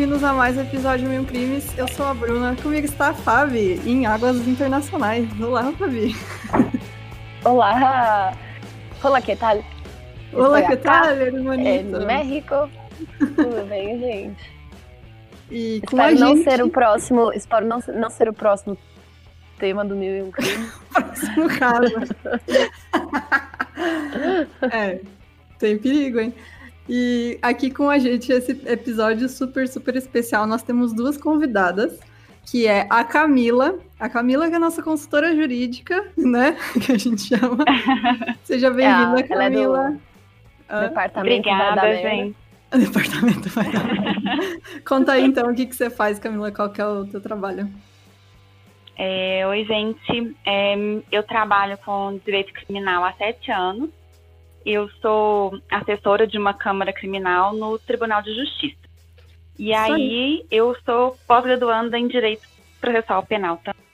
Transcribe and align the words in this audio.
bem-vindos 0.00 0.24
a 0.24 0.32
mais 0.32 0.56
um 0.56 0.62
episódio 0.62 1.06
Mil 1.10 1.26
Crimes. 1.26 1.76
Eu 1.76 1.86
sou 1.86 2.06
a 2.06 2.14
Bruna, 2.14 2.56
comigo 2.56 2.86
está 2.86 3.10
a 3.10 3.12
Fabi, 3.12 3.78
em 3.84 4.06
águas 4.06 4.48
internacionais. 4.48 5.28
Olá, 5.38 5.70
Fabi. 5.72 6.16
Olá! 7.44 8.32
Olá, 9.04 9.20
que 9.20 9.36
tal? 9.36 9.62
Olá, 10.32 10.62
que 10.62 10.76
tal, 10.78 11.10
hermanito? 11.20 11.96
É 11.96 12.06
México. 12.06 12.70
Tudo 13.18 13.68
bem, 13.68 13.98
gente? 13.98 14.50
E 15.50 15.82
com 15.86 15.98
espero 15.98 16.16
a 16.16 16.18
não 16.18 16.34
gente... 16.34 16.50
ser 16.50 16.62
o 16.62 16.70
próximo, 16.70 17.32
espero 17.34 17.66
não, 17.66 17.78
não 17.94 18.08
ser 18.08 18.30
o 18.30 18.32
próximo 18.32 18.78
tema 19.58 19.84
do 19.84 19.94
Mil 19.94 20.16
e 20.16 20.22
Um 20.22 20.30
Crimes. 20.30 20.72
próximo 20.94 21.46
caso. 21.58 21.92
é, 24.72 24.98
tem 25.58 25.76
perigo, 25.76 26.20
hein? 26.20 26.32
E 26.92 27.38
aqui 27.40 27.70
com 27.70 27.88
a 27.88 27.98
gente, 28.00 28.32
esse 28.32 28.50
episódio 28.66 29.28
super, 29.28 29.68
super 29.68 29.94
especial, 29.94 30.44
nós 30.44 30.60
temos 30.60 30.92
duas 30.92 31.16
convidadas, 31.16 32.00
que 32.50 32.66
é 32.66 32.84
a 32.90 33.04
Camila. 33.04 33.78
A 33.98 34.08
Camila, 34.08 34.48
que 34.48 34.54
é 34.54 34.56
a 34.56 34.60
nossa 34.60 34.82
consultora 34.82 35.32
jurídica, 35.36 36.04
né? 36.16 36.56
Que 36.84 36.90
a 36.90 36.98
gente 36.98 37.22
chama. 37.22 37.64
Seja 38.42 38.70
bem-vinda, 38.72 39.20
É, 39.20 39.26
ela 39.32 39.44
é 39.44 39.50
do- 39.50 39.56
Camila. 39.56 39.96
Ah, 40.68 40.80
Departamento 40.88 41.36
Obrigada, 41.48 41.96
gente. 41.96 42.36
o 42.74 42.78
departamento 42.78 43.48
vai 43.50 43.70
dar. 43.70 44.82
Conta 44.84 45.12
aí, 45.12 45.24
então, 45.24 45.48
o 45.48 45.54
que, 45.54 45.66
que 45.66 45.76
você 45.76 45.90
faz, 45.90 46.18
Camila, 46.18 46.50
qual 46.50 46.70
que 46.70 46.80
é 46.80 46.86
o 46.86 47.06
teu 47.06 47.20
trabalho? 47.20 47.68
É, 48.96 49.46
oi, 49.46 49.64
gente. 49.64 50.36
É, 50.44 50.74
eu 51.12 51.22
trabalho 51.22 51.78
com 51.84 52.18
direito 52.24 52.52
criminal 52.52 53.04
há 53.04 53.12
sete 53.12 53.52
anos. 53.52 53.90
Eu 54.64 54.88
sou 55.00 55.58
assessora 55.70 56.26
de 56.26 56.38
uma 56.38 56.52
Câmara 56.52 56.92
Criminal 56.92 57.54
no 57.54 57.78
Tribunal 57.78 58.22
de 58.22 58.34
Justiça. 58.34 58.76
E 59.58 59.72
Isso 59.72 59.92
aí, 59.92 60.46
eu 60.50 60.74
sou 60.84 61.16
pós-graduanda 61.26 61.98
em 61.98 62.08
Direito 62.08 62.46
Processual 62.80 63.24
Penal 63.24 63.56
tá? 63.58 63.72
também. 63.74 63.90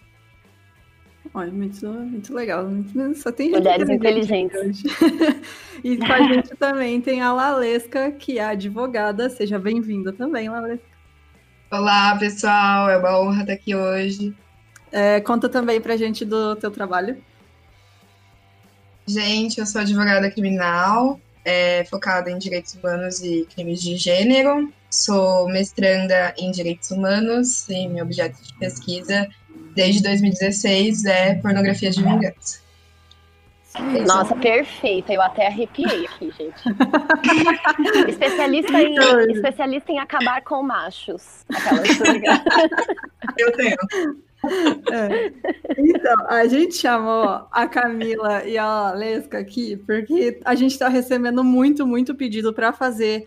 Olha, 1.35 1.53
muito, 1.53 1.87
muito 1.87 2.35
legal. 2.35 2.65
muito- 2.65 3.15
Só 3.17 3.31
tem 3.31 3.51
gente 3.51 3.59
Mulheres 3.59 3.89
inteligente 3.89 4.55
inteligentes. 4.57 4.85
hoje. 5.01 5.43
e 5.85 5.97
com 5.97 6.13
a 6.13 6.23
gente 6.23 6.57
também 6.57 7.01
tem 7.01 7.21
a 7.21 7.33
Lalesca, 7.33 8.11
que 8.13 8.39
é 8.39 8.45
advogada. 8.45 9.29
Seja 9.29 9.59
bem-vinda 9.59 10.13
também, 10.13 10.49
Lalesca. 10.49 10.87
Olá, 11.71 12.17
pessoal. 12.17 12.89
É 12.89 12.97
uma 12.97 13.21
honra 13.21 13.41
estar 13.43 13.53
aqui 13.53 13.75
hoje. 13.75 14.35
É, 14.93 15.21
conta 15.21 15.49
também 15.49 15.81
pra 15.81 15.97
gente 15.97 16.25
do 16.25 16.55
teu 16.57 16.71
trabalho. 16.71 17.23
Gente, 19.07 19.61
eu 19.61 19.67
sou 19.67 19.81
advogada 19.81 20.31
criminal, 20.31 21.21
é, 21.45 21.85
focada 21.85 22.31
em 22.31 22.39
direitos 22.39 22.75
humanos 22.75 23.23
e 23.23 23.47
crimes 23.55 23.81
de 23.81 23.97
gênero. 23.97 24.73
Sou 24.91 25.49
mestranda 25.49 26.35
em 26.37 26.51
direitos 26.51 26.91
humanos 26.91 27.69
e 27.69 27.87
meu 27.87 28.05
objeto 28.05 28.43
de 28.43 28.53
pesquisa 28.55 29.29
desde 29.75 30.03
2016 30.03 31.05
é 31.05 31.35
pornografia 31.35 31.91
de 31.91 32.03
vingança. 32.03 32.67
Nossa, 34.07 34.35
perfeita. 34.35 35.13
Eu 35.13 35.21
até 35.21 35.47
arrepiei 35.49 36.07
aqui, 36.07 36.33
gente. 36.37 36.57
especialista, 38.09 38.83
em, 38.83 38.97
especialista 39.33 39.93
em 39.93 39.99
acabar 39.99 40.43
com 40.43 40.63
machos. 40.63 41.45
Aquelas? 41.55 41.89
Eu 43.39 43.53
tenho. 43.53 43.77
É. 44.93 45.33
Então, 45.79 46.27
a 46.29 46.47
gente 46.47 46.77
chamou 46.77 47.47
a 47.51 47.67
Camila 47.67 48.45
e 48.45 48.57
a 48.57 48.67
Lalesca 48.67 49.39
aqui 49.39 49.77
porque 49.77 50.41
a 50.45 50.55
gente 50.55 50.73
está 50.73 50.89
recebendo 50.89 51.43
muito, 51.45 51.87
muito 51.87 52.15
pedido 52.15 52.53
para 52.53 52.73
fazer 52.73 53.27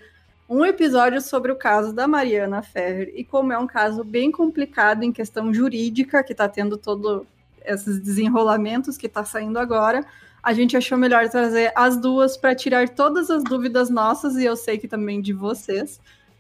um 0.50 0.66
episódio 0.66 1.22
sobre 1.22 1.52
o 1.52 1.56
caso 1.56 1.94
da 1.94 2.08
Mariana 2.08 2.64
Ferrer. 2.64 3.14
E 3.16 3.24
como 3.24 3.54
é 3.54 3.58
um 3.58 3.68
caso 3.68 4.04
bem 4.04 4.32
complicado 4.32 5.04
em 5.04 5.12
questão 5.12 5.54
jurídica, 5.54 6.24
que 6.24 6.32
está 6.32 6.50
tendo 6.50 6.76
todo 6.76 7.28
esses 7.64 8.00
desenrolamentos 8.00 8.98
que 8.98 9.06
está 9.06 9.24
saindo 9.24 9.60
agora, 9.60 10.04
a 10.42 10.54
gente 10.54 10.76
achou 10.76 10.98
melhor 10.98 11.30
trazer 11.30 11.72
as 11.76 11.98
duas 11.98 12.36
para 12.36 12.56
tirar 12.56 12.90
todas 12.90 13.30
as 13.30 13.44
dúvidas 13.44 13.90
nossas 13.90 14.36
e 14.38 14.46
eu 14.46 14.56
sei 14.56 14.78
que 14.78 14.88
também 14.88 15.22
de 15.22 15.34
vocês. 15.34 16.00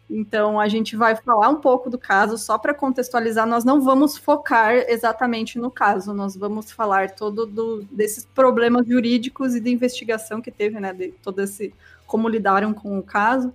Então 0.09 0.59
a 0.59 0.67
gente 0.67 0.95
vai 0.95 1.15
falar 1.15 1.49
um 1.49 1.57
pouco 1.61 1.89
do 1.89 1.97
caso 1.97 2.37
só 2.37 2.57
para 2.57 2.73
contextualizar. 2.73 3.45
Nós 3.45 3.63
não 3.63 3.79
vamos 3.79 4.17
focar 4.17 4.73
exatamente 4.73 5.59
no 5.59 5.69
caso, 5.69 6.13
nós 6.13 6.35
vamos 6.35 6.71
falar 6.71 7.11
todo 7.11 7.45
do, 7.45 7.83
desses 7.91 8.25
problemas 8.25 8.87
jurídicos 8.87 9.53
e 9.53 9.59
de 9.59 9.69
investigação 9.69 10.41
que 10.41 10.49
teve, 10.49 10.79
né? 10.79 10.93
De 10.93 11.09
todo 11.21 11.41
esse 11.41 11.73
como 12.07 12.27
lidaram 12.27 12.73
com 12.73 12.97
o 12.97 13.03
caso. 13.03 13.53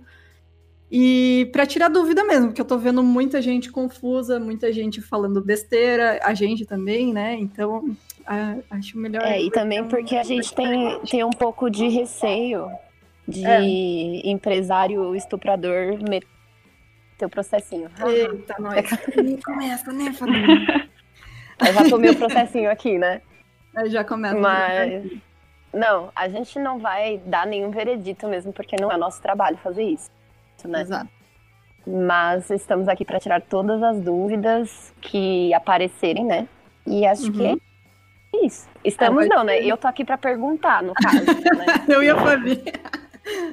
E 0.89 1.49
para 1.51 1.65
tirar 1.65 1.89
dúvida 1.89 2.23
mesmo, 2.23 2.47
porque 2.47 2.61
eu 2.61 2.65
tô 2.65 2.77
vendo 2.77 3.03
muita 3.03 3.41
gente 3.41 3.69
confusa, 3.69 4.39
muita 4.39 4.71
gente 4.71 5.01
falando 5.01 5.41
besteira, 5.41 6.19
a 6.23 6.33
gente 6.33 6.65
também, 6.65 7.11
né? 7.11 7.35
Então 7.35 7.93
ah, 8.25 8.55
acho 8.69 8.97
melhor. 8.97 9.23
É, 9.23 9.41
e 9.41 9.51
também 9.51 9.83
porque 9.83 10.15
a 10.15 10.23
gente 10.23 10.55
tem, 10.55 10.99
tem 11.01 11.23
um 11.23 11.31
pouco 11.31 11.69
de 11.69 11.89
receio 11.89 12.69
de 13.27 13.45
É. 13.45 13.61
empresário 14.29 15.13
estuprador 15.15 15.97
meter 16.07 16.34
o 17.23 17.29
processinho. 17.29 17.89
Eita, 18.05 18.55
nós. 18.59 18.91
Ih, 19.17 19.39
Começa, 19.43 19.91
né, 19.93 20.11
Fabinho? 20.11 20.45
Eu 21.65 21.73
já 21.73 21.89
tomei 21.89 22.09
o 22.11 22.15
processinho 22.17 22.69
aqui, 22.69 22.97
né? 22.97 23.21
Aí 23.75 23.89
já 23.89 24.03
começa. 24.03 24.35
Mas. 24.37 25.11
Não, 25.73 26.09
a 26.15 26.27
gente 26.27 26.57
não 26.59 26.79
vai 26.79 27.17
dar 27.25 27.45
nenhum 27.45 27.69
veredito 27.69 28.27
mesmo, 28.27 28.51
porque 28.51 28.75
não 28.79 28.91
é 28.91 28.97
nosso 28.97 29.21
trabalho 29.21 29.57
fazer 29.57 29.83
isso, 29.83 30.09
né? 30.65 30.81
Exato. 30.81 31.09
Mas 31.87 32.49
estamos 32.49 32.87
aqui 32.87 33.05
para 33.05 33.19
tirar 33.19 33.41
todas 33.41 33.81
as 33.83 33.99
dúvidas 34.01 34.93
que 35.01 35.53
aparecerem, 35.53 36.25
né? 36.25 36.47
E 36.87 37.05
acho 37.05 37.25
Uhum. 37.27 37.31
que 37.33 37.45
é 37.47 38.45
isso. 38.45 38.67
Estamos 38.83 39.27
vai 39.27 39.37
não, 39.37 39.43
né? 39.43 39.59
Eu 39.59 39.77
tô 39.77 39.87
aqui 39.87 40.03
para 40.03 40.17
perguntar, 40.17 40.81
no 40.81 40.93
caso, 40.93 41.17
né? 41.57 41.65
Eu 41.87 42.01
ia 42.03 42.15
fazer. 42.15 42.63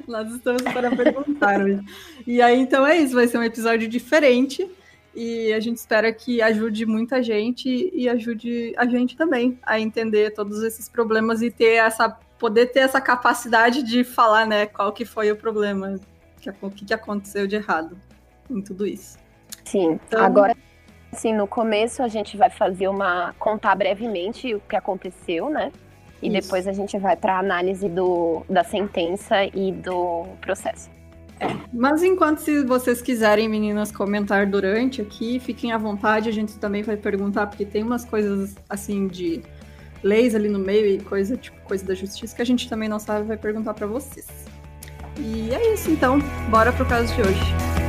Nós 0.07 0.31
estamos 0.31 0.61
para 0.63 0.89
perguntar 0.95 1.61
hoje. 1.61 1.79
E 2.27 2.41
aí, 2.41 2.59
então 2.59 2.85
é 2.85 2.97
isso. 2.97 3.15
Vai 3.15 3.27
ser 3.27 3.37
um 3.37 3.43
episódio 3.43 3.87
diferente. 3.87 4.69
E 5.15 5.53
a 5.53 5.59
gente 5.59 5.77
espera 5.77 6.11
que 6.11 6.41
ajude 6.41 6.85
muita 6.85 7.21
gente 7.21 7.91
e 7.93 8.09
ajude 8.09 8.73
a 8.75 8.85
gente 8.85 9.15
também 9.15 9.59
a 9.61 9.79
entender 9.79 10.31
todos 10.33 10.63
esses 10.63 10.89
problemas 10.89 11.41
e 11.41 11.51
ter 11.51 11.75
essa 11.75 12.09
poder 12.39 12.67
ter 12.67 12.79
essa 12.79 12.99
capacidade 12.99 13.83
de 13.83 14.03
falar, 14.03 14.45
né, 14.45 14.65
qual 14.65 14.91
que 14.91 15.05
foi 15.05 15.31
o 15.31 15.35
problema, 15.35 15.97
o 16.61 16.69
que, 16.71 16.83
que 16.83 16.93
aconteceu 16.93 17.47
de 17.47 17.55
errado 17.55 17.97
em 18.49 18.61
tudo 18.61 18.85
isso. 18.85 19.17
Sim. 19.63 19.97
Então- 20.07 20.21
Agora, 20.21 20.57
assim, 21.11 21.31
no 21.33 21.47
começo 21.47 22.03
a 22.03 22.07
gente 22.09 22.35
vai 22.35 22.49
fazer 22.49 22.87
uma. 22.89 23.33
contar 23.39 23.75
brevemente 23.75 24.53
o 24.55 24.59
que 24.59 24.75
aconteceu, 24.75 25.49
né? 25.49 25.71
E 26.23 26.29
Isso. 26.29 26.41
depois 26.41 26.67
a 26.67 26.71
gente 26.71 26.97
vai 26.97 27.15
para 27.15 27.37
análise 27.37 27.89
do, 27.89 28.43
da 28.49 28.63
sentença 28.63 29.43
e 29.53 29.71
do 29.71 30.25
processo. 30.39 30.89
Mas 31.73 32.01
enquanto 32.01 32.39
se 32.39 32.63
vocês 32.63 33.01
quiserem, 33.01 33.49
meninas, 33.49 33.91
comentar 33.91 34.47
durante 34.47 35.01
aqui, 35.01 35.39
fiquem 35.39 35.73
à 35.73 35.77
vontade, 35.77 36.29
a 36.29 36.31
gente 36.31 36.57
também 36.57 36.81
vai 36.81 36.95
perguntar, 36.95 37.47
porque 37.47 37.65
tem 37.65 37.83
umas 37.83 38.05
coisas 38.05 38.55
assim 38.69 39.07
de 39.07 39.41
leis 40.01 40.33
ali 40.35 40.47
no 40.47 40.59
meio 40.59 40.85
e 40.85 40.99
coisa, 41.01 41.35
tipo, 41.35 41.59
coisa 41.63 41.85
da 41.85 41.93
justiça 41.93 42.33
que 42.35 42.41
a 42.41 42.45
gente 42.45 42.69
também 42.69 42.87
não 42.87 42.99
sabe, 42.99 43.27
vai 43.27 43.37
perguntar 43.37 43.73
para 43.73 43.87
vocês. 43.87 44.27
E 45.17 45.53
é 45.53 45.73
isso 45.73 45.91
então, 45.91 46.19
bora 46.49 46.71
pro 46.71 46.85
caso 46.85 47.13
de 47.13 47.21
hoje. 47.21 47.82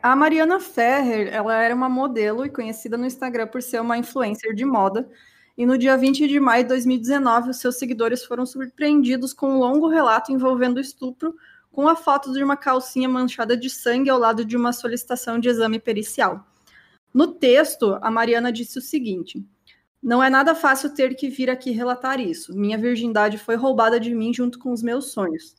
A 0.00 0.14
Mariana 0.14 0.60
Ferrer, 0.60 1.28
ela 1.34 1.60
era 1.60 1.74
uma 1.74 1.88
modelo 1.88 2.46
e 2.46 2.50
conhecida 2.50 2.96
no 2.96 3.04
Instagram 3.04 3.48
por 3.48 3.60
ser 3.60 3.80
uma 3.80 3.98
influencer 3.98 4.54
de 4.54 4.64
moda. 4.64 5.08
E 5.56 5.66
no 5.66 5.76
dia 5.76 5.96
20 5.96 6.28
de 6.28 6.38
maio 6.38 6.62
de 6.62 6.68
2019, 6.68 7.50
os 7.50 7.56
seus 7.56 7.76
seguidores 7.78 8.24
foram 8.24 8.46
surpreendidos 8.46 9.32
com 9.32 9.50
um 9.50 9.58
longo 9.58 9.88
relato 9.88 10.30
envolvendo 10.30 10.78
estupro, 10.78 11.34
com 11.72 11.88
a 11.88 11.96
foto 11.96 12.32
de 12.32 12.44
uma 12.44 12.56
calcinha 12.56 13.08
manchada 13.08 13.56
de 13.56 13.68
sangue 13.68 14.08
ao 14.08 14.20
lado 14.20 14.44
de 14.44 14.56
uma 14.56 14.72
solicitação 14.72 15.36
de 15.36 15.48
exame 15.48 15.80
pericial. 15.80 16.46
No 17.12 17.26
texto, 17.26 17.98
a 18.00 18.08
Mariana 18.08 18.52
disse 18.52 18.78
o 18.78 18.82
seguinte: 18.82 19.44
Não 20.00 20.22
é 20.22 20.30
nada 20.30 20.54
fácil 20.54 20.94
ter 20.94 21.16
que 21.16 21.28
vir 21.28 21.50
aqui 21.50 21.72
relatar 21.72 22.20
isso. 22.20 22.56
Minha 22.56 22.78
virgindade 22.78 23.36
foi 23.36 23.56
roubada 23.56 23.98
de 23.98 24.14
mim 24.14 24.32
junto 24.32 24.60
com 24.60 24.70
os 24.70 24.80
meus 24.80 25.06
sonhos. 25.10 25.56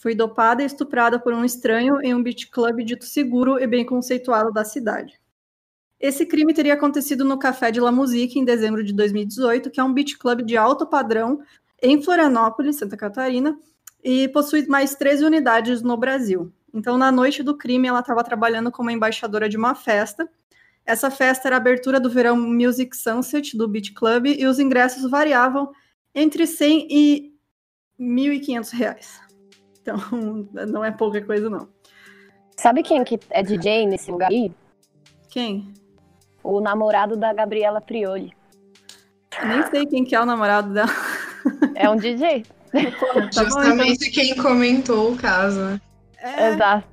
Fui 0.00 0.14
dopada 0.14 0.62
e 0.62 0.66
estuprada 0.66 1.18
por 1.20 1.34
um 1.34 1.44
estranho 1.44 2.00
em 2.00 2.14
um 2.14 2.22
beach 2.22 2.48
club 2.48 2.82
dito 2.82 3.04
seguro 3.04 3.62
e 3.62 3.66
bem 3.66 3.84
conceituado 3.84 4.50
da 4.50 4.64
cidade. 4.64 5.20
Esse 6.00 6.24
crime 6.24 6.54
teria 6.54 6.72
acontecido 6.72 7.22
no 7.22 7.38
Café 7.38 7.70
de 7.70 7.80
La 7.80 7.92
Musique 7.92 8.38
em 8.38 8.44
dezembro 8.46 8.82
de 8.82 8.94
2018, 8.94 9.70
que 9.70 9.78
é 9.78 9.84
um 9.84 9.92
beach 9.92 10.16
club 10.16 10.40
de 10.40 10.56
alto 10.56 10.86
padrão 10.86 11.42
em 11.82 12.02
Florianópolis, 12.02 12.76
Santa 12.76 12.96
Catarina, 12.96 13.58
e 14.02 14.26
possui 14.28 14.66
mais 14.66 14.94
13 14.94 15.22
unidades 15.22 15.82
no 15.82 15.98
Brasil. 15.98 16.50
Então, 16.72 16.96
na 16.96 17.12
noite 17.12 17.42
do 17.42 17.54
crime, 17.54 17.86
ela 17.86 18.00
estava 18.00 18.24
trabalhando 18.24 18.72
como 18.72 18.90
embaixadora 18.90 19.50
de 19.50 19.58
uma 19.58 19.74
festa. 19.74 20.26
Essa 20.86 21.10
festa 21.10 21.46
era 21.46 21.56
a 21.56 21.58
abertura 21.58 22.00
do 22.00 22.08
verão 22.08 22.38
Music 22.38 22.96
Sunset 22.96 23.54
do 23.54 23.68
Beach 23.68 23.92
Club 23.92 24.28
e 24.28 24.46
os 24.46 24.58
ingressos 24.58 25.10
variavam 25.10 25.70
entre 26.14 26.46
100 26.46 26.88
e 26.90 27.34
1.500 28.00 28.70
reais. 28.70 29.29
Então, 29.82 29.96
não 30.68 30.84
é 30.84 30.90
pouca 30.90 31.20
coisa, 31.20 31.48
não. 31.48 31.68
Sabe 32.56 32.82
quem 32.82 33.02
que 33.04 33.18
é 33.30 33.42
DJ 33.42 33.86
nesse 33.86 34.10
lugar 34.10 34.30
aí? 34.30 34.52
Quem? 35.30 35.72
O 36.42 36.60
namorado 36.60 37.16
da 37.16 37.32
Gabriela 37.32 37.80
Prioli. 37.80 38.32
Nem 39.46 39.62
sei 39.70 39.86
quem 39.86 40.04
que 40.04 40.14
é 40.14 40.20
o 40.20 40.26
namorado 40.26 40.72
dela. 40.72 40.90
É 41.74 41.88
um 41.88 41.96
DJ. 41.96 42.44
tá 42.72 43.44
Justamente 43.44 43.76
bom, 43.76 43.84
então. 43.84 44.12
quem 44.12 44.36
comentou 44.36 45.12
o 45.12 45.16
caso. 45.16 45.80
É, 46.18 46.50
Exato. 46.50 46.86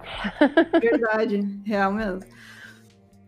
Verdade, 0.79 1.61
real 1.65 1.91
mesmo. 1.91 2.21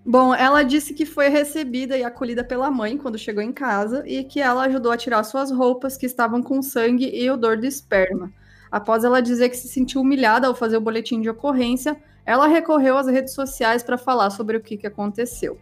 Bom, 0.06 0.34
ela 0.34 0.64
disse 0.64 0.94
que 0.94 1.06
foi 1.06 1.28
recebida 1.28 1.98
e 1.98 2.04
acolhida 2.04 2.44
pela 2.44 2.72
mãe 2.72 2.98
quando 2.98 3.18
chegou 3.18 3.44
em 3.44 3.52
casa 3.52 4.04
e 4.08 4.24
que 4.24 4.40
ela 4.40 4.64
ajudou 4.64 4.92
a 4.92 4.98
tirar 4.98 5.24
suas 5.24 5.52
roupas 5.52 5.98
que 5.98 6.06
estavam 6.06 6.42
com 6.42 6.62
sangue 6.62 7.10
e 7.14 7.30
odor 7.30 7.58
de 7.58 7.68
esperma. 7.68 8.32
Após 8.72 9.04
ela 9.04 9.22
dizer 9.22 9.50
que 9.50 9.58
se 9.58 9.68
sentiu 9.68 10.02
humilhada 10.02 10.48
ao 10.48 10.56
fazer 10.56 10.78
o 10.78 10.82
boletim 10.82 11.22
de 11.22 11.30
ocorrência, 11.30 12.00
ela 12.26 12.48
recorreu 12.48 12.98
às 12.98 13.08
redes 13.08 13.34
sociais 13.34 13.82
para 13.82 13.98
falar 13.98 14.30
sobre 14.30 14.58
o 14.58 14.62
que, 14.62 14.78
que 14.78 14.86
aconteceu. 14.86 15.60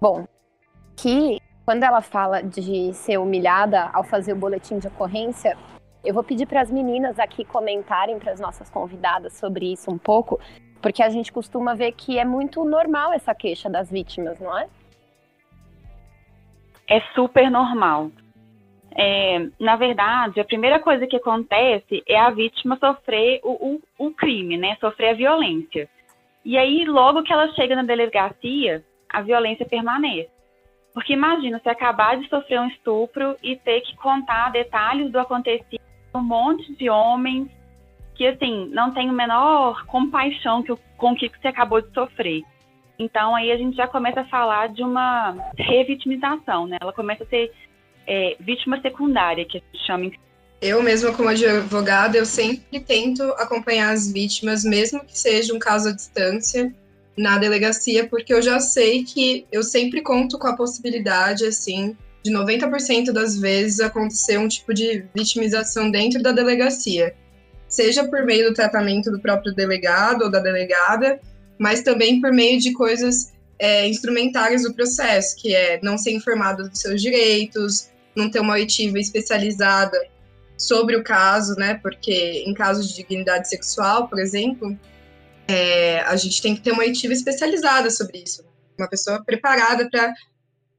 Bom, 0.00 0.26
que 0.94 1.40
quando 1.64 1.82
ela 1.82 2.00
fala 2.00 2.42
de 2.42 2.92
ser 2.92 3.18
humilhada 3.18 3.90
ao 3.92 4.04
fazer 4.04 4.34
o 4.34 4.36
boletim 4.36 4.78
de 4.78 4.86
ocorrência, 4.88 5.56
eu 6.04 6.14
vou 6.14 6.22
pedir 6.22 6.46
para 6.46 6.60
as 6.60 6.70
meninas 6.70 7.18
aqui 7.18 7.44
comentarem 7.44 8.18
para 8.18 8.32
as 8.32 8.38
nossas 8.38 8.70
convidadas 8.70 9.32
sobre 9.32 9.72
isso 9.72 9.90
um 9.90 9.98
pouco, 9.98 10.38
porque 10.80 11.02
a 11.02 11.08
gente 11.08 11.32
costuma 11.32 11.74
ver 11.74 11.92
que 11.92 12.18
é 12.18 12.24
muito 12.24 12.64
normal 12.64 13.12
essa 13.12 13.34
queixa 13.34 13.68
das 13.68 13.90
vítimas, 13.90 14.38
não 14.38 14.56
é? 14.56 14.68
É 16.88 17.00
super 17.14 17.50
normal. 17.50 18.12
É, 18.98 19.50
na 19.60 19.76
verdade, 19.76 20.40
a 20.40 20.44
primeira 20.44 20.78
coisa 20.78 21.06
que 21.06 21.16
acontece 21.16 22.02
é 22.08 22.18
a 22.18 22.30
vítima 22.30 22.78
sofrer 22.78 23.40
o, 23.44 23.50
o, 23.98 24.06
o, 24.06 24.10
crime, 24.10 24.56
né? 24.56 24.76
Sofrer 24.80 25.10
a 25.10 25.14
violência. 25.14 25.86
E 26.42 26.56
aí, 26.56 26.84
logo 26.86 27.22
que 27.22 27.32
ela 27.32 27.52
chega 27.52 27.76
na 27.76 27.82
delegacia, 27.82 28.82
a 29.10 29.20
violência 29.20 29.66
permanece. 29.66 30.30
Porque 30.94 31.12
imagina 31.12 31.60
você 31.60 31.68
acabar 31.68 32.16
de 32.16 32.26
sofrer 32.28 32.58
um 32.58 32.68
estupro 32.68 33.36
e 33.42 33.54
ter 33.56 33.82
que 33.82 33.94
contar 33.96 34.50
detalhes 34.50 35.12
do 35.12 35.18
acontecido 35.18 35.84
um 36.14 36.22
monte 36.22 36.74
de 36.76 36.88
homens 36.88 37.48
que, 38.14 38.26
assim, 38.26 38.70
não 38.72 38.92
tem 38.94 39.10
o 39.10 39.12
menor 39.12 39.84
compaixão 39.84 40.62
que, 40.62 40.74
com 40.96 41.12
o 41.12 41.14
que 41.16 41.28
você 41.28 41.48
acabou 41.48 41.82
de 41.82 41.92
sofrer. 41.92 42.42
Então, 42.98 43.34
aí 43.36 43.52
a 43.52 43.58
gente 43.58 43.76
já 43.76 43.86
começa 43.86 44.22
a 44.22 44.28
falar 44.28 44.70
de 44.70 44.82
uma 44.82 45.36
revitimização, 45.58 46.66
né? 46.66 46.78
Ela 46.80 46.94
começa 46.94 47.24
a 47.24 47.26
ser 47.26 47.52
é, 48.06 48.36
vítima 48.40 48.80
secundária, 48.80 49.44
que 49.44 49.58
a 49.58 49.60
gente 49.60 49.86
chama. 49.86 50.10
Eu 50.60 50.82
mesma, 50.82 51.12
como 51.12 51.28
advogada, 51.28 52.16
eu 52.16 52.24
sempre 52.24 52.80
tento 52.80 53.22
acompanhar 53.38 53.92
as 53.92 54.10
vítimas, 54.10 54.64
mesmo 54.64 55.04
que 55.04 55.18
seja 55.18 55.52
um 55.54 55.58
caso 55.58 55.90
à 55.90 55.92
distância, 55.92 56.74
na 57.16 57.38
delegacia, 57.38 58.06
porque 58.06 58.32
eu 58.32 58.42
já 58.42 58.58
sei 58.58 59.04
que 59.04 59.46
eu 59.50 59.62
sempre 59.62 60.02
conto 60.02 60.38
com 60.38 60.46
a 60.46 60.56
possibilidade, 60.56 61.44
assim, 61.44 61.96
de 62.22 62.30
90% 62.30 63.12
das 63.12 63.38
vezes 63.38 63.80
acontecer 63.80 64.38
um 64.38 64.48
tipo 64.48 64.74
de 64.74 65.04
vitimização 65.14 65.90
dentro 65.90 66.22
da 66.22 66.32
delegacia, 66.32 67.14
seja 67.68 68.04
por 68.04 68.24
meio 68.24 68.48
do 68.48 68.54
tratamento 68.54 69.10
do 69.10 69.20
próprio 69.20 69.54
delegado 69.54 70.22
ou 70.22 70.30
da 70.30 70.40
delegada, 70.40 71.20
mas 71.58 71.82
também 71.82 72.20
por 72.20 72.32
meio 72.32 72.58
de 72.60 72.72
coisas 72.72 73.32
é, 73.58 73.86
instrumentárias 73.88 74.62
do 74.62 74.74
processo, 74.74 75.36
que 75.36 75.54
é 75.54 75.80
não 75.82 75.96
ser 75.96 76.12
informado 76.12 76.68
dos 76.68 76.80
seus 76.80 77.00
direitos, 77.00 77.88
não 78.16 78.30
ter 78.30 78.40
uma 78.40 78.54
oitiva 78.54 78.98
especializada 78.98 79.98
sobre 80.56 80.96
o 80.96 81.04
caso, 81.04 81.54
né? 81.56 81.78
Porque 81.82 82.44
em 82.46 82.54
casos 82.54 82.88
de 82.88 82.96
dignidade 82.96 83.48
sexual, 83.48 84.08
por 84.08 84.18
exemplo, 84.18 84.76
é, 85.46 86.00
a 86.00 86.16
gente 86.16 86.40
tem 86.40 86.54
que 86.54 86.62
ter 86.62 86.72
uma 86.72 86.82
oitiva 86.82 87.12
especializada 87.12 87.90
sobre 87.90 88.18
isso, 88.18 88.44
uma 88.78 88.88
pessoa 88.88 89.22
preparada 89.24 89.88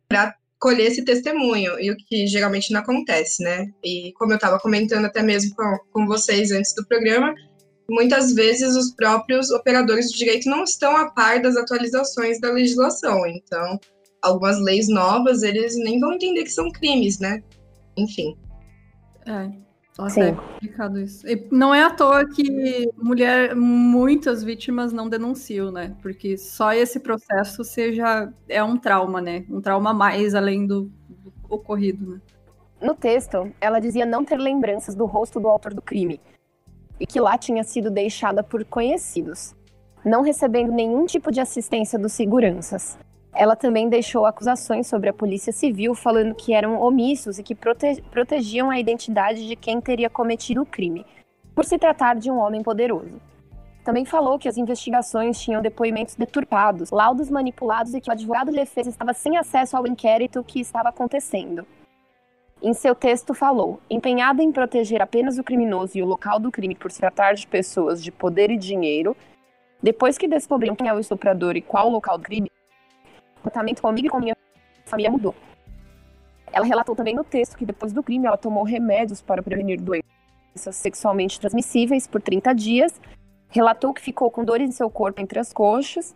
para 0.10 0.36
colher 0.60 0.88
esse 0.88 1.06
testemunho, 1.06 1.80
e 1.80 1.92
o 1.92 1.96
que 1.96 2.26
geralmente 2.26 2.74
não 2.74 2.82
acontece, 2.82 3.44
né? 3.44 3.68
E 3.84 4.12
como 4.18 4.32
eu 4.32 4.38
estava 4.38 4.60
comentando 4.60 5.06
até 5.06 5.22
mesmo 5.22 5.56
com, 5.56 5.78
com 5.94 6.08
vocês 6.08 6.52
antes 6.52 6.74
do 6.74 6.86
programa, 6.88 7.34
muitas 7.90 8.34
vezes 8.34 8.76
os 8.76 8.92
próprios 8.96 9.52
operadores 9.52 10.12
de 10.12 10.18
direito 10.18 10.50
não 10.50 10.64
estão 10.64 10.98
a 10.98 11.12
par 11.12 11.42
das 11.42 11.56
atualizações 11.56 12.42
da 12.42 12.52
legislação, 12.52 13.26
então 13.28 13.80
algumas 14.22 14.60
leis 14.60 14.88
novas 14.88 15.44
eles 15.44 15.76
nem 15.78 16.00
vão 16.00 16.14
entender 16.14 16.44
que 16.44 16.52
são 16.52 16.72
crimes, 16.72 17.20
né? 17.20 17.44
Enfim. 17.96 18.38
É. 19.26 19.68
Nossa, 19.98 20.20
é 20.20 20.32
complicado 20.32 21.00
isso. 21.00 21.28
E 21.28 21.48
não 21.52 21.74
é 21.74 21.84
à 21.84 21.90
toa 21.90 22.24
que 22.30 22.88
mulher, 22.96 23.56
muitas 23.56 24.44
vítimas 24.44 24.94
não 24.94 25.10
denunciam, 25.10 25.72
né? 25.72 25.96
Porque 26.04 26.38
só 26.38 26.72
esse 26.72 27.00
processo 27.00 27.64
seja 27.64 28.32
é 28.48 28.64
um 28.64 28.78
trauma, 28.78 29.20
né? 29.20 29.44
Um 29.50 29.60
trauma 29.60 29.94
mais 29.94 30.36
além 30.36 30.68
do, 30.68 30.92
do 31.10 31.34
ocorrido, 31.50 32.12
né? 32.12 32.22
No 32.80 32.94
texto, 32.94 33.52
ela 33.60 33.80
dizia 33.80 34.06
não 34.06 34.24
ter 34.24 34.38
lembranças 34.38 34.94
do 34.94 35.06
rosto 35.06 35.40
do 35.40 35.48
autor 35.48 35.74
do 35.74 35.82
crime 35.82 36.22
e 37.00 37.08
que 37.08 37.20
lá 37.20 37.36
tinha 37.36 37.64
sido 37.64 37.90
deixada 37.90 38.44
por 38.44 38.64
conhecidos, 38.66 39.56
não 40.06 40.22
recebendo 40.22 40.72
nenhum 40.72 41.08
tipo 41.08 41.32
de 41.32 41.40
assistência 41.40 41.98
dos 41.98 42.14
seguranças. 42.14 43.00
Ela 43.38 43.56
também 43.56 43.88
deixou 43.88 44.26
acusações 44.26 44.88
sobre 44.88 45.10
a 45.10 45.14
Polícia 45.14 45.54
Civil, 45.54 45.94
falando 45.94 46.34
que 46.34 46.54
eram 46.54 46.82
omissos 46.82 47.38
e 47.38 47.44
que 47.44 47.54
prote 47.54 48.02
protegiam 48.10 48.72
a 48.72 48.80
identidade 48.80 49.48
de 49.48 49.56
quem 49.56 49.80
teria 49.80 50.10
cometido 50.10 50.64
o 50.64 50.66
crime, 50.66 51.06
por 51.54 51.64
se 51.64 51.78
tratar 51.78 52.16
de 52.16 52.32
um 52.32 52.40
homem 52.40 52.64
poderoso. 52.64 53.22
Também 53.84 54.06
falou 54.06 54.40
que 54.40 54.50
as 54.50 54.58
investigações 54.58 55.40
tinham 55.40 55.62
depoimentos 55.62 56.16
deturpados, 56.16 56.90
laudos 56.90 57.30
manipulados 57.30 57.94
e 57.94 58.02
que 58.02 58.10
o 58.10 58.12
advogado 58.12 58.50
de 58.50 58.58
defesa 58.58 58.90
estava 58.90 59.14
sem 59.14 59.38
acesso 59.38 59.78
ao 59.78 59.86
inquérito 59.86 60.44
que 60.44 60.60
estava 60.60 60.90
acontecendo. 60.90 61.64
Em 62.60 62.74
seu 62.74 62.96
texto 62.96 63.36
falou, 63.36 63.80
empenhada 63.88 64.42
em 64.42 64.52
proteger 64.52 65.00
apenas 65.00 65.38
o 65.38 65.44
criminoso 65.44 65.96
e 65.96 66.02
o 66.02 66.08
local 66.08 66.40
do 66.40 66.52
crime 66.52 66.74
por 66.74 66.92
se 66.92 67.00
tratar 67.00 67.34
de 67.36 67.46
pessoas 67.46 68.04
de 68.04 68.12
poder 68.12 68.50
e 68.50 68.58
dinheiro, 68.58 69.16
depois 69.82 70.18
que 70.18 70.28
descobriram 70.28 70.76
quem 70.76 70.88
é 70.88 70.94
o 70.94 71.00
estuprador 71.00 71.56
e 71.56 71.62
qual 71.62 71.88
o 71.88 71.92
local 71.92 72.18
do 72.18 72.24
crime, 72.24 72.50
comportamento 73.38 73.82
comigo 73.82 74.08
e 74.08 74.10
com 74.10 74.20
minha 74.20 74.36
família 74.86 75.12
mudou. 75.12 75.36
Ela 76.52 76.66
relatou 76.66 76.96
também 76.96 77.16
no 77.16 77.24
texto 77.24 77.58
que 77.58 77.66
depois 77.66 77.94
do 77.94 78.02
crime 78.02 78.26
ela 78.26 78.38
tomou 78.38 78.64
remédios 78.64 79.22
para 79.22 79.44
prevenir 79.44 79.82
doenças 79.82 80.76
sexualmente 80.76 81.40
transmissíveis 81.40 82.08
por 82.08 82.22
30 82.22 82.54
dias. 82.54 83.02
Relatou 83.50 83.94
que 83.94 84.02
ficou 84.02 84.32
com 84.32 84.44
dores 84.44 84.70
em 84.70 84.72
seu 84.72 84.90
corpo 84.90 85.22
entre 85.22 85.40
as 85.40 85.54
coxas 85.54 86.16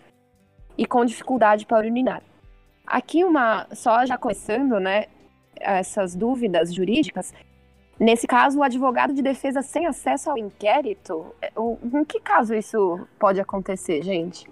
e 0.77 0.85
com 0.85 1.05
dificuldade 1.05 1.65
para 1.65 1.79
urinar. 1.79 2.23
Aqui 2.85 3.23
uma 3.23 3.67
só 3.73 4.05
já 4.05 4.17
começando, 4.17 4.79
né, 4.79 5.05
essas 5.59 6.15
dúvidas 6.15 6.73
jurídicas. 6.73 7.33
Nesse 7.99 8.25
caso, 8.25 8.59
o 8.59 8.63
advogado 8.63 9.13
de 9.13 9.21
defesa 9.21 9.61
sem 9.61 9.85
acesso 9.85 10.31
ao 10.31 10.37
inquérito, 10.37 11.35
é, 11.41 11.51
em 11.93 12.03
que 12.03 12.19
caso 12.19 12.55
isso 12.55 13.07
pode 13.19 13.39
acontecer, 13.39 14.01
gente? 14.01 14.49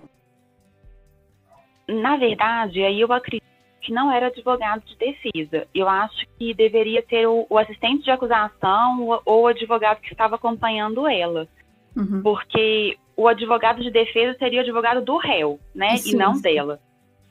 Na 1.90 2.18
verdade, 2.18 2.84
aí 2.84 3.02
eu 3.02 3.12
acredito 3.12 3.50
que 3.82 3.92
não 3.92 4.12
era 4.12 4.28
advogado 4.28 4.84
de 4.86 4.96
defesa. 4.98 5.68
Eu 5.74 5.88
acho 5.88 6.26
que 6.38 6.54
deveria 6.54 7.02
ter 7.02 7.28
o, 7.28 7.46
o 7.50 7.58
assistente 7.58 8.04
de 8.04 8.12
acusação 8.12 9.04
ou, 9.08 9.22
ou, 9.26 9.42
o 9.44 9.48
advogado 9.48 10.02
que 10.02 10.12
estava 10.12 10.36
acompanhando 10.36 11.08
ela. 11.08 11.48
Uhum. 11.96 12.22
Porque 12.22 12.98
o 13.16 13.28
advogado 13.28 13.82
de 13.82 13.90
defesa 13.90 14.38
seria 14.38 14.60
o 14.60 14.64
advogado 14.64 15.04
do 15.04 15.18
réu, 15.18 15.60
né? 15.74 15.96
E 16.06 16.16
não 16.16 16.40
dela. 16.40 16.80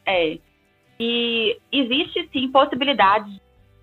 É. 0.05 0.39
E 0.99 1.57
existe 1.71 2.29
sim 2.33 2.51
possibilidade 2.51 3.41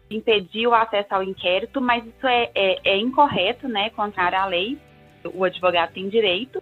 de 0.10 0.18
impedir 0.18 0.68
o 0.68 0.74
acesso 0.74 1.16
ao 1.16 1.24
inquérito, 1.24 1.80
mas 1.80 2.06
isso 2.06 2.28
é, 2.28 2.52
é, 2.54 2.80
é 2.84 2.98
incorreto, 2.98 3.68
né? 3.68 3.90
Contrário 3.92 4.38
à 4.38 4.46
lei. 4.46 4.78
O 5.34 5.44
advogado 5.44 5.94
tem 5.94 6.10
direito. 6.10 6.62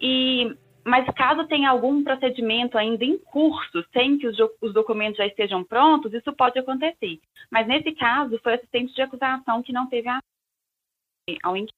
E 0.00 0.54
mas 0.84 1.06
caso 1.14 1.46
tenha 1.46 1.70
algum 1.70 2.02
procedimento 2.02 2.78
ainda 2.78 3.04
em 3.04 3.18
curso, 3.18 3.84
sem 3.92 4.18
que 4.18 4.26
os, 4.26 4.36
os, 4.60 4.72
documentos 4.72 5.18
já 5.18 5.26
estejam 5.26 5.62
prontos, 5.62 6.12
isso 6.12 6.32
pode 6.32 6.58
acontecer. 6.58 7.20
Mas 7.50 7.66
nesse 7.66 7.92
caso, 7.92 8.38
foi 8.42 8.54
assistente 8.54 8.94
de 8.94 9.02
acusação 9.02 9.62
que 9.62 9.72
não 9.72 9.86
teve 9.88 10.08
a, 10.08 10.20
ao 11.42 11.56
inquérito. 11.56 11.74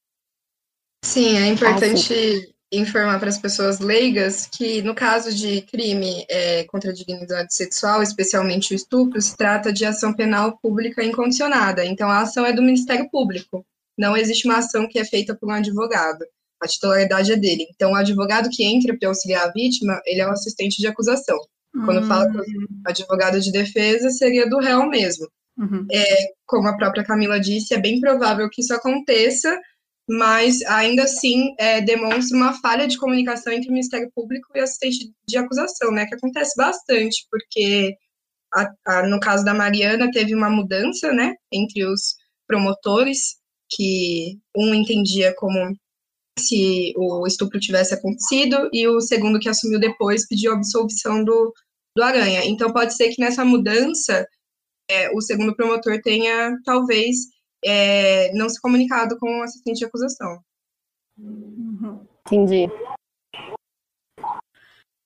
Sim, 1.03 1.37
é 1.37 1.47
importante 1.47 2.13
ah, 2.13 2.77
informar 2.77 3.19
para 3.19 3.27
as 3.27 3.37
pessoas 3.37 3.79
leigas 3.79 4.47
que, 4.47 4.81
no 4.81 4.95
caso 4.95 5.35
de 5.35 5.61
crime 5.63 6.25
é, 6.29 6.63
contra 6.63 6.91
a 6.91 6.93
dignidade 6.93 7.53
sexual, 7.53 8.01
especialmente 8.01 8.73
o 8.73 8.75
estupro, 8.75 9.21
se 9.21 9.35
trata 9.35 9.73
de 9.73 9.85
ação 9.85 10.13
penal 10.13 10.57
pública 10.59 11.03
incondicionada. 11.03 11.85
Então, 11.85 12.09
a 12.09 12.21
ação 12.21 12.45
é 12.45 12.53
do 12.53 12.61
Ministério 12.61 13.09
Público. 13.09 13.65
Não 13.97 14.15
existe 14.15 14.47
uma 14.47 14.59
ação 14.59 14.87
que 14.87 14.97
é 14.97 15.03
feita 15.03 15.35
por 15.35 15.49
um 15.49 15.53
advogado. 15.53 16.25
A 16.63 16.67
titularidade 16.67 17.31
é 17.31 17.35
dele. 17.35 17.67
Então, 17.75 17.91
o 17.91 17.95
advogado 17.95 18.49
que 18.49 18.63
entra 18.63 18.95
para 18.97 19.09
auxiliar 19.09 19.47
a 19.47 19.51
vítima, 19.51 20.01
ele 20.05 20.21
é 20.21 20.27
o 20.27 20.31
assistente 20.31 20.77
de 20.77 20.87
acusação. 20.87 21.37
Quando 21.85 21.99
Hum, 22.03 22.07
fala 22.07 22.25
advogado 22.85 23.39
de 23.41 23.51
defesa, 23.51 24.09
seria 24.11 24.49
do 24.49 24.59
réu 24.59 24.87
mesmo. 24.87 25.27
uhum. 25.57 25.85
Como 26.45 26.67
a 26.67 26.77
própria 26.77 27.03
Camila 27.03 27.39
disse, 27.39 27.73
é 27.73 27.79
bem 27.79 27.99
provável 27.99 28.49
que 28.49 28.61
isso 28.61 28.73
aconteça, 28.73 29.59
mas 30.07 30.61
ainda 30.63 31.03
assim 31.03 31.53
é, 31.59 31.81
demonstra 31.81 32.37
uma 32.37 32.53
falha 32.61 32.87
de 32.87 32.97
comunicação 32.97 33.51
entre 33.53 33.69
o 33.69 33.71
Ministério 33.73 34.11
Público 34.13 34.47
e 34.55 34.59
o 34.59 34.63
assistente 34.63 35.11
de 35.27 35.37
acusação, 35.37 35.91
né? 35.91 36.05
Que 36.05 36.15
acontece 36.15 36.53
bastante, 36.57 37.25
porque 37.31 37.95
a- 38.53 38.71
a- 38.85 39.07
no 39.07 39.19
caso 39.19 39.43
da 39.45 39.53
Mariana 39.53 40.11
teve 40.11 40.35
uma 40.35 40.49
mudança, 40.49 41.11
né, 41.13 41.35
entre 41.51 41.85
os 41.85 42.15
promotores, 42.47 43.37
que 43.69 44.37
um 44.55 44.73
entendia 44.75 45.33
como 45.35 45.75
se 46.39 46.93
o 46.97 47.25
estupro 47.27 47.59
tivesse 47.59 47.93
acontecido 47.93 48.69
e 48.73 48.87
o 48.87 48.99
segundo 48.99 49.39
que 49.39 49.49
assumiu 49.49 49.79
depois 49.79 50.27
pediu 50.27 50.51
a 50.51 50.55
absolvição 50.55 51.23
do, 51.23 51.53
do 51.95 52.03
Aranha. 52.03 52.45
Então 52.45 52.71
pode 52.73 52.95
ser 52.95 53.09
que 53.09 53.21
nessa 53.21 53.45
mudança 53.45 54.27
é, 54.89 55.09
o 55.15 55.21
segundo 55.21 55.55
promotor 55.55 56.01
tenha 56.01 56.57
talvez 56.65 57.17
é, 57.63 58.33
não 58.33 58.49
se 58.49 58.59
comunicado 58.59 59.17
com 59.19 59.39
o 59.39 59.43
assistente 59.43 59.79
de 59.79 59.85
acusação. 59.85 60.39
Uhum. 61.17 62.05
Entendi. 62.25 62.67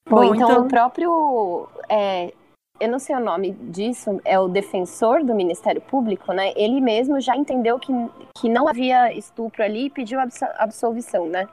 Bom, 0.10 0.16
Bom, 0.28 0.36
então, 0.36 0.52
então- 0.52 0.66
o 0.66 0.68
próprio. 0.68 1.70
é, 1.90 2.34
eu 2.80 2.90
não 2.90 3.00
sei 3.00 3.16
o 3.16 3.20
nome 3.20 3.52
disso, 3.52 4.22
é 4.24 4.40
o 4.40 4.48
defensor 4.48 5.24
do 5.24 5.36
Ministério 5.36 5.82
Público, 5.82 6.32
né? 6.34 6.54
Ele 6.56 6.80
mesmo 6.80 7.20
já 7.20 7.36
entendeu 7.36 7.80
que, 7.80 7.92
que 8.40 8.50
não 8.50 8.68
havia 8.68 9.14
estupro 9.14 9.64
ali 9.64 9.86
e 9.86 9.90
pediu 9.90 10.20
abso- 10.20 10.46
absolvição, 10.56 11.28
né? 11.28 11.48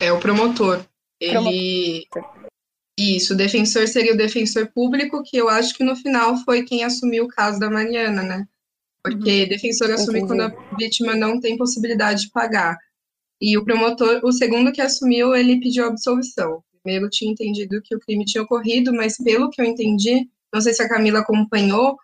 É 0.00 0.12
o 0.12 0.20
promotor. 0.20 0.84
Ele. 1.20 2.06
Isso, 2.98 3.34
o 3.34 3.36
defensor 3.36 3.88
seria 3.88 4.14
o 4.14 4.16
defensor 4.16 4.70
público, 4.72 5.22
que 5.24 5.36
eu 5.36 5.48
acho 5.48 5.74
que 5.74 5.82
no 5.82 5.96
final 5.96 6.36
foi 6.38 6.64
quem 6.64 6.84
assumiu 6.84 7.24
o 7.24 7.28
caso 7.28 7.58
da 7.58 7.70
Mariana, 7.70 8.22
né? 8.22 8.48
Porque 9.02 9.46
defensor 9.46 9.90
assume 9.90 10.20
Entendi. 10.20 10.26
quando 10.26 10.40
a 10.42 10.76
vítima 10.76 11.14
não 11.14 11.40
tem 11.40 11.56
possibilidade 11.56 12.22
de 12.22 12.30
pagar. 12.30 12.78
E 13.40 13.58
o 13.58 13.64
promotor, 13.64 14.20
o 14.22 14.32
segundo 14.32 14.72
que 14.72 14.80
assumiu, 14.80 15.34
ele 15.34 15.60
pediu 15.60 15.86
absolvição. 15.86 16.62
Primeiro 16.84 17.08
tinha 17.08 17.32
entendido 17.32 17.80
que 17.82 17.96
o 17.96 17.98
crime 17.98 18.26
tinha 18.26 18.44
ocorrido, 18.44 18.92
mas 18.92 19.16
pelo 19.16 19.48
que 19.48 19.60
eu 19.60 19.64
entendi, 19.64 20.28
não 20.52 20.60
sei 20.60 20.74
se 20.74 20.82
a 20.82 20.88
Camila 20.88 21.20
acompanhou, 21.20 21.96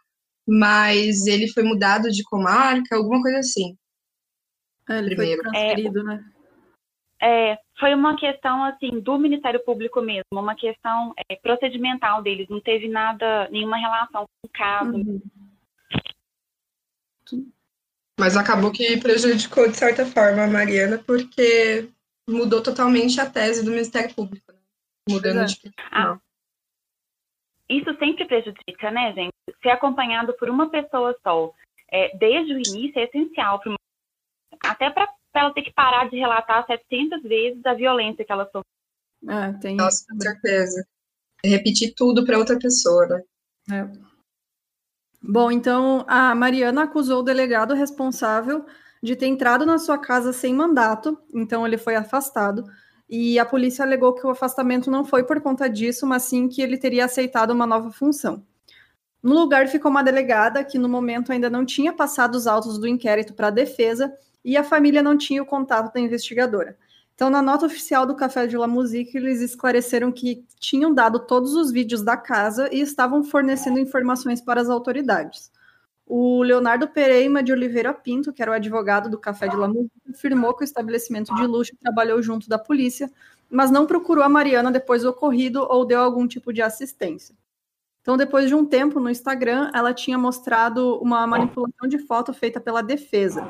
mas 0.48 1.26
ele 1.26 1.48
foi 1.48 1.62
mudado 1.62 2.10
de 2.10 2.24
comarca, 2.24 2.96
alguma 2.96 3.20
coisa 3.20 3.40
assim. 3.40 3.76
É, 4.88 4.98
ele 4.98 5.14
Primeiro. 5.14 5.42
foi 5.42 5.52
transferido, 5.52 6.02
né? 6.02 6.24
É, 7.22 7.58
foi 7.78 7.94
uma 7.94 8.16
questão 8.18 8.64
assim 8.64 8.98
do 9.00 9.18
Ministério 9.18 9.62
Público 9.62 10.00
mesmo, 10.00 10.24
uma 10.32 10.56
questão 10.56 11.12
é, 11.30 11.36
procedimental 11.36 12.22
deles, 12.22 12.48
não 12.48 12.60
teve 12.60 12.88
nada, 12.88 13.50
nenhuma 13.50 13.76
relação 13.76 14.24
com 14.24 14.48
o 14.48 14.50
caso. 14.50 14.96
Uhum. 14.96 15.20
Mas 18.18 18.34
acabou 18.34 18.72
que 18.72 18.96
prejudicou, 18.96 19.68
de 19.68 19.76
certa 19.76 20.06
forma, 20.06 20.44
a 20.44 20.48
Mariana, 20.48 20.96
porque 21.06 21.90
mudou 22.26 22.62
totalmente 22.62 23.20
a 23.20 23.28
tese 23.28 23.62
do 23.62 23.70
Ministério 23.70 24.14
Público. 24.14 24.49
Mudando 25.10 25.38
Pois 25.38 25.52
de. 25.54 25.72
Ah, 25.90 26.18
Isso 27.68 27.96
sempre 27.98 28.24
prejudica, 28.24 28.90
né, 28.90 29.12
gente? 29.12 29.32
Ser 29.62 29.70
acompanhado 29.70 30.34
por 30.34 30.48
uma 30.50 30.68
pessoa 30.70 31.16
só, 31.22 31.52
é, 31.90 32.16
desde 32.16 32.52
o 32.52 32.56
início, 32.58 32.98
é 32.98 33.04
essencial, 33.04 33.60
pra 33.60 33.70
uma- 33.70 33.78
até 34.64 34.90
para 34.90 35.08
ela 35.34 35.52
ter 35.54 35.62
que 35.62 35.72
parar 35.72 36.08
de 36.10 36.16
relatar 36.16 36.66
700 36.66 37.22
vezes 37.22 37.64
a 37.64 37.74
violência 37.74 38.24
que 38.24 38.32
ela 38.32 38.44
sofreu. 38.46 38.64
É, 39.28 39.52
tem 39.54 39.76
Nossa, 39.76 40.04
com 40.10 40.20
certeza. 40.20 40.84
Repetir 41.44 41.94
tudo 41.94 42.24
para 42.24 42.38
outra 42.38 42.58
pessoa, 42.58 43.06
né? 43.06 43.22
É. 43.72 44.10
Bom, 45.22 45.50
então 45.50 46.04
a 46.08 46.34
Mariana 46.34 46.84
acusou 46.84 47.20
o 47.20 47.22
delegado 47.24 47.74
responsável 47.74 48.64
de 49.02 49.14
ter 49.14 49.26
entrado 49.26 49.64
na 49.64 49.78
sua 49.78 49.98
casa 49.98 50.32
sem 50.32 50.54
mandato, 50.54 51.18
então 51.34 51.66
ele 51.66 51.78
foi 51.78 51.94
afastado. 51.94 52.64
E 53.10 53.40
a 53.40 53.44
polícia 53.44 53.84
alegou 53.84 54.14
que 54.14 54.24
o 54.24 54.30
afastamento 54.30 54.88
não 54.88 55.04
foi 55.04 55.24
por 55.24 55.40
conta 55.40 55.68
disso, 55.68 56.06
mas 56.06 56.22
sim 56.22 56.48
que 56.48 56.62
ele 56.62 56.78
teria 56.78 57.06
aceitado 57.06 57.50
uma 57.50 57.66
nova 57.66 57.90
função. 57.90 58.44
No 59.20 59.34
lugar 59.34 59.66
ficou 59.66 59.90
uma 59.90 60.04
delegada 60.04 60.62
que, 60.62 60.78
no 60.78 60.88
momento, 60.88 61.32
ainda 61.32 61.50
não 61.50 61.66
tinha 61.66 61.92
passado 61.92 62.36
os 62.36 62.46
autos 62.46 62.78
do 62.78 62.86
inquérito 62.86 63.34
para 63.34 63.48
a 63.48 63.50
defesa 63.50 64.14
e 64.44 64.56
a 64.56 64.62
família 64.62 65.02
não 65.02 65.18
tinha 65.18 65.42
o 65.42 65.46
contato 65.46 65.92
da 65.92 65.98
investigadora. 65.98 66.78
Então, 67.12 67.28
na 67.28 67.42
nota 67.42 67.66
oficial 67.66 68.06
do 68.06 68.14
Café 68.14 68.46
de 68.46 68.56
la 68.56 68.68
Musique, 68.68 69.18
eles 69.18 69.42
esclareceram 69.42 70.12
que 70.12 70.44
tinham 70.60 70.94
dado 70.94 71.18
todos 71.18 71.54
os 71.54 71.72
vídeos 71.72 72.02
da 72.02 72.16
casa 72.16 72.68
e 72.72 72.80
estavam 72.80 73.24
fornecendo 73.24 73.80
informações 73.80 74.40
para 74.40 74.60
as 74.60 74.70
autoridades. 74.70 75.49
O 76.12 76.42
Leonardo 76.42 76.88
Pereira 76.88 77.40
de 77.40 77.52
Oliveira 77.52 77.94
Pinto, 77.94 78.32
que 78.32 78.42
era 78.42 78.50
o 78.50 78.54
advogado 78.54 79.08
do 79.08 79.16
Café 79.16 79.46
de 79.46 79.54
la 79.54 79.68
Musique, 79.68 79.92
afirmou 80.12 80.52
que 80.52 80.64
o 80.64 80.64
estabelecimento 80.64 81.32
de 81.36 81.46
luxo 81.46 81.70
trabalhou 81.80 82.20
junto 82.20 82.48
da 82.48 82.58
polícia, 82.58 83.08
mas 83.48 83.70
não 83.70 83.86
procurou 83.86 84.24
a 84.24 84.28
Mariana 84.28 84.72
depois 84.72 85.02
do 85.02 85.10
ocorrido 85.10 85.64
ou 85.70 85.84
deu 85.84 86.00
algum 86.00 86.26
tipo 86.26 86.52
de 86.52 86.60
assistência. 86.60 87.32
Então, 88.00 88.16
depois 88.16 88.48
de 88.48 88.56
um 88.56 88.66
tempo 88.66 88.98
no 88.98 89.08
Instagram, 89.08 89.70
ela 89.72 89.94
tinha 89.94 90.18
mostrado 90.18 90.98
uma 91.00 91.24
manipulação 91.28 91.86
de 91.88 92.00
foto 92.00 92.34
feita 92.34 92.60
pela 92.60 92.82
defesa. 92.82 93.48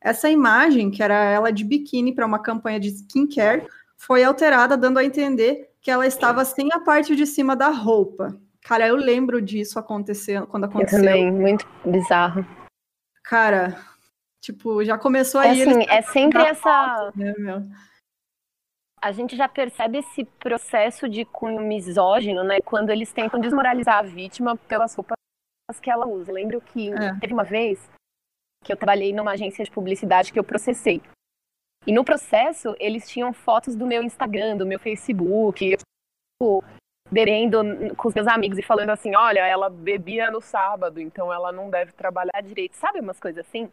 Essa 0.00 0.28
imagem, 0.28 0.90
que 0.90 1.04
era 1.04 1.14
ela 1.14 1.52
de 1.52 1.62
biquíni 1.62 2.12
para 2.12 2.26
uma 2.26 2.40
campanha 2.40 2.80
de 2.80 2.88
skincare, 2.88 3.68
foi 3.96 4.24
alterada, 4.24 4.76
dando 4.76 4.98
a 4.98 5.04
entender 5.04 5.70
que 5.80 5.92
ela 5.92 6.08
estava 6.08 6.44
sem 6.44 6.72
a 6.72 6.80
parte 6.80 7.14
de 7.14 7.24
cima 7.24 7.54
da 7.54 7.68
roupa. 7.68 8.36
Cara, 8.70 8.86
eu 8.86 8.94
lembro 8.94 9.42
disso 9.42 9.80
acontecendo 9.80 10.46
quando 10.46 10.62
Eu 10.62 10.70
aconteceu. 10.70 11.00
também, 11.00 11.28
muito 11.28 11.66
bizarro. 11.84 12.46
Cara, 13.24 13.76
tipo, 14.40 14.84
já 14.84 14.96
começou 14.96 15.42
É 15.42 15.48
aí. 15.50 15.60
assim, 15.62 15.72
eles- 15.72 15.88
é 15.88 16.02
sempre 16.02 16.40
essa. 16.40 17.10
né, 17.16 17.34
meu? 17.36 17.62
A 19.02 19.10
gente 19.10 19.34
já 19.36 19.48
percebe 19.48 19.98
esse 19.98 20.24
processo 20.24 21.08
de 21.08 21.24
cunho 21.24 21.60
misógino, 21.60 22.44
né? 22.44 22.60
Quando 22.60 22.90
eles 22.90 23.12
tentam 23.12 23.40
desmoralizar 23.40 23.98
a 23.98 24.02
vítima 24.02 24.56
pelas 24.56 24.94
roupas 24.94 25.16
que 25.82 25.90
ela 25.90 26.06
usa. 26.06 26.30
Eu 26.30 26.34
lembro 26.36 26.60
que 26.60 26.92
É. 26.92 27.18
teve 27.18 27.32
uma 27.32 27.42
vez 27.44 27.90
que 28.64 28.72
eu 28.72 28.76
trabalhei 28.76 29.12
numa 29.12 29.32
agência 29.32 29.64
de 29.64 29.70
publicidade 29.72 30.32
que 30.32 30.38
eu 30.38 30.44
processei. 30.44 31.02
E 31.88 31.92
no 31.92 32.04
processo, 32.04 32.76
eles 32.78 33.08
tinham 33.08 33.32
fotos 33.32 33.74
do 33.74 33.84
meu 33.84 34.00
Instagram, 34.04 34.56
do 34.56 34.64
meu 34.66 34.78
Facebook, 34.78 35.64
eu, 35.72 35.78
tipo, 35.78 36.62
bebendo 37.10 37.62
com 37.96 38.08
os 38.08 38.14
meus 38.14 38.26
amigos 38.26 38.58
e 38.58 38.62
falando 38.62 38.90
assim, 38.90 39.14
olha, 39.16 39.40
ela 39.40 39.68
bebia 39.68 40.30
no 40.30 40.40
sábado, 40.40 41.00
então 41.00 41.32
ela 41.32 41.50
não 41.50 41.68
deve 41.70 41.92
trabalhar 41.92 42.40
direito. 42.42 42.74
Sabe 42.76 43.00
umas 43.00 43.18
coisas 43.18 43.46
assim? 43.46 43.70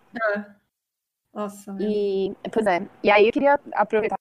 Nossa, 1.33 1.71
meu. 1.71 1.87
E, 1.89 2.35
pois 2.51 2.65
é. 2.65 2.87
E 3.03 3.11
aí 3.11 3.27
eu 3.27 3.33
queria 3.33 3.59
aproveitar 3.73 4.17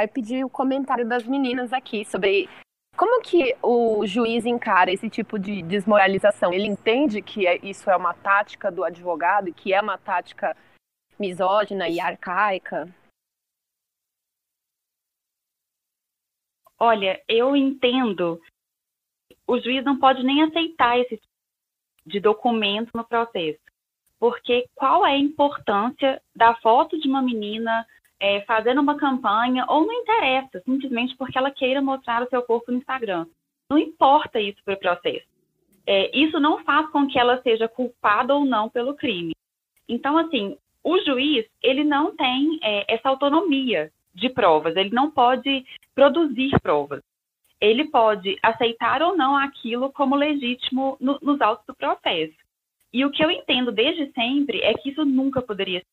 e 0.00 0.08
pedir 0.08 0.44
o 0.44 0.50
comentário 0.50 1.06
das 1.06 1.24
meninas 1.24 1.72
aqui 1.72 2.04
sobre 2.04 2.48
como 2.96 3.20
que 3.20 3.56
o 3.62 4.06
juiz 4.06 4.46
encara 4.46 4.90
esse 4.90 5.10
tipo 5.10 5.38
de 5.38 5.62
desmoralização. 5.62 6.52
Ele 6.52 6.66
entende 6.66 7.20
que 7.20 7.46
é- 7.46 7.58
isso 7.62 7.90
é 7.90 7.96
uma 7.96 8.14
tática 8.14 8.70
do 8.70 8.82
advogado 8.84 9.48
e 9.48 9.52
que 9.52 9.74
é 9.74 9.80
uma 9.80 9.98
tática 9.98 10.56
misógina 11.18 11.88
e 11.88 12.00
arcaica? 12.00 12.88
Olha, 16.78 17.22
eu 17.28 17.56
entendo. 17.56 18.40
O 19.46 19.58
juiz 19.58 19.84
não 19.84 19.98
pode 19.98 20.22
nem 20.22 20.42
aceitar 20.42 20.98
esse 20.98 21.16
tipo 21.16 21.34
de 22.06 22.20
documento 22.20 22.90
no 22.94 23.04
processo. 23.04 23.60
Porque 24.18 24.66
qual 24.74 25.04
é 25.04 25.12
a 25.12 25.18
importância 25.18 26.20
da 26.34 26.54
foto 26.56 26.98
de 26.98 27.08
uma 27.08 27.20
menina 27.20 27.86
é, 28.20 28.40
fazendo 28.42 28.80
uma 28.80 28.96
campanha, 28.96 29.66
ou 29.68 29.86
não 29.86 29.92
interessa, 29.92 30.60
simplesmente 30.64 31.14
porque 31.16 31.36
ela 31.36 31.50
queira 31.50 31.82
mostrar 31.82 32.22
o 32.22 32.28
seu 32.28 32.42
corpo 32.42 32.70
no 32.70 32.78
Instagram. 32.78 33.26
Não 33.68 33.78
importa 33.78 34.40
isso 34.40 34.62
para 34.64 34.74
o 34.74 34.78
processo. 34.78 35.26
É, 35.86 36.16
isso 36.16 36.40
não 36.40 36.64
faz 36.64 36.88
com 36.90 37.06
que 37.06 37.18
ela 37.18 37.42
seja 37.42 37.68
culpada 37.68 38.34
ou 38.34 38.44
não 38.44 38.70
pelo 38.70 38.94
crime. 38.94 39.34
Então, 39.86 40.16
assim, 40.16 40.56
o 40.82 40.98
juiz, 41.00 41.46
ele 41.62 41.84
não 41.84 42.16
tem 42.16 42.58
é, 42.62 42.94
essa 42.94 43.10
autonomia 43.10 43.92
de 44.14 44.30
provas, 44.30 44.76
ele 44.76 44.90
não 44.90 45.10
pode 45.10 45.64
produzir 45.94 46.58
provas. 46.62 47.02
Ele 47.60 47.86
pode 47.86 48.38
aceitar 48.42 49.02
ou 49.02 49.16
não 49.16 49.36
aquilo 49.36 49.92
como 49.92 50.16
legítimo 50.16 50.96
no, 51.00 51.18
nos 51.20 51.40
autos 51.40 51.64
do 51.66 51.74
processo. 51.74 52.34
E 52.92 53.04
o 53.04 53.10
que 53.10 53.24
eu 53.24 53.30
entendo 53.30 53.72
desde 53.72 54.12
sempre 54.12 54.60
é 54.62 54.74
que 54.74 54.90
isso 54.90 55.04
nunca 55.04 55.42
poderia 55.42 55.80
ser. 55.80 55.86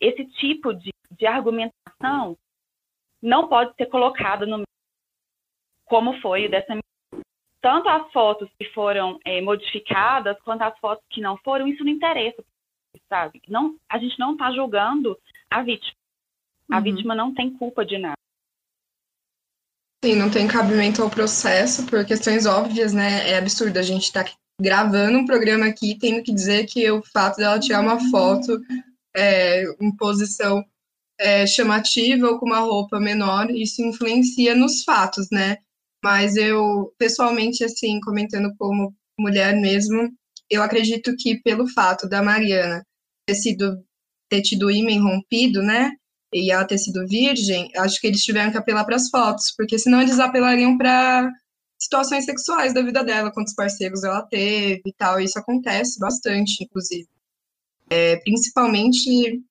Esse 0.00 0.24
tipo 0.32 0.74
de, 0.74 0.90
de 1.10 1.26
argumentação 1.26 2.36
não 3.22 3.48
pode 3.48 3.74
ser 3.76 3.86
colocado 3.86 4.46
no 4.46 4.64
como 5.84 6.20
foi 6.20 6.46
o 6.46 6.50
dessa 6.50 6.74
tanto 7.60 7.88
as 7.88 8.10
fotos 8.10 8.50
que 8.58 8.64
foram 8.70 9.20
é, 9.24 9.40
modificadas 9.40 10.36
quanto 10.40 10.62
as 10.62 10.76
fotos 10.80 11.04
que 11.08 11.20
não 11.20 11.36
foram, 11.38 11.68
isso 11.68 11.84
não 11.84 11.92
interessa, 11.92 12.42
sabe? 13.08 13.40
Não, 13.48 13.78
a 13.88 13.98
gente 13.98 14.18
não 14.18 14.32
está 14.32 14.50
julgando 14.50 15.16
a 15.48 15.62
vítima. 15.62 15.96
A 16.70 16.78
uhum. 16.78 16.82
vítima 16.82 17.14
não 17.14 17.32
tem 17.32 17.56
culpa 17.56 17.84
de 17.84 17.98
nada. 17.98 18.16
Sim, 20.04 20.16
não 20.16 20.28
tem 20.28 20.48
cabimento 20.48 21.00
ao 21.00 21.08
processo 21.08 21.86
por 21.86 22.04
questões 22.04 22.44
óbvias, 22.44 22.92
né? 22.92 23.30
É 23.30 23.38
absurdo 23.38 23.78
a 23.78 23.82
gente 23.82 24.02
estar 24.02 24.24
tá 24.24 24.32
gravando 24.60 25.16
um 25.16 25.24
programa 25.24 25.66
aqui 25.66 25.96
tendo 25.96 26.22
que 26.24 26.34
dizer 26.34 26.66
que 26.66 26.90
o 26.90 27.02
fato 27.02 27.36
dela 27.36 27.60
tirar 27.60 27.80
uma 27.80 28.00
foto 28.10 28.60
é, 29.14 29.62
em 29.80 29.94
posição 29.96 30.64
é, 31.20 31.46
chamativa 31.46 32.26
ou 32.26 32.38
com 32.38 32.46
uma 32.46 32.58
roupa 32.58 32.98
menor, 32.98 33.48
isso 33.50 33.80
influencia 33.80 34.56
nos 34.56 34.82
fatos, 34.82 35.28
né? 35.30 35.58
Mas 36.02 36.34
eu, 36.34 36.92
pessoalmente, 36.98 37.62
assim, 37.62 38.00
comentando 38.00 38.52
como 38.58 38.92
mulher 39.16 39.54
mesmo, 39.54 40.12
eu 40.50 40.64
acredito 40.64 41.14
que 41.16 41.40
pelo 41.42 41.68
fato 41.68 42.08
da 42.08 42.20
Mariana 42.22 42.84
ter 43.24 43.36
sido 43.36 43.78
ter 44.28 44.42
tido 44.42 44.66
o 44.66 44.70
ímã 44.70 45.00
rompido, 45.00 45.62
né? 45.62 45.92
E 46.32 46.50
ela 46.50 46.64
ter 46.64 46.78
sido 46.78 47.06
virgem, 47.06 47.70
acho 47.76 48.00
que 48.00 48.06
eles 48.06 48.22
tiveram 48.22 48.50
que 48.50 48.58
apelar 48.58 48.84
para 48.84 48.96
as 48.96 49.10
fotos, 49.10 49.52
porque 49.56 49.78
senão 49.78 50.00
eles 50.00 50.18
apelariam 50.18 50.78
para 50.78 51.30
situações 51.78 52.24
sexuais 52.24 52.72
da 52.72 52.82
vida 52.82 53.04
dela, 53.04 53.32
quantos 53.32 53.54
parceiros 53.54 54.04
ela 54.04 54.22
teve 54.22 54.82
e 54.86 54.92
tal. 54.92 55.20
E 55.20 55.24
isso 55.24 55.38
acontece 55.38 55.98
bastante, 55.98 56.64
inclusive. 56.64 57.08
É, 57.90 58.16
principalmente 58.16 59.42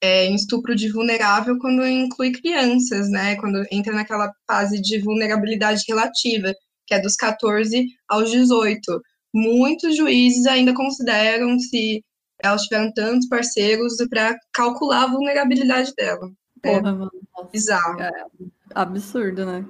é, 0.00 0.26
em 0.26 0.34
estupro 0.34 0.74
de 0.74 0.90
vulnerável 0.90 1.58
quando 1.58 1.86
inclui 1.86 2.32
crianças, 2.32 3.08
né? 3.10 3.36
Quando 3.36 3.64
entra 3.70 3.94
naquela 3.94 4.32
fase 4.46 4.80
de 4.80 4.98
vulnerabilidade 5.00 5.84
relativa, 5.88 6.52
que 6.86 6.94
é 6.94 7.00
dos 7.00 7.16
14 7.16 7.86
aos 8.08 8.30
18. 8.30 9.02
Muitos 9.34 9.96
juízes 9.96 10.46
ainda 10.46 10.74
consideram 10.74 11.58
se 11.58 12.04
elas 12.44 12.62
tiveram 12.62 12.92
tantos 12.92 13.28
parceiros 13.28 13.96
para 14.08 14.38
calcular 14.52 15.04
a 15.04 15.06
vulnerabilidade 15.06 15.94
dela. 15.94 16.30
É 16.62 16.68
Porra, 16.68 16.90
é 16.90 16.92
mano. 16.92 17.10
bizarro. 17.50 18.00
É 18.00 18.26
absurdo, 18.74 19.44
né? 19.44 19.64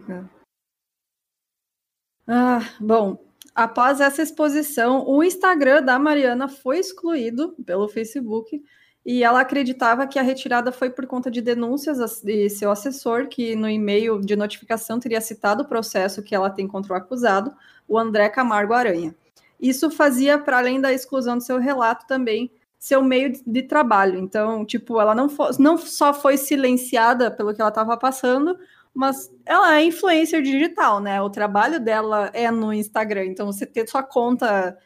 Ah, 2.27 2.61
bom, 2.81 3.19
após 3.55 4.01
essa 4.01 4.23
exposição, 4.23 5.05
o 5.07 5.23
Instagram 5.23 5.83
da 5.83 5.99
Mariana 5.99 6.49
foi 6.49 6.79
excluído 6.79 7.55
pelo 7.65 7.89
Facebook 7.89 8.63
e 9.05 9.23
ela 9.23 9.41
acreditava 9.41 10.07
que 10.07 10.19
a 10.19 10.23
retirada 10.23 10.73
foi 10.73 10.89
por 10.89 11.07
conta 11.07 11.31
de 11.31 11.43
denúncias 11.43 12.23
de 12.23 12.49
seu 12.49 12.71
assessor, 12.71 13.29
que 13.29 13.55
no 13.55 13.69
e-mail 13.69 14.19
de 14.19 14.35
notificação 14.35 14.99
teria 14.99 15.21
citado 15.21 15.63
o 15.63 15.69
processo 15.69 16.23
que 16.23 16.35
ela 16.35 16.49
tem 16.49 16.67
contra 16.67 16.95
o 16.95 16.97
acusado, 16.97 17.55
o 17.87 17.99
André 17.99 18.31
Camargo 18.31 18.73
Aranha. 18.73 19.15
Isso 19.61 19.91
fazia, 19.91 20.39
para 20.39 20.59
além 20.59 20.81
da 20.81 20.93
exclusão 20.93 21.37
do 21.37 21.43
seu 21.43 21.59
relato, 21.59 22.07
também 22.07 22.51
seu 22.85 23.03
meio 23.03 23.33
de 23.47 23.63
trabalho. 23.63 24.19
Então, 24.19 24.63
tipo, 24.63 25.01
ela 25.01 25.15
não, 25.15 25.27
não 25.59 25.79
só 25.79 26.13
foi 26.13 26.37
silenciada 26.37 27.31
pelo 27.31 27.55
que 27.55 27.61
ela 27.63 27.71
estava 27.71 27.97
passando, 27.97 28.59
mas 28.93 29.35
ela 29.47 29.77
é 29.77 29.85
influencer 29.85 30.43
digital, 30.43 31.01
né? 31.01 31.19
O 31.23 31.31
trabalho 31.31 31.81
dela 31.81 32.31
é 32.35 32.51
no 32.51 32.75
Instagram. 32.75 33.25
Então, 33.25 33.47
você 33.47 33.65
ter 33.65 33.89
sua 33.89 34.03
conta 34.03 34.77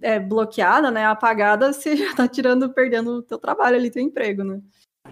é, 0.00 0.18
bloqueada, 0.18 0.90
né, 0.90 1.04
apagada, 1.04 1.70
você 1.74 1.94
já 1.94 2.16
tá 2.16 2.26
tirando, 2.26 2.72
perdendo 2.72 3.18
o 3.18 3.22
teu 3.22 3.36
trabalho 3.36 3.76
ali, 3.76 3.90
teu 3.90 4.02
emprego, 4.02 4.42
né? 4.42 4.58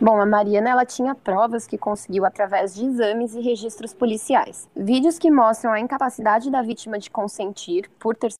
Bom, 0.00 0.18
a 0.18 0.25
Mariana 0.25 0.70
ela 0.70 0.87
tinha 0.87 1.14
provas 1.14 1.66
que 1.66 1.76
conseguiu 1.76 2.25
através 2.25 2.75
de 2.75 2.87
exames 2.87 3.35
e 3.35 3.40
registros 3.42 3.92
policiais. 3.92 4.66
Vídeos 4.75 5.19
que 5.19 5.30
mostram 5.30 5.73
a 5.73 5.80
incapacidade 5.80 6.50
da 6.50 6.62
vítima 6.62 6.99
de 6.99 7.10
consentir 7.10 7.91
por 7.99 8.17
ter 8.17 8.32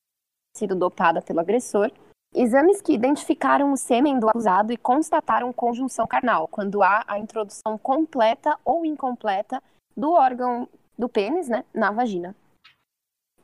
sido 0.57 0.75
dopada 0.75 1.21
pelo 1.21 1.41
agressor. 1.41 1.93
Exames 2.33 2.81
que 2.81 2.93
identificaram 2.93 3.73
o 3.73 3.77
sêmen 3.77 4.21
do 4.21 4.29
acusado 4.29 4.73
e 4.73 4.77
constataram 4.77 5.53
conjunção 5.53 6.07
carnal, 6.07 6.47
quando 6.47 6.81
há 6.81 7.03
a 7.07 7.19
introdução 7.19 7.77
completa 7.77 8.57
ou 8.65 8.87
incompleta 8.87 9.61
do 9.97 10.13
órgão 10.13 10.69
do 10.97 11.09
pênis, 11.09 11.49
né, 11.49 11.65
na 11.75 11.91
vagina. 11.91 12.35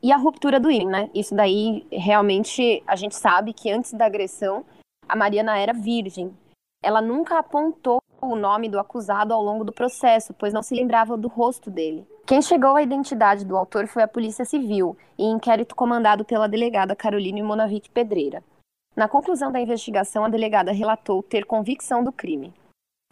E 0.01 0.13
a 0.13 0.17
ruptura 0.17 0.61
do 0.61 0.71
ímã, 0.71 0.91
né? 0.91 1.11
Isso 1.13 1.35
daí, 1.35 1.85
realmente, 1.91 2.83
a 2.87 2.95
gente 2.95 3.17
sabe 3.17 3.53
que 3.53 3.71
antes 3.71 3.93
da 3.93 4.07
agressão, 4.07 4.65
a 5.09 5.17
Mariana 5.17 5.59
era 5.59 5.73
virgem. 5.73 6.33
Ela 6.81 7.03
nunca 7.03 7.39
apontou 7.39 7.99
o 8.21 8.37
nome 8.37 8.69
do 8.69 8.79
acusado 8.79 9.35
ao 9.35 9.43
longo 9.43 9.65
do 9.65 9.73
processo, 9.73 10.33
pois 10.33 10.53
não 10.53 10.63
se 10.63 10.75
lembrava 10.75 11.17
do 11.17 11.27
rosto 11.27 11.71
dele. 11.71 12.07
Quem 12.25 12.41
chegou 12.41 12.77
à 12.77 12.83
identidade 12.83 13.45
do 13.45 13.57
autor 13.57 13.89
foi 13.89 14.05
a 14.05 14.09
Polícia 14.09 14.45
Civil, 14.45 14.97
em 15.19 15.33
inquérito 15.33 15.75
comandado 15.75 16.25
pela 16.25 16.49
delegada 16.49 16.95
Caroline 16.95 17.43
Monavic 17.43 17.91
Pedreira. 17.91 18.45
Na 18.97 19.07
conclusão 19.07 19.53
da 19.53 19.61
investigação, 19.61 20.25
a 20.25 20.29
delegada 20.31 20.73
relatou 20.73 21.23
ter 21.23 21.45
convicção 21.45 22.03
do 22.03 22.11
crime. 22.11 22.55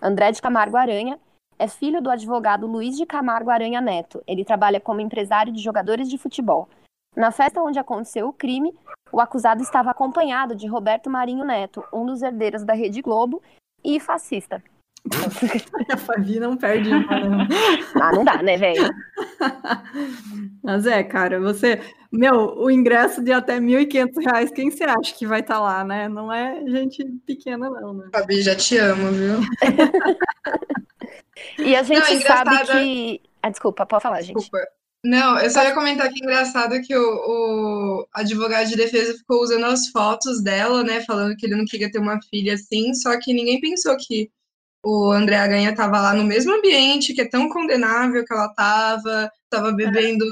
André 0.00 0.32
de 0.32 0.40
Camargo 0.40 0.78
Aranha 0.78 1.20
é 1.58 1.68
filho 1.68 2.00
do 2.00 2.08
advogado 2.08 2.66
Luiz 2.66 2.96
de 2.96 3.04
Camargo 3.04 3.50
Aranha 3.50 3.82
Neto. 3.82 4.24
Ele 4.26 4.46
trabalha 4.46 4.80
como 4.80 5.02
empresário 5.02 5.52
de 5.52 5.62
jogadores 5.62 6.08
de 6.08 6.16
futebol. 6.16 6.70
Na 7.14 7.30
festa 7.30 7.60
onde 7.60 7.78
aconteceu 7.78 8.26
o 8.26 8.32
crime, 8.32 8.74
o 9.12 9.20
acusado 9.20 9.62
estava 9.62 9.90
acompanhado 9.90 10.56
de 10.56 10.66
Roberto 10.66 11.10
Marinho 11.10 11.44
Neto, 11.44 11.84
um 11.92 12.06
dos 12.06 12.22
herdeiros 12.22 12.64
da 12.64 12.72
Rede 12.72 13.02
Globo 13.02 13.42
e 13.84 14.00
fascista. 14.00 14.62
A 15.90 15.96
Fabi 15.98 16.40
não 16.40 16.56
perde 16.56 16.88
uma, 16.88 17.20
não. 17.20 17.48
Ah, 18.00 18.12
não 18.12 18.24
dá, 18.24 18.42
né, 18.42 18.56
velho? 18.56 18.88
Mas 20.62 20.86
é, 20.86 21.02
cara, 21.02 21.38
você. 21.40 21.80
Meu, 22.10 22.56
o 22.56 22.70
ingresso 22.70 23.22
de 23.22 23.32
até 23.32 23.54
R$ 23.54 23.60
1.500, 23.60 24.50
quem 24.52 24.70
você 24.70 24.84
acha 24.84 25.14
que 25.14 25.26
vai 25.26 25.40
estar 25.40 25.56
tá 25.56 25.60
lá, 25.60 25.84
né? 25.84 26.08
Não 26.08 26.32
é 26.32 26.64
gente 26.66 27.04
pequena, 27.26 27.68
não, 27.68 27.92
né? 27.92 28.08
Fabi, 28.12 28.40
já 28.40 28.54
te 28.54 28.78
amo, 28.78 29.10
viu? 29.12 29.40
E 31.58 31.74
a 31.74 31.82
gente 31.82 32.00
não, 32.00 32.18
é 32.18 32.20
sabe 32.20 32.66
que. 32.66 33.20
Ah, 33.42 33.50
desculpa, 33.50 33.84
pode 33.84 34.02
falar, 34.02 34.22
gente. 34.22 34.36
Desculpa. 34.36 34.66
Não, 35.04 35.38
eu 35.38 35.50
só 35.50 35.62
ia 35.62 35.74
comentar 35.74 36.08
que 36.08 36.22
é 36.22 36.24
engraçado 36.24 36.80
que 36.80 36.96
o, 36.96 37.02
o, 37.02 38.08
advogado 38.14 38.66
de 38.66 38.76
defesa 38.76 39.12
ficou 39.12 39.42
usando 39.42 39.66
as 39.66 39.88
fotos 39.88 40.42
dela, 40.42 40.82
né? 40.82 41.02
Falando 41.02 41.36
que 41.36 41.44
ele 41.44 41.56
não 41.56 41.66
queria 41.66 41.90
ter 41.90 41.98
uma 41.98 42.18
filha 42.30 42.54
assim, 42.54 42.94
só 42.94 43.18
que 43.20 43.34
ninguém 43.34 43.60
pensou 43.60 43.94
que 43.98 44.30
o 44.84 45.10
André 45.10 45.36
Aranha 45.36 45.70
estava 45.70 46.00
lá 46.00 46.14
no 46.14 46.24
mesmo 46.24 46.54
ambiente, 46.54 47.14
que 47.14 47.22
é 47.22 47.28
tão 47.28 47.48
condenável 47.48 48.24
que 48.24 48.32
ela 48.32 48.46
estava, 48.46 49.30
estava 49.44 49.72
bebendo 49.72 50.24
é. 50.24 50.28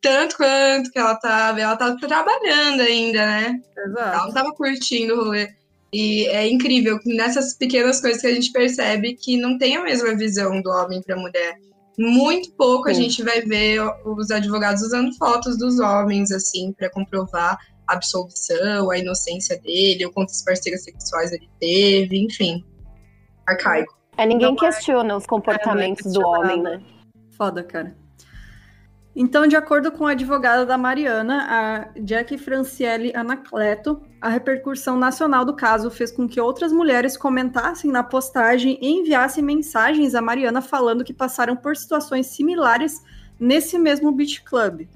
tanto 0.00 0.36
quanto 0.36 0.90
que 0.90 0.98
ela 0.98 1.12
estava, 1.12 1.60
ela 1.60 1.74
estava 1.74 1.96
trabalhando 1.98 2.80
ainda, 2.80 3.26
né? 3.26 3.60
Exato. 3.76 4.16
Ela 4.16 4.28
estava 4.28 4.52
curtindo 4.52 5.14
o 5.14 5.24
rolê. 5.24 5.48
E 5.92 6.26
é 6.28 6.48
incrível 6.48 6.98
nessas 7.04 7.54
pequenas 7.54 8.00
coisas 8.00 8.20
que 8.20 8.28
a 8.28 8.34
gente 8.34 8.52
percebe 8.52 9.14
que 9.14 9.36
não 9.36 9.58
tem 9.58 9.76
a 9.76 9.82
mesma 9.82 10.14
visão 10.14 10.62
do 10.62 10.70
homem 10.70 11.02
para 11.02 11.16
a 11.16 11.18
mulher. 11.18 11.58
Muito 11.98 12.52
pouco 12.52 12.88
Sim. 12.88 12.90
a 12.92 12.94
gente 12.94 13.22
vai 13.22 13.42
ver 13.42 13.82
os 14.06 14.30
advogados 14.30 14.82
usando 14.82 15.14
fotos 15.16 15.58
dos 15.58 15.78
homens, 15.80 16.30
assim, 16.30 16.72
para 16.72 16.88
comprovar 16.88 17.58
a 17.86 17.92
absolvição, 17.92 18.90
a 18.90 18.98
inocência 18.98 19.60
dele, 19.60 20.06
ou 20.06 20.12
quantos 20.12 20.40
parceiros 20.42 20.84
sexuais 20.84 21.32
ele 21.32 21.50
teve, 21.60 22.16
enfim. 22.16 22.64
Arcaico. 23.50 23.96
É, 24.16 24.26
ninguém 24.26 24.48
não 24.48 24.56
questiona 24.56 25.12
é... 25.12 25.16
os 25.16 25.26
comportamentos 25.26 26.06
é, 26.06 26.10
do 26.10 26.26
homem, 26.26 26.62
né? 26.62 26.80
Foda, 27.36 27.62
cara. 27.62 27.96
Então, 29.14 29.46
de 29.46 29.56
acordo 29.56 29.90
com 29.90 30.06
a 30.06 30.12
advogada 30.12 30.64
da 30.64 30.78
Mariana, 30.78 31.46
a 31.48 32.00
Jackie 32.00 32.38
Franciele 32.38 33.12
Anacleto, 33.14 34.00
a 34.20 34.28
repercussão 34.28 34.96
nacional 34.96 35.44
do 35.44 35.56
caso 35.56 35.90
fez 35.90 36.12
com 36.12 36.28
que 36.28 36.40
outras 36.40 36.72
mulheres 36.72 37.16
comentassem 37.16 37.90
na 37.90 38.04
postagem 38.04 38.78
e 38.80 38.88
enviassem 38.88 39.42
mensagens 39.42 40.14
a 40.14 40.22
Mariana 40.22 40.62
falando 40.62 41.02
que 41.02 41.12
passaram 41.12 41.56
por 41.56 41.76
situações 41.76 42.28
similares 42.28 43.02
nesse 43.38 43.78
mesmo 43.78 44.12
beach 44.12 44.44
club. 44.44 44.86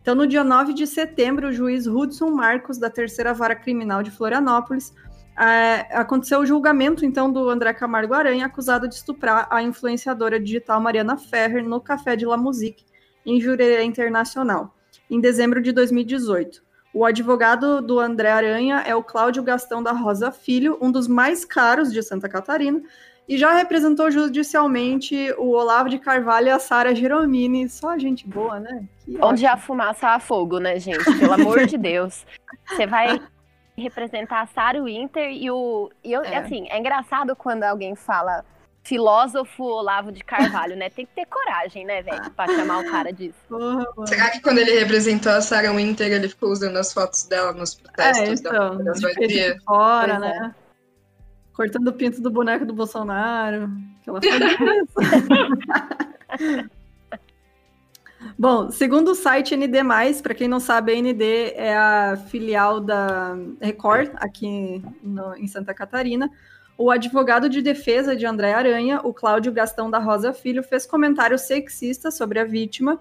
Então, 0.00 0.14
no 0.14 0.28
dia 0.28 0.44
9 0.44 0.72
de 0.72 0.86
setembro, 0.86 1.48
o 1.48 1.52
juiz 1.52 1.88
Hudson 1.88 2.30
Marcos, 2.30 2.78
da 2.78 2.88
Terceira 2.88 3.34
Vara 3.34 3.56
Criminal 3.56 4.04
de 4.04 4.12
Florianópolis, 4.12 4.94
é, 5.38 5.86
aconteceu 5.90 6.40
o 6.40 6.46
julgamento, 6.46 7.04
então, 7.04 7.30
do 7.30 7.48
André 7.50 7.74
Camargo 7.74 8.14
Aranha, 8.14 8.46
acusado 8.46 8.88
de 8.88 8.94
estuprar 8.94 9.46
a 9.50 9.62
influenciadora 9.62 10.40
digital 10.40 10.80
Mariana 10.80 11.16
Ferrer 11.16 11.62
no 11.62 11.80
Café 11.80 12.16
de 12.16 12.24
La 12.24 12.36
Musique, 12.36 12.84
em 13.24 13.40
Jurerê 13.40 13.82
Internacional, 13.84 14.74
em 15.10 15.20
dezembro 15.20 15.60
de 15.60 15.72
2018. 15.72 16.64
O 16.94 17.04
advogado 17.04 17.82
do 17.82 18.00
André 18.00 18.30
Aranha 18.30 18.82
é 18.86 18.94
o 18.94 19.02
Cláudio 19.02 19.42
Gastão 19.42 19.82
da 19.82 19.92
Rosa 19.92 20.32
Filho, 20.32 20.78
um 20.80 20.90
dos 20.90 21.06
mais 21.06 21.44
caros 21.44 21.92
de 21.92 22.02
Santa 22.02 22.28
Catarina, 22.28 22.80
e 23.28 23.36
já 23.36 23.52
representou 23.52 24.10
judicialmente 24.10 25.34
o 25.36 25.50
Olavo 25.50 25.90
de 25.90 25.98
Carvalho 25.98 26.46
e 26.46 26.50
a 26.50 26.58
Sara 26.58 26.94
Geromini. 26.94 27.68
Só 27.68 27.98
gente 27.98 28.26
boa, 28.26 28.60
né? 28.60 28.84
Que 29.04 29.16
Onde 29.16 29.44
ótimo. 29.44 29.48
a 29.48 29.56
fumaça 29.56 30.08
há 30.08 30.20
fogo, 30.20 30.58
né, 30.58 30.78
gente? 30.78 31.04
Pelo 31.18 31.34
amor 31.34 31.66
de 31.66 31.76
Deus. 31.76 32.24
Você 32.68 32.86
vai 32.86 33.20
representar 33.76 34.42
a 34.42 34.46
Sara 34.46 34.82
Winter 34.82 35.30
e 35.30 35.50
o. 35.50 35.90
E 36.02 36.12
eu, 36.12 36.24
é. 36.24 36.36
assim, 36.36 36.66
é 36.70 36.78
engraçado 36.78 37.36
quando 37.36 37.64
alguém 37.64 37.94
fala 37.94 38.44
filósofo 38.82 39.64
Olavo 39.64 40.12
de 40.12 40.22
Carvalho, 40.22 40.76
né? 40.76 40.88
Tem 40.88 41.04
que 41.04 41.12
ter 41.12 41.26
coragem, 41.26 41.84
né, 41.84 42.02
velho, 42.02 42.30
pra 42.30 42.46
chamar 42.46 42.78
o 42.78 42.90
cara 42.90 43.12
disso. 43.12 43.34
Será 44.06 44.30
que 44.30 44.40
quando 44.40 44.58
ele 44.58 44.78
representou 44.78 45.32
a 45.32 45.40
Sarah 45.40 45.72
Winter, 45.72 46.06
ele 46.06 46.28
ficou 46.28 46.50
usando 46.50 46.76
as 46.76 46.92
fotos 46.92 47.24
dela 47.24 47.52
nos 47.52 47.74
protestos 47.74 48.28
é, 48.28 48.32
então, 48.32 48.78
da, 48.78 48.92
das 48.92 49.00
fora, 49.64 50.20
né? 50.20 50.54
Cortando 51.52 51.88
o 51.88 51.92
pinto 51.92 52.20
do 52.20 52.30
boneco 52.30 52.64
do 52.64 52.72
Bolsonaro. 52.72 53.68
Que 54.04 54.10
ela 54.10 54.20
Bom, 58.38 58.70
segundo 58.70 59.12
o 59.12 59.14
site 59.14 59.56
ND, 59.56 59.78
para 60.22 60.34
quem 60.34 60.48
não 60.48 60.60
sabe, 60.60 60.92
a 60.92 61.00
ND 61.00 61.52
é 61.54 61.76
a 61.76 62.16
filial 62.28 62.80
da 62.80 63.36
Record, 63.60 64.10
aqui 64.16 64.82
no, 65.02 65.34
em 65.36 65.46
Santa 65.46 65.74
Catarina. 65.74 66.30
O 66.78 66.90
advogado 66.90 67.48
de 67.48 67.62
defesa 67.62 68.14
de 68.14 68.26
André 68.26 68.52
Aranha, 68.52 69.00
o 69.02 69.12
Cláudio 69.12 69.52
Gastão 69.52 69.90
da 69.90 69.98
Rosa 69.98 70.32
Filho, 70.32 70.62
fez 70.62 70.84
comentários 70.84 71.42
sexistas 71.42 72.14
sobre 72.14 72.38
a 72.38 72.44
vítima. 72.44 73.00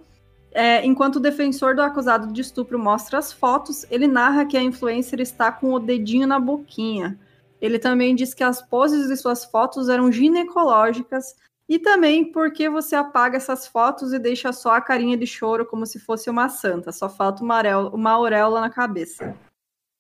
É, 0.52 0.86
enquanto 0.86 1.18
o 1.18 1.20
defensor 1.20 1.76
do 1.76 1.82
acusado 1.82 2.32
de 2.32 2.40
estupro 2.40 2.80
mostra 2.80 3.18
as 3.20 3.34
fotos, 3.34 3.86
ele 3.92 4.08
narra 4.08 4.46
que 4.46 4.56
a 4.56 4.64
influencer 4.64 5.20
está 5.20 5.52
com 5.52 5.74
o 5.74 5.80
dedinho 5.80 6.26
na 6.26 6.40
boquinha. 6.40 7.20
Ele 7.60 7.78
também 7.78 8.16
diz 8.16 8.34
que 8.34 8.44
as 8.44 8.62
poses 8.62 9.10
de 9.10 9.18
suas 9.18 9.44
fotos 9.44 9.90
eram 9.90 10.10
ginecológicas 10.10 11.36
e 11.68 11.80
também 11.80 12.32
porque 12.32 12.70
você 12.70 12.96
apaga 12.96 13.38
essas 13.38 13.68
fotos 13.68 14.14
e 14.14 14.20
deixa 14.20 14.54
só 14.54 14.72
a 14.76 14.82
carinha 14.82 15.18
de 15.18 15.26
choro 15.26 15.66
como 15.66 15.86
se 15.86 16.00
fosse 16.00 16.30
uma 16.30 16.48
santa, 16.50 16.92
só 16.92 17.10
falta 17.10 17.44
uma, 17.44 17.62
uma 17.90 18.12
auréola 18.12 18.62
na 18.62 18.70
cabeça. 18.70 19.36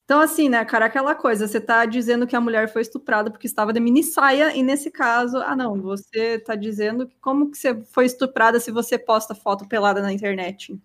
Então, 0.06 0.22
assim, 0.22 0.48
né, 0.50 0.64
cara, 0.64 0.86
aquela 0.86 1.16
coisa, 1.16 1.48
você 1.48 1.60
tá 1.60 1.84
dizendo 1.86 2.28
que 2.28 2.36
a 2.36 2.42
mulher 2.42 2.72
foi 2.72 2.84
estuprada 2.84 3.32
porque 3.32 3.48
estava 3.48 3.74
de 3.74 3.80
mini 3.80 4.04
saia, 4.04 4.56
e 4.56 4.62
nesse 4.62 4.92
caso, 4.92 5.38
ah, 5.38 5.56
não, 5.56 5.82
você 5.82 6.38
tá 6.40 6.56
dizendo 6.56 7.08
que 7.08 7.16
como 7.20 7.50
que 7.50 7.58
você 7.58 7.84
foi 7.86 8.06
estuprada 8.06 8.60
se 8.60 8.70
você 8.72 9.00
posta 9.00 9.34
foto 9.34 9.68
pelada 9.68 10.02
na 10.04 10.14
internet? 10.14 10.80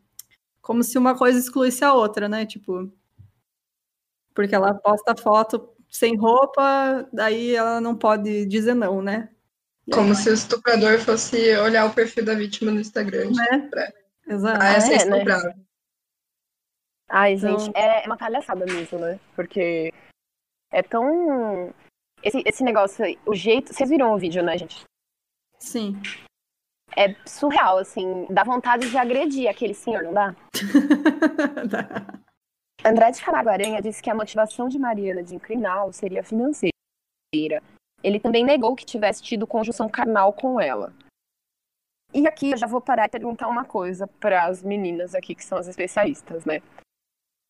Como 0.63 0.83
se 0.83 0.97
uma 0.99 1.17
coisa 1.17 1.39
excluísse 1.39 1.85
a 1.85 1.93
outra, 1.95 2.29
né? 2.29 2.47
Tipo, 2.47 2.91
porque 4.35 4.55
ela 4.55 4.75
posta 4.75 5.15
foto 5.17 5.69
sem 5.91 6.17
roupa, 6.17 7.07
daí 7.13 7.55
ela 7.55 7.81
não 7.81 7.97
pode 7.97 8.47
dizer 8.47 8.75
não, 8.75 9.03
né? 9.03 9.29
Como 9.93 10.15
se 10.15 10.31
o 10.31 10.35
estuprador 10.35 10.99
fosse 11.01 11.57
olhar 11.57 11.87
o 11.87 11.95
perfil 11.95 12.25
da 12.25 12.35
vítima 12.35 12.71
no 12.71 12.81
Instagram. 12.81 13.31
Né? 13.31 13.69
Pra... 13.69 13.93
Exato. 14.29 14.59
Ah, 14.63 14.73
essa 14.73 14.93
é, 14.93 14.97
é 14.97 15.05
Né? 15.05 15.55
Ai, 17.09 17.33
então... 17.35 17.59
gente, 17.59 17.77
é 17.77 18.07
uma 18.07 18.17
palhaçada 18.17 18.65
mesmo, 18.65 18.99
né? 18.99 19.19
Porque 19.35 19.93
é 20.71 20.83
tão. 20.83 21.75
Esse, 22.23 22.43
esse 22.47 22.63
negócio, 22.63 23.05
o 23.27 23.35
jeito. 23.35 23.75
Vocês 23.75 23.89
viram 23.89 24.15
o 24.15 24.19
vídeo, 24.19 24.43
né, 24.43 24.57
gente? 24.57 24.85
Sim. 25.59 26.01
É 26.97 27.15
surreal, 27.27 27.79
assim. 27.79 28.27
Dá 28.31 28.45
vontade 28.45 28.89
de 28.89 28.97
agredir 28.97 29.49
aquele 29.49 29.75
senhor, 29.75 30.03
não 30.05 30.13
dá? 30.13 30.37
dá. 31.69 32.21
André 32.85 33.11
de 33.11 33.23
Camargo 33.23 33.51
Aranha 33.51 33.83
disse 33.83 34.03
que 34.03 34.11
a 34.11 34.15
motivação 34.15 34.69
de 34.69 34.79
Mariana 34.79 35.23
de 35.23 35.35
incriminá 35.35 35.91
seria 35.93 36.25
financeira. 36.25 36.73
Ele 38.03 38.19
também 38.19 38.45
negou 38.45 38.75
que 38.75 38.85
tivesse 38.85 39.23
tido 39.23 39.47
conjunção 39.47 39.89
carnal 39.89 40.33
com 40.33 40.61
ela. 40.61 40.93
E 42.13 42.27
aqui 42.27 42.51
eu 42.51 42.57
já 42.57 42.67
vou 42.67 42.81
parar 42.81 43.07
e 43.07 43.11
perguntar 43.11 43.47
uma 43.49 43.65
coisa 43.65 44.07
para 44.07 44.45
as 44.45 44.63
meninas 44.63 45.15
aqui 45.15 45.35
que 45.35 45.45
são 45.45 45.59
as 45.59 45.69
especialistas, 45.69 46.45
né? 46.45 46.61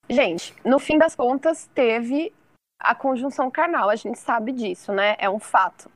Gente, 0.08 0.54
no 0.64 0.78
fim 0.78 0.98
das 0.98 1.14
contas, 1.14 1.68
teve 1.74 2.32
a 2.78 2.94
conjunção 2.94 3.50
carnal, 3.50 3.88
a 3.88 3.96
gente 3.96 4.18
sabe 4.18 4.52
disso, 4.52 4.92
né? 4.92 5.16
É 5.18 5.30
um 5.30 5.38
fato. 5.38 5.90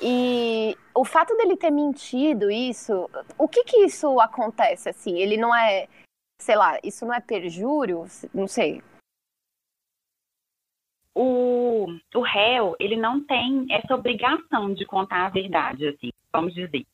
E 0.00 0.76
o 0.94 1.04
fato 1.04 1.36
dele 1.36 1.56
ter 1.56 1.70
mentido 1.70 2.50
isso, 2.50 3.10
o 3.36 3.46
que 3.46 3.64
que 3.64 3.84
isso 3.84 4.18
acontece 4.20 4.88
assim? 4.88 5.18
Ele 5.18 5.36
não 5.36 5.54
é, 5.54 5.86
sei 6.40 6.56
lá, 6.56 6.78
isso 6.82 7.04
não 7.04 7.12
é 7.12 7.20
perjúrio? 7.20 8.06
Não 8.32 8.48
sei 8.48 8.82
o, 11.14 11.86
o 12.14 12.20
réu, 12.20 12.74
ele 12.80 12.96
não 12.96 13.22
tem 13.22 13.66
essa 13.70 13.94
obrigação 13.94 14.72
de 14.72 14.84
contar 14.84 15.26
a 15.26 15.30
verdade, 15.30 15.86
assim, 15.88 16.10
vamos 16.32 16.54
dizer. 16.54 16.84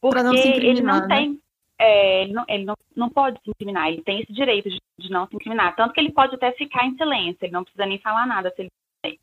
Porque 0.00 0.22
não 0.22 0.34
ele 0.34 0.82
não 0.82 1.06
né? 1.06 1.08
tem. 1.08 1.40
É, 1.78 2.22
ele 2.22 2.32
não, 2.32 2.44
ele 2.48 2.64
não, 2.64 2.76
não 2.94 3.08
pode 3.08 3.40
se 3.42 3.50
incriminar, 3.50 3.88
ele 3.88 4.02
tem 4.02 4.20
esse 4.20 4.32
direito 4.32 4.68
de, 4.68 4.78
de, 4.98 5.10
não 5.10 5.26
se 5.26 5.34
incriminar. 5.34 5.74
Tanto 5.74 5.94
que 5.94 6.00
ele 6.00 6.12
pode 6.12 6.34
até 6.34 6.52
ficar 6.52 6.86
em 6.86 6.96
silêncio, 6.96 7.38
ele 7.42 7.52
não 7.52 7.64
precisa 7.64 7.86
nem 7.86 7.98
falar 7.98 8.26
nada 8.26 8.50
se 8.50 8.62
ele 8.62 8.70
quiser. 9.02 9.18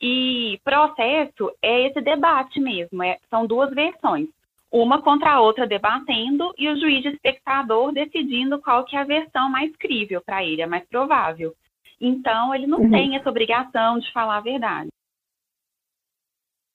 E 0.00 0.60
processo 0.62 1.52
é 1.62 1.86
esse 1.86 2.00
debate 2.00 2.60
mesmo, 2.60 3.02
é, 3.02 3.18
são 3.30 3.46
duas 3.46 3.72
versões. 3.72 4.28
Uma 4.70 5.00
contra 5.00 5.32
a 5.32 5.40
outra 5.40 5.66
debatendo 5.66 6.52
e 6.58 6.68
o 6.68 6.78
juiz 6.78 7.02
de 7.02 7.08
espectador 7.08 7.92
decidindo 7.92 8.60
qual 8.60 8.84
que 8.84 8.96
é 8.96 9.00
a 9.00 9.04
versão 9.04 9.48
mais 9.48 9.74
crível 9.76 10.20
para 10.20 10.44
ele, 10.44 10.60
a 10.60 10.66
mais 10.66 10.86
provável. 10.88 11.54
Então, 12.00 12.54
ele 12.54 12.66
não 12.66 12.80
uhum. 12.80 12.90
tem 12.90 13.16
essa 13.16 13.28
obrigação 13.30 13.98
de 13.98 14.12
falar 14.12 14.38
a 14.38 14.40
verdade. 14.40 14.88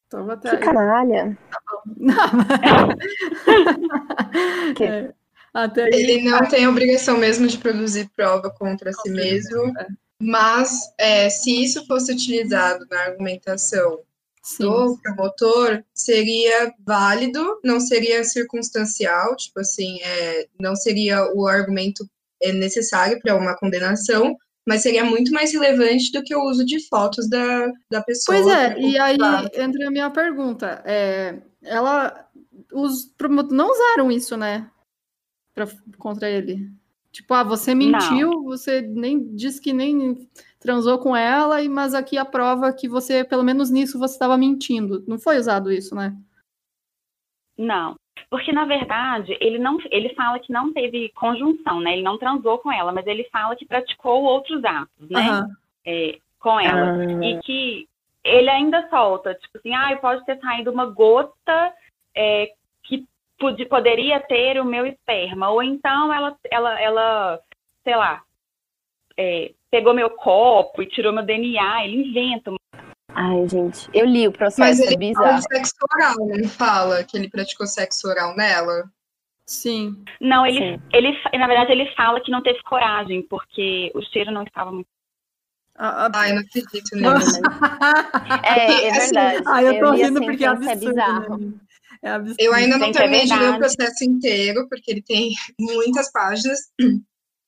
Então, 0.08 0.30
até 0.30 0.58
que 0.58 0.66
canalha. 0.66 1.38
Tá 1.50 1.60
que... 4.76 4.84
é. 4.84 5.14
Até 5.54 5.88
ele 5.88 6.30
não 6.30 6.48
tem 6.48 6.66
obrigação 6.68 7.18
mesmo 7.18 7.46
de 7.46 7.58
produzir 7.58 8.10
prova 8.16 8.50
contra 8.50 8.94
si 8.94 9.10
mesmo, 9.10 9.78
é. 9.78 9.88
mas 10.20 10.94
é, 10.98 11.30
se 11.30 11.64
isso 11.64 11.86
fosse 11.86 12.12
utilizado 12.12 12.86
na 12.90 13.02
argumentação 13.02 14.00
Sim. 14.42 14.64
do 14.64 14.98
promotor, 15.04 15.84
seria 15.94 16.74
válido, 16.80 17.60
não 17.64 17.82
seria 17.82 18.24
circunstancial, 18.24 19.36
tipo 19.36 19.60
assim, 19.60 20.02
é, 20.02 20.48
não 20.58 20.74
seria 20.76 21.26
o 21.36 21.46
argumento 21.48 22.10
é, 22.42 22.54
necessário 22.54 23.20
para 23.22 23.36
uma 23.36 23.56
condenação, 23.58 24.38
mas 24.68 24.82
seria 24.82 25.04
muito 25.04 25.32
mais 25.32 25.52
relevante 25.54 26.12
do 26.12 26.24
que 26.24 26.36
o 26.36 26.44
uso 26.44 26.66
de 26.66 26.88
fotos 26.88 27.28
da, 27.30 27.72
da 27.90 28.02
pessoa. 28.02 28.38
Pois 28.38 28.48
é, 28.48 28.80
e 28.80 29.00
aí 29.00 29.18
entra 29.56 29.88
a 29.88 29.92
minha 29.92 30.10
pergunta. 30.10 30.82
É, 30.86 31.42
ela, 31.64 32.30
os 32.72 33.06
promotores 33.18 33.58
não 33.58 33.72
usaram 33.72 34.12
isso, 34.12 34.38
né? 34.38 34.70
Pra, 35.54 35.68
contra 35.98 36.30
ele. 36.30 36.72
Tipo, 37.12 37.34
ah, 37.34 37.44
você 37.44 37.76
mentiu, 37.76 38.30
não. 38.30 38.44
você 38.44 38.82
nem 38.82 39.36
disse 39.36 39.60
que 39.60 39.74
nem 39.74 40.30
transou 40.60 40.98
com 41.00 41.16
ela, 41.16 41.62
mas 41.68 41.94
aqui 41.94 42.18
a 42.18 42.24
prova 42.24 42.72
que 42.72 42.88
você, 42.88 43.24
pelo 43.24 43.44
menos 43.44 43.70
nisso, 43.70 44.00
você 44.00 44.14
estava 44.14 44.38
mentindo. 44.38 45.04
Não 45.08 45.20
foi 45.20 45.38
usado 45.38 45.72
isso, 45.72 45.94
né? 45.94 46.16
Não. 47.58 47.96
Porque, 48.30 48.52
na 48.52 48.66
verdade, 48.66 49.36
ele 49.40 49.60
não 49.60 49.78
ele 49.90 50.14
fala 50.14 50.40
que 50.40 50.52
não 50.52 50.74
teve 50.74 51.10
conjunção, 51.10 51.80
né? 51.80 51.94
Ele 51.94 52.02
não 52.02 52.18
transou 52.18 52.58
com 52.60 52.72
ela, 52.72 52.92
mas 52.92 53.06
ele 53.08 53.24
fala 53.26 53.56
que 53.56 53.66
praticou 53.66 54.24
outros 54.24 54.64
atos, 54.64 55.10
né? 55.10 55.42
Uhum. 55.42 55.56
É, 55.86 56.18
com 56.40 56.60
ela. 56.60 56.94
Uhum. 56.94 57.24
E 57.24 57.40
que 57.42 57.88
ele 58.24 58.50
ainda 58.50 58.88
solta, 58.90 59.34
tipo 59.36 59.58
assim, 59.58 59.74
ah, 59.74 59.98
pode 60.00 60.24
ter 60.26 60.40
saído 60.40 60.72
uma 60.72 60.86
gota 60.86 61.74
é, 62.16 62.52
que 62.84 63.06
pod 63.40 63.66
poderia 63.66 64.20
ter 64.20 64.60
o 64.60 64.66
meu 64.66 64.86
esperma. 64.86 65.50
Ou 65.50 65.64
então 65.64 66.14
ela, 66.14 66.38
ela, 66.50 66.82
ela 66.82 67.40
sei 67.84 67.96
lá, 67.96 68.22
é, 69.18 69.52
pegou 69.70 69.94
meu 69.94 70.10
copo 70.10 70.82
e 70.82 70.88
tirou 70.88 71.14
meu 71.14 71.24
DNA. 71.24 71.86
Ele 71.86 72.08
inventa 72.08 72.52
Ai, 73.14 73.48
gente, 73.48 73.90
eu 73.94 74.06
li 74.06 74.28
o 74.28 74.32
processo, 74.32 74.60
Mas 74.60 74.80
ele 74.80 74.94
é 74.94 74.98
bizarro. 74.98 75.26
fala 75.28 75.40
de 75.40 75.44
sexo 75.44 75.76
oral, 75.94 76.30
ele 76.32 76.48
fala 76.48 77.04
que 77.04 77.18
ele 77.18 77.30
praticou 77.30 77.68
sexo 77.68 78.08
oral 78.08 78.36
nela? 78.36 78.90
Sim. 79.46 80.04
Não, 80.20 80.46
ele, 80.46 80.78
Sim. 80.78 80.82
ele, 80.94 81.18
na 81.38 81.48
verdade, 81.48 81.72
ele 81.72 81.94
fala 81.94 82.22
que 82.22 82.32
não 82.32 82.42
teve 82.42 82.62
coragem, 82.64 83.22
porque 83.24 83.92
o 83.94 84.02
cheiro 84.02 84.32
não 84.32 84.44
estava 84.44 84.72
muito 84.72 84.88
ah, 85.84 86.06
ah, 86.06 86.12
Ai, 86.14 86.34
não 86.34 86.42
acredito 86.42 86.94
nisso. 86.96 87.42
é, 88.44 88.88
é 88.88 88.92
verdade. 88.92 89.44
Ai, 89.48 89.68
eu 89.68 89.80
tô 89.80 89.86
eu 89.86 89.92
rindo 89.94 90.18
assim, 90.20 90.26
porque 90.28 90.44
é, 90.44 90.48
é 90.48 90.50
absurdo. 90.50 90.70
É 90.70 90.76
bizarro. 90.76 91.38
Né? 91.38 91.54
É 92.04 92.10
absurdo. 92.12 92.38
Eu 92.40 92.54
ainda 92.54 92.78
não 92.78 92.92
terminei 92.92 93.26
de 93.26 93.36
ler 93.36 93.50
o 93.52 93.58
processo 93.58 94.04
inteiro, 94.04 94.68
porque 94.70 94.92
ele 94.92 95.02
tem 95.02 95.32
muitas 95.60 96.12
páginas. 96.12 96.60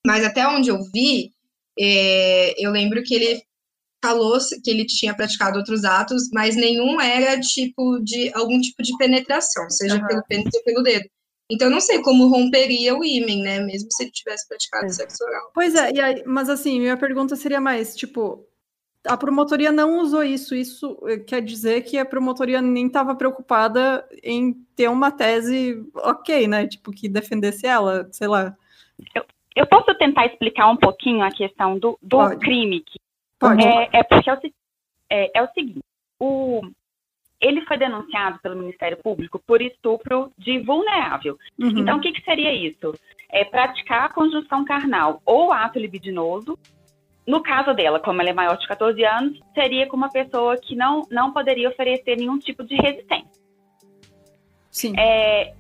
Mas 0.06 0.26
até 0.26 0.48
onde 0.48 0.70
eu 0.70 0.80
vi, 0.92 1.32
é, 1.80 2.56
eu 2.58 2.72
lembro 2.72 3.04
que 3.04 3.14
ele 3.14 3.44
falou 4.04 4.38
que 4.62 4.70
ele 4.70 4.86
tinha 4.86 5.16
praticado 5.16 5.58
outros 5.58 5.86
atos, 5.86 6.30
mas 6.34 6.58
nenhum 6.58 7.00
era 7.00 7.40
tipo 7.40 8.00
de 8.04 8.30
algum 8.36 8.60
tipo 8.60 8.84
de 8.84 8.96
penetração, 8.98 9.70
seja 9.70 9.96
uhum. 9.96 10.06
pelo 10.08 10.24
pênis 10.26 10.54
ou 10.54 10.64
pelo 10.64 10.84
dedo. 10.84 11.10
Então, 11.50 11.70
não 11.70 11.80
sei 11.80 12.02
como 12.02 12.28
romperia 12.28 12.96
o 12.98 13.04
ímen, 13.04 13.42
né? 13.42 13.60
Mesmo 13.62 13.90
se 13.92 14.04
ele 14.04 14.12
tivesse 14.12 14.48
praticado 14.48 14.86
é. 14.86 14.90
sexo 14.90 15.24
oral. 15.24 15.52
Pois 15.54 15.76
é, 15.76 16.02
aí, 16.02 16.24
mas 16.26 16.50
assim, 16.50 16.80
minha 16.80 16.98
pergunta 16.98 17.36
seria 17.36 17.62
mais, 17.62 17.96
tipo, 17.96 18.46
a 19.08 19.16
promotoria 19.16 19.72
não 19.72 20.00
usou 20.00 20.24
isso. 20.24 20.54
Isso 20.54 20.98
quer 21.26 21.42
dizer 21.42 21.84
que 21.84 21.98
a 21.98 22.06
promotoria 22.06 22.62
nem 22.62 22.88
estava 22.88 23.16
preocupada 23.16 24.06
em 24.22 24.54
ter 24.76 24.90
uma 24.90 25.12
tese 25.12 25.82
ok, 25.96 26.48
né? 26.48 26.68
Tipo, 26.68 26.92
que 26.92 27.08
defendesse 27.08 27.66
ela, 27.66 28.08
sei 28.12 28.28
lá. 28.28 28.56
Eu, 29.16 29.24
eu 29.56 29.68
posso 29.68 29.94
tentar 29.98 30.26
explicar 30.26 30.70
um 30.70 30.78
pouquinho 30.78 31.22
a 31.22 31.30
questão 31.30 31.78
do, 31.78 31.98
do 32.02 32.38
crime 32.40 32.82
que 32.82 33.00
é, 33.46 33.90
é, 34.00 34.04
porque 34.04 34.30
é 34.30 34.34
o, 34.34 34.40
é, 35.10 35.32
é 35.40 35.44
o 35.44 35.48
seguinte, 35.54 35.80
o, 36.20 36.62
ele 37.42 37.66
foi 37.66 37.78
denunciado 37.78 38.40
pelo 38.40 38.58
Ministério 38.58 38.98
Público 38.98 39.42
por 39.46 39.62
estupro 39.62 40.32
de 40.38 40.60
vulnerável. 40.60 41.38
Uhum. 41.60 41.78
Então, 41.78 41.98
o 41.98 42.02
que, 42.02 42.12
que, 42.12 42.24
seria 42.24 42.54
isso? 42.54 42.94
É 43.30 43.44
praticar 43.44 44.06
a 44.06 44.14
conjunção 44.14 44.64
carnal 44.64 45.22
ou 45.26 45.52
ato 45.52 45.80
libidinoso 45.80 46.58
no 47.26 47.42
caso 47.42 47.74
dela, 47.74 48.00
como 48.00 48.22
ela 48.22 48.30
é 48.30 48.34
maior 48.34 48.58
de 48.58 48.68
14 48.68 49.02
anos, 49.06 49.40
seria 49.54 49.88
com 49.88 49.96
uma 49.96 50.10
pessoa 50.10 50.58
que 50.58 50.76
não, 50.76 51.08
não 51.10 51.32
poderia 51.32 51.70
oferecer 51.70 52.18
nenhum 52.18 52.38
tipo 52.38 52.64
de 52.64 52.76
resistência. 52.76 53.42
Sim. 54.70 54.94
É, 55.00 55.54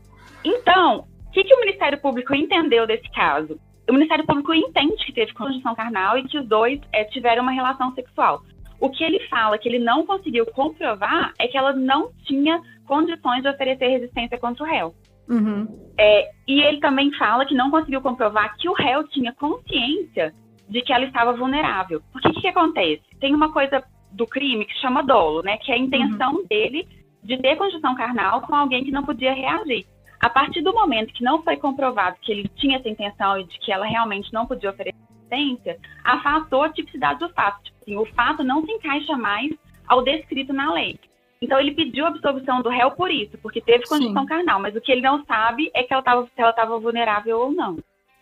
então, 0.43 1.07
o 1.27 1.31
que, 1.31 1.43
que 1.43 1.55
o 1.55 1.59
Ministério 1.61 1.99
Público 2.01 2.35
entendeu 2.35 2.85
desse 2.85 3.09
caso? 3.11 3.57
O 3.89 3.93
Ministério 3.93 4.25
Público 4.25 4.53
entende 4.53 5.05
que 5.05 5.13
teve 5.13 5.33
conjunção 5.33 5.75
carnal 5.75 6.17
e 6.17 6.23
que 6.23 6.37
os 6.37 6.47
dois 6.47 6.79
é, 6.91 7.03
tiveram 7.05 7.43
uma 7.43 7.51
relação 7.51 7.93
sexual. 7.93 8.41
O 8.79 8.89
que 8.89 9.03
ele 9.03 9.19
fala 9.27 9.57
que 9.57 9.67
ele 9.67 9.79
não 9.79 10.05
conseguiu 10.05 10.45
comprovar 10.47 11.33
é 11.39 11.47
que 11.47 11.57
ela 11.57 11.73
não 11.73 12.11
tinha 12.25 12.61
condições 12.85 13.41
de 13.41 13.49
oferecer 13.49 13.87
resistência 13.87 14.37
contra 14.37 14.63
o 14.63 14.67
réu. 14.67 14.93
Uhum. 15.29 15.67
É, 15.97 16.29
e 16.47 16.61
ele 16.61 16.79
também 16.79 17.11
fala 17.13 17.45
que 17.45 17.55
não 17.55 17.71
conseguiu 17.71 18.01
comprovar 18.01 18.55
que 18.57 18.67
o 18.67 18.73
réu 18.73 19.07
tinha 19.07 19.33
consciência 19.33 20.33
de 20.67 20.81
que 20.81 20.91
ela 20.91 21.05
estava 21.05 21.33
vulnerável. 21.33 22.01
Porque 22.11 22.27
o 22.27 22.33
que, 22.33 22.41
que, 22.41 22.47
acontece? 22.47 23.03
Tem 23.19 23.33
uma 23.33 23.51
coisa 23.51 23.83
do 24.11 24.27
crime 24.27 24.65
que 24.65 24.79
chama 24.79 25.03
dolo, 25.03 25.41
né? 25.41 25.57
Que 25.57 25.71
é 25.71 25.75
a 25.75 25.77
intenção 25.77 26.35
uhum. 26.35 26.45
dele 26.47 26.87
de 27.23 27.37
ter 27.37 27.55
conjunção 27.55 27.95
carnal 27.95 28.41
com 28.41 28.55
alguém 28.55 28.83
que 28.83 28.91
não 28.91 29.03
podia 29.03 29.33
reagir. 29.33 29.85
A 30.23 30.29
partir 30.29 30.61
do 30.61 30.71
momento 30.71 31.13
que 31.13 31.21
não 31.21 31.43
foi 31.43 31.57
comprovado 31.57 32.15
que 32.21 32.31
ele 32.31 32.47
tinha 32.55 32.77
essa 32.77 32.87
intenção 32.87 33.37
e 33.37 33.43
de 33.43 33.59
que 33.59 33.73
ela 33.73 33.85
realmente 33.85 34.31
não 34.31 34.47
podia 34.47 34.69
oferecer 34.69 34.95
resistência, 35.29 35.77
afastou 36.01 36.63
a 36.63 36.69
tipicidade 36.69 37.19
do 37.19 37.27
fato. 37.33 37.61
Tipo 37.61 37.77
assim, 37.81 37.97
o 37.97 38.05
fato 38.05 38.41
não 38.41 38.65
se 38.65 38.71
encaixa 38.71 39.17
mais 39.17 39.51
ao 39.85 40.01
descrito 40.01 40.53
na 40.53 40.73
lei. 40.73 40.97
Então 41.41 41.59
ele 41.59 41.73
pediu 41.73 42.05
a 42.05 42.07
absolvição 42.07 42.61
do 42.61 42.69
réu 42.69 42.91
por 42.91 43.11
isso, 43.11 43.37
porque 43.39 43.59
teve 43.59 43.85
condição 43.85 44.21
Sim. 44.21 44.29
carnal, 44.29 44.61
mas 44.61 44.73
o 44.77 44.79
que 44.79 44.93
ele 44.93 45.01
não 45.01 45.25
sabe 45.25 45.69
é 45.73 45.83
que 45.83 45.93
ela 45.93 46.01
tava, 46.01 46.23
se 46.23 46.41
ela 46.41 46.51
estava 46.51 46.79
vulnerável 46.79 47.37
ou 47.41 47.51
não. 47.51 47.77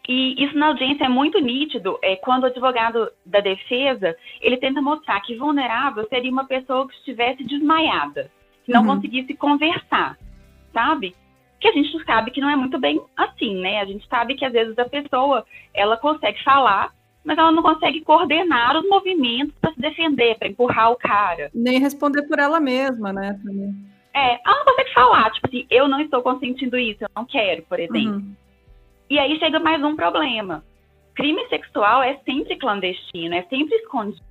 E 0.10 0.44
isso 0.44 0.58
na 0.58 0.70
audiência 0.70 1.06
é 1.06 1.08
muito 1.08 1.38
nítido, 1.38 2.00
é, 2.02 2.16
quando 2.16 2.44
o 2.44 2.48
advogado 2.48 3.12
da 3.24 3.42
defesa, 3.42 4.18
ele 4.42 4.58
tenta 4.58 4.82
mostrar 4.82 5.22
que 5.22 5.36
vulnerável 5.36 6.08
seria 6.10 6.32
uma 6.32 6.46
pessoa 6.46 6.88
que 6.88 6.96
estivesse 6.96 7.44
desmaiada, 7.44 8.32
que 8.66 8.72
não 8.72 8.82
uhum. 8.82 8.96
conseguisse 8.96 9.36
conversar, 9.36 10.18
sabe? 10.74 11.16
Que 11.62 11.70
a 11.70 11.72
gente 11.72 12.04
sabe 12.04 12.32
que 12.32 12.42
não 12.42 12.50
é 12.50 12.56
muito 12.56 12.78
bem 12.80 13.00
assim, 13.16 13.62
né? 13.62 13.80
A 13.80 13.86
gente 13.86 14.06
sabe 14.10 14.36
que 14.36 14.44
às 14.44 14.52
vezes 14.52 14.78
a 14.78 14.86
pessoa, 14.86 15.46
ela 15.74 15.96
consegue 15.96 16.44
falar, 16.44 16.92
mas 17.24 17.38
ela 17.38 17.52
não 17.52 17.62
consegue 17.62 18.02
coordenar 18.02 18.76
os 18.76 18.90
movimentos 18.90 19.56
para 19.62 19.72
se 19.72 19.80
defender, 19.80 20.38
para 20.38 20.48
empurrar 20.48 20.92
o 20.92 20.96
cara. 20.96 21.50
Nem 21.54 21.80
responder 21.80 22.24
por 22.24 22.40
ela 22.40 22.60
mesma, 22.60 23.14
né? 23.14 23.40
É, 24.14 24.40
ela 24.46 24.58
não 24.58 24.66
consegue 24.66 24.94
falar, 24.94 25.32
tipo 25.32 25.48
assim, 25.48 25.66
eu 25.70 25.88
não 25.88 26.02
estou 26.02 26.22
consentindo 26.22 26.78
isso, 26.78 27.04
eu 27.04 27.10
não 27.16 27.26
quero, 27.26 27.62
por 27.64 27.80
exemplo. 27.80 28.16
Uhum. 28.16 28.36
E 29.10 29.20
aí 29.20 29.38
chega 29.40 29.60
mais 29.60 29.84
um 29.84 29.96
problema. 29.96 30.64
Crime 31.16 31.46
sexual 31.48 32.02
é 32.02 32.18
sempre 32.26 32.56
clandestino, 32.58 33.36
é 33.36 33.44
sempre 33.44 33.76
escondido. 33.76 34.26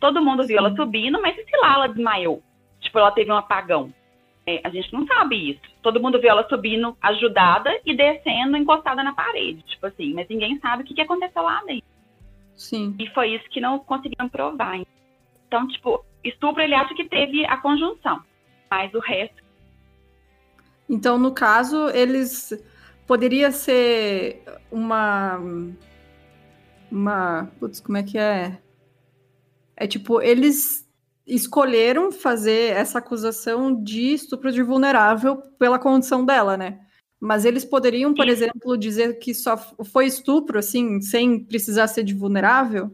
Todo 0.00 0.22
mundo 0.22 0.46
viu 0.46 0.58
Sim. 0.58 0.66
ela 0.66 0.76
subindo, 0.76 1.20
mas 1.20 1.36
e 1.36 1.44
se 1.44 1.56
lá 1.56 1.74
ela 1.74 1.88
desmaiou? 1.88 2.42
Tipo, 2.80 2.98
ela 2.98 3.10
teve 3.10 3.32
um 3.32 3.36
apagão. 3.36 3.92
É, 4.48 4.62
a 4.64 4.70
gente 4.70 4.90
não 4.94 5.06
sabe 5.06 5.50
isso. 5.50 5.60
Todo 5.82 6.00
mundo 6.00 6.18
viu 6.18 6.30
ela 6.30 6.48
subindo 6.48 6.96
ajudada 7.02 7.70
e 7.84 7.94
descendo 7.94 8.56
encostada 8.56 9.04
na 9.04 9.12
parede. 9.12 9.62
Tipo 9.64 9.88
assim, 9.88 10.14
mas 10.14 10.26
ninguém 10.26 10.58
sabe 10.58 10.82
o 10.82 10.86
que, 10.86 10.94
que 10.94 11.02
aconteceu 11.02 11.42
lá 11.42 11.62
dentro. 11.66 11.84
Sim. 12.56 12.96
E 12.98 13.06
foi 13.10 13.34
isso 13.34 13.44
que 13.50 13.60
não 13.60 13.78
conseguiram 13.78 14.26
provar. 14.26 14.80
Então, 15.46 15.68
tipo, 15.68 16.02
estupro 16.24 16.62
ele 16.62 16.74
acha 16.74 16.94
que 16.94 17.04
teve 17.04 17.44
a 17.44 17.58
conjunção, 17.58 18.22
mas 18.70 18.92
o 18.94 19.00
resto. 19.00 19.44
Então, 20.88 21.18
no 21.18 21.34
caso, 21.34 21.90
eles 21.90 22.58
poderia 23.06 23.52
ser 23.52 24.42
uma. 24.72 25.38
Uma. 26.90 27.50
Putz, 27.60 27.80
como 27.80 27.98
é 27.98 28.02
que 28.02 28.16
é? 28.16 28.58
É 29.76 29.86
tipo, 29.86 30.22
eles 30.22 30.87
escolheram 31.28 32.10
fazer 32.10 32.72
essa 32.74 32.98
acusação 32.98 33.82
de 33.82 34.14
estupro 34.14 34.50
de 34.50 34.62
vulnerável 34.62 35.36
pela 35.58 35.78
condição 35.78 36.24
dela, 36.24 36.56
né? 36.56 36.80
Mas 37.20 37.44
eles 37.44 37.64
poderiam, 37.64 38.14
por 38.14 38.26
Isso. 38.26 38.44
exemplo, 38.44 38.78
dizer 38.78 39.18
que 39.18 39.34
só 39.34 39.56
foi 39.56 40.06
estupro, 40.06 40.58
assim, 40.58 41.00
sem 41.00 41.44
precisar 41.44 41.88
ser 41.88 42.04
de 42.04 42.14
vulnerável? 42.14 42.90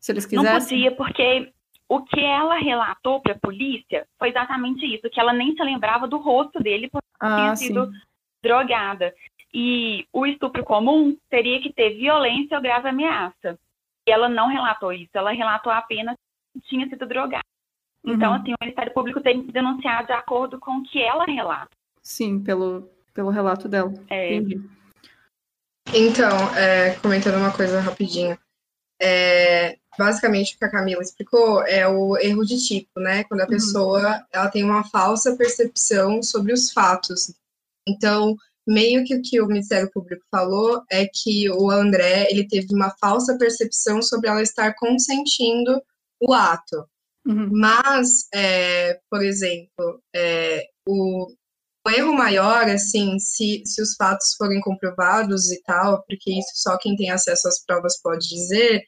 Se 0.00 0.12
eles 0.12 0.24
quisessem? 0.24 0.52
Não 0.52 0.60
podia, 0.60 0.96
porque 0.96 1.52
o 1.88 2.00
que 2.02 2.20
ela 2.20 2.56
relatou 2.56 3.20
para 3.20 3.32
a 3.32 3.38
polícia 3.38 4.06
foi 4.18 4.30
exatamente 4.30 4.86
isso, 4.86 5.10
que 5.10 5.20
ela 5.20 5.32
nem 5.32 5.54
se 5.54 5.62
lembrava 5.62 6.06
do 6.06 6.18
rosto 6.18 6.60
dele 6.62 6.88
porque 6.88 7.06
ah, 7.20 7.36
tinha 7.36 7.56
sido 7.56 7.86
sim 7.86 7.92
drogada. 8.42 9.14
E 9.54 10.06
o 10.12 10.26
estupro 10.26 10.64
comum 10.64 11.16
teria 11.30 11.60
que 11.60 11.72
ter 11.72 11.94
violência 11.94 12.56
ou 12.56 12.62
grave 12.62 12.88
ameaça. 12.88 13.58
E 14.06 14.10
ela 14.10 14.28
não 14.28 14.48
relatou 14.48 14.92
isso, 14.92 15.10
ela 15.14 15.30
relatou 15.30 15.70
apenas 15.70 16.16
tinha 16.64 16.88
sido 16.88 17.06
drogada. 17.06 17.44
Uhum. 18.04 18.14
Então, 18.14 18.34
assim, 18.34 18.52
o 18.52 18.56
Ministério 18.60 18.92
Público 18.92 19.20
tem 19.20 19.44
que 19.44 19.52
denunciar 19.52 20.04
de 20.06 20.12
acordo 20.12 20.58
com 20.58 20.78
o 20.78 20.82
que 20.82 21.00
ela 21.00 21.24
relata. 21.24 21.70
Sim, 22.02 22.42
pelo, 22.42 22.90
pelo 23.14 23.30
relato 23.30 23.68
dela. 23.68 23.92
É. 24.10 24.34
Entendi. 24.34 24.60
Então, 25.94 26.36
é, 26.56 26.94
comentando 26.96 27.36
uma 27.36 27.52
coisa 27.52 27.80
rapidinho. 27.80 28.36
É, 29.00 29.78
basicamente, 29.98 30.54
o 30.54 30.58
que 30.58 30.64
a 30.64 30.70
Camila 30.70 31.02
explicou 31.02 31.62
é 31.64 31.86
o 31.88 32.16
erro 32.16 32.44
de 32.44 32.64
tipo, 32.66 33.00
né? 33.00 33.24
Quando 33.24 33.40
a 33.40 33.44
uhum. 33.44 33.50
pessoa 33.50 34.26
ela 34.32 34.48
tem 34.48 34.64
uma 34.64 34.84
falsa 34.84 35.36
percepção 35.36 36.22
sobre 36.22 36.52
os 36.52 36.72
fatos 36.72 37.34
então, 37.86 38.36
meio 38.66 39.04
que 39.04 39.14
o 39.14 39.22
que 39.22 39.40
o 39.40 39.46
Ministério 39.46 39.90
Público 39.90 40.24
falou 40.30 40.82
é 40.90 41.06
que 41.06 41.50
o 41.50 41.70
André 41.70 42.28
ele 42.30 42.46
teve 42.46 42.74
uma 42.74 42.90
falsa 42.98 43.36
percepção 43.36 44.00
sobre 44.02 44.28
ela 44.28 44.42
estar 44.42 44.74
consentindo 44.74 45.82
o 46.22 46.32
ato. 46.32 46.86
Uhum. 47.26 47.50
Mas, 47.52 48.26
é, 48.34 48.98
por 49.10 49.22
exemplo, 49.22 50.02
é, 50.14 50.64
o, 50.86 51.28
o, 51.86 51.90
erro 51.90 52.14
maior, 52.14 52.68
assim, 52.68 53.18
se, 53.18 53.62
se 53.64 53.82
os 53.82 53.94
fatos 53.96 54.34
forem 54.36 54.60
comprovados 54.60 55.50
e 55.50 55.60
tal, 55.62 56.02
porque 56.08 56.30
isso 56.30 56.50
só 56.54 56.78
quem 56.78 56.96
tem 56.96 57.10
acesso 57.10 57.48
às 57.48 57.64
provas 57.64 58.00
pode 58.00 58.28
dizer, 58.28 58.82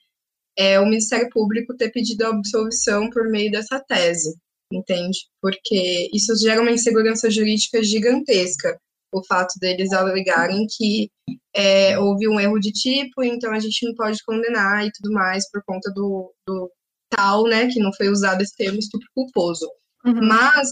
é 0.57 0.81
o 0.81 0.87
Ministério 0.87 1.29
Público 1.31 1.77
ter 1.77 1.91
pedido 1.91 2.25
a 2.25 2.31
absolvição 2.31 3.11
por 3.11 3.29
meio 3.29 3.51
dessa 3.51 3.81
tese, 3.81 4.37
entende? 4.73 5.19
Porque 5.41 6.11
isso 6.13 6.37
gera 6.37 6.61
uma 6.61 6.73
insegurança 6.73 7.31
jurídica 7.31 7.83
gigantesca 7.83 8.79
o 9.15 9.25
fato 9.25 9.55
deles 9.61 9.93
alegarem 9.93 10.67
que 10.69 11.09
é, 11.55 11.97
houve 11.99 12.29
um 12.29 12.41
erro 12.41 12.59
de 12.59 12.73
tipo, 12.73 13.23
então 13.23 13.53
a 13.53 13.61
gente 13.61 13.87
não 13.87 13.95
pode 13.95 14.19
condenar 14.25 14.85
e 14.85 14.91
tudo 14.91 15.13
mais 15.13 15.49
por 15.51 15.63
conta 15.65 15.91
do, 15.93 16.35
do 16.47 16.71
tal, 17.17 17.45
né, 17.45 17.69
que 17.69 17.81
não 17.81 17.93
foi 17.93 18.09
usado 18.09 18.43
esse 18.43 18.57
termo 18.57 18.79
estupro 18.79 19.09
culposo. 19.15 19.69
Uhum. 20.05 20.27
Mas 20.27 20.71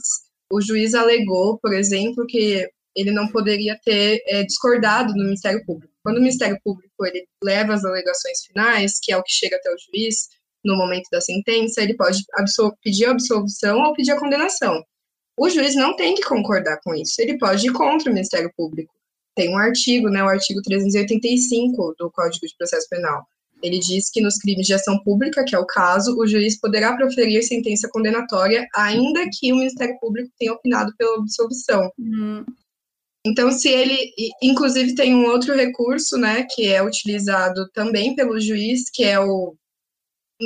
o 0.51 0.61
juiz 0.61 0.95
alegou, 0.95 1.59
por 1.59 1.73
exemplo, 1.73 2.27
que 2.27 2.69
ele 2.95 3.11
não 3.11 3.29
poderia 3.29 3.79
ter 3.85 4.23
é, 4.27 4.43
discordado 4.45 5.13
do 5.13 5.25
Ministério 5.25 5.65
Público. 5.65 5.93
Quando 6.03 6.19
o 6.19 6.21
Ministério 6.21 6.59
Público 6.63 7.07
ele 7.07 7.27
leva 7.43 7.73
as 7.75 7.85
alegações 7.85 8.45
finais, 8.47 8.99
que 9.01 9.13
é 9.13 9.17
o 9.17 9.23
que 9.23 9.33
chega 9.33 9.57
até 9.57 9.71
o 9.71 9.79
juiz 9.79 10.29
no 10.65 10.77
momento 10.77 11.09
da 11.11 11.21
sentença, 11.21 11.83
ele 11.83 11.95
pode 11.95 12.23
absol 12.35 12.73
pedir 12.83 13.07
absolvição 13.07 13.81
ou 13.81 13.95
pedir 13.95 14.13
a 14.13 14.21
condenação. 14.21 14.83
O 15.39 15.49
juiz 15.49 15.75
não 15.75 15.97
tem 15.97 16.15
que 16.15 16.23
concordar 16.23 16.79
com 16.85 16.95
isso, 16.95 17.21
ele 17.21 17.39
pode 17.39 17.67
ir 17.67 17.73
contra 17.73 18.11
o 18.11 18.15
Ministério 18.15 18.53
Público. 18.57 18.93
Tem 19.35 19.49
um 19.49 19.57
artigo, 19.57 20.11
né, 20.11 20.23
o 20.23 20.29
artigo 20.29 20.61
385 20.61 21.95
do 21.99 22.11
Código 22.11 22.47
de 22.47 22.55
Processo 22.57 22.87
Penal. 22.91 23.27
Ele 23.63 23.79
diz 23.79 24.11
que 24.11 24.21
nos 24.21 24.37
crimes 24.37 24.67
de 24.67 24.75
ação 24.75 24.99
pública, 25.03 25.45
que 25.45 25.55
é 25.55 25.59
o 25.59 25.67
caso, 25.67 26.17
o 26.19 26.27
juiz 26.27 26.59
poderá 26.59 26.97
proferir 26.97 27.43
sentença 27.43 27.89
condenatória, 27.91 28.67
ainda 28.75 29.25
que 29.33 29.53
o 29.53 29.57
Ministério 29.57 29.99
Público 30.01 30.31
tenha 30.39 30.53
opinado 30.53 30.93
pela 30.97 31.19
absolvição. 31.19 31.91
Uhum. 31.99 32.45
Então, 33.25 33.53
se 33.53 33.69
ele, 33.69 34.13
inclusive, 34.43 34.97
tem 34.97 35.15
um 35.15 35.27
outro 35.27 35.55
recurso, 35.55 36.19
né, 36.19 36.45
que 36.51 36.67
é 36.67 36.83
utilizado 36.83 37.69
também 37.73 38.17
pelo 38.17 38.41
juiz, 38.41 38.91
que 38.93 39.05
é 39.05 39.21
o, 39.21 39.55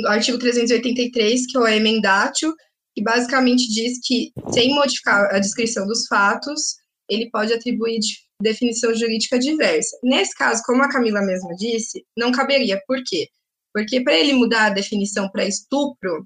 artigo 0.05 0.37
383, 0.37 1.47
que 1.47 1.57
é 1.57 1.59
o 1.59 1.67
emendatio, 1.67 2.53
que 2.95 3.01
basicamente 3.01 3.67
diz 3.67 3.99
que, 4.03 4.31
sem 4.53 4.75
modificar 4.75 5.33
a 5.33 5.39
descrição 5.39 5.87
dos 5.87 6.05
fatos, 6.07 6.75
ele 7.09 7.29
pode 7.31 7.51
atribuir 7.51 7.99
definição 8.41 8.93
jurídica 8.93 9.39
diversa. 9.39 9.97
Nesse 10.03 10.33
caso, 10.35 10.61
como 10.65 10.83
a 10.83 10.89
Camila 10.89 11.21
mesma 11.21 11.55
disse, 11.55 12.05
não 12.17 12.31
caberia. 12.31 12.81
Por 12.87 13.01
quê? 13.05 13.27
Porque 13.73 14.01
para 14.01 14.15
ele 14.15 14.33
mudar 14.33 14.67
a 14.67 14.73
definição 14.73 15.29
para 15.29 15.45
estupro 15.45 16.25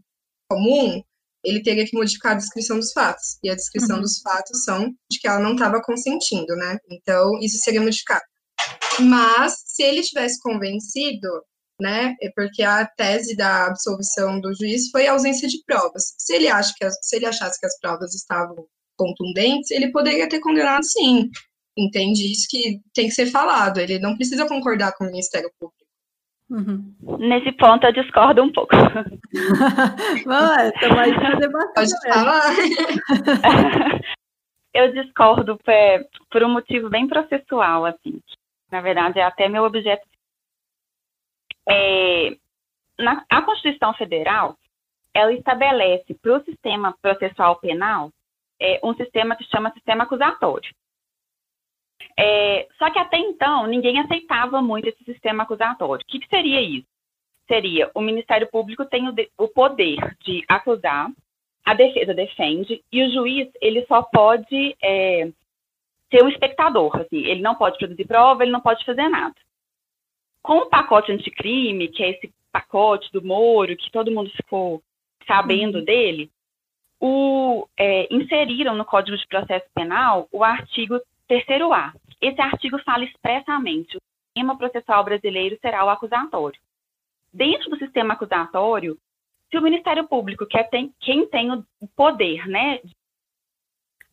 comum, 0.49 1.01
ele 1.43 1.63
teria 1.63 1.85
que 1.85 1.95
modificar 1.95 2.33
a 2.33 2.37
descrição 2.37 2.77
dos 2.77 2.91
fatos. 2.91 3.37
E 3.43 3.49
a 3.49 3.55
descrição 3.55 3.97
uhum. 3.97 4.01
dos 4.01 4.19
fatos 4.21 4.63
são 4.63 4.89
de 5.09 5.19
que 5.19 5.27
ela 5.27 5.39
não 5.39 5.53
estava 5.53 5.81
consentindo, 5.81 6.55
né? 6.55 6.77
Então, 6.89 7.39
isso 7.39 7.57
seria 7.57 7.81
modificado. 7.81 8.23
Mas, 8.99 9.55
se 9.65 9.83
ele 9.83 10.01
tivesse 10.01 10.39
convencido, 10.39 11.27
né? 11.81 12.15
É 12.21 12.29
porque 12.35 12.61
a 12.61 12.85
tese 12.85 13.35
da 13.35 13.65
absolvição 13.65 14.39
do 14.39 14.53
juiz 14.53 14.89
foi 14.91 15.07
a 15.07 15.13
ausência 15.13 15.47
de 15.47 15.63
provas. 15.65 16.13
Se 16.17 16.35
ele, 16.35 16.47
acha 16.47 16.71
que 16.77 16.85
as, 16.85 16.95
se 17.01 17.15
ele 17.15 17.25
achasse 17.25 17.59
que 17.59 17.65
as 17.65 17.77
provas 17.79 18.13
estavam 18.13 18.67
contundentes, 18.95 19.71
ele 19.71 19.91
poderia 19.91 20.29
ter 20.29 20.39
condenado 20.39 20.83
sim. 20.83 21.27
Entende? 21.77 22.31
Isso 22.31 22.47
que 22.49 22.79
tem 22.93 23.07
que 23.07 23.13
ser 23.13 23.27
falado. 23.27 23.79
Ele 23.79 23.99
não 23.99 24.15
precisa 24.15 24.47
concordar 24.47 24.93
com 24.97 25.05
o 25.05 25.07
Ministério 25.07 25.49
Público. 25.59 25.81
Uhum. 26.49 26.93
Nesse 27.17 27.53
ponto 27.53 27.85
eu 27.85 27.93
discordo 27.93 28.43
um 28.43 28.51
pouco. 28.51 28.75
Mais 30.25 31.15
para 31.15 31.35
debater. 31.35 31.73
Pode 31.73 32.01
falar. 32.01 32.51
eu 34.73 34.91
discordo 34.91 35.57
é, 35.67 36.03
por 36.29 36.43
um 36.43 36.49
motivo 36.49 36.89
bem 36.89 37.07
processual, 37.07 37.85
assim. 37.85 38.19
Na 38.69 38.81
verdade, 38.81 39.19
é 39.19 39.23
até 39.23 39.47
meu 39.47 39.63
objeto. 39.63 40.05
É, 41.69 42.35
na, 42.99 43.23
a 43.29 43.41
Constituição 43.43 43.93
Federal, 43.93 44.57
ela 45.13 45.31
estabelece 45.33 46.13
para 46.21 46.37
o 46.37 46.43
sistema 46.43 46.93
processual 47.01 47.57
penal 47.57 48.11
é, 48.59 48.79
um 48.83 48.93
sistema 48.95 49.37
que 49.37 49.45
chama 49.45 49.71
sistema 49.73 50.03
acusatório. 50.03 50.69
É, 52.17 52.67
só 52.77 52.89
que 52.89 52.99
até 52.99 53.17
então 53.17 53.67
ninguém 53.67 53.99
aceitava 53.99 54.61
muito 54.61 54.87
esse 54.87 55.03
sistema 55.03 55.43
acusatório. 55.43 56.03
O 56.03 56.07
que, 56.07 56.19
que 56.19 56.27
seria 56.27 56.61
isso? 56.61 56.87
Seria 57.47 57.91
o 57.93 58.01
Ministério 58.01 58.47
Público 58.47 58.85
tem 58.85 59.07
o, 59.07 59.11
de, 59.11 59.29
o, 59.37 59.47
poder 59.47 59.97
de 60.23 60.43
acusar, 60.47 61.11
a 61.65 61.73
defesa 61.73 62.13
defende 62.13 62.83
e 62.91 63.03
o 63.03 63.11
juiz 63.11 63.49
ele 63.61 63.85
só 63.85 64.01
pode 64.03 64.75
é, 64.81 65.29
ser 66.11 66.23
um 66.23 66.29
espectador. 66.29 66.95
Assim, 66.97 67.25
ele 67.25 67.41
não 67.41 67.55
pode 67.55 67.77
produzir 67.77 68.05
prova, 68.05 68.43
ele 68.43 68.51
não 68.51 68.61
pode 68.61 68.85
fazer 68.85 69.07
nada. 69.09 69.35
Com 70.43 70.57
o 70.57 70.69
pacote 70.69 71.11
anticrime, 71.11 71.87
que 71.87 72.03
é 72.03 72.11
esse 72.11 72.33
pacote 72.51 73.11
do 73.11 73.23
Moro, 73.23 73.75
que 73.77 73.91
todo 73.91 74.11
mundo 74.11 74.29
ficou 74.31 74.81
sabendo 75.27 75.79
uhum. 75.79 75.85
dele, 75.85 76.31
o, 76.99 77.67
é, 77.77 78.07
inseriram 78.13 78.75
no 78.75 78.85
Código 78.85 79.17
de 79.17 79.27
Processo 79.27 79.65
Penal 79.73 80.27
o 80.31 80.43
artigo 80.43 80.99
3A. 81.31 81.93
Esse 82.21 82.41
artigo 82.41 82.77
fala 82.83 83.05
expressamente: 83.05 83.95
o 83.95 84.01
sistema 84.27 84.57
processual 84.57 85.03
brasileiro 85.03 85.57
será 85.61 85.85
o 85.85 85.89
acusatório. 85.89 86.59
Dentro 87.33 87.69
do 87.69 87.77
sistema 87.77 88.13
acusatório, 88.13 88.97
se 89.49 89.57
o 89.57 89.61
Ministério 89.61 90.07
Público, 90.07 90.45
que 90.45 90.57
é 90.57 90.63
tem, 90.63 90.93
quem 90.99 91.25
tem 91.27 91.51
o 91.51 91.87
poder 91.95 92.47
né, 92.47 92.79
de 92.83 92.93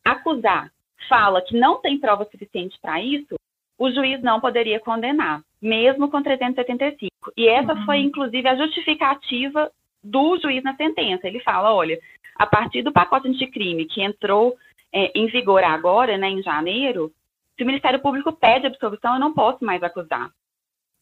acusar, 0.03 0.71
fala 1.07 1.41
que 1.41 1.57
não 1.59 1.81
tem 1.81 1.99
prova 1.99 2.25
suficiente 2.25 2.77
para 2.81 3.01
isso, 3.01 3.35
o 3.77 3.91
juiz 3.91 4.21
não 4.21 4.39
poderia 4.39 4.79
condenar, 4.79 5.41
mesmo 5.61 6.09
com 6.09 6.21
375. 6.21 7.09
E 7.35 7.47
essa 7.47 7.73
uhum. 7.73 7.85
foi, 7.85 7.97
inclusive, 7.99 8.47
a 8.47 8.55
justificativa 8.55 9.71
do 10.03 10.37
juiz 10.39 10.63
na 10.63 10.75
sentença. 10.75 11.27
Ele 11.27 11.41
fala: 11.41 11.73
olha, 11.73 11.99
a 12.35 12.45
partir 12.45 12.81
do 12.81 12.91
pacote 12.91 13.27
anticrime 13.27 13.85
que 13.85 14.01
entrou 14.01 14.55
é, 14.93 15.11
em 15.17 15.27
vigor 15.27 15.63
agora, 15.63 16.17
né, 16.17 16.29
em 16.29 16.41
janeiro, 16.41 17.11
se 17.55 17.63
o 17.63 17.65
Ministério 17.65 17.99
Público 17.99 18.31
pede 18.31 18.67
absolvição, 18.67 19.13
eu 19.13 19.19
não 19.19 19.33
posso 19.33 19.63
mais 19.63 19.83
acusar. 19.83 20.31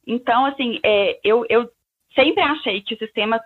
Então, 0.06 0.46
assim, 0.46 0.80
é, 0.84 1.20
eu, 1.24 1.46
eu 1.50 1.70
sempre 2.16 2.42
achei 2.42 2.82
que 2.82 2.96
o 2.96 2.98
sistema 2.98 3.40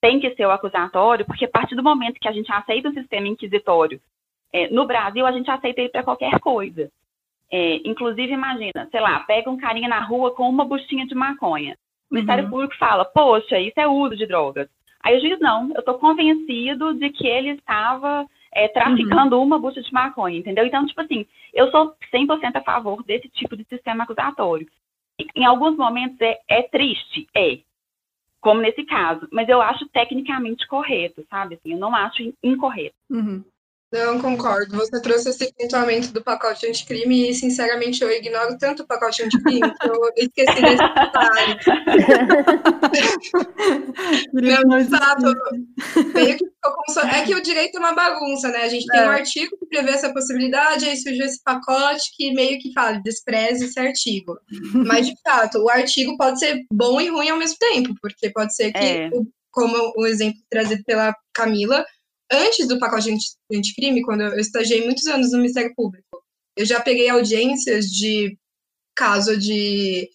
tem 0.00 0.20
que 0.20 0.34
ser 0.34 0.46
o 0.46 0.50
acusatório, 0.50 1.24
porque 1.24 1.44
a 1.44 1.50
partir 1.50 1.74
do 1.74 1.82
momento 1.82 2.20
que 2.20 2.28
a 2.28 2.32
gente 2.32 2.50
aceita 2.52 2.88
o 2.88 2.94
sistema 2.94 3.26
inquisitório, 3.26 4.00
é, 4.52 4.68
no 4.68 4.86
Brasil, 4.86 5.26
a 5.26 5.32
gente 5.32 5.50
aceita 5.50 5.80
ele 5.80 5.90
para 5.90 6.04
qualquer 6.04 6.38
coisa. 6.40 6.90
É, 7.50 7.76
inclusive, 7.84 8.32
imagina, 8.32 8.88
sei 8.90 9.00
lá, 9.00 9.20
pega 9.20 9.50
um 9.50 9.56
carinha 9.56 9.88
na 9.88 10.00
rua 10.00 10.32
com 10.32 10.48
uma 10.48 10.64
buchinha 10.64 11.06
de 11.06 11.14
maconha. 11.14 11.76
O 12.10 12.14
Ministério 12.14 12.44
uhum. 12.44 12.50
Público 12.50 12.76
fala, 12.78 13.04
poxa, 13.04 13.58
isso 13.58 13.78
é 13.78 13.86
uso 13.86 14.16
de 14.16 14.26
drogas. 14.26 14.68
Aí 15.02 15.16
o 15.16 15.20
juiz, 15.20 15.38
não, 15.40 15.70
eu 15.74 15.80
estou 15.80 15.98
convencido 15.98 16.94
de 16.94 17.10
que 17.10 17.26
ele 17.26 17.50
estava 17.50 18.26
é, 18.54 18.68
traficando 18.68 19.36
uhum. 19.36 19.44
uma 19.44 19.58
bucha 19.58 19.82
de 19.82 19.92
maconha, 19.92 20.38
entendeu? 20.38 20.64
Então, 20.64 20.86
tipo 20.86 21.00
assim, 21.00 21.26
eu 21.52 21.70
sou 21.70 21.94
100% 22.12 22.56
a 22.56 22.62
favor 22.62 23.02
desse 23.04 23.28
tipo 23.30 23.56
de 23.56 23.64
sistema 23.64 24.04
acusatório. 24.04 24.66
Em 25.34 25.44
alguns 25.44 25.76
momentos 25.76 26.20
é, 26.20 26.40
é 26.48 26.62
triste, 26.62 27.28
é, 27.36 27.58
como 28.40 28.60
nesse 28.60 28.84
caso, 28.84 29.26
mas 29.32 29.48
eu 29.48 29.60
acho 29.60 29.88
tecnicamente 29.88 30.66
correto, 30.66 31.24
sabe? 31.30 31.54
Assim, 31.54 31.72
eu 31.72 31.78
não 31.78 31.94
acho 31.94 32.22
incorreto. 32.42 32.96
Uhum. 33.10 33.44
Não 33.94 34.18
concordo. 34.18 34.76
Você 34.76 35.00
trouxe 35.00 35.30
esse 35.30 35.54
pontuamento 35.54 36.12
do 36.12 36.20
pacote 36.20 36.66
anticrime 36.66 37.30
e, 37.30 37.34
sinceramente, 37.34 38.02
eu 38.02 38.10
ignoro 38.10 38.58
tanto 38.58 38.82
o 38.82 38.86
pacote 38.88 39.22
anticrime 39.22 39.60
que 39.60 39.88
eu 39.88 40.00
esqueci 40.18 40.60
desse 40.60 40.82
detalhe. 40.82 41.58
não, 44.34 44.78
de 44.78 44.90
fato, 44.90 45.32
meio 46.12 46.36
que 46.36 46.44
ficou. 46.44 47.04
É 47.04 47.22
que 47.22 47.36
o 47.36 47.42
direito 47.42 47.76
é 47.76 47.78
uma 47.78 47.94
bagunça, 47.94 48.48
né? 48.48 48.62
A 48.62 48.68
gente 48.68 48.84
tem 48.86 48.98
é. 48.98 49.06
um 49.06 49.12
artigo 49.12 49.56
que 49.56 49.66
prevê 49.66 49.92
essa 49.92 50.12
possibilidade, 50.12 50.86
aí 50.86 50.96
surgiu 50.96 51.24
esse 51.24 51.40
pacote 51.44 52.10
que 52.16 52.34
meio 52.34 52.58
que 52.58 52.72
fala, 52.72 53.00
despreze 53.00 53.66
esse 53.66 53.78
artigo. 53.78 54.36
Mas, 54.74 55.06
de 55.06 55.14
fato, 55.22 55.58
o 55.58 55.70
artigo 55.70 56.16
pode 56.16 56.40
ser 56.40 56.64
bom 56.68 57.00
e 57.00 57.08
ruim 57.08 57.28
ao 57.28 57.38
mesmo 57.38 57.58
tempo, 57.60 57.94
porque 58.02 58.28
pode 58.30 58.56
ser 58.56 58.72
que, 58.72 58.78
é. 58.78 59.08
como 59.52 59.92
o 59.96 60.04
exemplo 60.04 60.40
trazido 60.50 60.82
pela 60.84 61.14
Camila, 61.32 61.84
antes 62.34 62.68
do 62.68 62.78
pacote 62.78 63.14
anticrime, 63.52 64.02
quando 64.02 64.22
eu 64.22 64.38
estagiei 64.38 64.84
muitos 64.84 65.06
anos 65.06 65.32
no 65.32 65.38
Ministério 65.38 65.74
Público, 65.74 66.22
eu 66.56 66.64
já 66.64 66.80
peguei 66.80 67.08
audiências 67.08 67.86
de 67.86 68.38
caso 68.94 69.36
de 69.36 70.08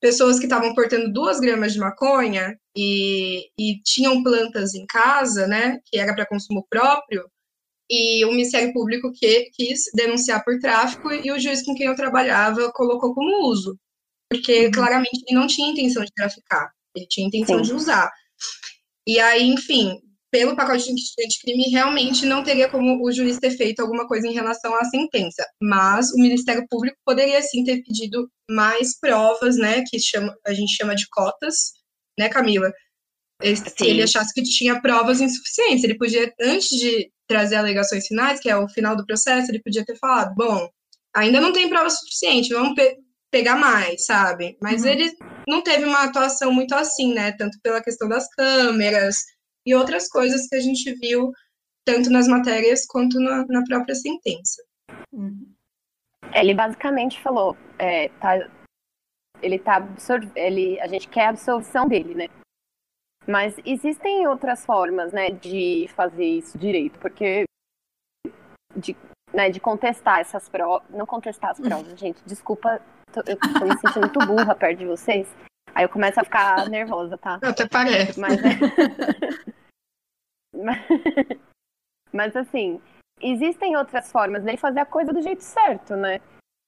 pessoas 0.00 0.38
que 0.38 0.44
estavam 0.44 0.74
portando 0.74 1.12
duas 1.12 1.40
gramas 1.40 1.72
de 1.72 1.78
maconha 1.78 2.58
e, 2.76 3.48
e 3.58 3.80
tinham 3.82 4.22
plantas 4.22 4.74
em 4.74 4.84
casa, 4.86 5.46
né, 5.46 5.80
que 5.86 5.98
era 5.98 6.14
para 6.14 6.26
consumo 6.26 6.66
próprio, 6.68 7.24
e 7.90 8.24
o 8.24 8.30
Ministério 8.30 8.72
Público 8.72 9.12
que, 9.12 9.48
quis 9.52 9.84
denunciar 9.94 10.44
por 10.44 10.58
tráfico 10.58 11.12
e 11.12 11.30
o 11.30 11.38
juiz 11.38 11.64
com 11.64 11.74
quem 11.74 11.86
eu 11.86 11.94
trabalhava 11.94 12.70
colocou 12.72 13.14
como 13.14 13.48
uso, 13.48 13.78
porque 14.30 14.66
uhum. 14.66 14.70
claramente 14.72 15.22
ele 15.26 15.38
não 15.38 15.46
tinha 15.46 15.70
intenção 15.70 16.04
de 16.04 16.12
traficar, 16.14 16.70
ele 16.94 17.06
tinha 17.08 17.26
intenção 17.26 17.58
Sim. 17.58 17.62
de 17.62 17.72
usar. 17.74 18.10
E 19.06 19.20
aí, 19.20 19.44
enfim, 19.44 20.00
pelo 20.36 20.54
pacote 20.54 20.94
de 20.94 21.40
crime, 21.40 21.70
realmente 21.70 22.26
não 22.26 22.44
teria 22.44 22.68
como 22.68 23.02
o 23.02 23.10
juiz 23.10 23.38
ter 23.38 23.52
feito 23.52 23.80
alguma 23.80 24.06
coisa 24.06 24.28
em 24.28 24.34
relação 24.34 24.74
à 24.74 24.84
sentença. 24.84 25.42
Mas 25.62 26.12
o 26.12 26.18
Ministério 26.18 26.66
Público 26.68 26.98
poderia 27.06 27.40
sim 27.40 27.64
ter 27.64 27.82
pedido 27.82 28.30
mais 28.50 29.00
provas, 29.00 29.56
né, 29.56 29.82
que 29.88 29.98
chama, 29.98 30.36
a 30.46 30.52
gente 30.52 30.76
chama 30.76 30.94
de 30.94 31.08
cotas, 31.08 31.72
né, 32.18 32.28
Camila? 32.28 32.70
Se 33.42 33.86
ele 33.86 34.02
achasse 34.02 34.34
que 34.34 34.42
tinha 34.42 34.80
provas 34.82 35.22
insuficientes, 35.22 35.84
ele 35.84 35.96
podia, 35.96 36.30
antes 36.38 36.68
de 36.68 37.10
trazer 37.26 37.56
alegações 37.56 38.06
finais, 38.06 38.38
que 38.38 38.50
é 38.50 38.56
o 38.58 38.68
final 38.68 38.94
do 38.94 39.06
processo, 39.06 39.50
ele 39.50 39.62
podia 39.62 39.86
ter 39.86 39.96
falado, 39.96 40.34
bom, 40.34 40.68
ainda 41.14 41.40
não 41.40 41.50
tem 41.50 41.70
prova 41.70 41.88
suficiente, 41.88 42.52
vamos 42.52 42.74
pe 42.74 42.94
pegar 43.30 43.56
mais, 43.56 44.04
sabe? 44.04 44.56
Mas 44.62 44.82
uhum. 44.82 44.88
ele 44.88 45.12
não 45.48 45.62
teve 45.62 45.84
uma 45.84 46.04
atuação 46.04 46.52
muito 46.52 46.74
assim, 46.74 47.12
né? 47.12 47.32
Tanto 47.32 47.58
pela 47.62 47.82
questão 47.82 48.08
das 48.08 48.28
câmeras, 48.34 49.16
e 49.66 49.74
outras 49.74 50.08
coisas 50.08 50.46
que 50.46 50.54
a 50.56 50.60
gente 50.60 50.94
viu 50.94 51.32
tanto 51.84 52.10
nas 52.10 52.28
matérias 52.28 52.86
quanto 52.86 53.18
na, 53.20 53.44
na 53.46 53.62
própria 53.64 53.94
sentença. 53.94 54.62
Uhum. 55.12 55.52
Ele 56.32 56.54
basicamente 56.54 57.20
falou, 57.20 57.56
é, 57.78 58.08
tá, 58.20 58.48
ele 59.42 59.58
tá 59.58 59.86
ele, 60.34 60.80
a 60.80 60.86
gente 60.86 61.08
quer 61.08 61.26
a 61.26 61.30
absolvição 61.30 61.86
dele, 61.88 62.14
né? 62.14 62.28
Mas 63.26 63.56
existem 63.64 64.26
outras 64.26 64.64
formas, 64.64 65.12
né, 65.12 65.30
de 65.30 65.88
fazer 65.96 66.24
isso 66.24 66.56
direito, 66.56 66.98
porque 67.00 67.44
de, 68.76 68.96
né, 69.32 69.50
de 69.50 69.58
contestar 69.58 70.20
essas 70.20 70.48
provas, 70.48 70.88
não 70.90 71.06
contestar 71.06 71.50
as 71.50 71.60
provas, 71.60 71.86
gente, 71.98 72.22
desculpa, 72.24 72.80
tô, 73.12 73.20
eu 73.26 73.36
tô 73.36 73.64
me 73.64 73.78
sentindo 73.78 74.00
muito 74.00 74.26
burra 74.26 74.54
perto 74.54 74.78
de 74.78 74.86
vocês, 74.86 75.28
aí 75.76 75.84
eu 75.84 75.88
começo 75.90 76.18
a 76.18 76.24
ficar 76.24 76.68
nervosa, 76.70 77.18
tá? 77.18 77.38
Até 77.42 77.68
parece. 77.68 78.18
Mas, 78.18 78.38
é... 78.42 78.58
Mas 82.12 82.34
assim, 82.34 82.80
existem 83.20 83.76
outras 83.76 84.10
formas 84.10 84.42
dele 84.42 84.56
fazer 84.56 84.80
a 84.80 84.86
coisa 84.86 85.12
do 85.12 85.20
jeito 85.20 85.44
certo, 85.44 85.94
né? 85.94 86.18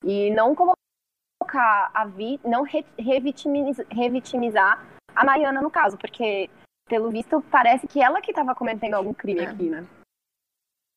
E 0.05 0.31
não 0.31 0.55
colocar 0.55 1.91
a 1.95 2.05
vi, 2.05 2.39
não 2.45 2.63
re, 2.63 2.85
revitimizar, 2.99 3.87
revitimizar 3.91 4.87
a 5.17 5.25
Mariana 5.25 5.63
no 5.63 5.71
caso, 5.71 5.97
porque 5.97 6.51
pelo 6.87 7.11
visto 7.11 7.41
parece 7.51 7.89
que 7.89 8.03
ela 8.03 8.21
que 8.21 8.31
estava 8.31 8.55
cometendo 8.55 8.95
algum 8.95 9.15
crime 9.15 9.41
é. 9.41 9.47
aqui, 9.47 9.71
né? 9.71 9.87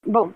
Bom, 0.06 0.34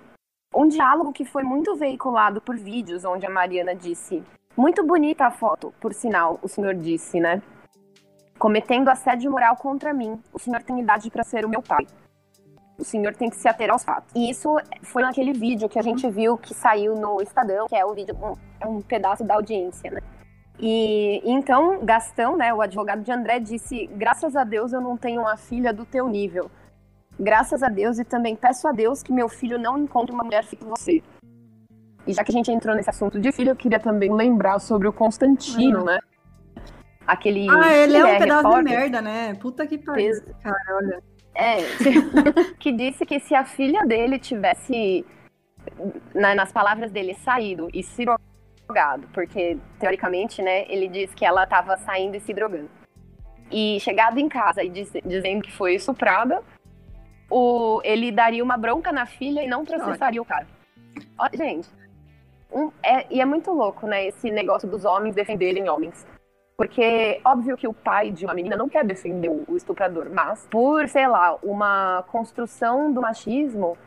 um 0.55 0.67
diálogo 0.67 1.11
que 1.11 1.25
foi 1.25 1.43
muito 1.43 1.75
veiculado 1.75 2.39
por 2.39 2.55
vídeos 2.55 3.03
onde 3.03 3.25
a 3.25 3.29
Mariana 3.29 3.75
disse: 3.75 4.23
"Muito 4.55 4.81
bonita 4.81 5.25
a 5.25 5.31
foto, 5.31 5.73
por 5.81 5.93
sinal", 5.93 6.39
o 6.41 6.47
senhor 6.47 6.73
disse, 6.73 7.19
né? 7.19 7.41
Cometendo 8.37 8.89
assédio 8.89 9.31
moral 9.31 9.55
contra 9.55 9.93
mim. 9.93 10.21
O 10.33 10.39
senhor 10.39 10.61
tem 10.63 10.79
idade 10.79 11.09
para 11.09 11.23
ser 11.23 11.45
o 11.45 11.49
meu 11.49 11.61
pai 11.61 11.85
o 12.77 12.83
senhor 12.83 13.15
tem 13.15 13.29
que 13.29 13.37
se 13.37 13.47
ater 13.47 13.69
aos 13.69 13.83
fatos. 13.83 14.11
E 14.15 14.29
isso 14.29 14.55
foi 14.83 15.01
naquele 15.01 15.33
vídeo 15.33 15.69
que 15.69 15.79
a 15.79 15.81
gente 15.81 16.09
viu 16.09 16.37
que 16.37 16.53
saiu 16.53 16.95
no 16.95 17.21
Estadão, 17.21 17.67
que 17.67 17.75
é 17.75 17.85
o 17.85 17.93
vídeo, 17.93 18.15
um, 18.21 18.33
é 18.59 18.67
um 18.67 18.81
pedaço 18.81 19.23
da 19.23 19.35
audiência, 19.35 19.91
né? 19.91 20.01
E 20.59 21.21
então 21.25 21.83
Gastão, 21.83 22.37
né, 22.37 22.53
o 22.53 22.61
advogado 22.61 23.01
de 23.01 23.11
André, 23.11 23.39
disse: 23.39 23.87
graças 23.87 24.35
a 24.35 24.43
Deus 24.43 24.73
eu 24.73 24.81
não 24.81 24.97
tenho 24.97 25.21
uma 25.21 25.37
filha 25.37 25.73
do 25.73 25.85
teu 25.85 26.07
nível. 26.07 26.49
Graças 27.19 27.63
a 27.63 27.69
Deus 27.69 27.97
e 27.97 28.03
também 28.03 28.35
peço 28.35 28.67
a 28.67 28.71
Deus 28.71 29.01
que 29.01 29.13
meu 29.13 29.29
filho 29.29 29.57
não 29.57 29.77
encontre 29.77 30.13
uma 30.13 30.23
mulher 30.23 30.43
fique 30.43 30.65
você. 30.65 31.01
E 32.05 32.13
já 32.13 32.23
que 32.23 32.31
a 32.31 32.33
gente 32.33 32.51
entrou 32.51 32.75
nesse 32.75 32.89
assunto 32.89 33.19
de 33.19 33.31
filho, 33.31 33.51
eu 33.51 33.55
queria 33.55 33.79
também 33.79 34.13
lembrar 34.13 34.59
sobre 34.59 34.87
o 34.87 34.93
Constantino, 34.93 35.79
uhum. 35.79 35.85
né? 35.85 35.99
Aquele. 37.07 37.47
Ah, 37.49 37.73
ele 37.73 37.97
é 37.97 38.03
um 38.03 38.07
é 38.07 38.17
pedaço 38.19 38.47
repórter, 38.47 38.63
de 38.73 38.79
merda, 38.79 39.01
né? 39.01 39.33
Puta 39.35 39.67
que 39.67 39.77
pariu, 39.77 40.07
Ex- 40.07 40.23
cara, 40.41 40.57
olha. 40.77 41.03
É, 41.35 41.57
que 42.59 42.71
disse 42.71 43.05
que 43.05 43.19
se 43.19 43.35
a 43.35 43.43
filha 43.43 43.85
dele 43.85 44.17
tivesse, 44.17 45.05
na- 46.13 46.33
nas 46.33 46.51
palavras 46.51 46.91
dele, 46.91 47.13
saído 47.13 47.69
e 47.73 47.83
se 47.83 48.05
drogado, 48.67 49.07
porque 49.13 49.57
teoricamente, 49.79 50.41
né, 50.41 50.65
ele 50.69 50.87
diz 50.87 51.13
que 51.13 51.25
ela 51.25 51.43
estava 51.43 51.77
saindo 51.77 52.15
e 52.15 52.19
se 52.21 52.33
drogando, 52.33 52.69
e 53.51 53.77
chegado 53.81 54.17
em 54.17 54.29
casa 54.29 54.63
e 54.63 54.69
diz- 54.69 54.93
dizendo 55.05 55.43
que 55.43 55.51
foi 55.51 55.75
estuprada, 55.75 56.41
o, 57.29 57.81
ele 57.83 58.11
daria 58.11 58.43
uma 58.43 58.57
bronca 58.57 58.91
na 58.91 59.05
filha 59.05 59.43
e 59.43 59.47
não 59.47 59.65
processaria 59.65 60.21
o 60.21 60.25
cara. 60.25 60.47
Ó, 61.19 61.27
gente, 61.33 61.67
um- 62.51 62.71
é- 62.81 63.05
e 63.11 63.19
é 63.19 63.25
muito 63.25 63.51
louco, 63.51 63.85
né, 63.85 64.07
esse 64.07 64.31
negócio 64.31 64.67
dos 64.69 64.85
homens 64.85 65.13
defenderem 65.13 65.67
homens. 65.69 66.07
Porque, 66.57 67.19
óbvio 67.25 67.57
que 67.57 67.67
o 67.67 67.73
pai 67.73 68.11
de 68.11 68.25
uma 68.25 68.33
menina 68.33 68.55
não 68.55 68.69
quer 68.69 68.85
defender 68.85 69.29
o 69.29 69.57
estuprador, 69.57 70.07
mas 70.09 70.47
por, 70.49 70.87
sei 70.87 71.05
lá, 71.05 71.37
uma 71.43 72.03
construção 72.07 72.93
do 72.93 73.01
machismo, 73.01 73.77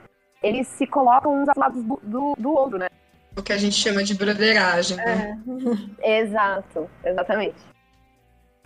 eles 0.43 0.69
se 0.69 0.87
colocam 0.87 1.43
uns 1.43 1.49
aos 1.49 1.57
lados 1.57 1.83
do, 1.83 1.99
do, 2.03 2.35
do 2.39 2.53
outro, 2.53 2.79
né? 2.79 2.89
O 3.37 3.43
que 3.43 3.53
a 3.53 3.57
gente 3.57 3.75
chama 3.75 4.03
de 4.03 4.15
broderagem. 4.15 4.97
né? 4.99 5.41
Exato, 6.03 6.91
exatamente. 7.05 7.57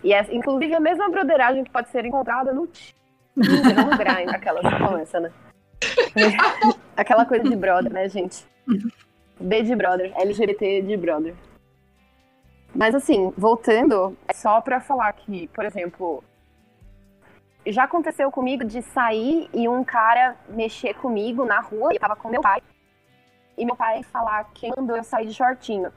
E 0.03 0.13
é, 0.13 0.27
inclusive, 0.35 0.75
a 0.75 0.81
mesma 0.81 1.09
broderagem 1.09 1.63
que 1.63 1.71
pode 1.71 1.89
ser 1.91 2.05
encontrada 2.05 2.53
no 2.53 2.67
Tinder, 2.67 3.87
no 3.87 3.97
Grindr, 3.97 4.41
que 4.41 4.85
começa, 4.85 5.21
né? 5.21 5.31
Aquela 6.97 7.25
coisa 7.25 7.49
de 7.49 7.55
brother, 7.55 7.93
né, 7.93 8.09
gente? 8.09 8.45
B 9.39 9.63
de 9.63 9.77
brother, 9.77 10.13
LGBT 10.17 10.83
de 10.83 10.97
brother. 10.97 11.35
Mas 12.75 12.95
assim, 12.95 13.33
voltando, 13.37 14.17
é 14.29 14.33
só 14.33 14.61
pra 14.61 14.81
falar 14.81 15.13
que, 15.13 15.49
por 15.49 15.65
exemplo, 15.65 16.25
já 17.67 17.85
aconteceu 17.85 18.31
comigo 18.31 18.65
de 18.65 18.83
sair 18.83 19.49
e 19.53 19.69
um 19.69 19.85
cara 19.85 20.37
mexer 20.49 20.95
comigo 20.95 21.45
na 21.45 21.61
rua, 21.61 21.93
e 21.93 21.97
eu 21.97 22.01
tava 22.01 22.17
com 22.17 22.29
meu 22.29 22.41
pai, 22.41 22.63
e 23.57 23.65
meu 23.65 23.77
pai 23.77 24.03
falar 24.03 24.45
que 24.55 24.71
mandou 24.77 24.97
eu 24.97 25.05
sair 25.05 25.27
de 25.27 25.35
shortinho. 25.35 25.93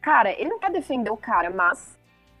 Cara, 0.00 0.30
ele 0.30 0.50
não 0.50 0.58
quer 0.58 0.70
defender 0.70 1.10
o 1.10 1.16
cara, 1.16 1.50
mas 1.50 1.96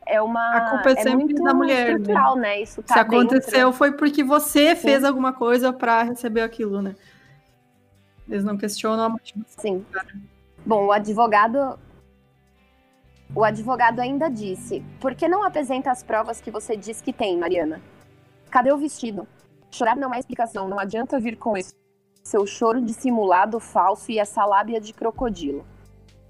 é 0.06 0.20
uma. 0.20 0.56
A 0.56 0.70
culpa 0.70 0.90
é 0.90 0.96
sempre 0.96 1.24
muito 1.24 1.42
da 1.42 1.54
mulher, 1.54 1.84
né? 1.86 1.90
estrutural, 1.92 2.36
né? 2.36 2.60
Isso 2.60 2.82
tá 2.82 2.94
Se 2.94 3.00
aconteceu, 3.00 3.66
dentro. 3.66 3.72
foi 3.72 3.92
porque 3.92 4.24
você 4.24 4.74
fez 4.74 5.04
alguma 5.04 5.32
coisa 5.32 5.72
pra 5.72 6.02
receber 6.02 6.40
aquilo, 6.40 6.82
né? 6.82 6.96
Eles 8.28 8.44
não 8.44 8.56
questionam 8.56 9.04
a 9.04 9.08
motivação. 9.08 9.62
Sim. 9.62 9.86
Bom, 10.64 10.86
o 10.86 10.92
advogado. 10.92 11.78
O 13.34 13.44
advogado 13.44 14.00
ainda 14.00 14.28
disse: 14.28 14.82
Por 15.00 15.14
que 15.14 15.28
não 15.28 15.44
apresenta 15.44 15.90
as 15.90 16.02
provas 16.02 16.40
que 16.40 16.50
você 16.50 16.76
diz 16.76 17.00
que 17.00 17.12
tem, 17.12 17.36
Mariana? 17.36 17.80
Cadê 18.50 18.72
o 18.72 18.78
vestido? 18.78 19.28
Chorar 19.70 19.96
não 19.96 20.14
é 20.14 20.18
explicação, 20.18 20.66
não 20.66 20.78
adianta 20.78 21.20
vir 21.20 21.36
com 21.36 21.56
esse 21.56 21.74
seu 22.24 22.46
choro 22.46 22.80
dissimulado, 22.80 23.58
falso 23.58 24.10
e 24.10 24.18
essa 24.18 24.44
lábia 24.44 24.80
de 24.80 24.92
crocodilo. 24.92 25.64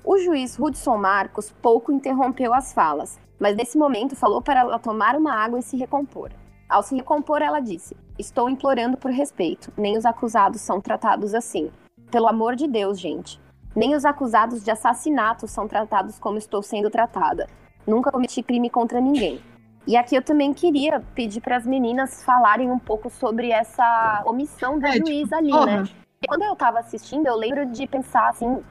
O 0.04 0.16
juiz 0.18 0.58
Hudson 0.58 0.96
Marcos 0.96 1.50
pouco 1.60 1.92
interrompeu 1.92 2.54
as 2.54 2.72
falas, 2.72 3.18
mas 3.38 3.56
nesse 3.56 3.76
momento 3.76 4.14
falou 4.14 4.40
para 4.40 4.60
ela 4.60 4.78
tomar 4.78 5.16
uma 5.16 5.34
água 5.34 5.58
e 5.58 5.62
se 5.62 5.76
recompor. 5.76 6.30
Ao 6.68 6.82
se 6.82 6.94
recompor, 6.94 7.42
ela 7.42 7.60
disse: 7.60 7.96
Estou 8.18 8.48
implorando 8.48 8.96
por 8.96 9.10
respeito, 9.10 9.72
nem 9.76 9.96
os 9.96 10.04
acusados 10.04 10.60
são 10.60 10.80
tratados 10.80 11.34
assim. 11.34 11.70
Pelo 12.10 12.28
amor 12.28 12.56
de 12.56 12.66
Deus, 12.66 12.98
gente. 12.98 13.40
Nem 13.78 13.94
os 13.94 14.04
acusados 14.04 14.64
de 14.64 14.72
assassinato 14.72 15.46
são 15.46 15.68
tratados 15.68 16.18
como 16.18 16.36
estou 16.36 16.60
sendo 16.60 16.90
tratada. 16.90 17.46
Nunca 17.86 18.10
cometi 18.10 18.42
crime 18.42 18.68
contra 18.68 19.00
ninguém. 19.00 19.40
E 19.86 19.96
aqui 19.96 20.16
eu 20.16 20.22
também 20.22 20.52
queria 20.52 20.98
pedir 21.14 21.40
para 21.40 21.56
as 21.56 21.64
meninas 21.64 22.24
falarem 22.24 22.68
um 22.68 22.78
pouco 22.78 23.08
sobre 23.08 23.52
essa 23.52 24.24
omissão 24.26 24.80
do 24.80 24.84
É, 24.84 24.90
tipo, 24.94 25.06
juiz 25.06 25.32
ali, 25.32 25.52
Porra, 25.52 25.82
né? 25.82 25.84
Quando 26.26 26.42
eu 26.42 26.56
tava 26.56 26.80
assistindo, 26.80 27.28
eu 27.28 27.36
lembro 27.36 27.66
de 27.66 27.86
pensar 27.86 28.28
assim. 28.30 28.64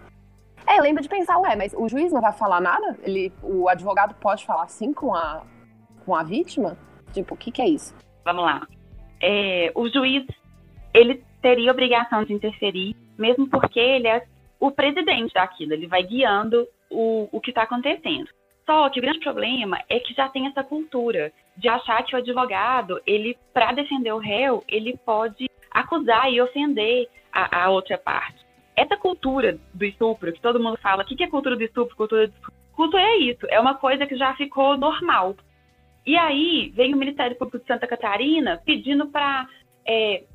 É, 0.68 0.78
eu 0.78 0.84
lembro 0.84 1.01
de 1.01 1.08
pensar, 1.08 1.38
ué, 1.38 1.55
mas 1.55 1.74
o 1.74 1.88
juiz 1.88 2.12
não 2.12 2.20
vai 2.20 2.34
falar 2.34 2.60
nada? 2.60 2.97
Ele, 3.01 3.32
o 3.41 3.70
advogado 3.70 4.14
pode 4.16 4.45
falar 4.45 4.64
assim 4.64 4.91
com 4.91 5.16
a, 5.16 5.41
com 6.05 6.14
a 6.14 6.22
vítima? 6.22 6.78
Tipo, 7.14 7.34
o 7.34 7.38
que, 7.38 7.49
que 7.49 7.62
é 7.62 7.70
isso? 7.70 7.95
Vamos 8.26 8.43
lá. 8.43 8.68
É, 9.24 9.72
o 9.74 9.88
juiz, 9.88 10.28
ele 10.93 11.24
teria 11.41 11.72
obrigação 11.72 12.26
de 12.26 12.34
interferir, 12.34 12.93
mesmo 13.18 13.47
porque 13.47 13.80
ele 13.80 14.10
é 14.10 14.28
o 14.60 14.72
presidente 14.72 15.34
daquilo, 15.34 15.74
ele 15.74 15.88
vai 15.88 16.03
guiando 16.03 16.68
o, 16.89 17.30
o 17.32 17.41
que 17.41 17.51
está 17.51 17.64
acontecendo. 17.64 18.28
Só 18.66 18.89
que 18.89 18.99
o 18.99 19.01
grande 19.01 19.20
problema 19.20 19.80
é 19.88 19.99
que 19.99 20.14
já 20.14 20.28
tem 20.28 20.47
essa 20.47 20.64
cultura 20.64 21.32
de 21.55 21.70
achar 21.70 22.03
que 22.03 22.16
o 22.16 22.20
advogado, 22.20 22.99
ele, 23.08 23.38
para 23.53 23.72
defender 23.72 24.12
o 24.12 24.18
réu, 24.18 24.64
ele 24.68 24.97
pode 25.05 25.49
acusar 25.72 26.32
e 26.32 26.41
ofender 26.41 27.08
a, 27.32 27.64
a 27.64 27.70
outra 27.70 27.97
parte. 27.97 28.45
Essa 28.76 28.97
cultura 28.97 29.58
do 29.74 29.86
estupro, 29.86 30.34
que 30.34 30.41
todo 30.41 30.60
mundo 30.60 30.78
fala, 30.78 31.03
o 31.03 31.05
que 31.05 31.16
que 31.16 31.24
é 31.24 31.30
cultura 31.30 31.55
do 31.55 31.64
estupro? 31.64 31.95
Cultura 31.95 32.28
do 32.28 32.34
estupro? 32.34 32.97
É 32.97 33.18
isso, 33.18 33.47
é 33.49 33.60
uma 33.60 33.76
coisa 33.76 34.05
que 34.05 34.16
já 34.16 34.36
ficou 34.36 34.78
normal. 34.78 35.36
E 36.05 36.16
aí 36.16 36.72
vem 36.76 36.93
o 36.93 36.97
Ministério 36.97 37.36
Público 37.38 37.60
de 37.60 37.66
Santa 37.66 37.88
Catarina 37.88 38.62
pedindo 38.66 39.08
para 39.08 39.47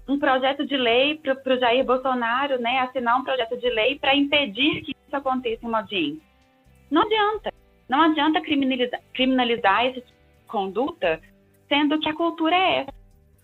um 0.09 0.19
projeto 0.19 0.67
de 0.67 0.77
lei 0.77 1.17
para 1.17 1.55
o 1.55 1.59
Jair 1.59 1.85
Bolsonaro 1.85 2.59
né, 2.59 2.81
assinar 2.81 3.21
um 3.21 3.25
projeto 3.25 3.57
de 3.59 3.69
lei 3.69 3.99
para 3.99 4.17
impedir 4.17 4.83
que 4.83 4.93
isso 4.93 5.17
aconteça 5.17 5.65
em 5.65 5.69
uma 5.69 5.81
audiência. 5.81 6.23
Não 6.91 7.03
adianta. 7.03 7.53
Não 7.89 8.01
adianta 8.01 8.41
criminalizar, 8.41 9.01
criminalizar 9.13 9.87
essa 9.87 10.03
conduta, 10.47 11.21
sendo 11.69 11.99
que 11.99 12.09
a 12.09 12.15
cultura 12.15 12.55
é 12.55 12.79
essa. 12.81 12.95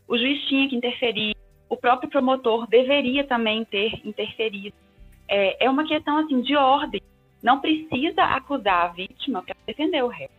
O 0.06 0.16
juiz 0.16 0.42
tinha 0.46 0.68
que 0.68 0.76
interferir, 0.76 1.36
o 1.68 1.76
próprio 1.76 2.08
promotor 2.08 2.66
deveria 2.66 3.24
também 3.24 3.64
ter 3.64 4.00
interferido. 4.06 4.74
É, 5.28 5.66
é 5.66 5.70
uma 5.70 5.86
questão 5.86 6.16
assim 6.16 6.40
de 6.40 6.56
ordem. 6.56 7.02
Não 7.42 7.60
precisa 7.60 8.24
acusar 8.24 8.86
a 8.86 8.88
vítima 8.88 9.42
para 9.42 9.54
defender 9.66 10.02
o 10.02 10.08
réu. 10.08 10.30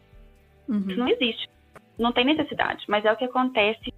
uhum. 0.67 0.85
Isso 0.87 0.99
não 0.99 1.07
existe. 1.07 1.49
Não 1.97 2.11
tem 2.11 2.25
necessidade, 2.25 2.83
mas 2.87 3.05
é 3.05 3.11
o 3.11 3.15
que 3.15 3.25
acontece. 3.25 3.93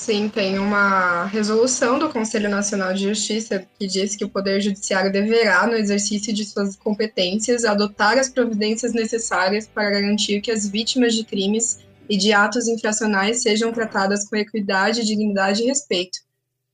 Sim, 0.00 0.28
tem 0.28 0.58
uma 0.60 1.26
resolução 1.26 1.98
do 1.98 2.08
Conselho 2.08 2.48
Nacional 2.48 2.94
de 2.94 3.02
Justiça 3.02 3.66
que 3.78 3.86
diz 3.86 4.14
que 4.14 4.24
o 4.24 4.28
Poder 4.28 4.60
Judiciário 4.60 5.12
deverá, 5.12 5.66
no 5.66 5.74
exercício 5.74 6.32
de 6.32 6.44
suas 6.44 6.76
competências, 6.76 7.64
adotar 7.64 8.16
as 8.16 8.30
providências 8.30 8.92
necessárias 8.92 9.66
para 9.66 9.90
garantir 9.90 10.40
que 10.40 10.52
as 10.52 10.68
vítimas 10.68 11.14
de 11.14 11.24
crimes 11.24 11.80
e 12.08 12.16
de 12.16 12.32
atos 12.32 12.68
infracionais 12.68 13.42
sejam 13.42 13.72
tratadas 13.72 14.26
com 14.26 14.36
equidade, 14.36 15.04
dignidade 15.04 15.62
e 15.62 15.66
respeito. 15.66 16.20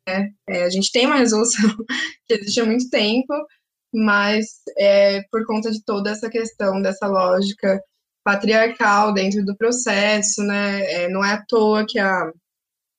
É, 0.06 0.28
é, 0.46 0.64
a 0.64 0.70
gente 0.70 0.92
tem 0.92 1.06
uma 1.06 1.16
resolução 1.16 1.70
que 2.28 2.34
existe 2.34 2.60
há 2.60 2.66
muito 2.66 2.90
tempo, 2.90 3.32
mas 3.92 4.46
é, 4.78 5.22
por 5.32 5.46
conta 5.46 5.70
de 5.70 5.82
toda 5.82 6.10
essa 6.10 6.28
questão 6.28 6.80
dessa 6.80 7.06
lógica 7.06 7.82
patriarcal 8.22 9.14
dentro 9.14 9.44
do 9.44 9.56
processo, 9.56 10.42
né? 10.42 10.82
É, 10.92 11.08
não 11.08 11.24
é 11.24 11.32
à 11.32 11.44
toa 11.46 11.86
que 11.88 11.98
a 11.98 12.30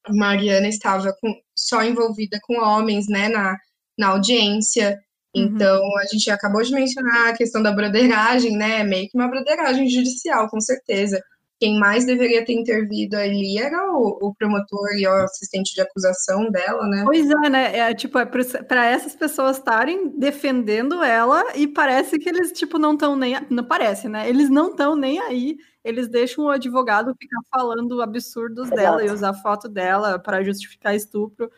Mariana 0.09 0.67
estava 0.67 1.13
com, 1.19 1.33
só 1.55 1.83
envolvida 1.83 2.39
com 2.43 2.59
homens, 2.59 3.07
né, 3.07 3.29
na, 3.29 3.57
na 3.97 4.09
audiência. 4.09 4.99
Uhum. 5.35 5.43
Então, 5.43 5.81
a 5.97 6.05
gente 6.05 6.29
acabou 6.29 6.61
de 6.61 6.73
mencionar 6.73 7.29
a 7.29 7.33
questão 7.33 7.61
da 7.61 7.71
broderagem, 7.71 8.55
né, 8.55 8.83
meio 8.83 9.09
que 9.09 9.17
uma 9.17 9.27
broderagem 9.27 9.89
judicial, 9.89 10.49
com 10.49 10.59
certeza. 10.59 11.21
Quem 11.57 11.79
mais 11.79 12.05
deveria 12.05 12.43
ter 12.43 12.53
intervido 12.53 13.15
ali 13.15 13.57
era 13.57 13.89
o, 13.89 14.17
o 14.21 14.35
promotor 14.35 14.89
e 14.97 15.07
o 15.07 15.13
assistente 15.23 15.73
de 15.73 15.81
acusação 15.81 16.51
dela, 16.51 16.85
né? 16.85 17.03
Pois 17.05 17.29
é, 17.29 17.49
né? 17.49 17.77
É, 17.77 17.93
tipo, 17.93 18.19
é 18.19 18.25
para 18.25 18.85
essas 18.85 19.15
pessoas 19.15 19.57
estarem 19.57 20.09
defendendo 20.19 21.01
ela 21.01 21.55
e 21.55 21.65
parece 21.65 22.19
que 22.19 22.27
eles, 22.27 22.51
tipo, 22.51 22.77
não 22.77 22.93
estão 22.93 23.15
nem. 23.15 23.37
Não 23.49 23.63
parece, 23.63 24.09
né? 24.09 24.27
Eles 24.27 24.49
não 24.49 24.71
estão 24.71 24.97
nem 24.97 25.17
aí. 25.21 25.55
Eles 25.85 26.07
deixam 26.07 26.45
o 26.45 26.49
advogado 26.49 27.15
ficar 27.17 27.39
falando 27.49 28.01
absurdos 28.01 28.65
Exato. 28.65 28.81
dela 28.81 29.05
e 29.05 29.11
usar 29.11 29.35
foto 29.35 29.69
dela 29.69 30.17
para 30.17 30.43
justificar 30.43 30.95
estupro. 30.95 31.51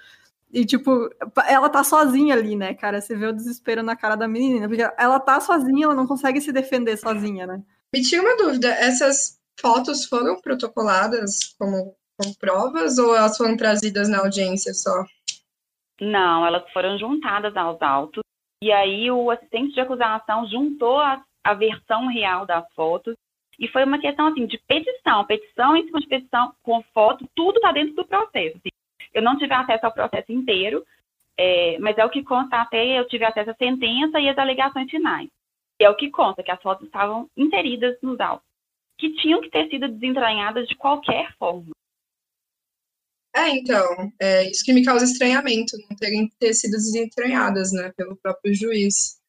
E, 0.51 0.65
tipo, 0.65 1.09
ela 1.47 1.69
tá 1.69 1.81
sozinha 1.81 2.35
ali, 2.35 2.55
né, 2.55 2.73
cara? 2.73 2.99
Você 2.99 3.15
vê 3.15 3.25
o 3.25 3.33
desespero 3.33 3.81
na 3.81 3.95
cara 3.95 4.17
da 4.17 4.27
menina, 4.27 4.67
porque 4.67 4.85
ela 4.97 5.19
tá 5.19 5.39
sozinha, 5.39 5.85
ela 5.85 5.95
não 5.95 6.05
consegue 6.05 6.41
se 6.41 6.51
defender 6.51 6.97
sozinha, 6.97 7.47
né? 7.47 7.63
Me 7.93 8.01
tira 8.01 8.21
uma 8.21 8.35
dúvida, 8.35 8.67
essas 8.67 9.39
fotos 9.59 10.05
foram 10.05 10.41
protocoladas 10.41 11.55
como, 11.57 11.95
como 12.17 12.37
provas 12.37 12.97
ou 12.97 13.15
elas 13.15 13.37
foram 13.37 13.55
trazidas 13.55 14.09
na 14.09 14.19
audiência 14.19 14.73
só? 14.73 15.05
Não, 16.01 16.45
elas 16.45 16.69
foram 16.73 16.97
juntadas 16.99 17.55
aos 17.55 17.81
autos. 17.81 18.21
E 18.61 18.71
aí 18.71 19.09
o 19.09 19.31
assistente 19.31 19.73
de 19.73 19.79
acusação 19.79 20.47
juntou 20.49 20.99
a, 20.99 21.23
a 21.45 21.53
versão 21.53 22.07
real 22.07 22.45
das 22.45 22.65
fotos. 22.73 23.15
E 23.59 23.67
foi 23.67 23.83
uma 23.83 23.99
questão 23.99 24.27
assim 24.27 24.45
de 24.45 24.57
petição, 24.67 25.25
petição 25.25 25.75
em 25.75 25.85
cima 25.85 25.99
de 25.99 26.07
petição, 26.07 26.53
com 26.61 26.81
foto, 26.93 27.27
tudo 27.35 27.55
está 27.57 27.71
dentro 27.71 27.95
do 27.95 28.05
processo. 28.05 28.57
assim. 28.57 28.69
Eu 29.13 29.21
não 29.21 29.37
tive 29.37 29.53
acesso 29.53 29.85
ao 29.85 29.93
processo 29.93 30.31
inteiro, 30.31 30.85
é, 31.37 31.77
mas 31.79 31.97
é 31.97 32.05
o 32.05 32.09
que 32.09 32.23
consta 32.23 32.61
até 32.61 32.99
eu 32.99 33.07
tive 33.07 33.25
acesso 33.25 33.49
à 33.51 33.55
sentença 33.55 34.19
e 34.19 34.29
às 34.29 34.37
alegações 34.37 34.89
finais. 34.89 35.29
E 35.79 35.83
é 35.83 35.89
o 35.89 35.95
que 35.95 36.09
consta, 36.09 36.43
que 36.43 36.51
as 36.51 36.61
fotos 36.61 36.85
estavam 36.85 37.29
inseridas 37.35 37.97
nos 38.01 38.19
autos. 38.19 38.45
que 38.99 39.13
tinham 39.13 39.41
que 39.41 39.49
ter 39.49 39.69
sido 39.69 39.87
desentranhadas 39.87 40.67
de 40.67 40.75
qualquer 40.75 41.31
forma. 41.37 41.71
É, 43.35 43.49
então, 43.49 44.11
é 44.19 44.49
isso 44.49 44.65
que 44.65 44.73
me 44.73 44.83
causa 44.83 45.05
estranhamento, 45.05 45.77
não 45.87 45.95
terem 45.95 46.27
ter 46.39 46.53
sido 46.53 46.71
desentranhadas, 46.71 47.71
né, 47.71 47.93
pelo 47.95 48.17
próprio 48.17 48.53
juiz. 48.55 49.19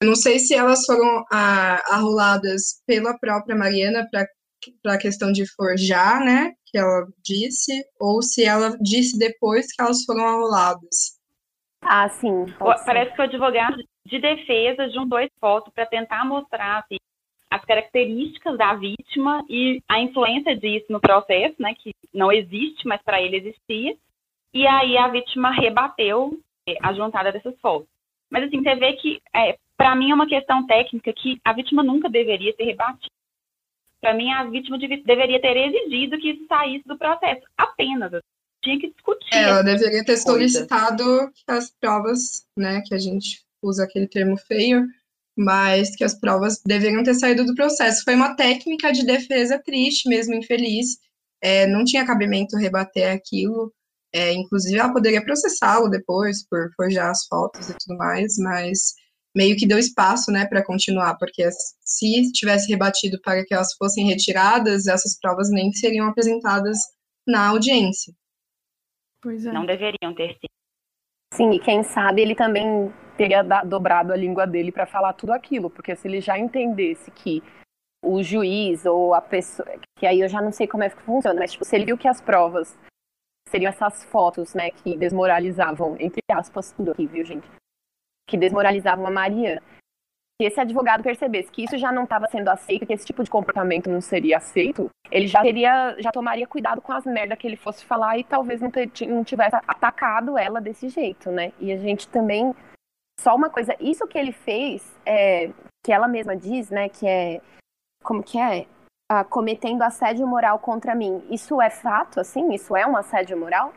Eu 0.00 0.08
não 0.08 0.14
sei 0.14 0.38
se 0.38 0.54
elas 0.54 0.84
foram 0.84 1.24
a, 1.30 1.94
arroladas 1.94 2.82
pela 2.86 3.18
própria 3.18 3.56
Mariana 3.56 4.06
para 4.10 4.94
a 4.94 4.98
questão 4.98 5.32
de 5.32 5.44
forjar, 5.54 6.20
né, 6.24 6.52
que 6.66 6.78
ela 6.78 7.06
disse, 7.24 7.72
ou 7.98 8.22
se 8.22 8.44
ela 8.44 8.76
disse 8.80 9.18
depois 9.18 9.66
que 9.72 9.82
elas 9.82 10.04
foram 10.04 10.24
arroladas. 10.24 11.18
Ah, 11.82 12.08
sim. 12.08 12.46
Parece 12.86 13.14
que 13.14 13.20
o 13.20 13.24
advogado 13.24 13.76
de 14.06 14.20
defesa 14.20 14.88
juntou 14.90 15.18
esse 15.18 15.34
foto 15.40 15.70
para 15.72 15.86
tentar 15.86 16.24
mostrar 16.24 16.78
assim, 16.78 16.96
as 17.50 17.64
características 17.64 18.56
da 18.56 18.74
vítima 18.74 19.44
e 19.48 19.82
a 19.88 20.00
influência 20.00 20.56
disso 20.56 20.86
no 20.90 21.00
processo, 21.00 21.56
né, 21.58 21.74
que 21.74 21.92
não 22.14 22.30
existe, 22.30 22.86
mas 22.86 23.02
para 23.02 23.20
ele 23.20 23.36
existia. 23.36 23.96
E 24.54 24.66
aí 24.66 24.96
a 24.96 25.08
vítima 25.08 25.50
rebateu 25.50 26.38
é, 26.68 26.76
a 26.82 26.92
juntada 26.92 27.32
dessas 27.32 27.58
fotos. 27.60 27.88
Mas 28.30 28.44
assim, 28.44 28.62
você 28.62 28.74
vê 28.76 28.92
que, 28.94 29.20
é, 29.34 29.58
para 29.78 29.94
mim, 29.94 30.10
é 30.10 30.14
uma 30.14 30.28
questão 30.28 30.66
técnica 30.66 31.12
que 31.12 31.40
a 31.44 31.52
vítima 31.52 31.84
nunca 31.84 32.10
deveria 32.10 32.52
ter 32.54 32.64
rebatido. 32.64 33.12
Para 34.00 34.12
mim, 34.12 34.28
a 34.32 34.44
vítima 34.44 34.76
deveria 34.76 35.40
ter 35.40 35.56
exigido 35.56 36.18
que 36.18 36.30
isso 36.32 36.46
saísse 36.48 36.86
do 36.86 36.98
processo. 36.98 37.42
Apenas. 37.56 38.10
Tinha 38.62 38.78
que 38.80 38.90
discutir. 38.90 39.32
É, 39.32 39.44
ela 39.44 39.62
deveria 39.62 40.04
ter 40.04 40.16
solicitado 40.16 41.30
que 41.32 41.44
as 41.46 41.70
provas, 41.80 42.44
né, 42.56 42.82
que 42.84 42.92
a 42.92 42.98
gente 42.98 43.44
usa 43.62 43.84
aquele 43.84 44.08
termo 44.08 44.36
feio, 44.36 44.84
mas 45.36 45.94
que 45.94 46.02
as 46.02 46.18
provas 46.18 46.60
deveriam 46.66 47.04
ter 47.04 47.14
saído 47.14 47.46
do 47.46 47.54
processo. 47.54 48.02
Foi 48.02 48.16
uma 48.16 48.34
técnica 48.34 48.92
de 48.92 49.06
defesa 49.06 49.62
triste, 49.64 50.08
mesmo 50.08 50.34
infeliz. 50.34 50.98
É, 51.40 51.68
não 51.68 51.84
tinha 51.84 52.04
cabimento 52.04 52.56
rebater 52.56 53.12
aquilo. 53.12 53.72
É, 54.12 54.32
inclusive, 54.32 54.76
ela 54.76 54.92
poderia 54.92 55.24
processá-lo 55.24 55.88
depois 55.88 56.44
por 56.48 56.68
forjar 56.74 57.10
as 57.10 57.26
fotos 57.26 57.70
e 57.70 57.76
tudo 57.78 57.96
mais, 57.96 58.36
mas 58.38 58.94
meio 59.36 59.56
que 59.56 59.66
deu 59.66 59.78
espaço, 59.78 60.30
né, 60.32 60.46
para 60.46 60.64
continuar, 60.64 61.16
porque 61.16 61.48
se 61.50 62.32
tivesse 62.32 62.70
rebatido 62.70 63.20
para 63.20 63.44
que 63.44 63.54
elas 63.54 63.74
fossem 63.74 64.06
retiradas, 64.06 64.86
essas 64.86 65.18
provas 65.20 65.50
nem 65.50 65.72
seriam 65.72 66.08
apresentadas 66.08 66.78
na 67.26 67.48
audiência. 67.48 68.12
Pois 69.22 69.44
é. 69.44 69.52
Não 69.52 69.66
deveriam 69.66 70.14
ter 70.14 70.32
sido. 70.34 70.48
Sim, 71.34 71.50
e 71.50 71.60
quem 71.60 71.82
sabe 71.82 72.22
ele 72.22 72.34
também 72.34 72.92
teria 73.16 73.42
dobrado 73.64 74.12
a 74.12 74.16
língua 74.16 74.46
dele 74.46 74.72
para 74.72 74.86
falar 74.86 75.12
tudo 75.12 75.32
aquilo, 75.32 75.68
porque 75.68 75.94
se 75.94 76.08
ele 76.08 76.20
já 76.20 76.38
entendesse 76.38 77.10
que 77.10 77.42
o 78.02 78.22
juiz 78.22 78.86
ou 78.86 79.12
a 79.12 79.20
pessoa, 79.20 79.68
que 79.98 80.06
aí 80.06 80.20
eu 80.20 80.28
já 80.28 80.40
não 80.40 80.52
sei 80.52 80.66
como 80.66 80.84
é 80.84 80.88
que 80.90 81.02
funciona, 81.02 81.38
mas 81.38 81.52
tipo, 81.52 81.64
se 81.64 81.76
ele 81.76 81.84
viu 81.84 81.98
que 81.98 82.08
as 82.08 82.20
provas 82.20 82.78
seriam 83.48 83.70
essas 83.70 84.04
fotos, 84.04 84.54
né, 84.54 84.70
que 84.70 84.96
desmoralizavam, 84.96 85.96
entre 85.98 86.22
aspas, 86.30 86.72
tudo 86.72 86.92
aqui, 86.92 87.06
viu, 87.06 87.24
gente? 87.24 87.48
Que 88.28 88.36
desmoralizavam 88.36 89.04
a 89.06 89.10
Mariana. 89.10 89.60
Se 90.40 90.46
esse 90.46 90.60
advogado 90.60 91.02
percebesse 91.02 91.50
que 91.50 91.64
isso 91.64 91.76
já 91.76 91.90
não 91.90 92.04
estava 92.04 92.28
sendo 92.28 92.48
aceito, 92.48 92.86
que 92.86 92.92
esse 92.92 93.04
tipo 93.04 93.24
de 93.24 93.30
comportamento 93.30 93.90
não 93.90 94.00
seria 94.00 94.36
aceito, 94.36 94.88
ele 95.10 95.26
já 95.26 95.42
teria, 95.42 95.96
já 95.98 96.12
tomaria 96.12 96.46
cuidado 96.46 96.80
com 96.80 96.92
as 96.92 97.04
merdas 97.04 97.36
que 97.36 97.46
ele 97.48 97.56
fosse 97.56 97.84
falar 97.84 98.16
e 98.18 98.22
talvez 98.22 98.60
não, 98.60 98.70
ter, 98.70 98.88
não 99.08 99.24
tivesse 99.24 99.56
atacado 99.56 100.38
ela 100.38 100.60
desse 100.60 100.88
jeito, 100.90 101.32
né? 101.32 101.52
E 101.58 101.72
a 101.72 101.76
gente 101.76 102.06
também 102.08 102.54
só 103.20 103.34
uma 103.34 103.50
coisa, 103.50 103.74
isso 103.80 104.06
que 104.06 104.16
ele 104.16 104.30
fez, 104.30 104.96
é, 105.04 105.50
que 105.84 105.92
ela 105.92 106.06
mesma 106.06 106.36
diz, 106.36 106.70
né, 106.70 106.88
que 106.88 107.06
é. 107.06 107.40
Como 108.04 108.22
que 108.22 108.38
é? 108.38 108.66
Ah, 109.10 109.24
cometendo 109.24 109.82
assédio 109.82 110.26
moral 110.26 110.60
contra 110.60 110.94
mim. 110.94 111.24
Isso 111.28 111.60
é 111.60 111.68
fato, 111.68 112.20
assim? 112.20 112.52
Isso 112.52 112.76
é 112.76 112.86
um 112.86 112.96
assédio 112.96 113.36
moral? 113.36 113.72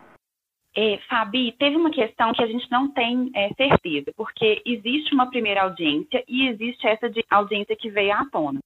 É, 0.75 0.97
Fabi, 1.09 1.51
teve 1.53 1.75
uma 1.75 1.91
questão 1.91 2.33
que 2.33 2.43
a 2.43 2.47
gente 2.47 2.69
não 2.71 2.89
tem 2.89 3.29
é, 3.35 3.53
certeza, 3.53 4.11
porque 4.15 4.61
existe 4.65 5.13
uma 5.13 5.29
primeira 5.29 5.63
audiência 5.63 6.23
e 6.27 6.47
existe 6.47 6.87
essa 6.87 7.09
de 7.09 7.23
audiência 7.29 7.75
que 7.75 7.89
veio 7.89 8.13
à 8.13 8.25
tona. 8.31 8.59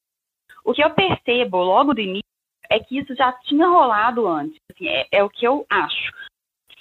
O 0.63 0.73
que 0.73 0.83
eu 0.83 0.89
percebo 0.91 1.57
logo 1.57 1.93
do 1.93 2.01
início 2.01 2.23
é 2.69 2.79
que 2.79 2.97
isso 2.99 3.15
já 3.15 3.31
tinha 3.31 3.67
rolado 3.67 4.27
antes, 4.27 4.57
assim, 4.71 4.87
é, 4.87 5.07
é 5.11 5.23
o 5.23 5.29
que 5.29 5.45
eu 5.45 5.65
acho 5.69 6.11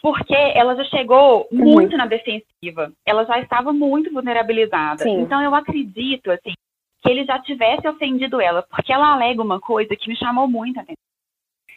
porque 0.05 0.35
ela 0.35 0.77
já 0.77 0.85
chegou 0.85 1.49
uhum. 1.51 1.65
muito 1.65 1.97
na 1.97 2.05
defensiva, 2.05 2.93
ela 3.07 3.25
já 3.25 3.41
estava 3.41 3.73
muito 3.73 4.13
vulnerabilizada. 4.13 5.03
Sim. 5.03 5.23
Então 5.23 5.41
eu 5.41 5.55
acredito 5.55 6.31
assim 6.31 6.53
que 7.01 7.11
ele 7.11 7.25
já 7.25 7.39
tivesse 7.39 7.89
ofendido 7.89 8.39
ela, 8.39 8.63
porque 8.65 8.93
ela 8.93 9.15
alega 9.15 9.41
uma 9.41 9.59
coisa 9.59 9.97
que 9.97 10.11
me 10.11 10.17
chamou 10.17 10.47
muito 10.47 10.79
a 10.79 10.83
atenção. 10.83 11.14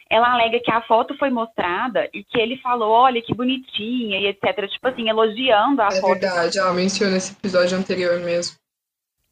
Ela 0.10 0.34
alega 0.34 0.60
que 0.60 0.72
a 0.72 0.82
foto 0.82 1.18
foi 1.18 1.30
mostrada 1.30 2.10
e 2.14 2.24
que 2.24 2.40
ele 2.40 2.58
falou, 2.58 2.90
olha 2.90 3.22
que 3.22 3.34
bonitinha 3.34 4.20
e 4.20 4.28
etc, 4.28 4.68
tipo 4.70 4.88
assim, 4.88 5.10
elogiando 5.10 5.82
a 5.82 5.88
é 5.88 6.02
foto. 6.02 6.18
É 6.18 6.20
verdade, 6.20 6.60
ela 6.60 6.74
menciona 6.74 7.18
esse 7.18 7.34
episódio 7.34 7.78
anterior 7.78 8.20
mesmo. 8.20 8.58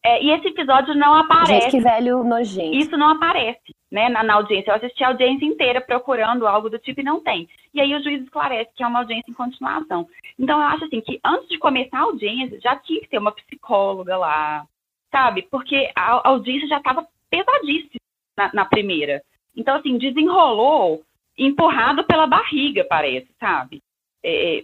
É, 0.06 0.22
e 0.24 0.30
esse 0.30 0.50
episódio 0.50 0.94
não 0.94 1.16
aparece. 1.16 1.62
Gente, 1.62 1.72
que 1.72 1.80
velho 1.80 2.24
nojento. 2.24 2.76
Isso 2.76 2.96
não 2.96 3.10
aparece, 3.10 3.74
né, 3.92 4.08
na, 4.08 4.22
na, 4.22 4.36
audiência. 4.36 4.70
Eu 4.70 4.76
assisti 4.76 5.04
a 5.04 5.08
audiência 5.08 5.44
inteira 5.44 5.82
procurando 5.82 6.46
algo 6.46 6.70
do 6.70 6.78
tipo 6.78 7.02
e 7.02 7.04
não 7.04 7.24
tem. 7.24 7.50
E 7.74 7.82
aí 7.82 7.96
o 7.96 8.04
juiz 8.04 8.22
esclarece 8.22 8.70
que 8.76 8.84
é 8.84 8.88
uma 8.88 9.00
audiência 9.00 9.32
em 9.32 9.34
continuação. 9.34 10.08
Então 10.38 10.60
eu 10.62 10.68
acho 10.68 10.86
assim 10.86 11.02
que 11.02 11.20
antes 11.26 11.50
de 11.50 11.58
começar 11.58 11.98
a 11.98 12.04
audiência 12.04 12.62
já 12.62 12.76
tinha 12.76 13.02
que 13.02 13.10
ter 13.10 13.18
uma 13.18 13.32
psicóloga 13.32 14.16
lá, 14.16 14.68
sabe? 15.12 15.42
Porque 15.50 15.90
a, 15.96 16.30
audiência 16.30 16.68
já 16.68 16.78
estava 16.78 17.08
pesadíssima 17.28 18.00
na, 18.38 18.52
na 18.54 18.66
primeira. 18.66 19.24
Então 19.56 19.76
assim 19.76 19.98
desenrolou 19.98 21.04
empurrado 21.38 22.04
pela 22.06 22.28
barriga, 22.28 22.86
parece, 22.88 23.28
sabe? 23.40 23.82
É, 24.24 24.64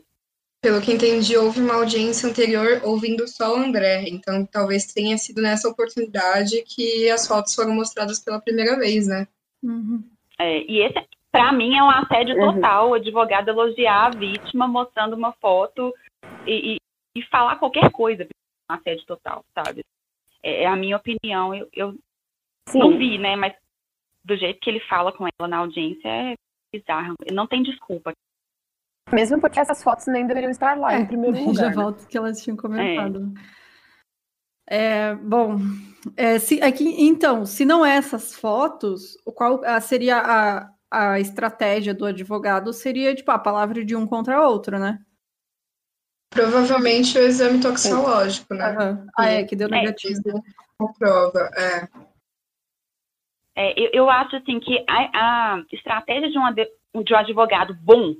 pelo 0.61 0.79
que 0.79 0.93
entendi, 0.93 1.35
houve 1.35 1.59
uma 1.59 1.73
audiência 1.73 2.29
anterior 2.29 2.81
ouvindo 2.83 3.27
só 3.27 3.55
o 3.55 3.57
André, 3.57 4.05
então 4.07 4.45
talvez 4.45 4.85
tenha 4.85 5.17
sido 5.17 5.41
nessa 5.41 5.67
oportunidade 5.67 6.63
que 6.63 7.09
as 7.09 7.27
fotos 7.27 7.55
foram 7.55 7.73
mostradas 7.73 8.19
pela 8.19 8.39
primeira 8.39 8.77
vez, 8.77 9.07
né? 9.07 9.27
Uhum. 9.63 10.03
É, 10.37 10.59
e 10.59 10.81
esse, 10.81 11.03
para 11.31 11.51
mim, 11.51 11.75
é 11.75 11.83
um 11.83 11.89
assédio 11.89 12.35
uhum. 12.35 12.53
total, 12.53 12.89
o 12.89 12.93
advogado 12.93 13.49
elogiar 13.49 14.05
a 14.05 14.09
vítima 14.11 14.67
mostrando 14.67 15.15
uma 15.15 15.31
foto 15.33 15.91
e, 16.45 16.75
e, 16.75 16.77
e 17.15 17.23
falar 17.23 17.55
qualquer 17.55 17.89
coisa, 17.89 18.27
um 18.69 18.73
assédio 18.75 19.03
total, 19.07 19.43
sabe? 19.55 19.83
É, 20.43 20.63
é 20.63 20.67
a 20.67 20.75
minha 20.75 20.97
opinião, 20.97 21.55
eu, 21.55 21.67
eu 21.73 21.95
não 22.71 22.99
vi, 22.99 23.17
né, 23.17 23.35
mas 23.35 23.55
do 24.23 24.35
jeito 24.35 24.59
que 24.61 24.69
ele 24.69 24.79
fala 24.81 25.11
com 25.11 25.25
ela 25.27 25.47
na 25.47 25.57
audiência 25.57 26.07
é 26.07 26.35
bizarro, 26.73 27.15
não 27.31 27.47
tem 27.47 27.63
desculpa. 27.63 28.13
Mesmo 29.11 29.41
porque 29.41 29.59
essas 29.59 29.83
fotos 29.83 30.07
nem 30.07 30.25
deveriam 30.25 30.51
estar 30.51 30.77
lá, 30.77 30.93
é, 30.93 30.99
em 30.99 31.05
primeiro 31.05 31.37
lugar. 31.43 31.53
Já 31.53 31.69
né? 31.69 31.75
volto 31.75 32.07
que 32.07 32.17
elas 32.17 32.41
tinham 32.41 32.55
comentado. 32.55 33.33
É. 34.69 35.09
é 35.09 35.15
bom, 35.15 35.57
é, 36.15 36.39
se, 36.39 36.61
aqui, 36.61 36.83
então, 36.99 37.45
se 37.45 37.65
não 37.65 37.85
é 37.85 37.95
essas 37.95 38.35
fotos, 38.35 39.17
qual 39.35 39.61
seria 39.81 40.17
a, 40.17 40.71
a 40.89 41.19
estratégia 41.19 41.93
do 41.93 42.05
advogado? 42.05 42.71
Seria, 42.73 43.13
tipo, 43.13 43.31
a 43.31 43.39
palavra 43.39 43.83
de 43.83 43.95
um 43.95 44.07
contra 44.07 44.47
outro, 44.47 44.79
né? 44.79 44.99
Provavelmente 46.29 47.17
o 47.17 47.21
exame 47.21 47.59
toxicológico, 47.59 48.53
né? 48.53 48.77
Uhum. 48.77 49.07
Ah, 49.17 49.29
é, 49.29 49.43
que 49.43 49.55
deu 49.55 49.67
é, 49.67 49.71
negativo. 49.71 50.21
Comprova, 50.77 51.49
é. 51.57 51.87
É 53.69 53.73
eu, 53.77 53.89
eu, 53.93 54.09
acho, 54.09 54.35
assim, 54.35 54.59
que 54.59 54.83
a, 54.87 55.55
a 55.55 55.63
estratégia 55.71 56.29
de 56.29 56.37
um, 56.37 57.03
de 57.03 57.13
um 57.13 57.17
advogado 57.17 57.73
bom 57.81 58.15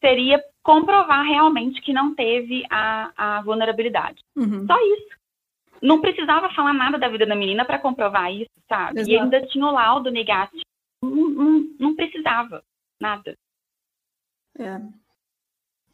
seria 0.00 0.42
comprovar 0.62 1.24
realmente 1.24 1.80
que 1.80 1.92
não 1.92 2.14
teve 2.14 2.64
a, 2.70 3.12
a 3.16 3.42
vulnerabilidade. 3.42 4.22
Uhum. 4.36 4.66
Só 4.66 4.76
isso. 4.76 5.14
Não 5.82 6.00
precisava 6.00 6.48
falar 6.54 6.72
nada 6.72 6.98
da 6.98 7.08
vida 7.08 7.26
da 7.26 7.34
menina 7.34 7.64
para 7.64 7.78
comprovar 7.78 8.32
isso, 8.32 8.50
sabe? 8.68 9.00
Exato. 9.00 9.10
E 9.10 9.18
ainda 9.18 9.46
tinha 9.46 9.66
o 9.66 9.72
laudo 9.72 10.10
negativo. 10.10 10.62
Não, 11.02 11.10
não, 11.10 11.74
não 11.78 11.94
precisava 11.96 12.62
nada. 13.00 13.36
É. 14.58 14.80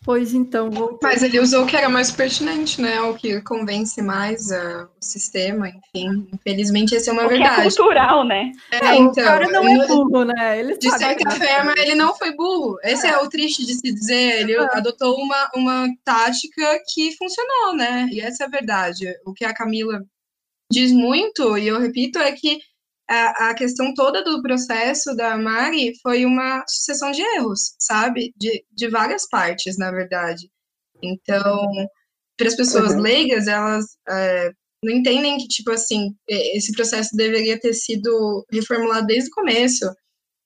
Pois 0.02 0.32
então, 0.32 0.70
vou... 0.70 0.98
Mas 1.02 1.22
ele 1.22 1.38
usou 1.38 1.64
o 1.64 1.66
que 1.66 1.76
era 1.76 1.88
mais 1.88 2.10
pertinente, 2.10 2.80
né? 2.80 3.02
O 3.02 3.14
que 3.14 3.38
convence 3.42 4.00
mais 4.00 4.50
uh, 4.50 4.88
o 4.98 5.04
sistema, 5.04 5.68
enfim. 5.68 6.26
Infelizmente, 6.32 6.96
essa 6.96 7.10
é 7.10 7.12
uma 7.12 7.26
o 7.26 7.28
verdade. 7.28 7.54
Que 7.54 7.60
é 7.60 7.64
cultural, 7.64 8.24
né? 8.24 8.50
É, 8.72 8.76
é 8.76 8.96
então, 8.96 9.10
o 9.10 9.26
cara 9.26 9.46
não 9.48 9.82
é 9.82 9.86
burro, 9.86 10.24
né? 10.24 10.58
Ele 10.58 10.78
de 10.78 10.90
certa 10.90 11.30
forma, 11.30 11.74
ele 11.76 11.94
não 11.94 12.14
foi 12.14 12.34
burro. 12.34 12.78
Esse 12.82 13.06
é. 13.06 13.10
é. 13.10 13.18
o 13.18 13.28
triste 13.28 13.66
de 13.66 13.74
se 13.74 13.92
dizer. 13.92 14.40
Ele 14.40 14.54
é. 14.54 14.76
adotou 14.76 15.16
uma, 15.16 15.50
uma 15.54 15.86
tática 16.02 16.80
que 16.94 17.14
funcionou, 17.18 17.76
né? 17.76 18.08
E 18.10 18.20
essa 18.20 18.44
é 18.44 18.46
a 18.46 18.50
verdade. 18.50 19.06
O 19.26 19.34
que 19.34 19.44
a 19.44 19.52
Camila 19.52 20.02
diz 20.72 20.92
muito, 20.92 21.58
e 21.58 21.68
eu 21.68 21.78
repito, 21.78 22.18
é 22.18 22.32
que 22.32 22.58
a, 23.10 23.50
a 23.50 23.54
questão 23.54 23.92
toda 23.92 24.22
do 24.22 24.40
processo 24.40 25.16
da 25.16 25.36
Mari 25.36 25.92
foi 26.00 26.24
uma 26.24 26.64
sucessão 26.68 27.10
de 27.10 27.20
erros, 27.22 27.74
sabe? 27.76 28.32
De, 28.36 28.64
de 28.70 28.88
várias 28.88 29.28
partes, 29.28 29.76
na 29.76 29.90
verdade. 29.90 30.48
Então, 31.02 31.66
para 32.38 32.46
as 32.46 32.54
pessoas 32.54 32.92
uhum. 32.92 33.00
leigas, 33.00 33.48
elas 33.48 33.84
é, 34.08 34.52
não 34.84 34.94
entendem 34.94 35.38
que, 35.38 35.48
tipo 35.48 35.72
assim, 35.72 36.14
esse 36.28 36.70
processo 36.72 37.16
deveria 37.16 37.58
ter 37.58 37.74
sido 37.74 38.46
reformulado 38.52 39.08
desde 39.08 39.28
o 39.28 39.34
começo. 39.34 39.84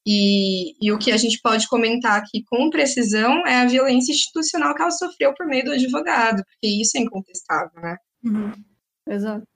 E, 0.07 0.75
e 0.87 0.93
o 0.93 0.99
que 0.99 1.11
a 1.13 1.17
gente 1.17 1.41
pode 1.43 1.67
comentar 1.69 2.19
aqui 2.19 2.43
com 2.47 2.71
precisão 2.71 3.47
é 3.47 3.57
a 3.61 3.67
violência 3.67 4.13
institucional 4.13 4.75
que 4.75 4.83
ela 4.83 4.91
sofreu 4.91 5.35
por 5.35 5.47
meio 5.47 5.65
do 5.65 5.73
advogado, 5.73 6.43
porque 6.45 6.81
isso 6.81 6.97
é 6.97 7.01
incontestável, 7.01 7.81
né? 7.81 7.97
Uhum. 8.23 8.53
Exato. 9.09 9.47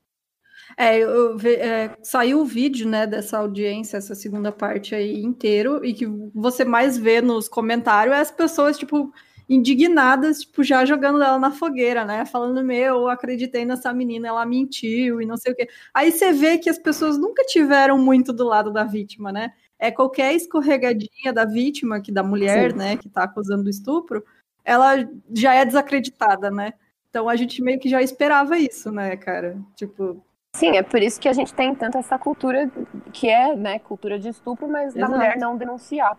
É, 0.81 0.97
eu, 0.99 1.37
é, 1.45 1.97
saiu 2.05 2.41
o 2.41 2.45
vídeo, 2.45 2.89
né, 2.89 3.05
dessa 3.05 3.39
audiência, 3.39 3.97
essa 3.97 4.15
segunda 4.15 4.53
parte 4.53 4.95
aí 4.95 5.21
inteiro, 5.25 5.85
e 5.85 5.93
que 5.93 6.07
você 6.33 6.65
mais 6.65 6.97
vê 6.97 7.21
nos 7.21 7.49
comentários 7.49 8.15
é 8.15 8.21
as 8.21 8.31
pessoas, 8.31 8.79
tipo, 8.79 9.13
indignadas, 9.49 10.43
tipo, 10.43 10.63
já 10.63 10.85
jogando 10.85 11.21
ela 11.21 11.37
na 11.37 11.51
fogueira, 11.51 12.05
né? 12.05 12.25
Falando, 12.25 12.63
meu, 12.63 13.09
acreditei 13.09 13.65
nessa 13.65 13.93
menina, 13.93 14.29
ela 14.29 14.47
mentiu 14.47 15.21
e 15.21 15.27
não 15.27 15.37
sei 15.37 15.53
o 15.53 15.57
quê. 15.57 15.69
Aí 15.93 16.13
você 16.13 16.33
vê 16.33 16.59
que 16.59 16.71
as 16.71 16.79
pessoas 16.79 17.19
nunca 17.19 17.43
tiveram 17.45 17.99
muito 17.99 18.33
do 18.33 18.45
lado 18.45 18.73
da 18.73 18.85
vítima, 18.85 19.33
né? 19.33 19.53
É 19.81 19.91
qualquer 19.91 20.33
escorregadinha 20.35 21.33
da 21.33 21.45
vítima, 21.45 22.01
que 22.01 22.13
da 22.13 22.23
mulher, 22.23 22.71
Sim. 22.71 22.79
né, 22.79 22.97
que 22.97 23.09
tá 23.09 23.25
acusando 23.25 23.67
o 23.67 23.71
estupro, 23.71 24.25
ela 24.65 24.95
já 25.35 25.55
é 25.55 25.65
desacreditada, 25.65 26.53
né? 26.53 26.73
Então 27.11 27.29
a 27.29 27.35
gente 27.35 27.61
meio 27.63 27.81
que 27.81 27.89
já 27.89 28.01
esperava 28.01 28.57
isso, 28.59 28.93
né, 28.93 29.17
cara? 29.17 29.59
Tipo, 29.75 30.23
Sim, 30.59 30.77
é 30.77 30.83
por 30.83 31.01
isso 31.01 31.21
que 31.21 31.29
a 31.29 31.33
gente 31.33 31.55
tem 31.55 31.73
tanto 31.73 31.99
essa 31.99 32.19
cultura 32.19 32.69
que 33.13 33.29
é, 33.29 33.55
né, 33.55 33.79
cultura 33.79 34.19
de 34.19 34.29
estupro, 34.29 34.69
mas 34.69 34.95
Exato. 34.95 35.13
da 35.13 35.17
mulher 35.17 35.39
não 35.39 35.57
denunciar. 35.57 36.19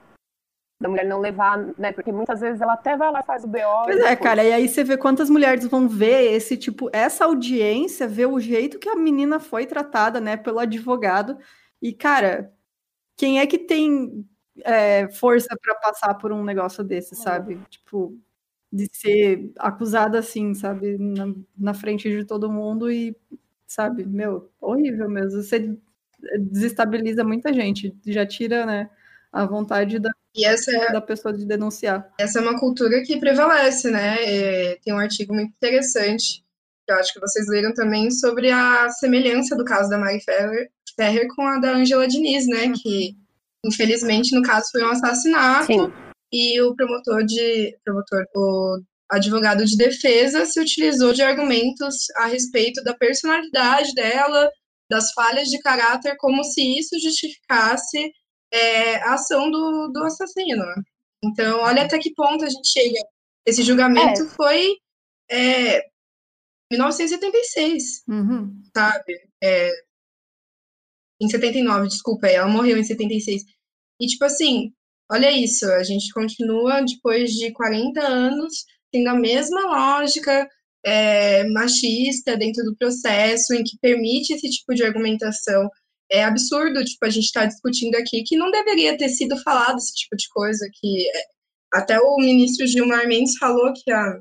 Da 0.81 0.87
mulher 0.87 1.05
não 1.05 1.19
levar, 1.19 1.57
né? 1.77 1.91
Porque 1.91 2.09
muitas 2.09 2.39
vezes 2.39 2.61
ela 2.61 2.73
até 2.73 2.95
vai 2.95 3.11
lá 3.11 3.19
e 3.19 3.25
faz 3.25 3.43
o 3.43 3.47
BO. 3.49 3.83
Pois 3.83 3.99
é, 3.99 4.15
cara, 4.15 4.41
e 4.45 4.53
aí 4.53 4.69
você 4.69 4.81
vê 4.81 4.95
quantas 4.95 5.29
mulheres 5.29 5.67
vão 5.67 5.89
ver 5.89 6.31
esse 6.31 6.55
tipo, 6.55 6.89
essa 6.93 7.25
audiência, 7.25 8.07
ver 8.07 8.27
o 8.27 8.39
jeito 8.39 8.79
que 8.79 8.87
a 8.87 8.95
menina 8.95 9.41
foi 9.41 9.65
tratada, 9.65 10.21
né, 10.21 10.37
pelo 10.37 10.59
advogado. 10.59 11.37
E, 11.81 11.91
cara, 11.91 12.53
quem 13.17 13.41
é 13.41 13.45
que 13.45 13.57
tem 13.57 14.25
é, 14.63 15.09
força 15.09 15.49
para 15.61 15.75
passar 15.75 16.13
por 16.13 16.31
um 16.31 16.45
negócio 16.45 16.81
desse, 16.81 17.13
sabe? 17.13 17.59
Tipo, 17.69 18.17
de 18.71 18.87
ser 18.93 19.51
acusada 19.57 20.19
assim, 20.19 20.53
sabe, 20.53 20.97
na, 20.97 21.33
na 21.57 21.73
frente 21.73 22.09
de 22.09 22.23
todo 22.23 22.49
mundo 22.49 22.89
e 22.89 23.13
sabe? 23.69 24.03
Meu, 24.05 24.51
horrível 24.59 25.07
mesmo. 25.07 25.41
Você 25.41 25.77
desestabiliza 26.37 27.23
muita 27.23 27.53
gente, 27.53 27.95
já 28.05 28.25
tira, 28.25 28.65
né, 28.65 28.89
a 29.31 29.45
vontade 29.45 29.99
da, 29.99 30.09
é, 30.35 30.91
da 30.91 30.99
pessoa 30.99 31.33
de 31.33 31.45
denunciar. 31.45 32.11
Essa 32.19 32.39
é 32.39 32.41
uma 32.41 32.59
cultura 32.59 33.01
que 33.03 33.19
prevalece, 33.19 33.89
né? 33.89 34.17
É, 34.21 34.79
tem 34.83 34.93
um 34.93 34.97
artigo 34.97 35.33
muito 35.33 35.51
interessante, 35.51 36.43
que 36.85 36.91
eu 36.91 36.97
acho 36.97 37.13
que 37.13 37.19
vocês 37.19 37.47
leram 37.47 37.73
também, 37.73 38.09
sobre 38.11 38.51
a 38.51 38.89
semelhança 38.89 39.55
do 39.55 39.63
caso 39.63 39.89
da 39.89 39.97
Mari 39.97 40.19
Ferrer, 40.19 40.69
Ferrer 40.95 41.27
com 41.35 41.43
a 41.43 41.59
da 41.59 41.75
Angela 41.75 42.07
Diniz, 42.07 42.47
né? 42.47 42.65
Uhum. 42.65 42.73
Que, 42.73 43.15
infelizmente, 43.63 44.35
no 44.35 44.41
caso 44.41 44.69
foi 44.71 44.83
um 44.83 44.89
assassinato. 44.89 45.67
Sim. 45.67 45.93
E 46.31 46.59
o 46.61 46.75
promotor 46.75 47.23
de. 47.23 47.77
Promotor, 47.85 48.25
o 48.35 48.81
advogado 49.09 49.65
de 49.65 49.75
defesa 49.75 50.45
se 50.45 50.59
utilizou 50.59 51.13
de 51.13 51.21
argumentos 51.21 52.09
a 52.15 52.27
respeito 52.27 52.83
da 52.83 52.93
personalidade 52.95 53.93
dela, 53.93 54.49
das 54.89 55.11
falhas 55.13 55.49
de 55.49 55.59
caráter, 55.59 56.15
como 56.17 56.43
se 56.43 56.61
isso 56.77 56.99
justificasse 56.99 58.11
é, 58.51 58.95
a 58.97 59.13
ação 59.13 59.49
do, 59.49 59.87
do 59.93 60.03
assassino. 60.03 60.63
Então, 61.23 61.59
olha 61.59 61.83
até 61.83 61.97
que 61.97 62.13
ponto 62.13 62.45
a 62.45 62.49
gente 62.49 62.67
chega. 62.67 62.99
Esse 63.45 63.63
julgamento 63.63 64.23
é. 64.23 64.27
foi 64.29 64.75
é, 65.29 65.81
1976, 66.71 68.03
uhum. 68.07 68.61
sabe? 68.75 69.19
É, 69.43 69.71
em 71.21 71.27
79, 71.27 71.87
desculpa, 71.87 72.27
ela 72.27 72.47
morreu 72.47 72.77
em 72.77 72.83
76. 72.83 73.43
E, 73.99 74.07
tipo 74.07 74.23
assim, 74.23 74.71
olha 75.11 75.31
isso, 75.31 75.65
a 75.65 75.83
gente 75.83 76.11
continua, 76.13 76.81
depois 76.81 77.31
de 77.31 77.51
40 77.51 78.01
anos, 78.01 78.65
tendo 78.91 79.07
a 79.09 79.15
mesma 79.15 79.61
lógica 79.61 80.47
é, 80.83 81.43
machista 81.49 82.37
dentro 82.37 82.63
do 82.63 82.75
processo, 82.75 83.53
em 83.53 83.63
que 83.63 83.77
permite 83.81 84.33
esse 84.33 84.49
tipo 84.49 84.73
de 84.73 84.83
argumentação. 84.83 85.69
É 86.11 86.23
absurdo, 86.23 86.83
tipo, 86.83 87.05
a 87.05 87.09
gente 87.09 87.25
está 87.25 87.45
discutindo 87.45 87.95
aqui 87.95 88.23
que 88.23 88.37
não 88.37 88.49
deveria 88.49 88.97
ter 88.97 89.09
sido 89.09 89.37
falado 89.43 89.77
esse 89.77 89.93
tipo 89.93 90.15
de 90.15 90.27
coisa, 90.29 90.67
que 90.73 91.07
é, 91.07 91.23
até 91.73 91.99
o 91.99 92.17
ministro 92.17 92.65
Gilmar 92.65 93.07
Mendes 93.07 93.37
falou 93.37 93.71
que, 93.73 93.91
a, 93.91 94.19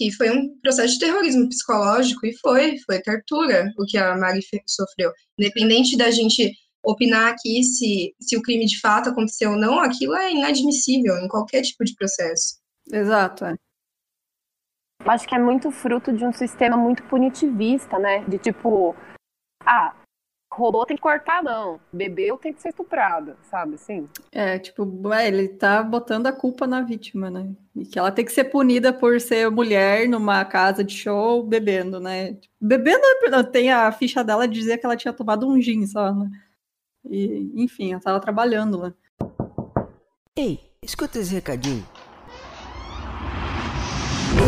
que 0.00 0.10
foi 0.12 0.30
um 0.30 0.58
processo 0.60 0.94
de 0.94 1.00
terrorismo 1.00 1.48
psicológico, 1.48 2.26
e 2.26 2.36
foi, 2.38 2.78
foi 2.78 3.00
tortura 3.00 3.70
o 3.78 3.84
que 3.86 3.96
a 3.96 4.16
Mari 4.16 4.40
sofreu. 4.66 5.12
Independente 5.38 5.96
da 5.96 6.10
gente 6.10 6.52
opinar 6.84 7.32
aqui 7.32 7.62
se, 7.62 8.14
se 8.20 8.36
o 8.36 8.42
crime 8.42 8.66
de 8.66 8.80
fato 8.80 9.10
aconteceu 9.10 9.52
ou 9.52 9.58
não, 9.58 9.78
aquilo 9.78 10.14
é 10.16 10.32
inadmissível 10.32 11.16
em 11.18 11.28
qualquer 11.28 11.62
tipo 11.62 11.84
de 11.84 11.94
processo. 11.94 12.63
Exato, 12.92 13.44
é. 13.44 13.54
Acho 15.06 15.28
que 15.28 15.34
é 15.34 15.38
muito 15.38 15.70
fruto 15.70 16.12
de 16.12 16.24
um 16.24 16.32
sistema 16.32 16.76
muito 16.76 17.02
punitivista, 17.04 17.98
né? 17.98 18.24
De 18.24 18.38
tipo, 18.38 18.96
ah, 19.64 19.94
roubou 20.54 20.86
tem 20.86 20.96
que 20.96 21.02
cortar, 21.02 21.42
não. 21.42 21.80
Bebeu 21.92 22.38
tem 22.38 22.52
que 22.52 22.62
ser 22.62 22.70
estuprado, 22.70 23.36
sabe 23.50 23.74
assim? 23.74 24.08
É, 24.32 24.58
tipo, 24.58 25.12
é, 25.12 25.28
ele 25.28 25.48
tá 25.48 25.82
botando 25.82 26.26
a 26.26 26.32
culpa 26.32 26.66
na 26.66 26.80
vítima, 26.80 27.30
né? 27.30 27.50
E 27.74 27.84
que 27.84 27.98
ela 27.98 28.12
tem 28.12 28.24
que 28.24 28.32
ser 28.32 28.44
punida 28.44 28.92
por 28.92 29.20
ser 29.20 29.50
mulher 29.50 30.08
numa 30.08 30.44
casa 30.44 30.82
de 30.82 30.96
show 30.96 31.42
bebendo, 31.42 32.00
né? 32.00 32.38
Bebendo, 32.60 33.02
tem 33.50 33.70
a 33.70 33.90
ficha 33.92 34.24
dela 34.24 34.48
de 34.48 34.54
dizer 34.54 34.78
que 34.78 34.86
ela 34.86 34.96
tinha 34.96 35.12
tomado 35.12 35.46
um 35.46 35.60
gin 35.60 35.86
só, 35.86 36.14
né? 36.14 36.30
E, 37.10 37.52
enfim, 37.56 37.92
ela 37.92 38.00
tava 38.00 38.20
trabalhando 38.20 38.78
lá. 38.78 38.94
Ei, 40.36 40.58
escuta 40.82 41.18
esse 41.18 41.34
recadinho. 41.34 41.86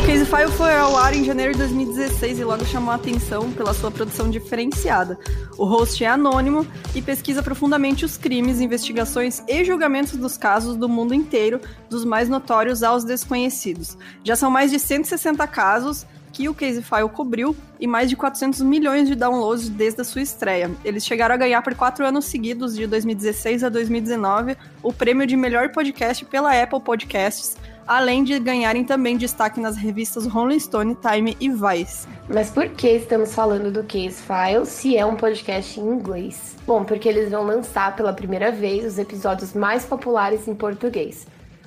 O 0.07 0.09
Case 0.09 0.25
File 0.25 0.53
foi 0.53 0.73
ao 0.73 0.97
ar 0.97 1.17
em 1.17 1.25
janeiro 1.25 1.51
de 1.51 1.59
2016 1.59 2.39
e 2.39 2.45
logo 2.45 2.65
chamou 2.65 2.93
a 2.93 2.95
atenção 2.95 3.51
pela 3.51 3.75
sua 3.75 3.91
produção 3.91 4.31
diferenciada. 4.31 5.19
O 5.59 5.65
host 5.65 6.05
é 6.05 6.07
anônimo 6.07 6.65
e 6.95 7.03
pesquisa 7.03 7.43
profundamente 7.43 8.05
os 8.05 8.17
crimes, 8.17 8.61
investigações 8.61 9.43
e 9.49 9.65
julgamentos 9.65 10.13
dos 10.13 10.37
casos 10.37 10.77
do 10.77 10.89
mundo 10.89 11.13
inteiro, 11.13 11.61
dos 11.91 12.05
mais 12.05 12.29
notórios 12.29 12.85
aos 12.85 13.03
desconhecidos. 13.03 13.99
Já 14.23 14.37
são 14.37 14.49
mais 14.49 14.71
de 14.71 14.79
160 14.79 15.45
casos 15.49 16.07
que 16.33 16.49
o 16.49 16.55
Casefile 16.55 17.09
cobriu 17.13 17.57
e 17.81 17.87
mais 17.87 18.09
de 18.09 18.15
400 18.15 18.61
milhões 18.61 19.09
de 19.09 19.17
downloads 19.17 19.71
desde 19.71 20.03
a 20.03 20.05
sua 20.05 20.23
estreia. 20.23 20.71
Eles 20.85 21.05
chegaram 21.05 21.35
a 21.35 21.39
ganhar 21.39 21.63
por 21.63 21.75
quatro 21.75 22.07
anos 22.07 22.27
seguidos, 22.27 22.77
de 22.77 22.87
2016 22.87 23.65
a 23.65 23.69
2019, 23.69 24.57
o 24.83 24.93
prêmio 24.93 25.27
de 25.27 25.37
melhor 25.37 25.71
podcast 25.71 26.25
pela 26.27 26.53
Apple 26.53 26.81
Podcasts, 26.81 27.57
além 27.87 28.25
de 28.25 28.39
ganharem 28.39 28.85
também 28.85 29.17
destaque 29.17 29.61
nas 29.61 29.77
revistas 29.77 30.27
Rolling 30.27 30.59
Stone, 30.59 30.97
Time 30.97 31.37
e 31.41 31.49
Vice. 31.49 32.09
Mas 32.29 32.51
por 32.51 32.69
que 32.71 32.89
estamos 32.89 33.35
falando 33.35 33.71
do 33.71 33.85
Case 33.85 34.21
File 34.23 34.67
se 34.67 34.97
é 34.97 35.07
um 35.07 35.17
podcast 35.17 35.79
em 35.79 35.85
inglês? 35.85 36.57
Bom, 36.67 36.85
porque 36.85 37.09
eles 37.09 37.31
vão 37.31 37.45
lançar 37.45 37.95
pela 37.95 38.13
primeira 38.13 38.51
vez 38.51 38.85
os 38.85 38.99
episódios 38.99 39.55
mais 39.55 39.85
populares 39.85 40.49
em 40.49 40.55
português. 40.55 41.27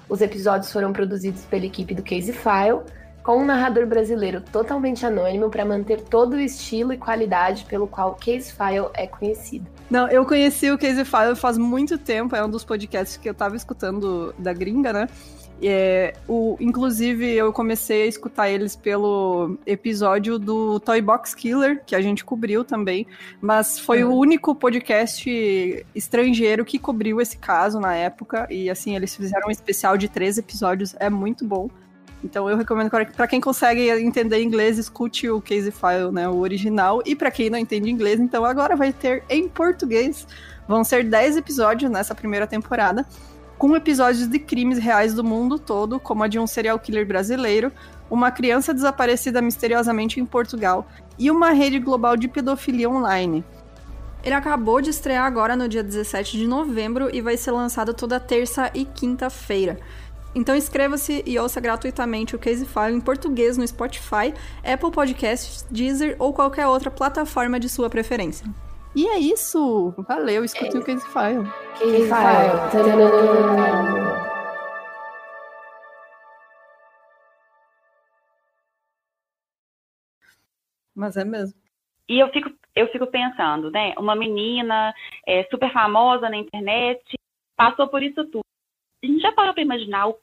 Os 0.09 0.21
episódios 0.21 0.71
foram 0.71 0.91
produzidos 0.91 1.45
pela 1.45 1.65
equipe 1.65 1.93
do 1.93 2.01
Case 2.01 2.33
File, 2.33 2.81
com 3.23 3.43
um 3.43 3.45
narrador 3.45 3.85
brasileiro 3.85 4.41
totalmente 4.41 5.05
anônimo 5.05 5.49
para 5.49 5.63
manter 5.63 6.01
todo 6.01 6.33
o 6.33 6.39
estilo 6.39 6.91
e 6.91 6.97
qualidade 6.97 7.65
pelo 7.65 7.87
qual 7.87 8.11
o 8.11 8.15
Case 8.15 8.51
File 8.51 8.87
é 8.95 9.05
conhecido. 9.05 9.67
Não, 9.89 10.07
eu 10.07 10.25
conheci 10.25 10.71
o 10.71 10.77
Case 10.77 11.05
File 11.05 11.35
faz 11.35 11.57
muito 11.57 11.97
tempo, 11.97 12.35
é 12.35 12.43
um 12.43 12.49
dos 12.49 12.63
podcasts 12.63 13.17
que 13.17 13.29
eu 13.29 13.33
tava 13.33 13.55
escutando 13.55 14.33
da 14.37 14.51
gringa, 14.51 14.91
né? 14.91 15.07
É, 15.61 16.13
o, 16.27 16.55
inclusive, 16.59 17.25
eu 17.33 17.51
comecei 17.51 18.03
a 18.03 18.05
escutar 18.05 18.49
eles 18.49 18.75
pelo 18.75 19.57
episódio 19.65 20.39
do 20.39 20.79
Toy 20.79 21.01
Box 21.01 21.35
Killer, 21.35 21.83
que 21.85 21.95
a 21.95 22.01
gente 22.01 22.23
cobriu 22.23 22.63
também, 22.63 23.05
mas 23.41 23.77
foi 23.77 24.03
uhum. 24.03 24.13
o 24.13 24.17
único 24.17 24.55
podcast 24.55 25.85
estrangeiro 25.93 26.63
que 26.63 26.79
cobriu 26.79 27.19
esse 27.19 27.37
caso 27.37 27.79
na 27.79 27.93
época, 27.93 28.47
e 28.49 28.69
assim, 28.69 28.95
eles 28.95 29.13
fizeram 29.15 29.49
um 29.49 29.51
especial 29.51 29.97
de 29.97 30.07
três 30.07 30.37
episódios, 30.37 30.95
é 30.99 31.09
muito 31.09 31.43
bom. 31.45 31.69
Então 32.23 32.49
eu 32.49 32.57
recomendo 32.57 32.89
para 32.89 33.27
quem 33.27 33.39
consegue 33.39 33.89
entender 33.89 34.41
inglês, 34.41 34.77
escute 34.77 35.29
o 35.29 35.41
Case 35.41 35.71
File, 35.71 36.11
né, 36.11 36.27
o 36.27 36.37
original, 36.37 37.01
e 37.05 37.15
para 37.15 37.31
quem 37.31 37.49
não 37.49 37.57
entende 37.57 37.89
inglês, 37.89 38.19
então 38.19 38.45
agora 38.45 38.75
vai 38.75 38.93
ter 38.93 39.23
em 39.29 39.47
português. 39.47 40.25
Vão 40.67 40.83
ser 40.83 41.03
10 41.03 41.37
episódios 41.37 41.89
nessa 41.89 42.13
primeira 42.13 42.45
temporada 42.45 43.05
com 43.59 43.75
episódios 43.75 44.25
de 44.25 44.39
crimes 44.39 44.79
reais 44.79 45.13
do 45.13 45.21
mundo 45.21 45.59
todo, 45.59 45.99
como 45.99 46.23
a 46.23 46.29
de 46.29 46.39
um 46.39 46.47
serial 46.47 46.79
killer 46.79 47.05
brasileiro, 47.05 47.73
uma 48.09 48.31
criança 48.31 48.73
desaparecida 48.73 49.41
misteriosamente 49.41 50.17
em 50.17 50.25
Portugal 50.25 50.87
e 51.19 51.29
uma 51.29 51.51
rede 51.51 51.77
global 51.77 52.15
de 52.15 52.29
pedofilia 52.29 52.89
online. 52.89 53.43
Ele 54.23 54.33
acabou 54.33 54.79
de 54.79 54.89
estrear 54.89 55.25
agora 55.25 55.57
no 55.57 55.67
dia 55.67 55.83
17 55.83 56.37
de 56.37 56.47
novembro 56.47 57.13
e 57.13 57.19
vai 57.19 57.35
ser 57.35 57.51
lançado 57.51 57.93
toda 57.93 58.17
terça 58.17 58.71
e 58.73 58.85
quinta-feira. 58.85 59.77
Então 60.33 60.55
inscreva-se 60.55 61.21
e 61.25 61.37
ouça 61.37 61.59
gratuitamente 61.59 62.37
o 62.37 62.39
Case 62.39 62.65
File 62.65 62.95
em 62.95 63.01
português 63.01 63.57
no 63.57 63.67
Spotify, 63.67 64.33
Apple 64.63 64.91
Podcasts, 64.91 65.65
Deezer 65.69 66.15
ou 66.17 66.31
qualquer 66.31 66.65
outra 66.65 66.89
plataforma 66.89 67.59
de 67.59 67.67
sua 67.67 67.89
preferência. 67.89 68.47
E 68.95 69.07
é 69.07 69.19
isso! 69.19 69.93
Valeu, 70.07 70.43
escute 70.43 70.75
é. 70.75 70.79
o 70.79 70.83
Case 70.83 71.07
File. 71.07 71.45
Case 71.77 72.07
File. 72.07 73.69
Mas 80.95 81.15
é 81.15 81.23
mesmo. 81.23 81.57
E 82.09 82.19
eu 82.19 82.27
fico, 82.29 82.49
eu 82.75 82.87
fico 82.91 83.07
pensando, 83.07 83.69
né? 83.69 83.93
Uma 83.97 84.15
menina 84.15 84.93
é, 85.25 85.43
super 85.45 85.71
famosa 85.71 86.27
na 86.27 86.37
internet 86.37 87.15
passou 87.55 87.87
por 87.87 88.01
isso 88.01 88.25
tudo. 88.25 88.43
A 89.03 89.05
gente 89.05 89.21
já 89.21 89.31
parou 89.31 89.53
para 89.53 89.63
imaginar 89.63 90.07
o 90.07 90.19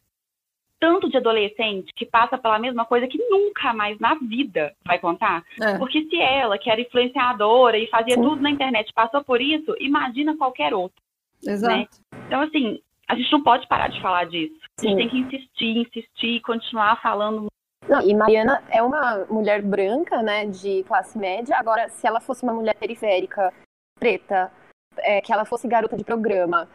tanto 0.78 1.08
de 1.08 1.16
adolescente 1.16 1.92
que 1.94 2.06
passa 2.06 2.36
pela 2.36 2.58
mesma 2.58 2.84
coisa 2.84 3.06
que 3.06 3.18
nunca 3.18 3.72
mais 3.72 3.98
na 3.98 4.14
vida 4.14 4.74
vai 4.84 4.98
contar? 4.98 5.44
É. 5.60 5.78
Porque 5.78 6.04
se 6.04 6.20
ela, 6.20 6.58
que 6.58 6.70
era 6.70 6.80
influenciadora 6.80 7.78
e 7.78 7.88
fazia 7.88 8.14
Sim. 8.14 8.22
tudo 8.22 8.42
na 8.42 8.50
internet, 8.50 8.92
passou 8.92 9.24
por 9.24 9.40
isso, 9.40 9.74
imagina 9.78 10.36
qualquer 10.36 10.74
outro. 10.74 11.00
Né? 11.44 11.52
Exato. 11.52 11.76
Né? 11.76 11.86
Então, 12.26 12.40
assim, 12.40 12.80
a 13.08 13.14
gente 13.14 13.30
não 13.32 13.42
pode 13.42 13.66
parar 13.68 13.88
de 13.88 14.00
falar 14.00 14.24
disso. 14.24 14.54
A 14.78 14.82
gente 14.82 14.90
Sim. 14.90 14.96
tem 14.96 15.08
que 15.08 15.18
insistir, 15.18 15.78
insistir, 15.78 16.40
continuar 16.40 17.00
falando. 17.00 17.46
Não, 17.88 18.02
e 18.02 18.12
Mariana 18.14 18.62
é 18.68 18.82
uma 18.82 19.24
mulher 19.30 19.62
branca, 19.62 20.20
né, 20.20 20.46
de 20.46 20.82
classe 20.84 21.16
média. 21.16 21.56
Agora, 21.56 21.88
se 21.88 22.06
ela 22.06 22.20
fosse 22.20 22.42
uma 22.42 22.52
mulher 22.52 22.74
periférica, 22.74 23.52
preta, 23.98 24.50
é, 24.98 25.20
que 25.20 25.32
ela 25.32 25.44
fosse 25.44 25.68
garota 25.68 25.96
de 25.96 26.04
programa, 26.04 26.68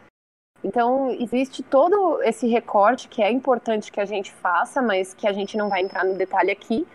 então, 0.64 1.10
existe 1.10 1.62
todo 1.62 2.22
esse 2.22 2.46
recorte 2.46 3.08
que 3.08 3.22
é 3.22 3.30
importante 3.30 3.90
que 3.90 4.00
a 4.00 4.04
gente 4.04 4.32
faça, 4.32 4.80
mas 4.80 5.12
que 5.12 5.26
a 5.26 5.32
gente 5.32 5.56
não 5.56 5.68
vai 5.68 5.82
entrar 5.82 6.04
no 6.04 6.16
detalhe 6.16 6.50
aqui. 6.50 6.86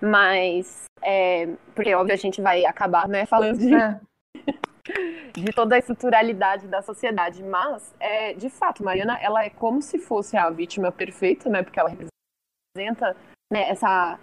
Mas, 0.00 0.84
é, 1.02 1.46
porque, 1.74 1.94
óbvio, 1.94 2.14
a 2.14 2.18
gente 2.18 2.40
vai 2.40 2.64
acabar 2.64 3.08
né, 3.08 3.26
falando 3.26 3.58
de, 3.58 3.74
é. 3.74 4.00
de 5.34 5.52
toda 5.52 5.74
a 5.76 5.78
estruturalidade 5.78 6.66
da 6.68 6.80
sociedade. 6.80 7.42
Mas, 7.42 7.94
é, 8.00 8.32
de 8.32 8.48
fato, 8.48 8.82
Mariana, 8.82 9.18
ela 9.20 9.44
é 9.44 9.50
como 9.50 9.82
se 9.82 9.98
fosse 9.98 10.36
a 10.36 10.48
vítima 10.48 10.90
perfeita, 10.90 11.50
né? 11.50 11.62
Porque 11.62 11.78
ela 11.78 11.90
representa 11.90 13.16
né, 13.52 13.68
essa 13.68 14.18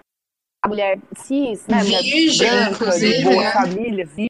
a 0.64 0.68
mulher 0.68 0.98
cis, 1.16 1.68
né? 1.68 1.84
Virgem, 1.84 2.50
branca, 2.50 2.92
de 2.98 3.24
boa 3.24 3.52
família, 3.52 4.06
virgem 4.06 4.28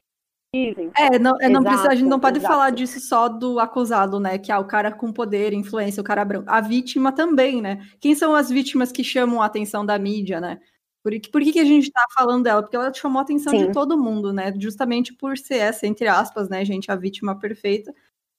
é, 0.96 1.18
não, 1.18 1.36
é, 1.40 1.48
não 1.48 1.60
exato, 1.60 1.64
precisa, 1.64 1.88
a 1.90 1.94
gente 1.94 2.08
não 2.08 2.20
pode 2.20 2.38
exato. 2.38 2.54
falar 2.54 2.70
disso 2.70 3.00
só 3.00 3.28
do 3.28 3.58
acusado, 3.58 4.20
né? 4.20 4.38
Que 4.38 4.52
é 4.52 4.58
o 4.58 4.64
cara 4.64 4.92
com 4.92 5.12
poder, 5.12 5.52
influência, 5.52 6.00
o 6.00 6.04
cara 6.04 6.24
branco. 6.24 6.48
A 6.48 6.60
vítima 6.60 7.10
também, 7.10 7.60
né? 7.60 7.84
Quem 8.00 8.14
são 8.14 8.34
as 8.34 8.48
vítimas 8.48 8.92
que 8.92 9.02
chamam 9.02 9.42
a 9.42 9.46
atenção 9.46 9.84
da 9.84 9.98
mídia, 9.98 10.40
né? 10.40 10.60
Por, 11.02 11.12
por 11.30 11.42
que, 11.42 11.52
que 11.52 11.60
a 11.60 11.64
gente 11.64 11.90
tá 11.90 12.02
falando 12.14 12.44
dela? 12.44 12.62
Porque 12.62 12.76
ela 12.76 12.92
chamou 12.94 13.18
a 13.18 13.22
atenção 13.22 13.52
Sim. 13.52 13.66
de 13.66 13.72
todo 13.72 13.98
mundo, 14.00 14.32
né? 14.32 14.54
Justamente 14.58 15.12
por 15.12 15.36
ser 15.36 15.56
essa, 15.56 15.86
entre 15.86 16.06
aspas, 16.06 16.48
né, 16.48 16.64
gente, 16.64 16.90
a 16.90 16.96
vítima 16.96 17.38
perfeita. 17.38 17.92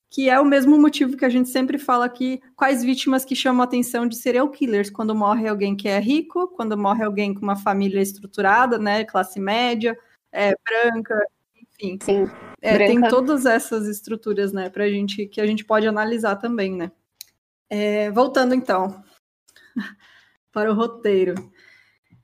Que 0.10 0.30
é 0.30 0.40
o 0.40 0.46
mesmo 0.46 0.80
motivo 0.80 1.18
que 1.18 1.26
a 1.26 1.30
gente 1.30 1.50
sempre 1.50 1.78
fala 1.78 2.06
aqui, 2.06 2.42
quais 2.56 2.84
vítimas 2.84 3.26
que 3.26 3.36
chamam 3.36 3.62
a 3.62 3.66
atenção 3.66 4.08
de 4.08 4.16
serial 4.16 4.50
killers, 4.50 4.90
quando 4.90 5.14
morre 5.14 5.48
alguém 5.48 5.76
que 5.76 5.90
é 5.90 6.00
rico, 6.00 6.48
quando 6.50 6.78
morre 6.78 7.04
alguém 7.04 7.34
com 7.34 7.42
uma 7.42 7.56
família 7.56 8.02
estruturada, 8.02 8.78
né, 8.78 9.04
classe 9.04 9.40
média, 9.40 9.98
é, 10.32 10.56
branca, 10.64 11.20
enfim. 11.82 12.00
Sim. 12.02 12.32
É, 12.62 12.78
tem 12.78 13.02
todas 13.02 13.46
essas 13.46 13.88
estruturas, 13.88 14.52
né, 14.52 14.70
pra 14.70 14.90
gente, 14.90 15.28
que 15.28 15.40
a 15.40 15.46
gente 15.46 15.64
pode 15.64 15.88
analisar 15.88 16.36
também, 16.38 16.76
né. 16.76 16.92
É, 17.70 18.12
voltando 18.12 18.54
então 18.54 19.04
para 20.52 20.72
o 20.72 20.76
roteiro. 20.76 21.36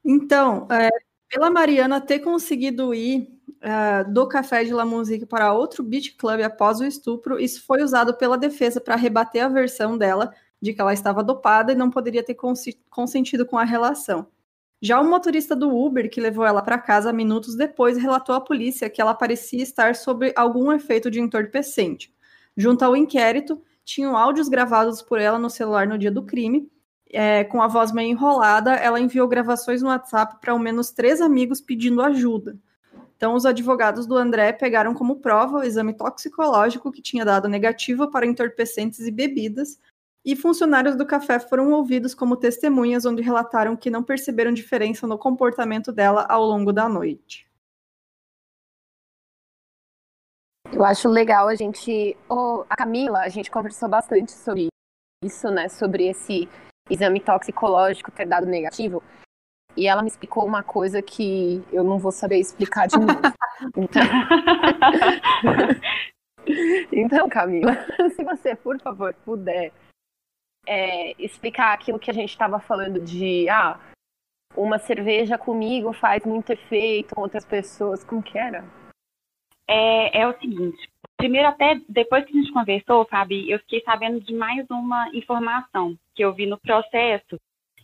Então, 0.04 0.68
é, 0.72 0.90
pela 1.30 1.50
Mariana 1.50 2.02
ter 2.02 2.20
conseguido 2.20 2.94
ir 2.94 3.28
uh, 3.62 4.12
do 4.12 4.28
Café 4.28 4.64
de 4.64 4.74
La 4.74 4.86
Musique 4.86 5.26
para 5.26 5.54
outro 5.54 5.84
beat 5.84 6.16
club 6.18 6.42
após 6.42 6.80
o 6.80 6.86
estupro, 6.86 7.40
isso 7.40 7.64
foi 7.66 7.82
usado 7.82 8.14
pela 8.16 8.38
defesa 8.38 8.82
para 8.82 8.96
rebater 8.96 9.46
a 9.46 9.50
versão 9.50 9.98
dela 9.98 10.34
de 10.62 10.74
que 10.74 10.82
ela 10.82 10.94
estava 10.94 11.24
dopada 11.24 11.72
e 11.72 11.76
não 11.76 11.90
poderia 11.90 12.24
ter 12.24 12.36
consentido 12.90 13.46
com 13.46 13.58
a 13.58 13.64
relação. 13.64 14.28
Já 14.82 15.00
o 15.00 15.08
motorista 15.08 15.56
do 15.56 15.70
Uber, 15.70 16.10
que 16.10 16.20
levou 16.20 16.44
ela 16.44 16.62
para 16.64 16.80
casa 16.80 17.14
minutos 17.14 17.56
depois, 17.56 17.98
relatou 17.98 18.34
à 18.34 18.42
polícia 18.42 18.90
que 18.90 19.00
ela 19.00 19.14
parecia 19.14 19.62
estar 19.62 19.96
sob 19.96 20.34
algum 20.36 20.72
efeito 20.72 21.12
de 21.12 21.20
entorpecente. 21.20 22.12
Junto 22.58 22.84
ao 22.84 22.96
inquérito, 22.96 23.62
tinham 23.86 24.18
áudios 24.18 24.50
gravados 24.50 25.02
por 25.04 25.20
ela 25.20 25.38
no 25.38 25.52
celular 25.52 25.88
no 25.88 26.00
dia 26.00 26.12
do 26.12 26.24
crime. 26.24 26.68
É, 27.14 27.44
com 27.44 27.62
a 27.62 27.68
voz 27.68 27.92
meio 27.92 28.10
enrolada, 28.10 28.74
ela 28.74 29.00
enviou 29.00 29.28
gravações 29.28 29.84
no 29.84 29.90
WhatsApp 29.90 30.38
para 30.42 30.54
ao 30.54 30.58
menos 30.58 30.90
três 30.90 31.22
amigos 31.22 31.62
pedindo 31.62 32.02
ajuda. 32.02 32.58
Então, 33.16 33.36
os 33.36 33.46
advogados 33.46 34.08
do 34.08 34.18
André 34.18 34.52
pegaram 34.52 34.96
como 34.96 35.18
prova 35.18 35.60
o 35.60 35.64
exame 35.64 35.94
toxicológico 35.94 36.92
que 36.92 37.04
tinha 37.04 37.24
dado 37.24 37.48
negativo 37.48 38.10
para 38.10 38.26
entorpecentes 38.26 39.02
e 39.02 39.12
bebidas, 39.12 39.78
e 40.24 40.36
funcionários 40.36 40.96
do 40.96 41.06
café 41.06 41.40
foram 41.40 41.72
ouvidos 41.72 42.14
como 42.14 42.38
testemunhas, 42.38 43.06
onde 43.06 43.22
relataram 43.22 43.76
que 43.76 43.90
não 43.90 44.04
perceberam 44.04 44.54
diferença 44.54 45.08
no 45.08 45.18
comportamento 45.18 45.92
dela 45.92 46.26
ao 46.30 46.44
longo 46.44 46.72
da 46.72 46.88
noite. 46.88 47.50
Eu 50.72 50.86
acho 50.86 51.10
legal 51.10 51.48
a 51.48 51.56
gente. 51.56 52.16
Oh, 52.30 52.64
a 52.70 52.76
Camila, 52.76 53.20
a 53.20 53.30
gente 53.30 53.52
conversou 53.52 53.90
bastante 53.90 54.32
sobre 54.32 54.68
isso, 55.24 55.50
né? 55.50 55.68
Sobre 55.68 56.08
esse 56.08 56.48
exame 56.90 57.20
toxicológico 57.20 58.12
ter 58.12 58.26
dado 58.26 58.46
negativo. 58.46 59.04
E 59.76 59.88
ela 59.88 60.02
me 60.02 60.08
explicou 60.08 60.46
uma 60.46 60.64
coisa 60.64 61.02
que 61.02 61.64
eu 61.72 61.84
não 61.84 61.98
vou 61.98 62.12
saber 62.12 62.38
explicar 62.40 62.88
de 62.88 62.98
novo. 62.98 63.20
então... 63.76 64.02
então, 66.92 67.30
Camila, 67.30 67.74
se 68.16 68.24
você, 68.24 68.56
por 68.56 68.80
favor, 68.82 69.14
puder 69.26 69.72
é, 70.68 71.14
explicar 71.22 71.74
aquilo 71.74 72.00
que 72.00 72.12
a 72.12 72.14
gente 72.14 72.30
estava 72.30 72.60
falando 72.60 73.00
de 73.00 73.50
ah, 73.50 73.80
uma 74.56 74.78
cerveja 74.78 75.38
comigo 75.38 75.94
faz 75.94 76.26
muito 76.26 76.52
efeito 76.52 77.16
com 77.16 77.22
outras 77.22 77.46
pessoas. 77.46 78.04
Como 78.04 78.22
que 78.22 78.38
era? 78.38 78.64
É, 79.68 80.22
é 80.22 80.28
o 80.28 80.38
seguinte. 80.40 80.90
Primeiro, 81.18 81.48
até 81.48 81.80
depois 81.88 82.26
que 82.26 82.36
a 82.36 82.42
gente 82.42 82.52
conversou, 82.52 83.06
Fabi, 83.06 83.50
eu 83.50 83.60
fiquei 83.60 83.82
sabendo 83.82 84.20
de 84.20 84.34
mais 84.34 84.66
uma 84.70 85.10
informação 85.14 85.96
que 86.16 86.24
eu 86.24 86.34
vi 86.34 86.46
no 86.46 86.58
processo, 86.58 87.40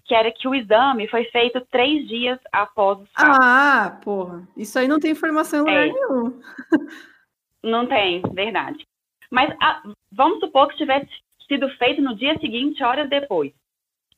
que 0.05 0.15
era 0.15 0.31
que 0.31 0.47
o 0.47 0.55
exame 0.55 1.07
foi 1.07 1.25
feito 1.25 1.65
três 1.69 2.07
dias 2.07 2.39
após 2.51 2.99
o 2.99 3.05
fato. 3.05 3.39
Ah, 3.41 3.99
porra. 4.03 4.47
Isso 4.55 4.79
aí 4.79 4.87
não 4.87 4.99
tem 4.99 5.11
informação 5.11 5.59
em 5.59 5.61
lugar 5.61 5.87
é. 5.87 5.91
nenhum. 5.91 6.41
Não 7.63 7.87
tem, 7.87 8.21
verdade. 8.33 8.85
Mas 9.29 9.53
a, 9.59 9.81
vamos 10.11 10.39
supor 10.39 10.69
que 10.69 10.77
tivesse 10.77 11.09
sido 11.47 11.69
feito 11.77 12.01
no 12.01 12.15
dia 12.15 12.37
seguinte, 12.39 12.83
horas 12.83 13.09
depois. 13.09 13.53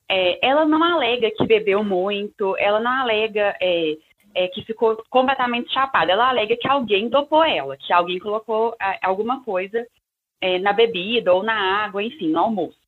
É, 0.09 0.45
ela 0.45 0.65
não 0.65 0.83
alega 0.83 1.29
que 1.31 1.45
bebeu 1.45 1.83
muito, 1.83 2.57
ela 2.57 2.79
não 2.79 2.91
alega 2.91 3.55
é, 3.61 3.97
é, 4.33 4.47
que 4.47 4.63
ficou 4.63 5.03
completamente 5.09 5.71
chapada, 5.71 6.11
ela 6.11 6.29
alega 6.29 6.57
que 6.57 6.67
alguém 6.67 7.09
dopou 7.09 7.43
ela, 7.43 7.77
que 7.77 7.93
alguém 7.93 8.19
colocou 8.19 8.75
é, 8.81 8.99
alguma 9.03 9.43
coisa 9.43 9.85
é, 10.41 10.57
na 10.59 10.73
bebida 10.73 11.33
ou 11.33 11.43
na 11.43 11.83
água, 11.83 12.01
enfim, 12.01 12.29
no 12.29 12.39
almoço. 12.39 12.79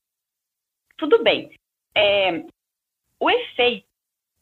Tudo 0.97 1.23
bem. 1.23 1.51
É, 1.95 2.43
o 3.19 3.29
efeito 3.29 3.85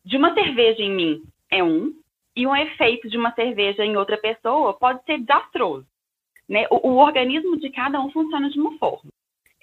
de 0.05 0.15
uma 0.15 0.33
cerveja 0.33 0.81
em 0.81 0.91
mim 0.91 1.23
é 1.51 1.63
um, 1.63 1.93
e 2.35 2.47
um 2.47 2.55
efeito 2.55 3.09
de 3.09 3.17
uma 3.17 3.33
cerveja 3.33 3.83
em 3.83 3.97
outra 3.97 4.17
pessoa 4.17 4.73
pode 4.73 5.03
ser 5.03 5.19
desastroso. 5.19 5.85
Né? 6.47 6.65
O, 6.69 6.91
o 6.91 6.95
organismo 6.97 7.57
de 7.59 7.69
cada 7.69 7.99
um 7.99 8.11
funciona 8.11 8.49
de 8.49 8.59
uma 8.59 8.77
forma. 8.77 9.09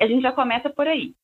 A 0.00 0.06
gente 0.06 0.22
já 0.22 0.32
começa 0.32 0.70
por 0.70 0.86
aí. 0.86 1.14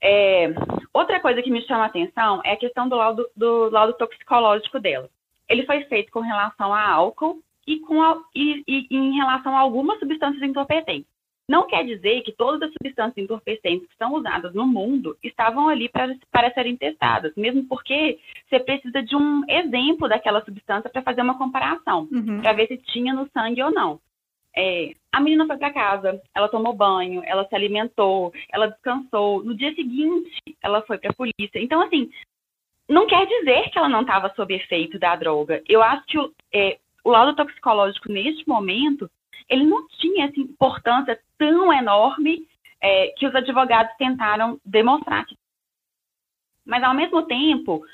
É, 0.00 0.48
outra 0.92 1.20
coisa 1.20 1.42
que 1.42 1.50
me 1.50 1.62
chama 1.62 1.84
a 1.84 1.86
atenção 1.86 2.40
é 2.44 2.52
a 2.52 2.56
questão 2.56 2.88
do 2.88 2.96
laudo, 2.96 3.28
do 3.36 3.68
laudo 3.70 3.94
toxicológico 3.94 4.78
dela. 4.78 5.08
Ele 5.48 5.64
foi 5.64 5.82
feito 5.84 6.12
com 6.12 6.20
relação 6.20 6.72
a 6.72 6.88
álcool 6.88 7.40
e, 7.66 7.80
com 7.80 8.02
a, 8.02 8.20
e, 8.34 8.62
e, 8.66 8.86
em 8.90 9.16
relação 9.16 9.56
a 9.56 9.60
algumas 9.60 9.98
substâncias 9.98 10.42
entorpecentes. 10.42 11.08
Não 11.48 11.66
quer 11.66 11.82
dizer 11.82 12.20
que 12.22 12.32
todas 12.32 12.60
as 12.60 12.72
substâncias 12.74 13.16
entorpecentes 13.16 13.88
que 13.88 13.96
são 13.96 14.12
usadas 14.12 14.54
no 14.54 14.66
mundo 14.66 15.16
estavam 15.22 15.68
ali 15.68 15.88
para, 15.88 16.14
para 16.30 16.52
serem 16.52 16.76
testadas, 16.76 17.34
mesmo 17.36 17.64
porque 17.64 18.18
você 18.46 18.60
precisa 18.60 19.02
de 19.02 19.16
um 19.16 19.42
exemplo 19.48 20.08
daquela 20.08 20.44
substância 20.44 20.90
para 20.90 21.00
fazer 21.00 21.22
uma 21.22 21.38
comparação, 21.38 22.06
uhum. 22.12 22.42
para 22.42 22.52
ver 22.52 22.66
se 22.66 22.76
tinha 22.76 23.14
no 23.14 23.26
sangue 23.30 23.62
ou 23.62 23.70
não. 23.70 23.98
É, 24.60 24.92
a 25.12 25.20
menina 25.20 25.46
foi 25.46 25.56
para 25.56 25.72
casa, 25.72 26.20
ela 26.34 26.48
tomou 26.48 26.72
banho, 26.74 27.22
ela 27.24 27.46
se 27.46 27.54
alimentou, 27.54 28.32
ela 28.52 28.66
descansou. 28.66 29.44
No 29.44 29.56
dia 29.56 29.72
seguinte, 29.72 30.42
ela 30.60 30.82
foi 30.82 30.98
para 30.98 31.10
a 31.10 31.14
polícia. 31.14 31.60
Então, 31.60 31.80
assim, 31.80 32.10
não 32.88 33.06
quer 33.06 33.24
dizer 33.24 33.70
que 33.70 33.78
ela 33.78 33.88
não 33.88 34.00
estava 34.00 34.34
sob 34.34 34.52
efeito 34.52 34.98
da 34.98 35.14
droga. 35.14 35.62
Eu 35.68 35.80
acho 35.80 36.04
que 36.06 36.18
o, 36.18 36.34
é, 36.52 36.76
o 37.04 37.10
laudo 37.10 37.36
toxicológico, 37.36 38.10
neste 38.10 38.48
momento, 38.48 39.08
ele 39.48 39.64
não 39.64 39.86
tinha 39.86 40.24
essa 40.24 40.40
importância 40.40 41.20
tão 41.38 41.72
enorme 41.72 42.44
é, 42.80 43.14
que 43.16 43.28
os 43.28 43.34
advogados 43.36 43.94
tentaram 43.96 44.58
demonstrar. 44.64 45.24
Mas, 46.66 46.82
ao 46.82 46.94
mesmo 46.94 47.22
tempo, 47.26 47.86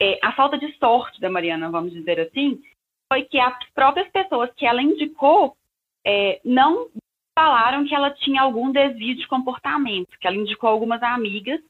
é, 0.00 0.20
a 0.22 0.30
falta 0.30 0.56
de 0.56 0.72
sorte 0.78 1.20
da 1.20 1.28
Mariana, 1.28 1.68
vamos 1.68 1.92
dizer 1.92 2.20
assim, 2.20 2.62
foi 3.08 3.24
que 3.24 3.40
as 3.40 3.58
próprias 3.74 4.08
pessoas 4.12 4.52
que 4.54 4.64
ela 4.64 4.80
indicou 4.80 5.56
é, 6.04 6.40
não 6.44 6.88
falaram 7.34 7.84
que 7.84 7.94
ela 7.94 8.10
tinha 8.10 8.42
algum 8.42 8.70
desvio 8.70 9.16
de 9.16 9.26
comportamento, 9.26 10.18
que 10.20 10.26
ela 10.26 10.36
indicou 10.36 10.68
algumas 10.68 11.02
amigas, 11.02 11.60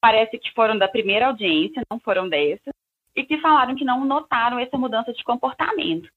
parece 0.00 0.38
que 0.38 0.52
foram 0.52 0.78
da 0.78 0.88
primeira 0.88 1.26
audiência, 1.26 1.82
não 1.90 1.98
foram 1.98 2.28
dessas, 2.28 2.72
e 3.16 3.24
que 3.24 3.38
falaram 3.38 3.74
que 3.74 3.84
não 3.84 4.04
notaram 4.04 4.58
essa 4.58 4.78
mudança 4.78 5.12
de 5.12 5.24
comportamento. 5.24 6.08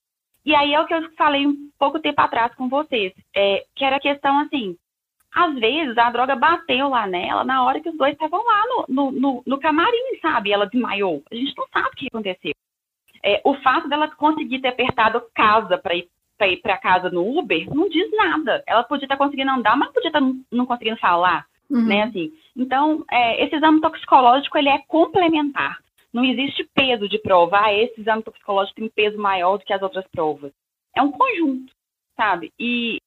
E 0.46 0.56
aí 0.56 0.74
é 0.74 0.80
o 0.80 0.86
que 0.86 0.94
eu 0.94 1.12
falei 1.14 1.46
um 1.46 1.70
pouco 1.78 2.00
tempo 2.00 2.22
atrás 2.22 2.54
com 2.56 2.70
vocês, 2.70 3.14
é, 3.36 3.66
que 3.76 3.84
era 3.84 3.98
a 3.98 4.02
questão 4.02 4.40
assim, 4.40 4.76
às 5.34 5.54
vezes 5.56 5.98
a 5.98 6.12
droga 6.12 6.36
bateu 6.36 6.90
lá 6.90 7.08
nela 7.08 7.44
na 7.44 7.64
hora 7.64 7.80
que 7.80 7.90
os 7.90 7.98
dois 7.98 8.14
estavam 8.14 8.44
lá 8.44 8.64
no, 8.68 8.86
no, 8.90 9.12
no, 9.12 9.44
no 9.46 9.60
camarim, 9.60 10.20
sabe? 10.22 10.52
Ela 10.52 10.68
desmaiou. 10.68 11.24
A 11.32 11.36
gente 11.36 11.56
não 11.58 11.68
sabe 11.72 11.88
o 11.88 11.92
que 11.92 12.08
aconteceu. 12.08 12.54
É, 13.24 13.42
o 13.46 13.54
fato 13.62 13.88
dela 13.88 14.10
conseguir 14.16 14.60
ter 14.60 14.70
apertado 14.70 15.24
casa 15.34 15.78
para 15.78 15.96
ir 15.96 16.10
para 16.42 16.48
ir 16.48 16.58
para 16.58 16.78
casa 16.80 17.12
no 17.12 17.38
Uber 17.38 17.72
não 17.72 17.88
diz 17.88 18.10
nada. 18.18 18.64
Ela 18.66 18.84
podia 18.84 19.06
estar 19.06 19.16
conseguindo 19.16 19.52
andar, 19.52 19.78
mas 19.78 19.92
podia 19.92 20.08
estar 20.08 20.20
não, 20.20 20.42
não 20.52 20.66
conseguindo 20.66 20.98
falar, 20.98 21.46
uhum. 21.70 21.86
né? 21.86 22.02
Assim. 22.02 22.34
Então, 22.58 23.06
é, 23.12 23.46
esse 23.46 23.56
exame 23.56 23.80
toxicológico 23.80 24.58
ele 24.58 24.70
é 24.70 24.80
complementar. 24.88 25.78
Não 26.12 26.26
existe 26.26 26.68
peso 26.74 27.08
de 27.08 27.20
prova. 27.20 27.60
Ah, 27.62 27.72
esse 27.72 28.02
exame 28.02 28.24
toxicológico 28.24 28.78
tem 28.78 28.90
peso 28.90 29.20
maior 29.20 29.58
do 29.58 29.64
que 29.64 29.72
as 29.72 29.84
outras 29.84 30.04
provas. 30.08 30.52
É 30.98 31.02
um 31.04 31.12
conjunto, 31.12 31.72
sabe? 32.18 32.52
E 32.60 32.98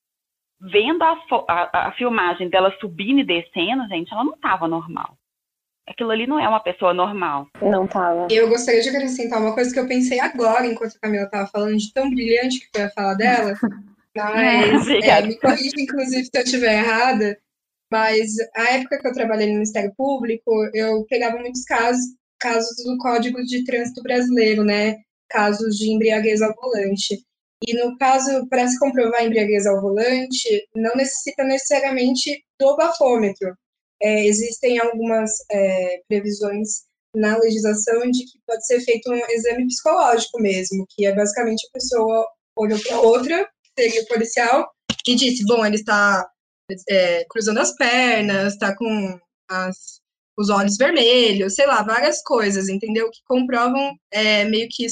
vendo 0.61 1.03
a, 1.03 1.19
a, 1.49 1.89
a 1.89 1.93
filmagem 1.93 2.49
dela 2.49 2.73
subindo 2.79 3.19
e 3.19 3.25
descendo, 3.25 3.89
gente, 3.89 4.13
ela 4.13 4.23
não 4.23 4.35
estava 4.35 4.69
normal. 4.69 5.17
Aquilo 5.87 6.11
ali 6.11 6.27
não 6.27 6.41
é 6.41 6.49
uma 6.49 6.61
pessoa 6.61 6.95
normal. 6.95 7.49
Não 7.61 7.87
tava. 7.87 8.27
Eu 8.31 8.49
gostaria 8.49 8.81
de 8.81 8.89
acrescentar 8.89 9.39
uma 9.39 9.55
coisa 9.55 9.73
que 9.73 9.79
eu 9.79 9.87
pensei 9.87 10.19
agora, 10.19 10.67
enquanto 10.67 10.97
a 10.97 11.01
Camila 11.01 11.29
tava 11.29 11.47
falando, 11.49 11.77
de 11.77 11.93
tão 11.93 12.09
brilhante 12.09 12.61
que 12.61 12.69
foi 12.75 12.83
a 12.83 12.91
fala 12.91 13.15
dela. 13.15 13.55
Mas, 14.17 14.89
é, 14.89 15.23
me 15.23 15.39
corrija, 15.39 15.75
inclusive, 15.77 16.25
se 16.25 16.31
eu 16.33 16.43
estiver 16.43 16.79
errada. 16.79 17.37
Mas 17.93 18.31
a 18.57 18.71
época 18.75 18.99
que 18.99 19.09
eu 19.09 19.13
trabalhei 19.13 19.49
no 19.49 19.55
Ministério 19.55 19.93
Público, 19.97 20.51
eu 20.73 21.05
pegava 21.05 21.37
muitos 21.39 21.65
casos, 21.65 22.01
casos 22.41 22.77
do 22.85 22.97
Código 22.99 23.43
de 23.43 23.65
Trânsito 23.65 24.03
Brasileiro, 24.03 24.65
né? 24.65 25.01
Casos 25.29 25.77
de 25.77 25.91
embriaguez 25.91 26.41
ao 26.41 26.55
volante. 26.55 27.25
E 27.67 27.75
no 27.75 27.97
caso, 27.99 28.47
para 28.49 28.67
se 28.69 28.79
comprovar 28.79 29.21
a 29.21 29.25
embriaguez 29.25 29.67
ao 29.67 29.81
volante, 29.81 30.67
não 30.75 30.95
necessita 30.95 31.45
necessariamente 31.45 32.43
do 32.59 32.77
bafômetro 32.77 33.55
é, 34.03 34.27
existem 34.27 34.79
algumas 34.79 35.31
é, 35.51 36.03
previsões 36.09 36.85
na 37.15 37.37
legislação 37.39 38.11
de 38.11 38.25
que 38.25 38.39
pode 38.47 38.67
ser 38.67 38.81
feito 38.81 39.11
um 39.11 39.31
exame 39.31 39.67
psicológico 39.69 40.41
mesmo, 40.41 40.85
que 40.91 41.07
é 41.07 41.15
basicamente 41.15 41.67
a 41.67 41.73
pessoa 41.73 42.27
olhou 42.57 42.79
para 42.81 43.01
outra, 43.01 43.45
que 43.45 43.83
seria 43.83 44.03
o 44.03 44.07
policial, 44.07 44.69
e 45.07 45.15
disse, 45.15 45.45
bom, 45.45 45.65
ele 45.65 45.77
está 45.77 46.27
é, 46.89 47.25
cruzando 47.29 47.61
as 47.61 47.75
pernas, 47.77 48.55
está 48.55 48.77
com 48.77 49.19
as, 49.49 50.01
os 50.37 50.51
olhos 50.51 50.77
vermelhos, 50.77 51.55
sei 51.55 51.67
lá, 51.67 51.83
várias 51.83 52.23
coisas, 52.23 52.69
entendeu? 52.69 53.11
Que 53.11 53.21
comprovam 53.27 53.95
é, 54.11 54.45
meio 54.45 54.69
que 54.71 54.87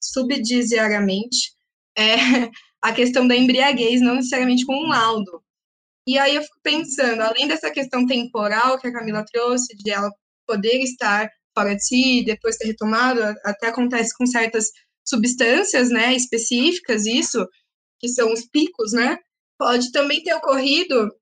subsidiariamente 0.00 1.52
é, 1.96 2.14
a 2.82 2.92
questão 2.92 3.26
da 3.26 3.36
embriaguez, 3.36 4.00
não 4.00 4.16
necessariamente 4.16 4.64
com 4.64 4.74
um 4.74 4.88
laudo. 4.88 5.42
E 6.06 6.18
aí 6.18 6.34
eu 6.34 6.42
fico 6.42 6.58
pensando, 6.62 7.22
além 7.22 7.46
dessa 7.46 7.70
questão 7.70 8.06
temporal 8.06 8.78
que 8.78 8.88
a 8.88 8.92
Camila 8.92 9.24
trouxe, 9.30 9.76
de 9.76 9.90
ela 9.90 10.10
poder 10.46 10.82
estar 10.82 11.30
fora 11.54 11.76
de 11.76 11.84
si, 11.84 12.24
depois 12.24 12.56
ter 12.56 12.66
retomado, 12.66 13.20
até 13.44 13.68
acontece 13.68 14.16
com 14.16 14.26
certas 14.26 14.66
substâncias, 15.06 15.90
né, 15.90 16.14
específicas, 16.14 17.06
isso, 17.06 17.46
que 18.00 18.08
são 18.08 18.32
os 18.32 18.46
picos, 18.46 18.92
né, 18.92 19.18
pode 19.58 19.92
também 19.92 20.22
ter 20.22 20.34
ocorrido, 20.34 21.12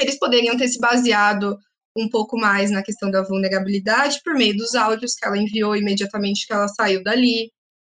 eles 0.00 0.18
poderiam 0.18 0.56
ter 0.56 0.68
se 0.68 0.78
baseado 0.78 1.56
um 1.96 2.08
pouco 2.08 2.36
mais 2.36 2.70
na 2.70 2.82
questão 2.82 3.10
da 3.10 3.22
vulnerabilidade 3.22 4.20
por 4.24 4.34
meio 4.34 4.56
dos 4.56 4.74
áudios 4.74 5.14
que 5.14 5.26
ela 5.26 5.38
enviou 5.38 5.76
imediatamente 5.76 6.46
que 6.46 6.52
ela 6.52 6.68
saiu 6.68 7.02
dali, 7.02 7.50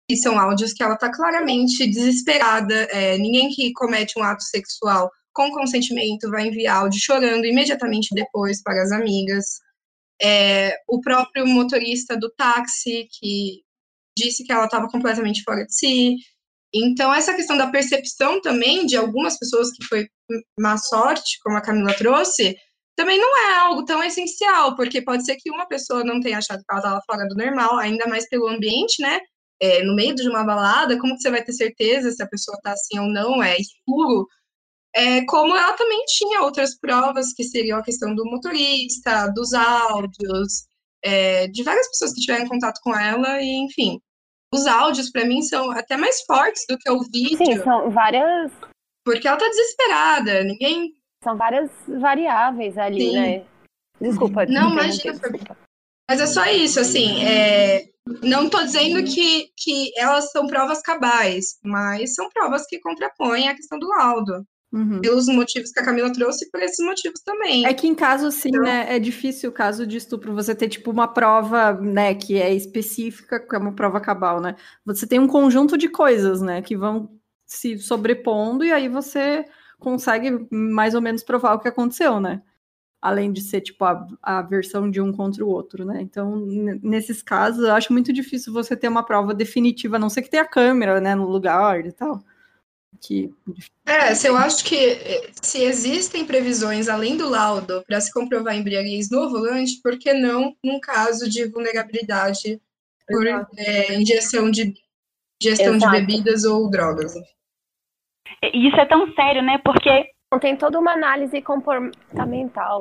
e 0.08 0.16
são 0.16 0.38
áudios 0.38 0.72
que 0.72 0.82
ela 0.82 0.94
está 0.94 1.10
claramente 1.12 1.86
desesperada, 1.86 2.74
é, 2.90 3.18
ninguém 3.18 3.48
que 3.50 3.72
comete 3.72 4.18
um 4.18 4.22
ato 4.22 4.42
sexual 4.42 5.10
com 5.36 5.50
consentimento, 5.50 6.30
vai 6.30 6.48
enviar 6.48 6.78
áudio 6.78 6.98
chorando 6.98 7.44
imediatamente 7.44 8.14
depois 8.14 8.62
para 8.62 8.82
as 8.82 8.90
amigas. 8.90 9.44
É, 10.20 10.74
o 10.88 10.98
próprio 11.02 11.46
motorista 11.46 12.16
do 12.16 12.30
táxi, 12.30 13.06
que 13.20 13.60
disse 14.18 14.44
que 14.44 14.50
ela 14.50 14.64
estava 14.64 14.88
completamente 14.88 15.42
fora 15.42 15.66
de 15.66 15.74
si. 15.74 16.16
Então, 16.74 17.12
essa 17.14 17.34
questão 17.34 17.56
da 17.58 17.66
percepção 17.66 18.40
também 18.40 18.86
de 18.86 18.96
algumas 18.96 19.38
pessoas 19.38 19.70
que 19.72 19.84
foi 19.84 20.08
má 20.58 20.78
sorte, 20.78 21.38
como 21.42 21.58
a 21.58 21.60
Camila 21.60 21.92
trouxe, 21.92 22.56
também 22.96 23.18
não 23.20 23.50
é 23.50 23.56
algo 23.56 23.84
tão 23.84 24.02
essencial, 24.02 24.74
porque 24.74 25.02
pode 25.02 25.26
ser 25.26 25.36
que 25.36 25.50
uma 25.50 25.66
pessoa 25.68 26.02
não 26.02 26.18
tenha 26.18 26.38
achado 26.38 26.60
que 26.60 26.64
ela 26.70 26.80
estava 26.80 27.02
fora 27.06 27.28
do 27.28 27.34
normal, 27.34 27.76
ainda 27.78 28.06
mais 28.06 28.26
pelo 28.28 28.48
ambiente, 28.48 29.02
né? 29.02 29.20
É, 29.60 29.82
no 29.84 29.94
meio 29.94 30.14
de 30.14 30.26
uma 30.28 30.44
balada, 30.44 30.98
como 30.98 31.14
que 31.14 31.20
você 31.20 31.30
vai 31.30 31.44
ter 31.44 31.52
certeza 31.52 32.10
se 32.10 32.22
a 32.22 32.28
pessoa 32.28 32.56
está 32.56 32.72
assim 32.72 32.98
ou 32.98 33.08
não? 33.08 33.42
É 33.42 33.56
escuro, 33.58 34.26
é, 34.96 35.26
como 35.26 35.54
ela 35.54 35.74
também 35.74 36.02
tinha 36.06 36.40
outras 36.40 36.74
provas, 36.74 37.34
que 37.34 37.44
seriam 37.44 37.78
a 37.78 37.82
questão 37.82 38.14
do 38.14 38.24
motorista, 38.24 39.26
dos 39.28 39.52
áudios, 39.52 40.66
é, 41.04 41.46
de 41.48 41.62
várias 41.62 41.86
pessoas 41.88 42.14
que 42.14 42.22
tiveram 42.22 42.48
contato 42.48 42.80
com 42.82 42.98
ela, 42.98 43.42
e 43.42 43.56
enfim. 43.56 44.00
Os 44.54 44.66
áudios, 44.66 45.10
para 45.10 45.26
mim, 45.26 45.42
são 45.42 45.70
até 45.70 45.98
mais 45.98 46.22
fortes 46.22 46.64
do 46.66 46.78
que 46.78 46.90
o 46.90 47.02
vídeo. 47.02 47.36
Sim, 47.36 47.62
são 47.62 47.90
várias. 47.90 48.50
Porque 49.04 49.28
ela 49.28 49.36
tá 49.36 49.46
desesperada, 49.46 50.42
ninguém. 50.44 50.94
São 51.22 51.36
várias 51.36 51.70
variáveis 51.86 52.78
ali, 52.78 53.10
Sim. 53.10 53.20
né? 53.20 53.44
Desculpa. 54.00 54.46
Não, 54.46 54.70
imagina. 54.70 55.12
Desculpa. 55.12 55.58
Mas 56.08 56.20
é 56.22 56.26
só 56.26 56.46
isso, 56.46 56.80
assim, 56.80 57.22
é, 57.22 57.84
não 58.22 58.46
estou 58.46 58.62
dizendo 58.64 59.04
que, 59.04 59.50
que 59.58 59.92
elas 59.98 60.30
são 60.30 60.46
provas 60.46 60.80
cabais, 60.80 61.58
mas 61.62 62.14
são 62.14 62.30
provas 62.30 62.64
que 62.66 62.78
contrapõem 62.78 63.48
a 63.48 63.54
questão 63.54 63.78
do 63.78 63.88
laudo. 63.88 64.46
Uhum. 64.76 65.00
Pelos 65.00 65.26
motivos 65.26 65.72
que 65.72 65.80
a 65.80 65.84
Camila 65.84 66.12
trouxe 66.12 66.50
por 66.50 66.60
esses 66.60 66.84
motivos 66.84 67.20
também. 67.20 67.64
É 67.64 67.72
que 67.72 67.86
em 67.86 67.94
caso, 67.94 68.30
sim, 68.30 68.50
então... 68.50 68.60
né, 68.60 68.94
é 68.94 68.98
difícil, 68.98 69.50
caso 69.50 69.86
de 69.86 69.96
estupro, 69.96 70.34
você 70.34 70.54
ter, 70.54 70.68
tipo, 70.68 70.90
uma 70.90 71.08
prova, 71.08 71.72
né, 71.72 72.14
que 72.14 72.38
é 72.38 72.52
específica, 72.52 73.40
que 73.40 73.56
é 73.56 73.58
uma 73.58 73.72
prova 73.72 73.98
cabal, 74.02 74.38
né? 74.38 74.54
Você 74.84 75.06
tem 75.06 75.18
um 75.18 75.26
conjunto 75.26 75.78
de 75.78 75.88
coisas, 75.88 76.42
né, 76.42 76.60
que 76.60 76.76
vão 76.76 77.08
se 77.46 77.78
sobrepondo 77.78 78.64
e 78.66 78.70
aí 78.70 78.86
você 78.86 79.46
consegue 79.78 80.46
mais 80.50 80.94
ou 80.94 81.00
menos 81.00 81.22
provar 81.22 81.54
o 81.54 81.58
que 81.58 81.68
aconteceu, 81.68 82.20
né? 82.20 82.42
Além 83.00 83.32
de 83.32 83.40
ser, 83.40 83.62
tipo, 83.62 83.82
a, 83.82 84.06
a 84.22 84.42
versão 84.42 84.90
de 84.90 85.00
um 85.00 85.10
contra 85.10 85.42
o 85.42 85.48
outro, 85.48 85.86
né? 85.86 86.02
Então, 86.02 86.36
nesses 86.82 87.22
casos, 87.22 87.64
eu 87.64 87.72
acho 87.72 87.94
muito 87.94 88.12
difícil 88.12 88.52
você 88.52 88.76
ter 88.76 88.88
uma 88.88 89.04
prova 89.04 89.32
definitiva, 89.32 89.96
a 89.96 89.98
não 89.98 90.10
ser 90.10 90.20
que 90.20 90.30
tenha 90.30 90.44
câmera, 90.44 91.00
né, 91.00 91.14
no 91.14 91.26
lugar 91.26 91.86
e 91.86 91.92
tal 91.92 92.22
que. 93.00 93.32
É, 93.84 94.14
se 94.14 94.28
eu 94.28 94.36
acho 94.36 94.64
que 94.64 94.76
eh, 94.76 95.30
se 95.42 95.62
existem 95.62 96.24
previsões 96.24 96.88
além 96.88 97.16
do 97.16 97.28
laudo 97.28 97.82
para 97.86 98.00
se 98.00 98.12
comprovar 98.12 98.56
embriaguez 98.56 99.10
no 99.10 99.28
volante, 99.30 99.80
por 99.82 99.98
que 99.98 100.12
não 100.12 100.54
num 100.62 100.80
caso 100.80 101.28
de 101.28 101.48
vulnerabilidade 101.48 102.60
por 103.06 103.26
é, 103.26 103.94
injeção 103.94 104.50
de 104.50 104.74
gestão 105.40 105.78
de 105.78 105.88
bebidas 105.90 106.44
ou 106.44 106.68
drogas? 106.70 107.14
Isso 108.52 108.76
é 108.76 108.86
tão 108.86 109.12
sério, 109.14 109.42
né? 109.42 109.58
Porque 109.58 110.10
tem 110.40 110.56
toda 110.56 110.78
uma 110.78 110.92
análise 110.92 111.40
comportamental. 111.42 112.80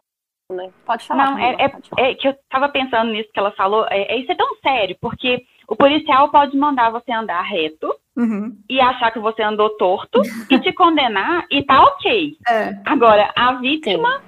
Né? 0.52 0.72
Pode 0.86 1.08
falar. 1.08 1.32
Não, 1.32 1.40
é, 1.40 1.56
é, 1.56 2.12
é, 2.12 2.16
que 2.16 2.28
eu 2.28 2.32
estava 2.32 2.70
pensando 2.70 3.12
nisso 3.12 3.30
que 3.34 3.40
ela 3.40 3.52
falou. 3.54 3.86
É, 3.90 4.14
é, 4.14 4.20
isso 4.20 4.32
é 4.32 4.36
tão 4.36 4.56
sério, 4.58 4.98
porque 5.02 5.44
o 5.68 5.76
policial 5.76 6.30
pode 6.30 6.56
mandar 6.58 6.92
você 6.92 7.12
andar 7.12 7.42
reto 7.42 7.96
uhum. 8.16 8.58
e 8.70 8.80
achar 8.80 9.12
que 9.12 9.20
você 9.20 9.42
andou 9.42 9.70
torto 9.78 10.22
e 10.50 10.60
te 10.60 10.74
condenar 10.74 11.46
e 11.50 11.64
tá 11.64 11.84
ok. 11.84 12.38
É. 12.48 12.78
Agora, 12.86 13.32
a 13.36 13.54
vítima, 13.54 14.22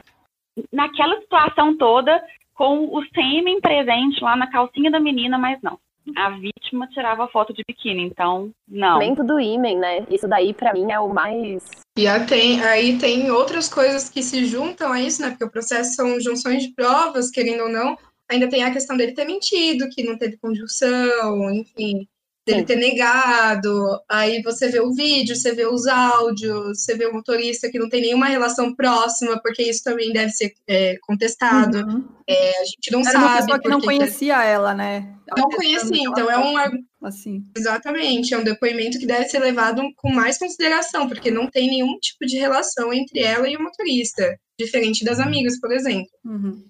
Sim. 0.58 0.64
naquela 0.72 1.20
situação 1.22 1.78
toda, 1.78 2.22
com 2.54 2.86
o 2.86 3.04
sêmen 3.14 3.62
presente 3.62 4.24
lá 4.24 4.36
na 4.36 4.50
calcinha 4.50 4.92
da 4.92 5.00
menina, 5.00 5.38
mas 5.38 5.60
não. 5.62 5.78
A 6.16 6.30
vítima 6.30 6.88
tirava 6.88 7.28
foto 7.28 7.54
de 7.54 7.64
biquíni, 7.68 8.04
então 8.04 8.50
não. 8.66 8.98
Nem 9.00 9.14
do 9.14 9.40
ímen, 9.40 9.78
né? 9.78 10.06
Isso 10.10 10.26
daí 10.26 10.54
para 10.54 10.74
mim 10.74 10.90
é 10.90 10.98
o 10.98 11.14
mais. 11.14 11.64
E 11.98 12.08
aí 12.08 12.26
tem, 12.26 12.64
aí 12.64 12.98
tem 12.98 13.30
outras 13.30 13.68
coisas 13.68 14.08
que 14.08 14.24
se 14.24 14.46
juntam 14.46 14.94
a 14.94 15.02
isso, 15.02 15.22
né? 15.22 15.32
Porque 15.32 15.44
o 15.44 15.52
processo 15.52 15.96
são 15.96 16.18
junções 16.22 16.64
de 16.64 16.74
provas, 16.74 17.30
querendo 17.30 17.64
ou 17.64 17.70
não 17.70 17.98
ainda 18.30 18.50
tem 18.50 18.64
a 18.64 18.72
questão 18.72 18.98
dele 18.98 19.14
ter 19.14 19.26
mentido, 19.26 19.90
que 19.90 20.04
não 20.04 20.18
teve 20.18 20.38
conjunção, 20.38 21.54
enfim. 21.54 22.08
Dele 22.48 22.64
ter 22.64 22.78
negado, 22.78 24.00
aí 24.10 24.42
você 24.42 24.70
vê 24.70 24.80
o 24.80 24.94
vídeo, 24.94 25.36
você 25.36 25.54
vê 25.54 25.66
os 25.66 25.86
áudios, 25.86 26.80
você 26.80 26.96
vê 26.96 27.06
o 27.06 27.14
motorista 27.14 27.70
que 27.70 27.78
não 27.78 27.90
tem 27.90 28.02
nenhuma 28.02 28.28
relação 28.28 28.74
próxima, 28.74 29.40
porque 29.42 29.64
isso 29.64 29.84
também 29.84 30.14
deve 30.14 30.30
ser 30.32 30.54
é, 30.66 30.96
contestado. 31.02 31.78
Uhum. 31.78 32.08
É, 32.26 32.62
a 32.62 32.64
gente 32.64 32.92
não 32.92 33.02
Era 33.02 33.12
sabe. 33.12 33.26
Uma 33.26 33.38
pessoa 33.38 33.60
que 33.60 33.70
não 33.70 33.82
conhecia 33.82 34.44
ela, 34.44 34.74
né? 34.74 35.14
Não 35.38 35.50
conhecia, 35.50 36.04
então 36.04 36.32
é 36.32 36.38
um. 36.40 36.56
Assim. 37.04 37.44
Exatamente, 37.56 38.34
é 38.34 38.38
um 38.38 38.44
depoimento 38.44 38.98
que 38.98 39.06
deve 39.06 39.26
ser 39.26 39.40
levado 39.40 39.84
com 39.98 40.12
mais 40.12 40.40
consideração, 40.40 41.08
porque 41.08 41.30
não 41.30 41.48
tem 41.48 41.68
nenhum 41.68 42.00
tipo 42.00 42.26
de 42.26 42.38
relação 42.38 42.92
entre 42.92 43.20
ela 43.20 43.48
e 43.48 43.56
o 43.56 43.62
motorista, 43.62 44.36
diferente 44.58 45.06
das 45.06 45.20
amigas, 45.20 45.60
por 45.60 45.72
exemplo. 45.72 46.10
Uhum. 46.26 46.64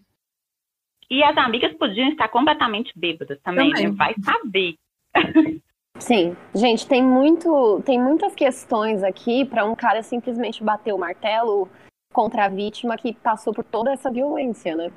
E 1.09 1.23
as 1.23 1.37
amigas 1.37 1.73
podiam 1.77 2.09
estar 2.09 2.27
completamente 2.27 2.91
bêbadas 2.95 3.39
também, 3.41 3.69
também. 3.71 3.89
Né? 3.89 3.95
vai 3.95 4.13
saber. 4.23 4.75
Sim, 5.99 6.35
gente, 6.53 6.87
tem 6.87 7.03
muito, 7.03 7.81
tem 7.83 7.99
muitas 7.99 8.35
questões 8.35 9.03
aqui 9.03 9.43
para 9.45 9.65
um 9.65 9.75
cara 9.75 10.03
simplesmente 10.03 10.63
bater 10.63 10.93
o 10.93 10.97
martelo 10.97 11.67
contra 12.13 12.45
a 12.45 12.49
vítima 12.49 12.97
que 12.97 13.13
passou 13.13 13.53
por 13.53 13.63
toda 13.63 13.91
essa 13.91 14.11
violência, 14.11 14.75
né? 14.75 14.91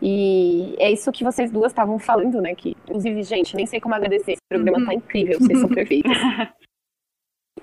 E 0.00 0.74
é 0.78 0.90
isso 0.90 1.12
que 1.12 1.22
vocês 1.22 1.50
duas 1.52 1.70
estavam 1.70 1.98
falando, 1.98 2.40
né? 2.40 2.54
Que, 2.54 2.70
inclusive, 2.70 3.22
gente, 3.22 3.54
nem 3.54 3.66
sei 3.66 3.80
como 3.80 3.94
agradecer. 3.94 4.32
Esse 4.32 4.40
programa 4.50 4.78
uhum. 4.78 4.86
tá 4.86 4.94
incrível, 4.94 5.38
vocês 5.38 5.60
são 5.60 5.68
perfeitos. 5.68 6.12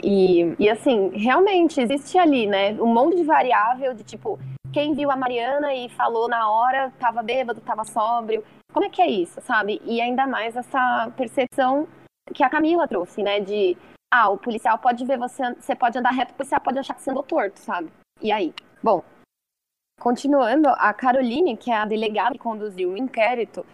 E, 0.02 0.56
e 0.58 0.70
assim, 0.70 1.10
realmente 1.10 1.82
existe 1.82 2.18
ali, 2.18 2.48
né? 2.48 2.72
Um 2.74 2.94
monte 2.94 3.18
de 3.18 3.24
variável 3.24 3.94
de 3.94 4.04
tipo, 4.04 4.40
quem 4.72 4.94
viu 4.94 5.12
a 5.12 5.16
Mariana 5.16 5.74
e 5.74 5.90
falou 5.90 6.30
na 6.30 6.50
hora, 6.50 6.94
tava 6.98 7.22
bêbado, 7.22 7.60
tava 7.60 7.84
sóbrio. 7.84 8.42
Como 8.72 8.86
é 8.86 8.90
que 8.90 9.02
é 9.02 9.10
isso, 9.10 9.42
sabe? 9.42 9.82
E 9.84 10.00
ainda 10.00 10.26
mais 10.26 10.56
essa 10.56 11.12
percepção 11.18 11.86
que 12.34 12.44
a 12.44 12.50
Camila 12.50 12.88
trouxe, 12.88 13.24
né? 13.24 13.40
De, 13.40 13.78
ah, 14.12 14.30
o 14.30 14.38
policial 14.38 14.78
pode 14.78 15.06
ver 15.06 15.18
você, 15.18 15.54
você 15.54 15.76
pode 15.76 15.98
andar 15.98 16.12
reto, 16.12 16.34
o 16.34 16.36
policial 16.36 16.62
pode 16.62 16.80
achar 16.80 16.94
que 16.94 17.02
você 17.02 17.12
andou 17.12 17.24
torto, 17.24 17.60
sabe? 17.60 17.92
E 18.22 18.32
aí? 18.32 18.54
Bom, 18.82 19.04
continuando, 20.00 20.70
a 20.70 20.94
Caroline, 20.94 21.58
que 21.58 21.72
é 21.72 21.76
a 21.76 21.86
delegada 21.86 22.32
que 22.32 22.40
conduziu 22.40 22.92
o 22.92 22.98
inquérito, 22.98 23.66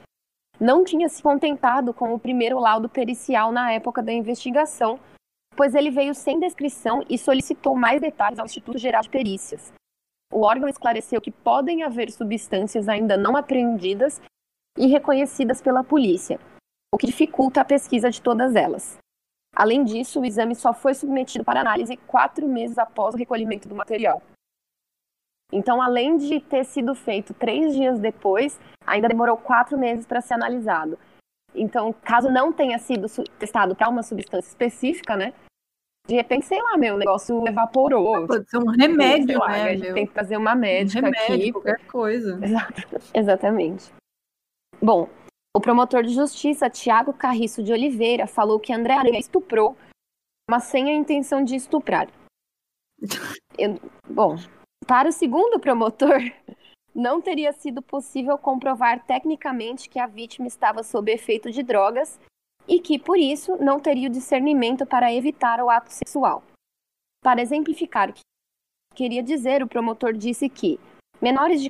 não 0.59 0.83
tinha 0.83 1.09
se 1.09 1.21
contentado 1.21 1.93
com 1.93 2.13
o 2.13 2.19
primeiro 2.19 2.59
laudo 2.59 2.87
pericial 2.87 3.51
na 3.51 3.71
época 3.71 4.01
da 4.01 4.11
investigação, 4.11 4.99
pois 5.55 5.75
ele 5.75 5.91
veio 5.91 6.13
sem 6.13 6.39
descrição 6.39 7.03
e 7.09 7.17
solicitou 7.17 7.75
mais 7.75 8.01
detalhes 8.01 8.39
ao 8.39 8.45
Instituto 8.45 8.77
Geral 8.77 9.01
de 9.01 9.09
Perícias. 9.09 9.73
O 10.31 10.41
órgão 10.41 10.67
esclareceu 10.67 11.21
que 11.21 11.31
podem 11.31 11.83
haver 11.83 12.11
substâncias 12.11 12.89
ainda 12.89 13.15
não 13.15 13.37
apreendidas 13.37 14.21
e 14.77 14.87
reconhecidas 14.87 15.61
pela 15.61 15.83
polícia, 15.83 16.39
o 16.95 16.97
que 16.97 17.07
dificulta 17.07 17.59
a 17.59 17.65
pesquisa 17.65 18.09
de 18.09 18.21
todas 18.21 18.55
elas. 18.55 18.97
Além 19.53 19.83
disso, 19.83 20.21
o 20.21 20.25
exame 20.25 20.55
só 20.55 20.73
foi 20.73 20.93
submetido 20.93 21.43
para 21.43 21.59
análise 21.59 21.97
quatro 21.97 22.47
meses 22.47 22.77
após 22.77 23.13
o 23.13 23.17
recolhimento 23.17 23.67
do 23.67 23.75
material. 23.75 24.23
Então, 25.51 25.81
além 25.81 26.15
de 26.15 26.39
ter 26.39 26.63
sido 26.63 26.95
feito 26.95 27.33
três 27.33 27.75
dias 27.75 27.99
depois, 27.99 28.57
ainda 28.87 29.09
demorou 29.09 29.35
quatro 29.35 29.77
meses 29.77 30.05
para 30.05 30.21
ser 30.21 30.35
analisado. 30.35 30.97
Então, 31.53 31.91
caso 31.91 32.31
não 32.31 32.53
tenha 32.53 32.79
sido 32.79 33.07
testado 33.37 33.75
para 33.75 33.89
uma 33.89 34.01
substância 34.01 34.47
específica, 34.47 35.17
né? 35.17 35.33
De 36.07 36.15
repente, 36.15 36.45
sei 36.45 36.61
lá, 36.61 36.77
meu, 36.77 36.95
o 36.95 36.97
negócio 36.97 37.45
evaporou. 37.45 38.25
Pode 38.25 38.49
ser 38.49 38.57
um 38.57 38.69
remédio, 38.69 39.39
lá, 39.39 39.49
né? 39.49 39.63
A 39.63 39.75
gente 39.75 39.93
tem 39.93 40.07
que 40.07 40.13
fazer 40.13 40.37
uma 40.37 40.55
médica 40.55 41.05
um 41.05 41.11
remédio, 41.11 41.35
aqui. 41.35 41.51
qualquer 41.51 41.85
coisa. 41.87 42.39
Exatamente. 43.13 43.91
Bom, 44.81 45.09
o 45.55 45.61
promotor 45.61 46.03
de 46.03 46.13
justiça, 46.13 46.69
Tiago 46.69 47.13
Carriço 47.13 47.63
de 47.63 47.71
Oliveira, 47.71 48.27
falou 48.27 48.59
que 48.59 48.73
André 48.73 48.93
Aranha 48.93 49.17
estuprou, 49.17 49.77
mas 50.51 50.65
sem 50.65 50.89
a 50.89 50.93
intenção 50.93 51.41
de 51.45 51.55
estuprar. 51.55 52.09
Eu, 53.57 53.79
bom, 54.05 54.35
para 54.85 55.07
o 55.07 55.13
segundo 55.13 55.57
promotor, 55.57 56.19
não 56.93 57.21
teria 57.21 57.53
sido 57.53 57.81
possível 57.81 58.37
comprovar 58.37 59.05
tecnicamente 59.05 59.87
que 59.87 59.97
a 59.97 60.07
vítima 60.07 60.45
estava 60.45 60.83
sob 60.83 61.09
efeito 61.09 61.49
de 61.49 61.63
drogas 61.63 62.19
e 62.67 62.81
que, 62.81 62.99
por 62.99 63.17
isso, 63.17 63.55
não 63.55 63.79
teria 63.79 64.09
o 64.09 64.11
discernimento 64.11 64.85
para 64.85 65.13
evitar 65.13 65.61
o 65.61 65.69
ato 65.69 65.89
sexual. 65.89 66.43
Para 67.23 67.41
exemplificar 67.41 68.09
o 68.09 68.13
que 68.13 68.21
queria 68.93 69.23
dizer, 69.23 69.63
o 69.63 69.69
promotor 69.69 70.11
disse 70.11 70.49
que 70.49 70.77
menores 71.21 71.61
de 71.61 71.69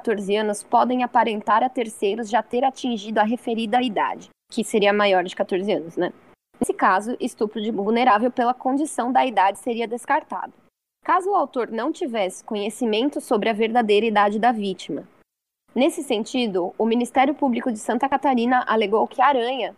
14 0.00 0.34
anos 0.34 0.62
podem 0.62 1.04
aparentar 1.04 1.62
a 1.62 1.68
terceiros 1.68 2.30
já 2.30 2.42
ter 2.42 2.64
atingido 2.64 3.20
a 3.20 3.22
referida 3.22 3.82
idade, 3.82 4.30
que 4.50 4.64
seria 4.64 4.94
maior 4.94 5.22
de 5.22 5.36
14 5.36 5.70
anos, 5.70 5.96
né? 5.98 6.10
Nesse 6.58 6.72
caso, 6.72 7.16
estupro 7.20 7.60
de 7.60 7.70
vulnerável 7.70 8.30
pela 8.30 8.54
condição 8.54 9.12
da 9.12 9.26
idade 9.26 9.58
seria 9.58 9.86
descartado. 9.86 10.54
Caso 11.04 11.30
o 11.30 11.34
autor 11.34 11.70
não 11.70 11.92
tivesse 11.92 12.42
conhecimento 12.42 13.20
sobre 13.20 13.50
a 13.50 13.52
verdadeira 13.52 14.06
idade 14.06 14.38
da 14.38 14.52
vítima. 14.52 15.06
Nesse 15.74 16.02
sentido, 16.02 16.74
o 16.78 16.86
Ministério 16.86 17.34
Público 17.34 17.70
de 17.70 17.78
Santa 17.78 18.08
Catarina 18.08 18.64
alegou 18.66 19.06
que 19.06 19.20
Aranha 19.20 19.76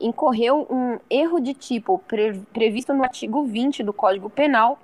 incorreu 0.00 0.66
um 0.70 0.98
erro 1.10 1.40
de 1.40 1.52
tipo 1.52 1.98
pre 2.08 2.40
previsto 2.54 2.94
no 2.94 3.04
artigo 3.04 3.44
20 3.44 3.82
do 3.82 3.92
Código 3.92 4.30
Penal, 4.30 4.78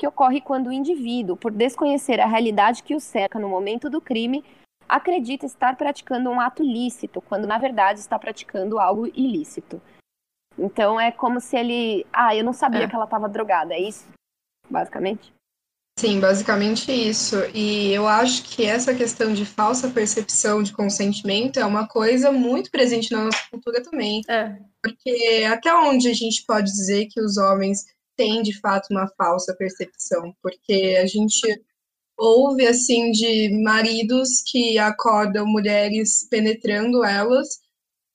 que 0.00 0.06
ocorre 0.06 0.40
quando 0.40 0.68
o 0.68 0.72
indivíduo, 0.72 1.36
por 1.36 1.52
desconhecer 1.52 2.20
a 2.20 2.26
realidade 2.26 2.82
que 2.82 2.94
o 2.94 3.00
cerca 3.00 3.38
no 3.38 3.50
momento 3.50 3.90
do 3.90 4.00
crime, 4.00 4.42
acredita 4.88 5.44
estar 5.44 5.76
praticando 5.76 6.30
um 6.30 6.40
ato 6.40 6.62
lícito, 6.62 7.20
quando 7.20 7.46
na 7.46 7.58
verdade 7.58 8.00
está 8.00 8.18
praticando 8.18 8.78
algo 8.78 9.06
ilícito. 9.08 9.80
Então 10.58 10.98
é 10.98 11.12
como 11.12 11.38
se 11.38 11.54
ele. 11.54 12.06
Ah, 12.10 12.34
eu 12.34 12.42
não 12.42 12.54
sabia 12.54 12.84
é. 12.84 12.88
que 12.88 12.94
ela 12.94 13.04
estava 13.04 13.28
drogada, 13.28 13.74
é 13.74 13.80
isso? 13.80 14.08
Basicamente? 14.70 15.34
Sim, 15.98 16.18
basicamente 16.18 16.90
isso. 16.90 17.36
E 17.54 17.92
eu 17.92 18.08
acho 18.08 18.42
que 18.44 18.64
essa 18.64 18.94
questão 18.94 19.34
de 19.34 19.44
falsa 19.44 19.90
percepção 19.90 20.62
de 20.62 20.72
consentimento 20.72 21.60
é 21.60 21.64
uma 21.64 21.86
coisa 21.86 22.32
muito 22.32 22.70
presente 22.70 23.12
na 23.12 23.24
nossa 23.24 23.42
cultura 23.50 23.82
também. 23.82 24.22
É. 24.26 24.56
Porque 24.82 25.44
até 25.44 25.74
onde 25.74 26.08
a 26.08 26.14
gente 26.14 26.42
pode 26.46 26.72
dizer 26.72 27.06
que 27.10 27.20
os 27.20 27.36
homens 27.36 27.84
têm 28.20 28.42
de 28.42 28.60
fato 28.60 28.88
uma 28.90 29.08
falsa 29.16 29.56
percepção? 29.56 30.34
Porque 30.42 30.98
a 31.00 31.06
gente 31.06 31.40
ouve 32.18 32.66
assim 32.66 33.10
de 33.12 33.48
maridos 33.62 34.42
que 34.46 34.78
acordam 34.78 35.46
mulheres 35.46 36.28
penetrando 36.30 37.02
elas 37.02 37.58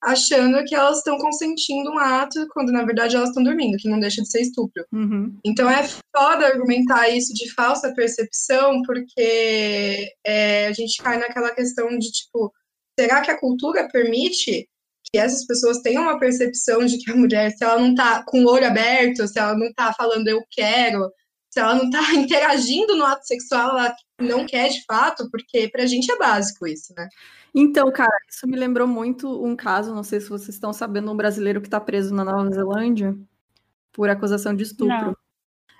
achando 0.03 0.63
que 0.65 0.75
elas 0.75 0.97
estão 0.97 1.17
consentindo 1.17 1.89
um 1.89 1.97
ato, 1.97 2.47
quando 2.53 2.71
na 2.71 2.83
verdade 2.83 3.15
elas 3.15 3.29
estão 3.29 3.43
dormindo, 3.43 3.77
que 3.77 3.89
não 3.89 3.99
deixa 3.99 4.21
de 4.21 4.29
ser 4.29 4.41
estupro. 4.41 4.85
Uhum. 4.93 5.35
Então 5.43 5.67
é 5.67 5.81
foda 6.15 6.45
argumentar 6.45 7.09
isso 7.09 7.33
de 7.33 7.51
falsa 7.55 7.91
percepção, 7.95 8.83
porque 8.83 10.13
é, 10.23 10.67
a 10.67 10.73
gente 10.73 11.01
cai 11.01 11.17
naquela 11.17 11.55
questão 11.55 11.89
de 11.97 12.11
tipo, 12.11 12.53
será 12.99 13.21
que 13.21 13.31
a 13.31 13.39
cultura 13.39 13.89
permite 13.91 14.69
essas 15.17 15.45
pessoas 15.45 15.79
tenham 15.79 16.03
uma 16.03 16.19
percepção 16.19 16.85
de 16.85 16.97
que 16.97 17.11
a 17.11 17.15
mulher, 17.15 17.51
se 17.51 17.63
ela 17.63 17.79
não 17.79 17.93
tá 17.93 18.23
com 18.25 18.43
o 18.43 18.49
olho 18.49 18.67
aberto, 18.67 19.27
se 19.27 19.39
ela 19.39 19.57
não 19.57 19.71
tá 19.73 19.93
falando 19.93 20.27
eu 20.27 20.43
quero, 20.49 21.11
se 21.49 21.59
ela 21.59 21.75
não 21.75 21.89
tá 21.89 21.99
interagindo 22.13 22.95
no 22.95 23.05
ato 23.05 23.25
sexual, 23.25 23.69
ela 23.69 23.95
não 24.19 24.45
quer 24.45 24.69
de 24.69 24.83
fato, 24.85 25.29
porque 25.31 25.69
pra 25.69 25.85
gente 25.85 26.11
é 26.11 26.17
básico 26.17 26.67
isso, 26.67 26.93
né? 26.97 27.07
Então, 27.53 27.89
cara, 27.91 28.11
isso 28.29 28.45
me 28.45 28.57
lembrou 28.57 28.85
muito 28.85 29.41
um 29.41 29.55
caso, 29.55 29.95
não 29.95 30.03
sei 30.03 30.19
se 30.19 30.27
vocês 30.27 30.49
estão 30.49 30.73
sabendo, 30.73 31.09
um 31.09 31.15
brasileiro 31.15 31.61
que 31.61 31.67
está 31.67 31.79
preso 31.79 32.13
na 32.13 32.25
Nova 32.25 32.51
Zelândia 32.51 33.17
por 33.93 34.09
acusação 34.09 34.53
de 34.53 34.63
estupro. 34.63 35.17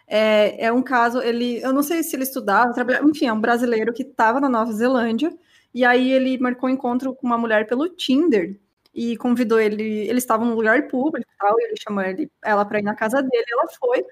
É, 0.07 0.67
é, 0.67 0.71
um 0.71 0.81
caso, 0.81 1.21
ele, 1.21 1.61
eu 1.61 1.73
não 1.73 1.83
sei 1.83 2.01
se 2.03 2.15
ele 2.15 2.23
estudava, 2.23 2.73
trabalhava, 2.73 3.09
enfim, 3.09 3.25
é 3.25 3.33
um 3.33 3.41
brasileiro 3.41 3.91
que 3.91 4.03
estava 4.03 4.39
na 4.39 4.47
Nova 4.47 4.71
Zelândia, 4.71 5.35
e 5.73 5.83
aí 5.83 6.11
ele 6.11 6.37
marcou 6.37 6.69
um 6.69 6.73
encontro 6.73 7.13
com 7.13 7.27
uma 7.27 7.37
mulher 7.37 7.67
pelo 7.67 7.89
Tinder, 7.89 8.57
e 8.95 9.17
convidou 9.17 9.59
ele, 9.59 9.83
eles 10.07 10.23
estavam 10.23 10.47
num 10.47 10.55
lugar 10.55 10.87
público 10.87 11.29
e 11.29 11.37
tal, 11.37 11.59
e 11.59 11.63
ele 11.65 11.75
chamou 11.77 12.03
ele, 12.03 12.31
ela 12.43 12.65
para 12.65 12.79
ir 12.79 12.83
na 12.83 12.95
casa 12.95 13.21
dele, 13.21 13.45
ela 13.51 13.67
foi, 13.79 14.05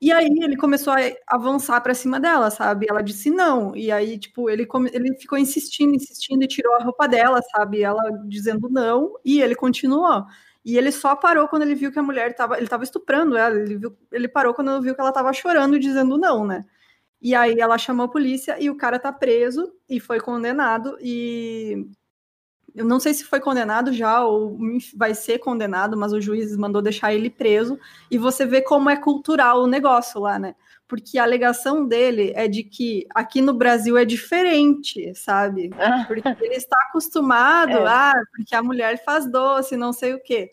e 0.00 0.12
aí 0.12 0.26
ele 0.42 0.56
começou 0.56 0.92
a 0.92 0.98
avançar 1.26 1.80
para 1.80 1.94
cima 1.94 2.20
dela, 2.20 2.50
sabe? 2.50 2.86
Ela 2.88 3.02
disse 3.02 3.30
não. 3.30 3.74
E 3.74 3.90
aí, 3.90 4.18
tipo, 4.18 4.50
ele, 4.50 4.68
ele 4.92 5.14
ficou 5.16 5.38
insistindo, 5.38 5.94
insistindo 5.94 6.42
e 6.44 6.46
tirou 6.46 6.74
a 6.74 6.82
roupa 6.84 7.08
dela, 7.08 7.40
sabe? 7.50 7.82
Ela 7.82 8.02
dizendo 8.28 8.68
não, 8.68 9.14
e 9.24 9.40
ele 9.40 9.54
continuou. 9.54 10.24
E 10.64 10.76
ele 10.76 10.92
só 10.92 11.16
parou 11.16 11.48
quando 11.48 11.62
ele 11.62 11.74
viu 11.74 11.92
que 11.92 11.98
a 11.98 12.02
mulher 12.02 12.32
estava. 12.32 12.56
Ele 12.56 12.64
estava 12.64 12.84
estuprando 12.84 13.36
ela. 13.36 13.56
Ele, 13.56 13.78
viu... 13.78 13.96
ele 14.12 14.28
parou 14.28 14.52
quando 14.52 14.82
viu 14.82 14.94
que 14.94 15.00
ela 15.00 15.10
estava 15.10 15.32
chorando 15.32 15.76
e 15.76 15.78
dizendo 15.80 16.18
não, 16.18 16.44
né? 16.46 16.64
E 17.20 17.34
aí 17.34 17.58
ela 17.60 17.78
chamou 17.78 18.06
a 18.06 18.08
polícia 18.10 18.56
e 18.60 18.70
o 18.70 18.76
cara 18.76 18.98
tá 18.98 19.12
preso 19.12 19.72
e 19.88 20.00
foi 20.00 20.20
condenado. 20.20 20.98
E 21.00 21.86
eu 22.76 22.84
não 22.84 23.00
sei 23.00 23.14
se 23.14 23.24
foi 23.24 23.40
condenado 23.40 23.90
já 23.92 24.22
ou 24.22 24.58
vai 24.94 25.14
ser 25.14 25.38
condenado, 25.38 25.96
mas 25.96 26.12
o 26.12 26.20
juiz 26.20 26.54
mandou 26.56 26.82
deixar 26.82 27.14
ele 27.14 27.30
preso. 27.30 27.78
E 28.10 28.18
você 28.18 28.44
vê 28.44 28.60
como 28.60 28.90
é 28.90 28.96
cultural 28.96 29.62
o 29.62 29.66
negócio 29.66 30.20
lá, 30.20 30.38
né? 30.38 30.54
Porque 30.86 31.18
a 31.18 31.22
alegação 31.22 31.86
dele 31.86 32.32
é 32.36 32.46
de 32.46 32.62
que 32.62 33.06
aqui 33.14 33.40
no 33.40 33.54
Brasil 33.54 33.96
é 33.96 34.04
diferente, 34.04 35.12
sabe? 35.14 35.70
Ah. 35.78 36.04
Porque 36.06 36.28
ele 36.44 36.54
está 36.54 36.76
acostumado, 36.88 37.72
É. 37.80 37.88
ah, 37.88 38.22
porque 38.36 38.54
a 38.54 38.62
mulher 38.62 39.02
faz 39.02 39.26
doce, 39.28 39.76
não 39.76 39.92
sei 39.92 40.14
o 40.14 40.22
quê. 40.22 40.52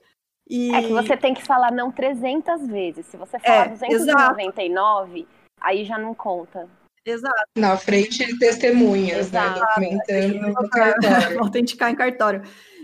E... 0.49 0.73
É 0.73 0.81
que 0.81 0.93
você 0.93 1.17
tem 1.17 1.33
que 1.33 1.43
falar 1.43 1.71
não 1.71 1.91
300 1.91 2.67
vezes. 2.67 3.05
Se 3.05 3.17
você 3.17 3.37
falar 3.37 3.65
É, 3.65 3.69
299, 3.69 5.27
aí 5.59 5.83
já 5.83 5.97
não 5.97 6.15
conta. 6.15 6.69
Exato. 7.05 7.51
Na 7.57 7.75
frente 7.77 8.25
de 8.25 8.39
testemunhas, 8.39 9.31
né? 9.31 9.39
Exato. 9.39 9.59
Documentando 9.59 10.47
no 10.47 10.69
cartório. 10.69 11.39
autenticar 11.43 11.91
em 11.91 11.95
cartório. 11.95 12.41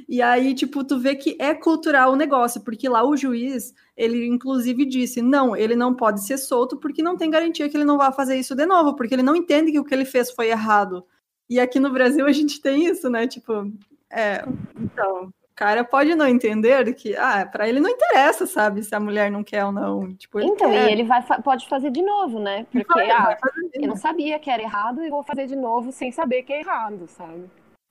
E 0.07 0.23
aí, 0.23 0.55
tipo, 0.55 0.83
tu 0.83 0.99
vê 0.99 1.15
que 1.15 1.37
é 1.39 1.53
cultural 1.53 2.11
o 2.11 2.15
negócio, 2.15 2.61
porque 2.61 2.89
lá 2.89 3.07
o 3.07 3.15
juiz, 3.15 3.73
ele 3.95 4.25
inclusive 4.25 4.83
disse, 4.83 5.21
não, 5.21 5.55
ele 5.55 5.75
não 5.75 5.95
pode 5.95 6.25
ser 6.25 6.39
solto 6.39 6.77
porque 6.77 7.03
não 7.03 7.15
tem 7.15 7.29
garantia 7.29 7.69
que 7.69 7.77
ele 7.77 7.85
não 7.85 7.97
vai 7.97 8.11
fazer 8.11 8.35
isso 8.35 8.55
de 8.55 8.65
novo, 8.65 8.95
porque 8.95 9.13
ele 9.13 9.21
não 9.21 9.35
entende 9.35 9.71
que 9.71 9.79
o 9.79 9.85
que 9.85 9.93
ele 9.93 10.05
fez 10.05 10.31
foi 10.31 10.49
errado. 10.49 11.05
E 11.47 11.59
aqui 11.59 11.79
no 11.79 11.91
Brasil 11.91 12.25
a 12.25 12.31
gente 12.31 12.59
tem 12.59 12.85
isso, 12.85 13.07
né? 13.07 13.27
Tipo, 13.27 13.71
é, 14.11 14.43
então, 14.79 15.31
cara 15.59 15.83
pode 15.83 16.15
não 16.15 16.25
entender 16.25 16.93
que, 16.93 17.17
ah, 17.17 17.45
para 17.45 17.67
ele 17.67 17.81
não 17.81 17.89
interessa, 17.89 18.45
sabe, 18.47 18.81
se 18.81 18.95
a 18.95 18.99
mulher 18.99 19.29
não 19.29 19.43
quer 19.43 19.65
ou 19.65 19.73
não. 19.73 20.15
Tipo, 20.15 20.39
Então, 20.39 20.71
quer. 20.71 20.87
e 20.87 20.91
ele 20.93 21.03
vai, 21.03 21.21
pode 21.43 21.67
fazer 21.67 21.91
de 21.91 22.01
novo, 22.01 22.39
né? 22.39 22.65
Porque, 22.71 22.93
Vai, 22.93 23.11
ah, 23.11 23.25
vai 23.25 23.37
fazer 23.37 23.61
mesmo. 23.63 23.71
eu 23.83 23.87
não 23.89 23.95
sabia 23.97 24.39
que 24.39 24.49
era 24.49 24.63
errado 24.63 25.03
e 25.03 25.09
vou 25.09 25.21
fazer 25.21 25.47
de 25.47 25.57
novo 25.57 25.91
sem 25.91 26.13
saber 26.13 26.43
que 26.43 26.53
é 26.53 26.61
errado, 26.61 27.05
sabe? 27.09 27.43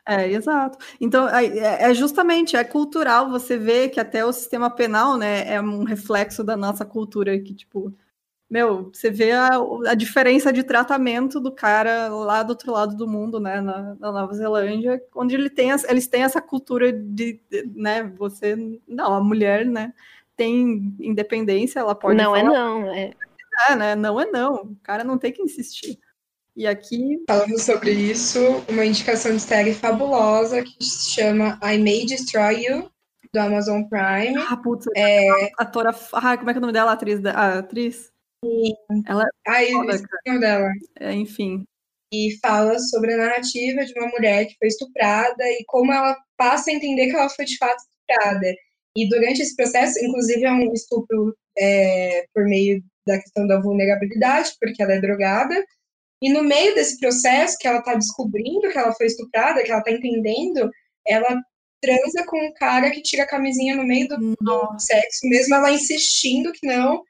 É, 0.07 0.27
exato. 0.31 0.79
Então, 0.99 1.29
é 1.29 1.91
é 1.91 1.93
justamente, 1.93 2.57
é 2.57 2.65
cultural 2.65 3.29
você 3.29 3.59
vê 3.59 3.91
que 3.91 4.01
até 4.01 4.25
o 4.25 4.33
sistema 4.33 4.71
penal, 4.71 5.19
né, 5.19 5.47
é 5.53 5.61
um 5.61 5.85
reflexo 5.85 6.43
da 6.43 6.57
nossa 6.57 6.87
cultura, 6.87 7.39
que, 7.39 7.53
tipo, 7.53 7.93
meu, 8.51 8.91
você 8.93 9.11
vê 9.11 9.33
a, 9.33 9.51
a 9.89 9.95
diferença 9.95 10.53
de 10.53 10.63
tratamento 10.63 11.39
do 11.39 11.53
cara 11.53 12.09
lá 12.09 12.43
do 12.43 12.51
outro 12.51 12.73
lado 12.73 12.97
do 12.97 13.07
mundo, 13.07 13.39
né, 13.39 13.61
na, 13.61 13.95
na 14.01 14.11
Nova 14.13 14.33
Zelândia, 14.35 15.03
onde 15.15 15.35
ele 15.35 15.51
tem, 15.51 15.71
as- 15.71 15.85
eles 15.85 16.07
têm 16.07 16.23
essa 16.23 16.41
cultura 16.41 16.91
de, 16.93 17.41
de, 17.51 17.71
né, 17.75 18.05
você, 18.17 18.57
não, 18.89 19.13
a 19.15 19.23
mulher, 19.23 19.67
né, 19.67 19.93
tem 20.37 20.95
independência, 20.99 21.81
ela 21.81 21.95
pode 21.95 22.17
não 22.17 22.35
é 22.35 22.41
falar, 22.41 22.53
não, 22.53 22.87
é. 22.95 23.11
é, 23.69 23.77
né, 23.77 23.95
não 23.95 24.19
é 24.21 24.25
não, 24.27 24.55
o 24.55 24.77
cara 24.83 25.05
não 25.05 25.19
tem 25.19 25.33
que 25.33 25.43
insistir. 25.43 25.99
E 26.57 26.67
aqui, 26.67 27.23
Falando 27.29 27.59
sobre 27.61 27.93
isso, 27.93 28.41
uma 28.69 28.85
indicação 28.85 29.33
de 29.33 29.41
série 29.41 29.75
fabulosa 29.75 30.63
que 30.63 30.83
se 30.85 31.11
chama 31.11 31.59
I 31.63 31.79
May 31.79 32.05
Destroy 32.07 32.65
You, 32.65 32.91
do 33.33 33.41
Amazon 33.41 33.83
Prime. 33.85 34.37
ah, 34.49 34.57
putz, 34.57 34.87
É, 34.97 35.29
a 35.59 35.63
atora, 35.63 35.95
ah, 36.15 36.37
como 36.37 36.51
é 36.51 36.53
que 36.53 36.57
é 36.57 36.61
o 36.61 36.63
nome 36.63 36.73
dela, 36.73 36.91
a 36.91 36.95
atriz, 36.95 37.25
a 37.27 37.59
atriz? 37.59 38.11
Foda, 39.73 39.95
esqueci 39.95 40.17
o 40.27 40.29
nome 40.29 40.41
dela. 40.41 40.71
É, 41.01 41.13
enfim, 41.13 41.65
E 42.13 42.39
fala 42.41 42.79
sobre 42.79 43.15
a 43.15 43.19
narrativa 43.19 43.85
de 43.85 43.93
uma 43.99 44.09
mulher 44.09 44.47
que 44.47 44.57
foi 44.59 44.69
estuprada 44.69 45.45
e 45.45 45.65
como 45.67 45.93
ela 45.93 46.17
passa 46.37 46.71
a 46.71 46.75
entender 46.75 47.09
que 47.09 47.17
ela 47.17 47.29
foi 47.29 47.45
de 47.45 47.57
fato 47.59 47.79
estuprada. 47.79 48.55
E 48.97 49.09
durante 49.09 49.43
esse 49.43 49.55
processo, 49.55 49.99
inclusive 50.05 50.45
é 50.45 50.53
um 50.53 50.73
estupro 50.73 51.37
é, 51.59 52.27
por 52.33 52.45
meio 52.45 52.83
da 53.07 53.19
questão 53.19 53.47
da 53.47 53.61
vulnerabilidade, 53.61 54.53
porque 54.61 54.83
ela 54.83 54.95
é 54.95 55.01
drogada. 55.01 55.65
E 56.23 56.33
no 56.33 56.43
meio 56.43 56.75
desse 56.75 56.99
processo, 56.99 57.57
que 57.59 57.69
ela 57.69 57.79
está 57.79 57.95
descobrindo 57.95 58.69
que 58.71 58.79
ela 58.79 58.93
foi 58.95 59.07
estuprada, 59.07 59.63
que 59.63 59.71
ela 59.71 59.81
está 59.81 59.93
entendendo, 59.93 60.71
ela 61.07 61.41
transa 61.81 62.25
com 62.27 62.37
um 62.45 62.53
cara 62.55 62.91
que 62.91 63.03
tira 63.03 63.23
a 63.23 63.29
camisinha 63.29 63.77
no 63.77 63.85
meio 63.85 64.09
do, 64.09 64.35
do 64.41 64.79
sexo, 64.81 65.29
mesmo 65.29 65.55
ela 65.55 65.71
insistindo 65.71 66.53
que 66.53 66.67
não. 66.67 67.03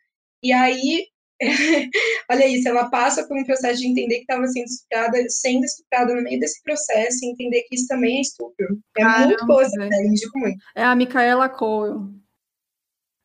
E 0.42 0.52
aí, 0.52 1.06
olha 2.30 2.46
isso, 2.46 2.68
ela 2.68 2.88
passa 2.90 3.26
por 3.26 3.36
um 3.38 3.44
processo 3.44 3.80
de 3.80 3.86
entender 3.88 4.16
que 4.16 4.20
estava 4.22 4.46
sendo 4.48 4.64
estuprada, 4.66 5.18
sendo 5.28 5.64
estuprada 5.64 6.14
no 6.14 6.22
meio 6.22 6.40
desse 6.40 6.62
processo, 6.62 7.18
e 7.24 7.30
entender 7.30 7.62
que 7.68 7.74
isso 7.76 7.86
também 7.86 8.18
é 8.18 8.20
estupro. 8.20 8.66
É 8.96 9.04
muito 9.04 9.18
Caramba, 9.18 9.46
boa 9.46 9.62
essa 9.62 9.76
série, 9.88 10.06
indico 10.08 10.38
muito. 10.38 10.58
É 10.74 10.82
a 10.84 10.94
Micaela 10.94 11.48
Cole. 11.48 12.08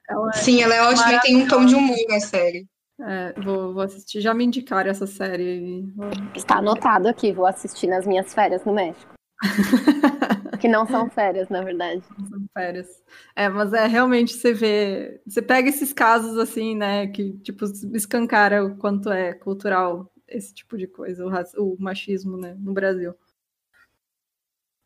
Ela 0.09 0.33
Sim, 0.33 0.61
ela 0.61 0.75
é 0.75 0.81
ótima 0.83 1.13
e 1.13 1.19
tem 1.21 1.35
um 1.37 1.47
tom 1.47 1.65
de 1.65 1.75
humor 1.75 1.97
na 2.09 2.19
série. 2.19 2.65
é, 3.01 3.33
vou, 3.41 3.73
vou 3.73 3.81
assistir. 3.83 4.21
Já 4.21 4.33
me 4.33 4.43
indicaram 4.43 4.91
essa 4.91 5.07
série. 5.07 5.81
Vou- 5.95 6.09
Está 6.35 6.57
anotado 6.57 7.07
aqui, 7.07 7.31
vou 7.31 7.45
assistir 7.45 7.87
nas 7.87 8.05
minhas 8.05 8.33
férias 8.33 8.63
no 8.65 8.73
México. 8.73 9.13
que 10.63 10.67
não 10.69 10.87
são 10.87 11.09
férias, 11.09 11.49
na 11.49 11.61
verdade. 11.61 12.01
São 12.29 12.45
férias. 12.53 13.03
É, 13.35 13.49
mas 13.49 13.73
é 13.73 13.85
realmente 13.85 14.33
você 14.33 14.53
vê. 14.53 15.21
Você 15.27 15.41
pega 15.41 15.67
esses 15.67 15.91
casos 15.91 16.37
assim, 16.37 16.73
né? 16.73 17.07
Que 17.07 17.33
tipo 17.39 17.65
escancara 17.93 18.63
o 18.63 18.77
quanto 18.77 19.11
é 19.11 19.33
cultural 19.33 20.09
esse 20.25 20.53
tipo 20.53 20.77
de 20.77 20.87
coisa, 20.87 21.25
o, 21.25 21.73
o 21.73 21.75
machismo, 21.77 22.37
né, 22.37 22.55
no 22.57 22.71
Brasil. 22.71 23.13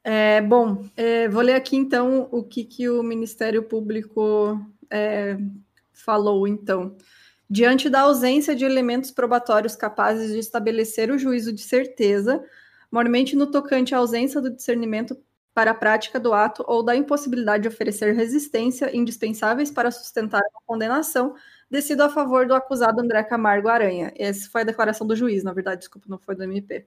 É, 0.03 0.41
bom, 0.41 0.83
é, 0.95 1.29
vou 1.29 1.43
ler 1.43 1.53
aqui 1.53 1.75
então 1.75 2.27
o 2.31 2.43
que, 2.43 2.63
que 2.63 2.89
o 2.89 3.03
Ministério 3.03 3.61
Público 3.61 4.59
é, 4.89 5.37
falou 5.93 6.47
então. 6.47 6.97
Diante 7.47 7.87
da 7.87 8.01
ausência 8.01 8.55
de 8.55 8.65
elementos 8.65 9.11
probatórios 9.11 9.75
capazes 9.75 10.31
de 10.31 10.39
estabelecer 10.39 11.11
o 11.11 11.19
juízo 11.19 11.53
de 11.53 11.61
certeza, 11.61 12.43
mormente 12.91 13.35
no 13.35 13.45
tocante 13.45 13.93
à 13.93 13.99
ausência 13.99 14.41
do 14.41 14.49
discernimento 14.49 15.15
para 15.57 15.71
a 15.71 15.73
prática 15.73 16.19
do 16.19 16.35
ato 16.35 16.63
ou 16.67 16.83
da 16.83 16.95
impossibilidade 16.95 17.63
de 17.63 17.67
oferecer 17.67 18.13
resistência 18.13 18.95
indispensáveis 18.95 19.71
para 19.71 19.89
sustentar 19.89 20.39
a 20.39 20.61
condenação, 20.67 21.33
decido 21.67 22.03
a 22.03 22.09
favor 22.09 22.45
do 22.45 22.53
acusado 22.53 23.01
André 23.01 23.23
Camargo 23.23 23.67
Aranha. 23.67 24.13
Essa 24.15 24.47
foi 24.51 24.61
a 24.61 24.63
declaração 24.65 25.07
do 25.07 25.15
juiz, 25.15 25.43
na 25.43 25.51
verdade, 25.53 25.79
desculpa, 25.79 26.05
não 26.07 26.19
foi 26.19 26.35
do 26.35 26.43
MP. 26.43 26.85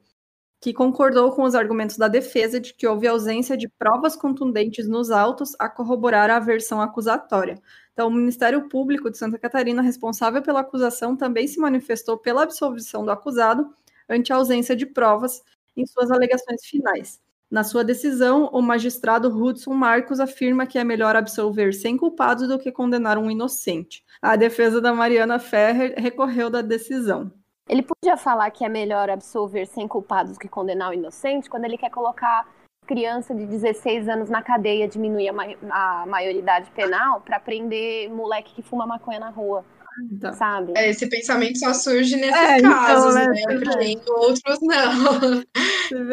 Que 0.61 0.73
concordou 0.73 1.33
com 1.33 1.43
os 1.43 1.57
argumentos 1.57 1.97
da 1.97 2.07
defesa 2.07 2.61
de 2.61 2.73
que 2.73 2.87
houve 2.87 3.09
ausência 3.09 3.57
de 3.57 3.69
provas 3.69 4.15
contundentes 4.15 4.87
nos 4.87 5.11
autos 5.11 5.51
a 5.59 5.69
corroborar 5.69 6.31
a 6.31 6.39
versão 6.39 6.81
acusatória. 6.81 7.61
Então, 7.93 8.07
o 8.07 8.13
Ministério 8.13 8.69
Público 8.69 9.11
de 9.11 9.19
Santa 9.19 9.37
Catarina, 9.37 9.83
responsável 9.83 10.43
pela 10.43 10.61
acusação, 10.61 11.17
também 11.17 11.49
se 11.49 11.59
manifestou 11.59 12.17
pela 12.17 12.45
absolvição 12.45 13.05
do 13.05 13.11
acusado 13.11 13.75
ante 14.09 14.33
a 14.33 14.37
ausência 14.37 14.77
de 14.77 14.87
provas 14.87 15.43
em 15.77 15.85
suas 15.85 16.13
alegações 16.13 16.65
finais. 16.65 17.21
Na 17.51 17.65
sua 17.65 17.83
decisão, 17.83 18.49
o 18.53 18.63
magistrado 18.63 19.29
Hudson 19.29 19.75
Marcos 19.75 20.21
afirma 20.21 20.67
que 20.67 20.79
é 20.79 20.85
melhor 20.85 21.17
absolver 21.17 21.75
sem 21.75 21.97
culpados 21.97 22.47
do 22.47 22.59
que 22.59 22.71
condenar 22.71 23.19
um 23.19 23.29
inocente. 23.31 24.05
A 24.23 24.37
defesa 24.37 24.81
da 24.81 24.93
Mariana 24.95 25.39
Ferrer 25.41 25.95
recorreu 25.97 26.49
da 26.49 26.63
decisão. 26.63 27.33
Ele 27.69 27.83
podia 27.83 28.17
falar 28.17 28.51
que 28.51 28.65
é 28.65 28.69
melhor 28.69 29.11
absolver 29.11 29.67
sem 29.67 29.89
culpados 29.89 30.39
que 30.39 30.49
condenar 30.49 30.91
o 30.91 30.95
inocente 30.95 31.51
quando 31.51 31.65
ele 31.65 31.77
quer 31.79 31.91
colocar 31.91 32.47
criança 32.87 33.35
de 33.35 33.47
16 33.47 34.09
anos 34.09 34.29
na 34.31 34.43
cadeia, 34.43 34.89
diminuir 34.89 35.29
a, 35.29 35.33
mai- 35.33 35.59
a 35.71 36.05
maioridade 36.07 36.71
penal 36.73 37.21
para 37.21 37.39
prender 37.39 38.11
moleque 38.11 38.55
que 38.55 38.63
fuma 38.63 38.87
maconha 38.87 39.21
na 39.21 39.31
rua, 39.31 39.65
Então, 40.11 40.33
sabe? 40.35 40.73
É, 40.77 40.91
esse 40.91 41.09
pensamento 41.09 41.59
só 41.59 41.73
surge 41.75 42.17
nesses 42.17 42.37
É, 42.37 42.59
então, 42.59 42.71
casos, 42.71 43.15
né, 43.15 43.27
né? 43.27 43.59
Porque 43.59 43.85
em 43.85 44.01
outros 44.09 44.59
não. 44.63 45.45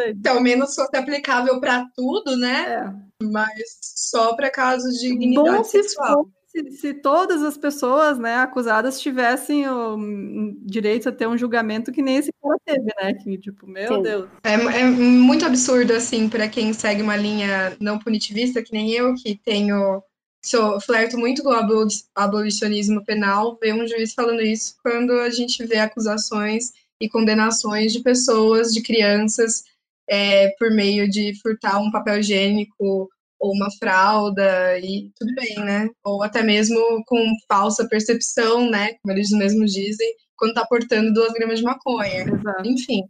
Então, 0.10 0.42
menos 0.42 0.74
fosse 0.74 0.98
aplicável 0.98 1.60
para 1.60 1.86
tudo, 1.96 2.36
né? 2.36 2.92
É. 3.22 3.26
Mas 3.26 3.78
só 3.82 4.36
para 4.36 4.50
casos 4.50 5.00
de 5.00 5.10
Bom 5.10 5.20
dignidade 5.20 5.68
se 5.68 5.84
sexual. 5.84 6.24
fosse 6.24 6.38
se 6.72 6.94
todas 6.94 7.44
as 7.44 7.58
pessoas, 7.58 8.18
né, 8.18 8.38
acusadas 8.38 9.00
tivessem 9.00 9.68
o 9.68 9.96
hum, 9.96 10.58
direito 10.66 11.10
a 11.10 11.12
ter 11.12 11.28
um 11.28 11.38
julgamento 11.38 11.92
que 11.92 12.02
nem 12.02 12.18
esse 12.18 12.32
cara 12.42 12.58
teve, 12.66 12.86
né? 13.00 13.14
Que 13.14 13.38
tipo, 13.38 13.68
meu 13.68 13.96
Sim. 13.96 14.02
Deus. 14.02 14.30
É, 14.44 14.54
é 14.54 14.84
muito 14.86 15.46
absurdo, 15.46 15.94
assim, 15.94 16.28
para 16.30 16.48
quem 16.48 16.74
segue 16.74 17.02
uma 17.02 17.16
linha 17.16 17.76
não 17.80 18.00
punitivista, 18.00 18.64
que 18.64 18.74
nem 18.74 18.92
eu, 18.92 19.14
que 19.16 19.36
tenho. 19.36 20.02
Sou, 20.48 20.80
flerto 20.80 21.18
muito 21.18 21.44
com 21.44 21.50
o 21.50 21.54
aboli- 21.54 22.06
abolicionismo 22.16 23.04
penal, 23.04 23.58
ver 23.62 23.74
um 23.74 23.86
juiz 23.86 24.14
falando 24.14 24.42
isso 24.42 24.78
quando 24.82 25.12
a 25.20 25.30
gente 25.30 25.62
vê 25.66 25.78
acusações 25.78 26.72
e 27.02 27.10
condenações 27.10 27.92
de 27.92 28.00
pessoas, 28.00 28.72
de 28.72 28.82
crianças, 28.82 29.66
é, 30.10 30.48
por 30.58 30.72
meio 30.72 31.10
de 31.10 31.34
furtar 31.42 31.80
um 31.82 31.92
papel 31.92 32.20
higiênico 32.20 33.10
ou 33.38 33.52
uma 33.52 33.70
fralda, 33.72 34.80
e 34.80 35.12
tudo 35.20 35.36
bem, 35.36 35.58
né? 35.58 35.90
Ou 36.02 36.24
até 36.24 36.42
mesmo 36.42 36.80
com 37.06 37.18
falsa 37.46 37.86
percepção, 37.90 38.70
né? 38.70 38.94
Como 39.02 39.14
eles 39.14 39.32
mesmos 39.32 39.74
dizem, 39.74 40.16
quando 40.38 40.54
tá 40.54 40.66
portando 40.66 41.14
duas 41.14 41.34
gramas 41.34 41.60
de 41.60 41.66
maconha. 41.66 42.24
Exato. 42.24 42.66
Enfim. 42.66 43.04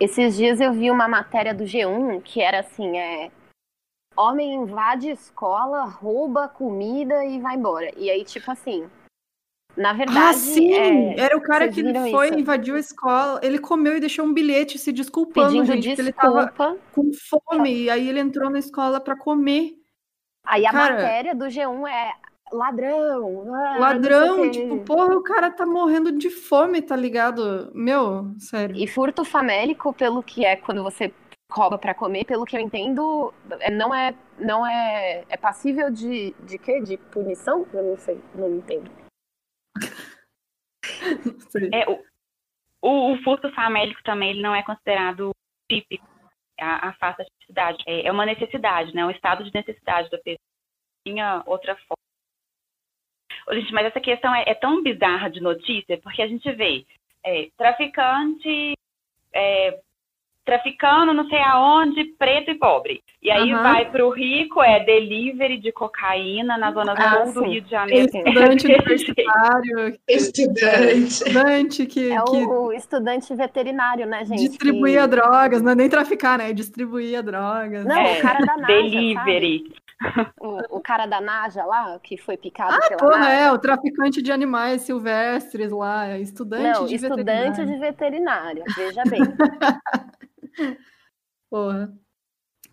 Esses 0.00 0.36
dias 0.36 0.60
eu 0.60 0.72
vi 0.72 0.90
uma 0.90 1.06
matéria 1.06 1.54
do 1.54 1.62
G1 1.62 2.20
que 2.24 2.40
era 2.40 2.58
assim, 2.58 2.98
é 2.98 3.30
homem 4.16 4.54
invade 4.54 5.08
escola, 5.10 5.84
rouba 5.84 6.48
comida 6.48 7.24
e 7.24 7.40
vai 7.40 7.56
embora. 7.56 7.90
E 7.96 8.10
aí, 8.10 8.24
tipo 8.24 8.50
assim, 8.50 8.88
na 9.76 9.92
verdade, 9.92 10.18
Ah, 10.18 10.32
sim! 10.34 10.72
é, 10.74 11.18
Era 11.18 11.36
o 11.36 11.40
cara 11.40 11.70
vocês 11.72 11.86
que 11.86 12.10
foi, 12.10 12.28
isso? 12.28 12.38
invadiu 12.38 12.74
a 12.76 12.78
escola, 12.80 13.40
ele 13.42 13.58
comeu 13.58 13.96
e 13.96 14.00
deixou 14.00 14.24
um 14.26 14.34
bilhete 14.34 14.78
se 14.78 14.92
desculpando, 14.92 15.48
pedindo 15.48 15.66
gente, 15.66 15.86
porque 15.88 16.02
ele 16.02 16.12
tava 16.12 16.44
desculpa. 16.46 16.76
com 16.92 17.10
fome, 17.50 17.84
e 17.84 17.90
aí 17.90 18.08
ele 18.08 18.20
entrou 18.20 18.50
na 18.50 18.58
escola 18.58 19.00
para 19.00 19.16
comer. 19.16 19.72
Aí 20.44 20.66
a 20.66 20.72
Cara- 20.72 20.94
matéria 20.94 21.34
do 21.34 21.46
G1 21.46 21.86
é 21.88 22.12
ladrão. 22.52 23.54
ah, 23.54 23.78
Ladrão, 23.78 24.50
tipo, 24.50 24.78
porra, 24.80 25.14
o 25.16 25.22
cara 25.22 25.50
tá 25.50 25.64
morrendo 25.64 26.12
de 26.12 26.28
fome, 26.28 26.82
tá 26.82 26.94
ligado? 26.96 27.70
Meu, 27.74 28.34
sério. 28.38 28.76
E 28.76 28.86
furto 28.86 29.24
famélico, 29.24 29.92
pelo 29.94 30.22
que 30.22 30.44
é 30.44 30.56
quando 30.56 30.82
você 30.82 31.14
rouba 31.52 31.78
para 31.78 31.94
comer, 31.94 32.24
pelo 32.24 32.44
que 32.44 32.56
eu 32.56 32.60
entendo, 32.60 33.32
é, 33.60 33.70
não 33.70 33.94
é 33.94 34.14
não 34.38 34.66
é 34.66 35.24
é 35.28 35.36
passível 35.36 35.90
de 35.90 36.32
de 36.40 36.58
quê? 36.58 36.80
De 36.80 36.96
punição? 36.96 37.66
Eu 37.72 37.82
não 37.82 37.96
sei, 37.96 38.20
não 38.34 38.56
entendo. 38.56 38.90
É, 41.72 41.88
o, 41.88 42.02
o, 42.82 43.12
o, 43.12 43.22
furto 43.22 43.52
famélico 43.52 44.02
também 44.02 44.30
ele 44.30 44.42
não 44.42 44.54
é 44.54 44.62
considerado 44.62 45.30
típico. 45.70 46.06
A, 46.58 46.88
a 46.88 46.92
falsa 46.94 47.24
tipicidade 47.24 47.82
é, 47.86 48.06
é, 48.06 48.12
uma 48.12 48.26
necessidade, 48.26 48.94
né? 48.94 49.04
Um 49.04 49.10
estado 49.10 49.44
de 49.44 49.52
necessidade 49.54 50.10
da 50.10 50.18
pessoa. 50.18 50.38
Tinha 51.06 51.42
outra 51.46 51.74
forma. 51.76 51.96
Ô, 53.48 53.54
gente, 53.54 53.72
mas 53.72 53.86
essa 53.86 54.00
questão 54.00 54.34
é, 54.34 54.44
é, 54.46 54.54
tão 54.54 54.82
bizarra 54.82 55.28
de 55.28 55.40
notícia 55.40 56.00
porque 56.00 56.22
a 56.22 56.28
gente 56.28 56.50
vê 56.52 56.86
é, 57.24 57.50
traficante 57.56 58.74
é, 59.32 59.80
traficando 60.44 61.14
não 61.14 61.28
sei 61.28 61.40
aonde, 61.40 62.04
preto 62.18 62.50
e 62.50 62.58
pobre. 62.58 63.02
E 63.22 63.30
aí 63.30 63.52
uhum. 63.52 63.62
vai 63.62 63.88
para 63.90 64.04
o 64.04 64.10
rico, 64.10 64.60
é 64.60 64.84
delivery 64.84 65.58
de 65.58 65.70
cocaína 65.70 66.58
na 66.58 66.72
zona 66.72 66.94
ah, 66.96 67.24
sul 67.26 67.34
do 67.34 67.50
Rio 67.50 67.62
de 67.62 67.70
Janeiro. 67.70 68.06
Estudante 68.06 68.66
universitário. 68.66 69.98
Estudante. 70.08 71.06
Estudante 71.06 71.86
que... 71.86 72.12
É 72.12 72.22
que 72.24 72.44
o 72.44 72.72
estudante 72.72 73.34
veterinário, 73.34 74.06
né, 74.06 74.24
gente? 74.24 74.48
Distribuía 74.48 75.02
que... 75.02 75.08
drogas, 75.08 75.62
não 75.62 75.70
é 75.70 75.74
nem 75.76 75.88
traficar, 75.88 76.38
né? 76.38 76.52
Distribuía 76.52 77.22
drogas. 77.22 77.84
Não, 77.84 77.96
é, 77.96 78.18
o 78.18 78.22
cara 78.22 78.40
da 78.40 78.56
Naja, 78.56 78.66
Delivery. 78.66 79.72
O, 80.40 80.78
o, 80.78 80.80
cara 80.80 81.06
da 81.06 81.20
Naja 81.20 81.64
lá, 81.64 81.98
que 82.02 82.16
foi 82.16 82.36
picado 82.36 82.74
ah, 82.74 82.88
pela 82.88 82.98
porra, 82.98 83.18
Naja. 83.18 83.32
é, 83.32 83.52
o 83.52 83.58
traficante 83.58 84.20
de 84.20 84.32
animais 84.32 84.82
silvestres 84.82 85.70
lá, 85.70 86.18
estudante 86.18 86.80
não, 86.80 86.86
de 86.86 86.96
estudante 86.96 87.64
veterinário. 87.64 87.66
de 87.66 87.78
veterinário, 87.78 88.64
veja 88.76 89.02
bem. 89.08 89.20
Porra. 91.50 91.92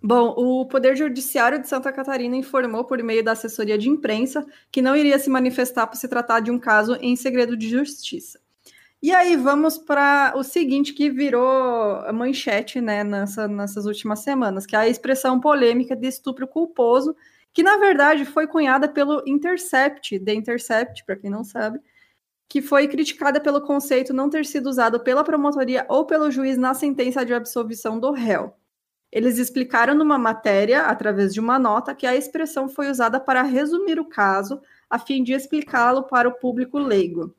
Bom, 0.01 0.33
o 0.37 0.65
Poder 0.65 0.95
Judiciário 0.95 1.59
de 1.59 1.67
Santa 1.67 1.91
Catarina 1.91 2.37
informou 2.37 2.85
por 2.85 3.03
meio 3.03 3.23
da 3.23 3.33
assessoria 3.33 3.77
de 3.77 3.89
imprensa 3.89 4.45
que 4.71 4.81
não 4.81 4.95
iria 4.95 5.19
se 5.19 5.29
manifestar 5.29 5.87
por 5.87 5.97
se 5.97 6.07
tratar 6.07 6.39
de 6.39 6.49
um 6.49 6.57
caso 6.57 6.95
em 7.01 7.15
segredo 7.17 7.57
de 7.57 7.67
justiça. 7.67 8.39
E 9.01 9.11
aí 9.13 9.35
vamos 9.35 9.77
para 9.77 10.33
o 10.35 10.43
seguinte 10.43 10.93
que 10.93 11.09
virou 11.09 12.13
manchete 12.13 12.81
né, 12.81 13.03
nessa, 13.03 13.47
nessas 13.47 13.85
últimas 13.85 14.19
semanas, 14.19 14.65
que 14.65 14.75
é 14.75 14.79
a 14.79 14.87
expressão 14.87 15.39
polêmica 15.39 15.95
de 15.95 16.07
estupro 16.07 16.47
culposo, 16.47 17.15
que 17.53 17.63
na 17.63 17.77
verdade 17.77 18.25
foi 18.25 18.47
cunhada 18.47 18.87
pelo 18.87 19.23
Intercept, 19.25 20.19
The 20.19 20.33
Intercept, 20.33 21.05
para 21.05 21.15
quem 21.15 21.29
não 21.29 21.43
sabe, 21.43 21.79
que 22.49 22.63
foi 22.63 22.87
criticada 22.87 23.39
pelo 23.39 23.61
conceito 23.61 24.11
não 24.11 24.29
ter 24.29 24.43
sido 24.43 24.67
usado 24.67 24.99
pela 24.99 25.23
promotoria 25.23 25.85
ou 25.87 26.03
pelo 26.05 26.31
juiz 26.31 26.57
na 26.57 26.73
sentença 26.73 27.23
de 27.23 27.31
absolvição 27.31 27.99
do 27.99 28.11
réu. 28.11 28.55
Eles 29.11 29.37
explicaram 29.37 29.93
numa 29.93 30.17
matéria, 30.17 30.81
através 30.81 31.33
de 31.33 31.39
uma 31.39 31.59
nota, 31.59 31.95
que 31.95 32.07
a 32.07 32.15
expressão 32.15 32.67
foi 32.67 32.89
usada 32.89 33.19
para 33.19 33.43
resumir 33.43 33.99
o 33.99 34.05
caso, 34.05 34.59
a 34.89 34.97
fim 34.97 35.23
de 35.23 35.33
explicá-lo 35.33 36.03
para 36.03 36.27
o 36.27 36.33
público 36.33 36.79
leigo. 36.79 37.35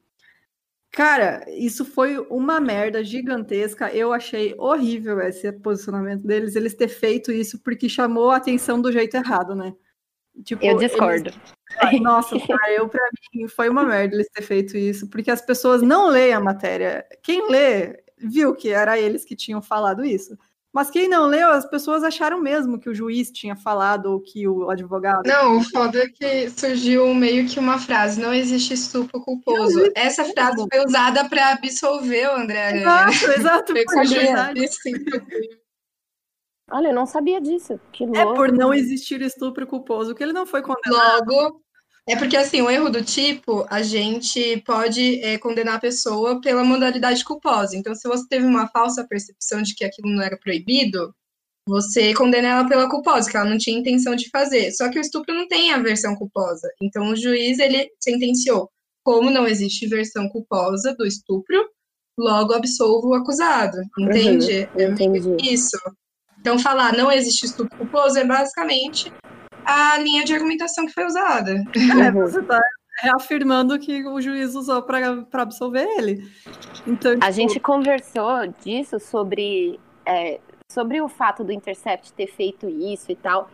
Cara, 0.93 1.45
isso 1.49 1.85
foi 1.85 2.19
uma 2.19 2.61
merda 2.61 3.05
gigantesca. 3.05 3.93
Eu 3.95 4.13
achei 4.13 4.55
horrível 4.59 5.21
esse 5.21 5.53
posicionamento 5.53 6.27
deles, 6.27 6.57
eles 6.57 6.75
ter 6.75 6.89
feito 6.89 7.31
isso 7.31 7.61
porque 7.61 7.89
chamou 7.89 8.31
a 8.31 8.37
atenção 8.37 8.81
do 8.81 8.91
jeito 8.91 9.17
errado, 9.17 9.55
né? 9.55 9.73
Tipo, 10.45 10.65
eu 10.65 10.77
discordo. 10.77 11.31
Eles... 11.83 12.01
Nossa, 12.01 12.37
eu 12.69 12.89
para 12.89 13.09
mim 13.33 13.47
foi 13.47 13.69
uma 13.69 13.85
merda 13.85 14.15
eles 14.15 14.29
ter 14.33 14.43
feito 14.43 14.77
isso, 14.77 15.09
porque 15.09 15.31
as 15.31 15.41
pessoas 15.41 15.83
não 15.83 16.09
leem 16.09 16.33
a 16.33 16.41
matéria. 16.41 17.07
Quem 17.23 17.49
lê 17.49 18.03
viu 18.19 18.55
que 18.55 18.71
era 18.71 18.99
eles 18.99 19.25
que 19.25 19.37
tinham 19.37 19.63
falado 19.63 20.05
isso. 20.05 20.37
Mas 20.73 20.89
quem 20.89 21.09
não 21.09 21.27
leu, 21.27 21.49
as 21.51 21.69
pessoas 21.69 22.05
acharam 22.05 22.41
mesmo 22.41 22.79
que 22.79 22.89
o 22.89 22.95
juiz 22.95 23.31
tinha 23.33 23.57
falado 23.57 24.07
ou 24.07 24.21
que 24.21 24.47
o 24.47 24.71
advogado. 24.71 25.27
Não, 25.27 25.59
o 25.59 25.65
foda 25.65 26.01
é 26.01 26.07
que 26.09 26.49
surgiu 26.49 27.13
meio 27.13 27.49
que 27.49 27.59
uma 27.59 27.79
frase: 27.79 28.21
não 28.21 28.33
existe 28.33 28.75
estupro 28.75 29.21
culposo. 29.21 29.81
Existe 29.81 29.93
Essa 29.97 30.25
frase 30.27 30.65
foi 30.73 30.85
usada 30.85 31.29
para 31.29 31.53
absolver 31.53 32.29
o 32.29 32.37
André. 32.37 32.83
Exato, 32.83 33.13
exato. 33.37 33.75
Olha, 36.71 36.89
eu 36.89 36.95
não 36.95 37.07
sabia 37.07 37.41
disso. 37.41 37.81
Que 37.93 38.05
louco. 38.05 38.21
É 38.21 38.35
por 38.35 38.53
não 38.53 38.73
existir 38.73 39.21
estupro 39.23 39.67
culposo 39.67 40.15
que 40.15 40.23
ele 40.23 40.33
não 40.33 40.47
foi 40.47 40.63
condenado. 40.63 41.31
Logo, 41.31 41.63
é 42.09 42.17
porque 42.17 42.37
assim, 42.37 42.63
o 42.63 42.71
erro 42.71 42.91
do 42.91 43.05
tipo, 43.05 43.67
a 43.69 43.83
gente 43.83 44.63
pode 44.67 45.21
é, 45.23 45.39
condenar 45.39 45.77
a 45.77 45.81
pessoa 45.81 46.41
pela 46.41 46.65
modalidade 46.65 47.25
culposa. 47.25 47.77
Então, 47.77 47.95
se 47.95 48.09
você 48.09 48.27
teve 48.29 48.47
uma 48.47 48.69
falsa 48.69 49.07
percepção 49.07 49.63
de 49.63 49.75
que 49.75 49.85
aquilo 49.85 50.09
não 50.11 50.23
era 50.23 50.37
proibido, 50.37 51.15
você 51.67 52.13
condena 52.15 52.49
ela 52.49 52.69
pela 52.69 52.89
culposa, 52.89 53.31
que 53.31 53.37
ela 53.37 53.49
não 53.49 53.59
tinha 53.59 53.79
intenção 53.79 54.17
de 54.17 54.29
fazer. 54.31 54.73
Só 54.73 54.91
que 54.91 54.99
o 54.99 55.01
estupro 55.01 55.35
não 55.35 55.47
tem 55.47 55.73
a 55.73 55.79
versão 55.79 56.17
culposa. 56.17 56.69
Então, 56.83 57.11
o 57.11 57.17
juiz 57.17 57.59
ele 57.59 57.91
sentenciou, 58.01 58.71
como 59.05 59.31
não 59.31 59.47
existe 59.47 59.87
versão 59.87 60.29
culposa 60.29 60.95
do 60.97 61.07
estupro, 61.07 61.69
logo 62.19 62.55
absolvo 62.55 63.11
o 63.11 63.15
acusado. 63.15 63.79
Entende? 63.99 64.69
Uhum, 64.75 64.93
entendi. 64.93 65.53
Isso. 65.53 65.79
Então, 66.41 66.59
falar 66.59 66.95
não 66.95 67.13
existe 67.13 67.45
estupro 67.45 67.77
culposo 67.77 68.19
é 68.19 68.25
basicamente 68.25 69.13
a 69.65 69.99
linha 69.99 70.25
de 70.25 70.33
argumentação 70.35 70.87
que 70.87 70.93
foi 70.93 71.05
usada. 71.05 71.63
É, 72.03 72.11
você 72.11 72.41
está 72.41 72.61
reafirmando 73.01 73.79
que 73.79 74.05
o 74.07 74.21
juiz 74.21 74.55
usou 74.55 74.83
para 74.83 75.25
absolver 75.33 75.87
ele. 75.99 76.31
Então, 76.87 77.13
tipo... 77.13 77.25
A 77.25 77.31
gente 77.31 77.61
conversou 77.61 78.47
disso 78.63 78.99
sobre, 78.99 79.79
é, 80.05 80.41
sobre 80.71 81.01
o 81.01 81.09
fato 81.09 81.45
do 81.45 81.53
Intercept 81.53 82.13
ter 82.13 82.27
feito 82.27 82.69
isso 82.69 83.13
e 83.13 83.17
tal. 83.17 83.51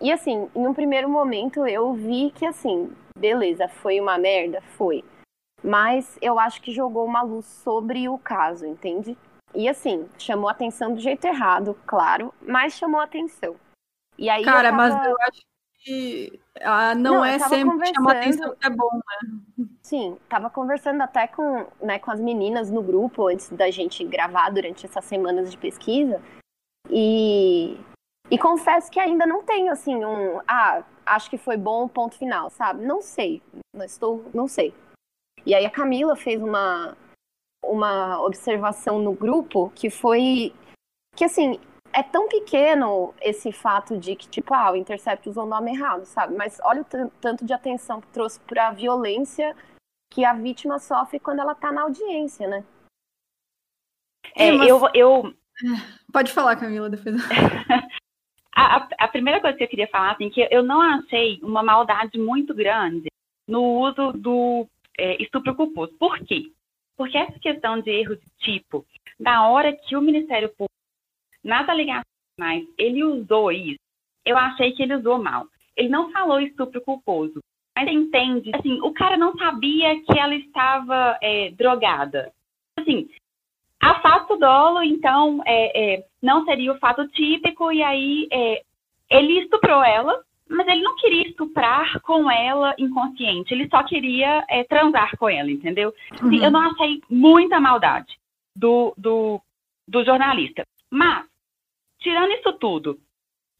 E 0.00 0.12
assim, 0.12 0.48
em 0.54 0.66
um 0.66 0.74
primeiro 0.74 1.08
momento 1.08 1.66
eu 1.66 1.92
vi 1.92 2.30
que 2.32 2.46
assim, 2.46 2.90
beleza, 3.18 3.68
foi 3.68 4.00
uma 4.00 4.16
merda, 4.16 4.62
foi. 4.76 5.04
Mas 5.62 6.16
eu 6.22 6.38
acho 6.38 6.62
que 6.62 6.72
jogou 6.72 7.04
uma 7.04 7.22
luz 7.22 7.46
sobre 7.46 8.08
o 8.08 8.16
caso, 8.16 8.64
entende? 8.64 9.16
E 9.54 9.68
assim, 9.68 10.08
chamou 10.18 10.48
atenção 10.48 10.94
do 10.94 11.00
jeito 11.00 11.26
errado, 11.26 11.76
claro, 11.86 12.32
mas 12.42 12.74
chamou 12.74 13.00
atenção. 13.00 13.56
E 14.16 14.28
aí 14.28 14.44
Cara, 14.44 14.68
eu 14.68 14.76
tava... 14.76 14.76
mas 14.76 15.06
eu 15.06 15.16
acho 15.20 15.42
que 15.78 16.40
ah, 16.60 16.94
não, 16.94 17.14
não 17.14 17.24
é 17.24 17.38
sempre 17.38 17.94
chamar 17.94 18.16
atenção 18.16 18.54
que 18.56 18.66
é 18.66 18.70
bom, 18.70 18.90
né? 18.94 19.66
Sim, 19.80 20.18
tava 20.28 20.50
conversando 20.50 21.00
até 21.02 21.26
com, 21.26 21.66
né, 21.80 21.98
com 21.98 22.10
as 22.10 22.20
meninas 22.20 22.70
no 22.70 22.82
grupo 22.82 23.28
antes 23.28 23.48
da 23.50 23.70
gente 23.70 24.04
gravar 24.04 24.50
durante 24.50 24.84
essas 24.84 25.04
semanas 25.04 25.50
de 25.50 25.56
pesquisa. 25.56 26.20
E, 26.90 27.78
e 28.30 28.38
confesso 28.38 28.90
que 28.90 29.00
ainda 29.00 29.26
não 29.26 29.42
tenho 29.42 29.70
assim 29.72 30.04
um. 30.04 30.40
Ah, 30.46 30.82
acho 31.06 31.30
que 31.30 31.38
foi 31.38 31.56
bom, 31.56 31.88
ponto 31.88 32.16
final, 32.16 32.50
sabe? 32.50 32.84
Não 32.84 33.00
sei. 33.00 33.42
Não 33.74 33.84
estou. 33.84 34.24
Não 34.34 34.48
sei. 34.48 34.74
E 35.46 35.54
aí 35.54 35.64
a 35.64 35.70
Camila 35.70 36.16
fez 36.16 36.42
uma, 36.42 36.96
uma 37.68 38.20
observação 38.22 38.98
no 38.98 39.12
grupo 39.12 39.70
que 39.74 39.90
foi 39.90 40.52
que 41.16 41.24
assim 41.24 41.58
é 41.92 42.02
tão 42.02 42.28
pequeno 42.28 43.14
esse 43.20 43.50
fato 43.52 43.96
de 43.96 44.14
que 44.16 44.28
tipo 44.28 44.54
ah 44.54 44.72
o 44.72 44.76
Intercept 44.76 45.28
usou 45.28 45.44
o 45.44 45.48
nome 45.48 45.72
errado 45.72 46.04
sabe? 46.04 46.36
Mas 46.36 46.58
olha 46.62 46.82
o 46.82 47.10
tanto 47.20 47.44
de 47.44 47.52
atenção 47.52 48.00
que 48.00 48.08
trouxe 48.08 48.40
para 48.40 48.68
a 48.68 48.72
violência 48.72 49.54
que 50.10 50.24
a 50.24 50.32
vítima 50.32 50.78
sofre 50.78 51.20
quando 51.20 51.40
ela 51.40 51.52
está 51.52 51.72
na 51.72 51.82
audiência 51.82 52.46
né? 52.46 52.64
É, 54.34 54.52
mas... 54.52 54.68
eu, 54.68 54.80
eu 54.94 55.34
pode 56.12 56.32
falar 56.32 56.56
Camila 56.56 56.88
depois 56.88 57.16
a, 58.54 58.88
a, 58.98 59.08
primeira 59.08 59.40
coisa 59.40 59.56
que 59.56 59.64
eu 59.64 59.68
queria 59.68 59.88
falar 59.88 60.12
assim 60.12 60.30
que 60.30 60.46
eu 60.50 60.62
não 60.62 60.80
achei 60.80 61.38
uma 61.42 61.62
maldade 61.62 62.18
muito 62.18 62.54
grande 62.54 63.08
no 63.46 63.62
uso 63.80 64.12
do 64.12 64.68
é, 64.98 65.20
estupro 65.22 65.54
culposo. 65.54 65.92
Por 65.94 66.18
quê 66.20 66.52
porque 66.98 67.16
essa 67.16 67.38
questão 67.38 67.80
de 67.80 67.90
erro 67.90 68.16
de 68.16 68.28
tipo, 68.40 68.84
na 69.18 69.48
hora 69.48 69.72
que 69.72 69.96
o 69.96 70.02
Ministério 70.02 70.48
Público, 70.48 70.74
nas 71.44 71.66
alegações, 71.68 72.66
ele 72.76 73.04
usou 73.04 73.52
isso, 73.52 73.78
eu 74.26 74.36
achei 74.36 74.72
que 74.72 74.82
ele 74.82 74.96
usou 74.96 75.22
mal. 75.22 75.46
Ele 75.76 75.88
não 75.88 76.10
falou 76.10 76.40
estupro 76.40 76.80
culposo, 76.80 77.38
mas 77.76 77.88
entende, 77.88 78.50
assim, 78.52 78.80
o 78.82 78.92
cara 78.92 79.16
não 79.16 79.32
sabia 79.38 80.02
que 80.02 80.18
ela 80.18 80.34
estava 80.34 81.16
é, 81.22 81.52
drogada. 81.52 82.32
Assim, 82.76 83.08
afasta 83.80 84.34
o 84.34 84.36
dolo, 84.38 84.82
então 84.82 85.40
é, 85.46 85.94
é, 85.94 86.06
não 86.20 86.44
seria 86.44 86.72
o 86.72 86.78
fato 86.78 87.06
típico, 87.08 87.70
e 87.70 87.80
aí 87.80 88.28
é, 88.32 88.62
ele 89.08 89.38
estuprou 89.40 89.84
ela, 89.84 90.20
mas 90.48 90.66
ele 90.66 90.82
não 90.82 90.96
queria 90.96 91.28
estuprar 91.28 92.00
com 92.00 92.30
ela 92.30 92.74
inconsciente, 92.78 93.52
ele 93.52 93.68
só 93.68 93.82
queria 93.84 94.44
é, 94.48 94.64
transar 94.64 95.16
com 95.16 95.28
ela, 95.28 95.50
entendeu? 95.50 95.92
Uhum. 96.22 96.42
eu 96.42 96.50
não 96.50 96.60
achei 96.60 97.00
muita 97.08 97.60
maldade 97.60 98.18
do, 98.54 98.94
do, 98.96 99.40
do 99.86 100.04
jornalista. 100.04 100.66
Mas, 100.90 101.26
tirando 102.00 102.32
isso 102.32 102.52
tudo, 102.54 102.98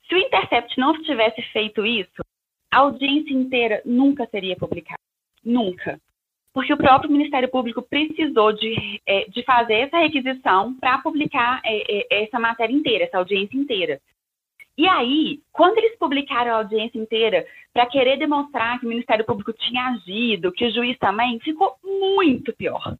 se 0.08 0.14
o 0.14 0.18
Intercept 0.18 0.78
não 0.78 1.00
tivesse 1.02 1.42
feito 1.52 1.84
isso, 1.84 2.22
a 2.70 2.78
audiência 2.78 3.32
inteira 3.32 3.82
nunca 3.84 4.26
seria 4.26 4.56
publicada. 4.56 4.98
Nunca. 5.44 6.00
porque 6.52 6.72
o 6.72 6.76
próprio 6.76 7.10
Ministério 7.10 7.48
Público 7.48 7.80
precisou 7.80 8.52
de, 8.52 9.00
é, 9.06 9.26
de 9.26 9.44
fazer 9.44 9.74
essa 9.74 9.98
requisição 9.98 10.74
para 10.74 10.98
publicar 10.98 11.60
é, 11.64 12.00
é, 12.00 12.24
essa 12.24 12.38
matéria 12.40 12.74
inteira, 12.74 13.04
essa 13.04 13.18
audiência 13.18 13.56
inteira. 13.56 14.00
E 14.78 14.86
aí, 14.86 15.42
quando 15.52 15.76
eles 15.78 15.98
publicaram 15.98 16.52
a 16.52 16.58
audiência 16.58 16.96
inteira 16.96 17.44
para 17.72 17.86
querer 17.86 18.16
demonstrar 18.16 18.78
que 18.78 18.86
o 18.86 18.88
Ministério 18.88 19.24
Público 19.24 19.52
tinha 19.52 19.88
agido, 19.88 20.52
que 20.52 20.64
o 20.64 20.72
juiz 20.72 20.96
também, 20.98 21.40
ficou 21.40 21.76
muito 21.82 22.54
pior. 22.54 22.96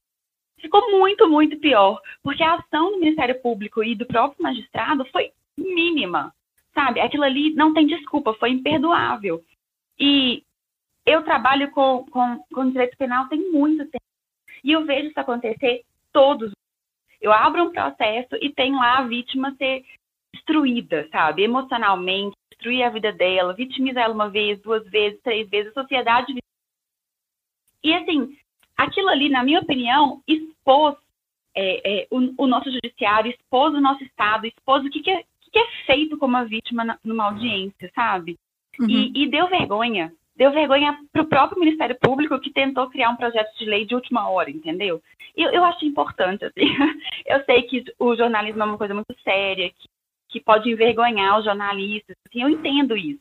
Ficou 0.61 0.91
muito, 0.91 1.29
muito 1.29 1.57
pior, 1.61 2.01
porque 2.21 2.43
a 2.43 2.55
ação 2.55 2.91
do 2.91 2.99
Ministério 2.99 3.41
Público 3.41 3.85
e 3.85 3.95
do 3.95 4.05
próprio 4.05 4.43
magistrado 4.43 5.05
foi 5.13 5.31
mínima, 5.57 6.35
sabe? 6.75 6.99
Aquilo 6.99 7.23
ali 7.23 7.55
não 7.55 7.73
tem 7.73 7.87
desculpa, 7.87 8.35
foi 8.35 8.51
imperdoável. 8.51 9.41
E 10.01 10.43
eu 11.07 11.23
trabalho 11.23 11.71
com, 11.71 12.05
com, 12.11 12.43
com 12.53 12.71
direito 12.71 12.97
penal 12.97 13.29
tem 13.29 13.53
muito 13.53 13.87
tempo. 13.87 14.05
E 14.65 14.73
eu 14.73 14.85
vejo 14.85 15.11
isso 15.11 15.21
acontecer 15.21 15.85
todos. 16.13 16.51
Eu 17.21 17.33
abro 17.33 17.63
um 17.63 17.73
processo 17.73 18.35
e 18.43 18.53
tem 18.53 18.75
lá 18.75 18.99
a 18.99 19.03
vítima 19.03 19.55
ser 19.57 19.85
destruída, 20.35 21.09
sabe? 21.11 21.43
Emocionalmente, 21.43 22.37
destruir 22.51 22.83
a 22.83 22.91
vida 22.91 23.13
dela, 23.13 23.55
vitimizar 23.55 24.05
ela 24.05 24.15
uma 24.15 24.29
vez, 24.29 24.61
duas 24.61 24.85
vezes, 24.89 25.21
três 25.23 25.49
vezes, 25.49 25.71
a 25.71 25.83
sociedade. 25.83 26.35
E 27.83 27.95
assim, 27.95 28.37
aquilo 28.77 29.09
ali, 29.09 29.29
na 29.29 29.45
minha 29.45 29.61
opinião, 29.61 30.23
expôs 30.27 30.97
é, 31.55 32.03
é, 32.03 32.07
o, 32.11 32.45
o, 32.45 32.47
nosso 32.47 32.71
judiciário, 32.71 33.31
expôs 33.31 33.75
o 33.75 33.81
nosso 33.81 34.03
Estado, 34.05 34.47
expôs 34.47 34.85
o 34.85 34.91
que, 34.91 35.01
que, 35.01 35.11
é, 35.11 35.25
que 35.53 35.59
é 35.59 35.67
feito 35.87 36.17
como 36.19 36.37
uma 36.37 36.45
vítima 36.45 36.85
na, 36.85 36.99
numa 37.03 37.25
audiência, 37.25 37.91
sabe? 37.95 38.37
Uhum. 38.79 38.89
E, 38.89 39.25
e, 39.25 39.31
deu 39.31 39.49
vergonha. 39.49 40.13
Deu 40.37 40.53
vergonha 40.53 40.97
para 41.13 41.23
o 41.23 41.27
próprio 41.27 41.59
Ministério 41.59 41.99
Público 42.01 42.39
que 42.39 42.53
tentou 42.53 42.89
criar 42.89 43.11
um 43.11 43.17
projeto 43.17 43.53
de 43.59 43.65
lei 43.65 43.85
de 43.85 43.95
última 43.97 44.31
hora, 44.31 44.49
entendeu? 44.49 45.03
E 45.37 45.43
eu, 45.43 45.51
eu 45.51 45.65
acho 45.65 45.85
importante, 45.85 46.45
assim. 46.45 46.61
Eu 47.27 47.45
sei 47.45 47.63
que 47.63 47.85
o 47.99 48.17
jornalismo 48.17 48.63
é 48.63 48.65
uma 48.65 48.79
coisa 48.79 48.95
muito 48.95 49.15
séria, 49.23 49.69
que, 49.69 49.89
que 50.29 50.41
pode 50.41 50.71
envergonhar 50.71 51.39
os 51.39 51.45
jornalistas, 51.45 52.17
assim, 52.27 52.43
eu 52.43 52.49
entendo 52.49 52.97
isso. 52.97 53.21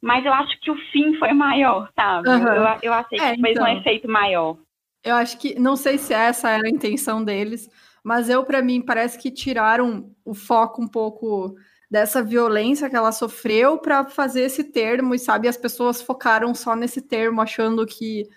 Mas 0.00 0.24
eu 0.24 0.32
acho 0.32 0.58
que 0.60 0.70
o 0.70 0.76
fim 0.92 1.18
foi 1.18 1.32
maior, 1.32 1.90
sabe? 1.94 2.28
Uhum. 2.28 2.46
Eu, 2.46 2.78
eu 2.82 2.92
achei 2.92 3.18
que 3.18 3.24
é, 3.24 3.36
fez 3.36 3.56
então, 3.56 3.64
um 3.64 3.78
efeito 3.78 4.08
maior. 4.08 4.56
Eu 5.02 5.16
acho 5.16 5.38
que, 5.38 5.58
não 5.58 5.76
sei 5.76 5.98
se 5.98 6.12
essa 6.12 6.50
era 6.50 6.66
a 6.66 6.70
intenção 6.70 7.24
deles, 7.24 7.68
mas 8.04 8.28
eu, 8.28 8.44
para 8.44 8.62
mim, 8.62 8.80
parece 8.80 9.18
que 9.18 9.30
tiraram 9.30 10.14
o 10.24 10.34
foco 10.34 10.82
um 10.82 10.88
pouco 10.88 11.56
dessa 11.90 12.22
violência 12.22 12.90
que 12.90 12.96
ela 12.96 13.12
sofreu 13.12 13.78
para 13.78 14.04
fazer 14.04 14.42
esse 14.42 14.64
termo, 14.64 15.14
e 15.14 15.18
sabe, 15.18 15.48
as 15.48 15.56
pessoas 15.56 16.02
focaram 16.02 16.54
só 16.54 16.74
nesse 16.74 17.00
termo, 17.00 17.40
achando 17.40 17.86
que 17.86 18.28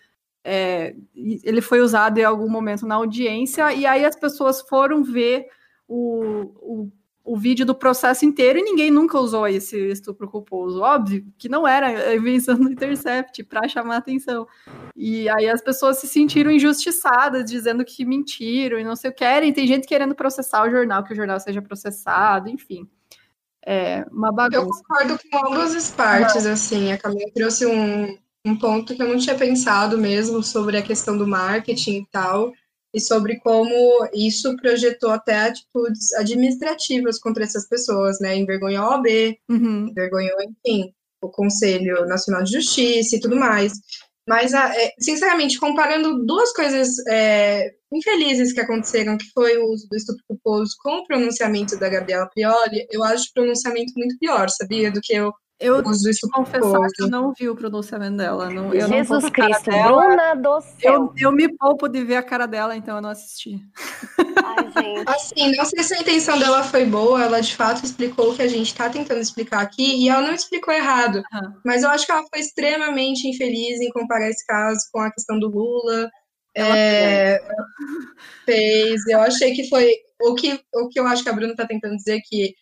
é, 0.43 0.95
ele 1.15 1.61
foi 1.61 1.81
usado 1.81 2.17
em 2.17 2.23
algum 2.23 2.49
momento 2.49 2.85
na 2.85 2.95
audiência, 2.95 3.73
e 3.73 3.85
aí 3.85 4.05
as 4.05 4.15
pessoas 4.15 4.61
foram 4.61 5.03
ver 5.03 5.47
o, 5.87 6.51
o, 6.57 6.91
o 7.23 7.37
vídeo 7.37 7.65
do 7.65 7.75
processo 7.75 8.25
inteiro 8.25 8.59
e 8.59 8.63
ninguém 8.63 8.89
nunca 8.89 9.19
usou 9.19 9.47
esse 9.47 9.77
estupro 9.89 10.27
culposo. 10.27 10.81
Óbvio 10.81 11.25
que 11.37 11.47
não 11.47 11.67
era 11.67 11.87
a 11.87 12.15
invenção 12.15 12.55
do 12.55 12.71
Intercept 12.71 13.43
para 13.43 13.67
chamar 13.67 13.97
atenção. 13.97 14.47
E 14.95 15.29
aí 15.29 15.47
as 15.47 15.61
pessoas 15.61 15.97
se 15.97 16.07
sentiram 16.07 16.51
injustiçadas, 16.51 17.49
dizendo 17.49 17.85
que 17.85 18.05
mentiram 18.05 18.79
e 18.79 18.83
não 18.83 18.95
sei 18.95 19.09
o 19.11 19.13
que 19.13 19.19
querem. 19.19 19.53
Tem 19.53 19.67
gente 19.67 19.87
querendo 19.87 20.15
processar 20.15 20.65
o 20.65 20.71
jornal, 20.71 21.03
que 21.03 21.13
o 21.13 21.15
jornal 21.15 21.39
seja 21.39 21.61
processado, 21.61 22.49
enfim 22.49 22.89
é 23.65 24.05
uma 24.11 24.31
bagunça. 24.31 24.57
Eu 24.57 24.67
concordo 24.67 25.19
com 25.29 25.53
ambas 25.53 25.75
as 25.75 25.91
partes, 25.91 26.45
assim. 26.45 26.91
A 26.91 26.97
Camila 26.97 27.29
trouxe 27.35 27.65
um, 27.65 28.17
um 28.45 28.57
ponto 28.57 28.95
que 28.95 29.01
eu 29.03 29.07
não 29.07 29.17
tinha 29.17 29.35
pensado 29.35 29.97
mesmo 29.97 30.41
sobre 30.41 30.77
a 30.77 30.81
questão 30.81 31.17
do 31.17 31.27
marketing 31.27 31.97
e 31.97 32.05
tal, 32.11 32.51
e 32.93 32.99
sobre 32.99 33.39
como 33.39 34.07
isso 34.13 34.55
projetou 34.57 35.11
até 35.11 35.35
atitudes 35.37 36.13
administrativas 36.13 37.19
contra 37.19 37.43
essas 37.43 37.67
pessoas, 37.67 38.19
né? 38.19 38.35
Envergonhou 38.35 38.83
a 38.83 38.89
OAB, 38.95 39.07
uhum. 39.49 39.87
envergonhou, 39.89 40.37
enfim, 40.41 40.93
o 41.21 41.29
Conselho 41.29 42.05
Nacional 42.05 42.43
de 42.43 42.53
Justiça 42.53 43.15
e 43.15 43.19
tudo 43.19 43.35
mais. 43.35 43.73
Mas, 44.27 44.53
é, 44.53 44.93
sinceramente, 44.99 45.59
comparando 45.59 46.23
duas 46.23 46.53
coisas 46.53 46.87
é, 47.07 47.71
infelizes 47.91 48.53
que 48.53 48.59
aconteceram, 48.59 49.17
que 49.17 49.25
foi 49.33 49.57
o 49.57 49.71
uso 49.71 49.87
do 49.89 49.95
estupro 49.95 50.23
culposo 50.27 50.75
com 50.83 50.97
o 50.97 51.05
pronunciamento 51.05 51.77
da 51.79 51.89
Gabriela 51.89 52.29
Prioli, 52.29 52.85
eu 52.91 53.03
acho 53.03 53.25
o 53.29 53.33
pronunciamento 53.33 53.91
muito 53.97 54.17
pior, 54.19 54.47
sabia? 54.49 54.91
Do 54.91 55.01
que 55.01 55.19
o 55.19 55.33
eu 55.59 55.83
confessar 56.31 56.87
que 56.95 57.03
eu 57.03 57.09
não 57.09 57.33
vi 57.37 57.49
o 57.49 57.55
pronunciamento 57.55 58.15
dela. 58.15 58.49
Não, 58.49 58.73
eu 58.73 58.87
Jesus 58.87 59.23
não 59.23 59.29
Cristo, 59.29 59.69
dela. 59.69 60.01
Bruna 60.01 60.33
do 60.35 60.61
céu. 60.61 60.93
Eu, 60.93 61.13
eu 61.17 61.31
me 61.33 61.49
poupo 61.57 61.89
de 61.89 62.01
ver 62.03 62.15
a 62.15 62.23
cara 62.23 62.45
dela, 62.45 62.77
então 62.77 62.95
eu 62.95 63.01
não 63.01 63.09
assisti. 63.09 63.59
Ai, 64.41 64.71
gente. 64.71 65.09
Assim, 65.09 65.55
não 65.57 65.65
sei 65.65 65.83
se 65.83 65.93
a 65.93 66.01
intenção 66.01 66.39
dela 66.39 66.63
foi 66.63 66.85
boa, 66.85 67.21
ela 67.21 67.41
de 67.41 67.53
fato 67.53 67.83
explicou 67.83 68.31
o 68.31 68.35
que 68.35 68.41
a 68.41 68.47
gente 68.47 68.67
está 68.67 68.89
tentando 68.89 69.19
explicar 69.19 69.59
aqui, 69.59 70.01
e 70.01 70.07
ela 70.07 70.21
não 70.21 70.33
explicou 70.33 70.73
errado. 70.73 71.17
Uhum. 71.17 71.53
Mas 71.65 71.83
eu 71.83 71.89
acho 71.89 72.05
que 72.05 72.11
ela 72.13 72.25
foi 72.29 72.39
extremamente 72.39 73.27
infeliz 73.27 73.81
em 73.81 73.89
comparar 73.89 74.29
esse 74.29 74.45
caso 74.45 74.79
com 74.93 75.01
a 75.01 75.11
questão 75.11 75.37
do 75.37 75.49
Lula. 75.49 76.09
É, 76.55 77.41
fez. 78.45 79.05
Eu 79.07 79.19
achei 79.21 79.53
que 79.53 79.67
foi. 79.67 79.93
O 80.21 80.35
que, 80.35 80.59
o 80.73 80.89
que 80.89 80.99
eu 80.99 81.07
acho 81.07 81.23
que 81.23 81.29
a 81.29 81.33
Bruna 81.33 81.51
está 81.51 81.65
tentando 81.65 81.95
dizer 81.95 82.21
que 82.25 82.53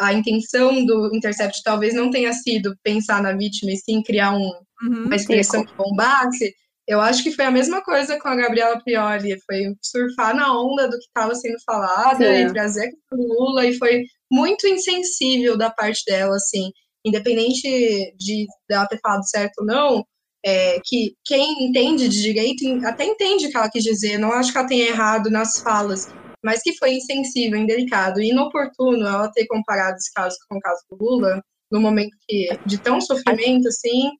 a 0.00 0.12
intenção 0.12 0.84
do 0.84 1.14
Intercept 1.14 1.62
talvez 1.62 1.94
não 1.94 2.10
tenha 2.10 2.32
sido 2.32 2.76
pensar 2.82 3.22
na 3.22 3.32
vítima 3.32 3.72
e 3.72 3.76
sim 3.76 4.02
criar 4.02 4.32
um, 4.32 4.50
uhum, 4.82 5.04
uma 5.06 5.16
expressão 5.16 5.64
que 5.64 5.74
bombasse, 5.74 6.54
eu 6.86 7.00
acho 7.00 7.22
que 7.22 7.32
foi 7.32 7.46
a 7.46 7.50
mesma 7.50 7.82
coisa 7.82 8.18
com 8.18 8.28
a 8.28 8.36
Gabriela 8.36 8.80
Prioli, 8.82 9.40
foi 9.46 9.74
surfar 9.82 10.36
na 10.36 10.52
onda 10.58 10.86
do 10.86 10.98
que 10.98 11.04
estava 11.04 11.34
sendo 11.34 11.56
falado 11.64 12.18
sim. 12.18 12.24
e 12.24 12.52
trazer 12.52 12.90
o 13.10 13.16
Lula, 13.16 13.66
e 13.66 13.78
foi 13.78 14.04
muito 14.30 14.66
insensível 14.66 15.56
da 15.56 15.70
parte 15.70 16.04
dela, 16.06 16.36
assim, 16.36 16.70
independente 17.04 18.14
de 18.18 18.46
ela 18.70 18.86
ter 18.86 19.00
falado 19.00 19.26
certo 19.26 19.60
ou 19.60 19.66
não, 19.66 20.04
é, 20.44 20.78
que 20.84 21.14
quem 21.24 21.64
entende 21.64 22.06
de 22.06 22.20
direito 22.20 22.64
até 22.84 23.06
entende 23.06 23.46
o 23.46 23.50
que 23.50 23.56
ela 23.56 23.70
quis 23.70 23.82
dizer, 23.82 24.18
não 24.18 24.32
acho 24.32 24.52
que 24.52 24.58
ela 24.58 24.68
tenha 24.68 24.88
errado 24.88 25.30
nas 25.30 25.60
falas, 25.60 26.08
mas 26.44 26.62
que 26.62 26.76
foi 26.76 26.92
insensível, 26.92 27.58
indelicado 27.58 28.20
e 28.20 28.28
inoportuno 28.28 29.06
ela 29.06 29.32
ter 29.32 29.46
comparado 29.46 29.96
esse 29.96 30.12
caso 30.12 30.36
com 30.46 30.58
o 30.58 30.60
caso 30.60 30.82
do 30.90 30.96
Lula, 30.96 31.42
no 31.72 31.80
momento 31.80 32.14
que, 32.28 32.48
de 32.66 32.78
tão 32.78 33.00
sofrimento, 33.00 33.66
assim, 33.66 34.10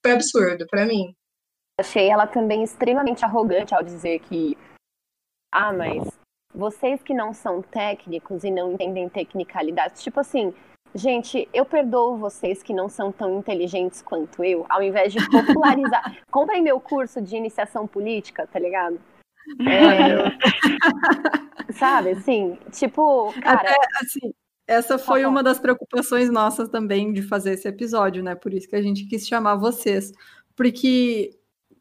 foi 0.00 0.12
absurdo 0.12 0.64
para 0.70 0.86
mim. 0.86 1.12
Achei 1.80 2.08
ela 2.08 2.28
também 2.28 2.62
extremamente 2.62 3.24
arrogante 3.24 3.74
ao 3.74 3.82
dizer 3.82 4.20
que, 4.20 4.56
ah, 5.52 5.72
mas 5.72 6.08
vocês 6.54 7.02
que 7.02 7.12
não 7.12 7.34
são 7.34 7.60
técnicos 7.60 8.44
e 8.44 8.50
não 8.52 8.72
entendem 8.72 9.08
tecnicalidades, 9.08 10.00
tipo 10.00 10.20
assim, 10.20 10.54
gente, 10.94 11.48
eu 11.52 11.66
perdoo 11.66 12.16
vocês 12.16 12.62
que 12.62 12.72
não 12.72 12.88
são 12.88 13.10
tão 13.10 13.36
inteligentes 13.36 14.00
quanto 14.00 14.44
eu, 14.44 14.64
ao 14.68 14.80
invés 14.80 15.12
de 15.12 15.18
popularizar. 15.28 16.18
Comprem 16.30 16.62
meu 16.62 16.78
curso 16.78 17.20
de 17.20 17.34
iniciação 17.34 17.84
política, 17.88 18.46
tá 18.46 18.60
ligado? 18.60 19.00
É... 19.66 20.34
Sabe, 21.72 22.10
assim, 22.10 22.58
tipo, 22.70 23.32
cara... 23.40 23.60
Até, 23.60 23.76
assim, 24.02 24.32
essa 24.66 24.98
foi 24.98 25.24
uma 25.26 25.42
das 25.42 25.58
preocupações 25.58 26.30
nossas 26.30 26.68
também 26.68 27.12
de 27.12 27.22
fazer 27.22 27.52
esse 27.52 27.68
episódio, 27.68 28.22
né? 28.22 28.34
Por 28.34 28.54
isso 28.54 28.68
que 28.68 28.76
a 28.76 28.82
gente 28.82 29.06
quis 29.06 29.26
chamar 29.26 29.56
vocês. 29.56 30.12
Porque 30.56 31.38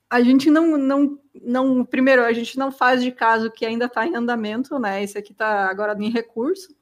a 0.10 0.22
gente 0.22 0.50
não, 0.50 0.78
não, 0.78 1.20
não... 1.42 1.86
Primeiro, 1.86 2.24
a 2.24 2.34
gente 2.34 2.58
não 2.58 2.72
faz 2.72 3.02
de 3.02 3.12
caso 3.12 3.52
que 3.52 3.66
ainda 3.66 3.86
está 3.86 4.06
em 4.06 4.16
andamento, 4.16 4.78
né? 4.80 5.04
Esse 5.04 5.18
aqui 5.18 5.32
está 5.32 5.70
agora 5.70 5.96
em 5.98 6.10
recurso, 6.10 6.76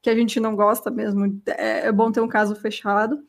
que 0.00 0.08
a 0.08 0.14
gente 0.14 0.40
não 0.40 0.56
gosta 0.56 0.90
mesmo. 0.90 1.40
É, 1.46 1.88
é 1.88 1.92
bom 1.92 2.10
ter 2.10 2.20
um 2.20 2.28
caso 2.28 2.54
fechado. 2.56 3.22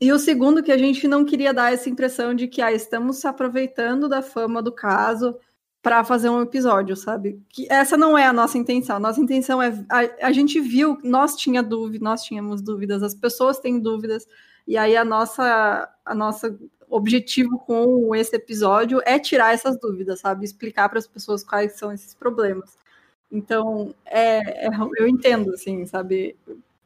E 0.00 0.12
o 0.12 0.18
segundo, 0.18 0.62
que 0.62 0.72
a 0.72 0.78
gente 0.78 1.06
não 1.06 1.24
queria 1.24 1.52
dar 1.52 1.72
essa 1.72 1.88
impressão 1.88 2.34
de 2.34 2.48
que 2.48 2.62
ah, 2.62 2.72
estamos 2.72 3.18
se 3.18 3.26
aproveitando 3.26 4.08
da 4.08 4.22
fama 4.22 4.62
do 4.62 4.72
caso 4.72 5.38
para 5.82 6.04
fazer 6.04 6.28
um 6.28 6.40
episódio, 6.40 6.94
sabe? 6.94 7.42
Que 7.48 7.66
essa 7.68 7.96
não 7.96 8.16
é 8.16 8.24
a 8.24 8.32
nossa 8.32 8.56
intenção. 8.56 8.96
A 8.96 9.00
nossa 9.00 9.20
intenção 9.20 9.60
é 9.60 9.72
a, 9.90 10.28
a 10.28 10.32
gente 10.32 10.60
viu, 10.60 10.96
nós 11.02 11.34
tinha 11.34 11.62
dúvida, 11.62 12.04
nós 12.04 12.22
tínhamos 12.22 12.62
dúvidas, 12.62 13.02
as 13.02 13.14
pessoas 13.14 13.58
têm 13.58 13.80
dúvidas, 13.80 14.26
e 14.66 14.78
aí 14.78 14.96
a 14.96 15.04
nossa 15.04 15.88
a 16.04 16.14
nossa 16.14 16.56
objetivo 16.88 17.58
com 17.58 18.14
esse 18.14 18.36
episódio 18.36 19.00
é 19.04 19.18
tirar 19.18 19.54
essas 19.54 19.78
dúvidas, 19.78 20.20
sabe? 20.20 20.44
Explicar 20.44 20.88
para 20.88 20.98
as 20.98 21.06
pessoas 21.06 21.42
quais 21.42 21.72
são 21.72 21.90
esses 21.90 22.14
problemas. 22.14 22.78
Então, 23.30 23.94
é, 24.04 24.66
é, 24.66 24.70
eu 24.98 25.08
entendo, 25.08 25.52
assim, 25.52 25.86
sabe? 25.86 26.36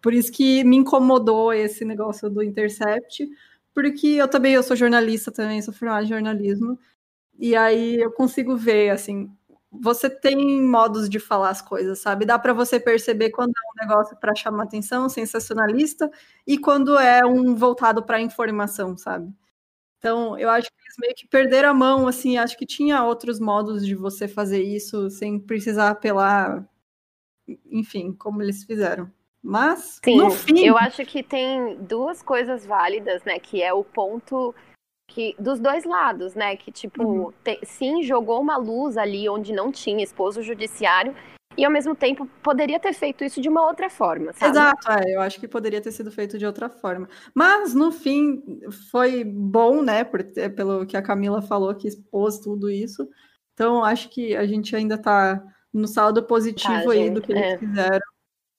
Por 0.01 0.14
isso 0.14 0.31
que 0.31 0.62
me 0.62 0.77
incomodou 0.77 1.52
esse 1.52 1.85
negócio 1.85 2.31
do 2.31 2.43
Intercept, 2.43 3.28
porque 3.74 4.06
eu 4.06 4.28
também 4.28 4.55
eu 4.55 4.62
sou 4.62 4.77
jornalista 4.77 5.32
também, 5.32 5.60
sou 5.60 5.74
formada 5.74 6.05
em 6.05 6.09
jornalismo, 6.09 6.78
e 7.38 7.54
aí 7.56 7.96
eu 8.00 8.10
consigo 8.12 8.56
ver, 8.56 8.90
assim, 8.90 9.30
você 9.70 10.08
tem 10.08 10.62
modos 10.62 11.08
de 11.08 11.18
falar 11.18 11.50
as 11.50 11.60
coisas, 11.60 11.98
sabe? 11.98 12.24
Dá 12.24 12.38
para 12.38 12.52
você 12.52 12.80
perceber 12.80 13.30
quando 13.30 13.50
é 13.50 13.84
um 13.84 13.88
negócio 13.88 14.16
para 14.16 14.34
chamar 14.34 14.64
atenção, 14.64 15.08
sensacionalista, 15.08 16.10
e 16.46 16.58
quando 16.58 16.98
é 16.98 17.24
um 17.24 17.54
voltado 17.54 18.02
para 18.02 18.20
informação, 18.20 18.96
sabe? 18.96 19.32
Então, 19.98 20.38
eu 20.38 20.50
acho 20.50 20.68
que 20.68 20.76
eles 20.84 20.96
meio 20.98 21.14
que 21.14 21.26
perderam 21.26 21.70
a 21.70 21.74
mão, 21.74 22.06
assim, 22.06 22.36
acho 22.36 22.56
que 22.56 22.66
tinha 22.66 23.02
outros 23.04 23.40
modos 23.40 23.84
de 23.84 23.94
você 23.94 24.28
fazer 24.28 24.62
isso 24.62 25.10
sem 25.10 25.38
precisar 25.38 25.90
apelar, 25.90 26.64
enfim, 27.70 28.12
como 28.12 28.42
eles 28.42 28.64
fizeram. 28.64 29.10
Mas, 29.42 30.00
Sim, 30.04 30.18
no 30.18 30.30
fim... 30.30 30.64
eu 30.64 30.76
acho 30.76 31.04
que 31.04 31.22
tem 31.22 31.76
duas 31.76 32.22
coisas 32.22 32.66
válidas, 32.66 33.22
né, 33.24 33.38
que 33.38 33.62
é 33.62 33.72
o 33.72 33.84
ponto 33.84 34.54
que 35.06 35.34
dos 35.38 35.58
dois 35.60 35.84
lados, 35.84 36.34
né, 36.34 36.56
que 36.56 36.70
tipo, 36.72 37.02
Uhum. 37.02 37.32
te- 37.44 37.60
sim, 37.64 38.02
jogou 38.02 38.40
uma 38.40 38.56
luz 38.56 38.96
ali 38.96 39.28
onde 39.28 39.52
não 39.52 39.70
tinha 39.70 40.02
esposo 40.02 40.42
judiciário 40.42 41.14
e 41.56 41.64
ao 41.64 41.70
mesmo 41.70 41.94
tempo 41.94 42.28
poderia 42.42 42.78
ter 42.78 42.92
feito 42.92 43.24
isso 43.24 43.40
de 43.40 43.48
uma 43.48 43.66
outra 43.66 43.88
forma, 43.88 44.32
sabe? 44.32 44.50
Exato, 44.50 44.90
é, 44.92 45.14
eu 45.14 45.20
acho 45.20 45.40
que 45.40 45.48
poderia 45.48 45.80
ter 45.80 45.92
sido 45.92 46.10
feito 46.10 46.36
de 46.36 46.44
outra 46.44 46.68
forma. 46.68 47.08
Mas, 47.34 47.72
no 47.74 47.90
fim, 47.90 48.42
foi 48.90 49.24
bom, 49.24 49.80
né, 49.80 50.04
por 50.04 50.22
ter- 50.22 50.54
pelo 50.54 50.84
que 50.84 50.96
a 50.96 51.02
Camila 51.02 51.40
falou, 51.40 51.74
que 51.74 51.88
expôs 51.88 52.38
tudo 52.40 52.68
isso. 52.68 53.08
Então, 53.54 53.82
acho 53.82 54.10
que 54.10 54.36
a 54.36 54.46
gente 54.46 54.76
ainda 54.76 54.98
tá 54.98 55.42
no 55.72 55.86
saldo 55.88 56.22
positivo 56.24 56.84
Tá, 56.84 56.90
aí 56.90 56.98
gente, 57.04 57.14
do 57.14 57.22
que 57.22 57.32
eles 57.32 57.52
é. 57.54 57.58
fizeram. 57.58 58.06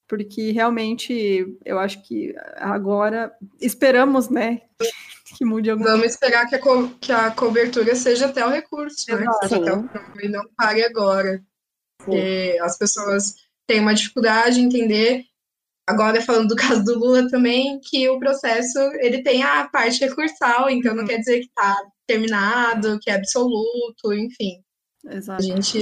Porque 0.08 0.52
realmente 0.52 1.58
eu 1.66 1.78
acho 1.78 2.02
que 2.08 2.34
agora 2.56 3.32
esperamos, 3.60 4.30
né, 4.30 4.62
que 5.38 5.46
mude 5.46 5.70
alguma 5.70 5.92
Vamos 5.92 6.08
esperar 6.08 6.48
que 6.48 6.56
a, 6.56 6.60
co- 6.60 6.90
que 7.00 7.12
a 7.12 7.30
cobertura 7.32 7.94
seja 7.96 8.26
até 8.26 8.46
o 8.46 8.50
recurso, 8.50 9.06
né? 9.16 9.26
Até 9.42 9.56
o 9.74 9.90
e 10.22 10.28
não 10.28 10.44
pare 10.58 10.84
agora. 10.84 11.42
Porque 11.98 12.58
as 12.62 12.78
pessoas 12.78 13.36
têm 13.68 13.80
uma 13.80 13.94
dificuldade 13.94 14.56
de 14.56 14.62
entender, 14.62 15.24
agora 15.88 16.22
falando 16.22 16.48
do 16.50 16.56
caso 16.80 16.84
do 16.84 16.98
Lula 16.98 17.30
também, 17.30 17.80
que 17.84 18.08
o 18.10 18.20
processo 18.20 18.80
ele 19.00 19.22
tem 19.24 19.44
a 19.44 19.68
parte 19.68 20.00
recursal, 20.00 20.70
então 20.70 20.94
não 20.96 21.02
Uhum. 21.04 21.08
quer 21.08 21.18
dizer 21.20 21.40
que 21.42 21.48
está 21.48 21.76
terminado, 22.08 23.00
que 23.02 23.10
é 23.10 23.16
absoluto, 23.16 24.14
enfim. 24.14 24.62
Exato. 25.10 25.42
A 25.42 25.46
gente 25.46 25.82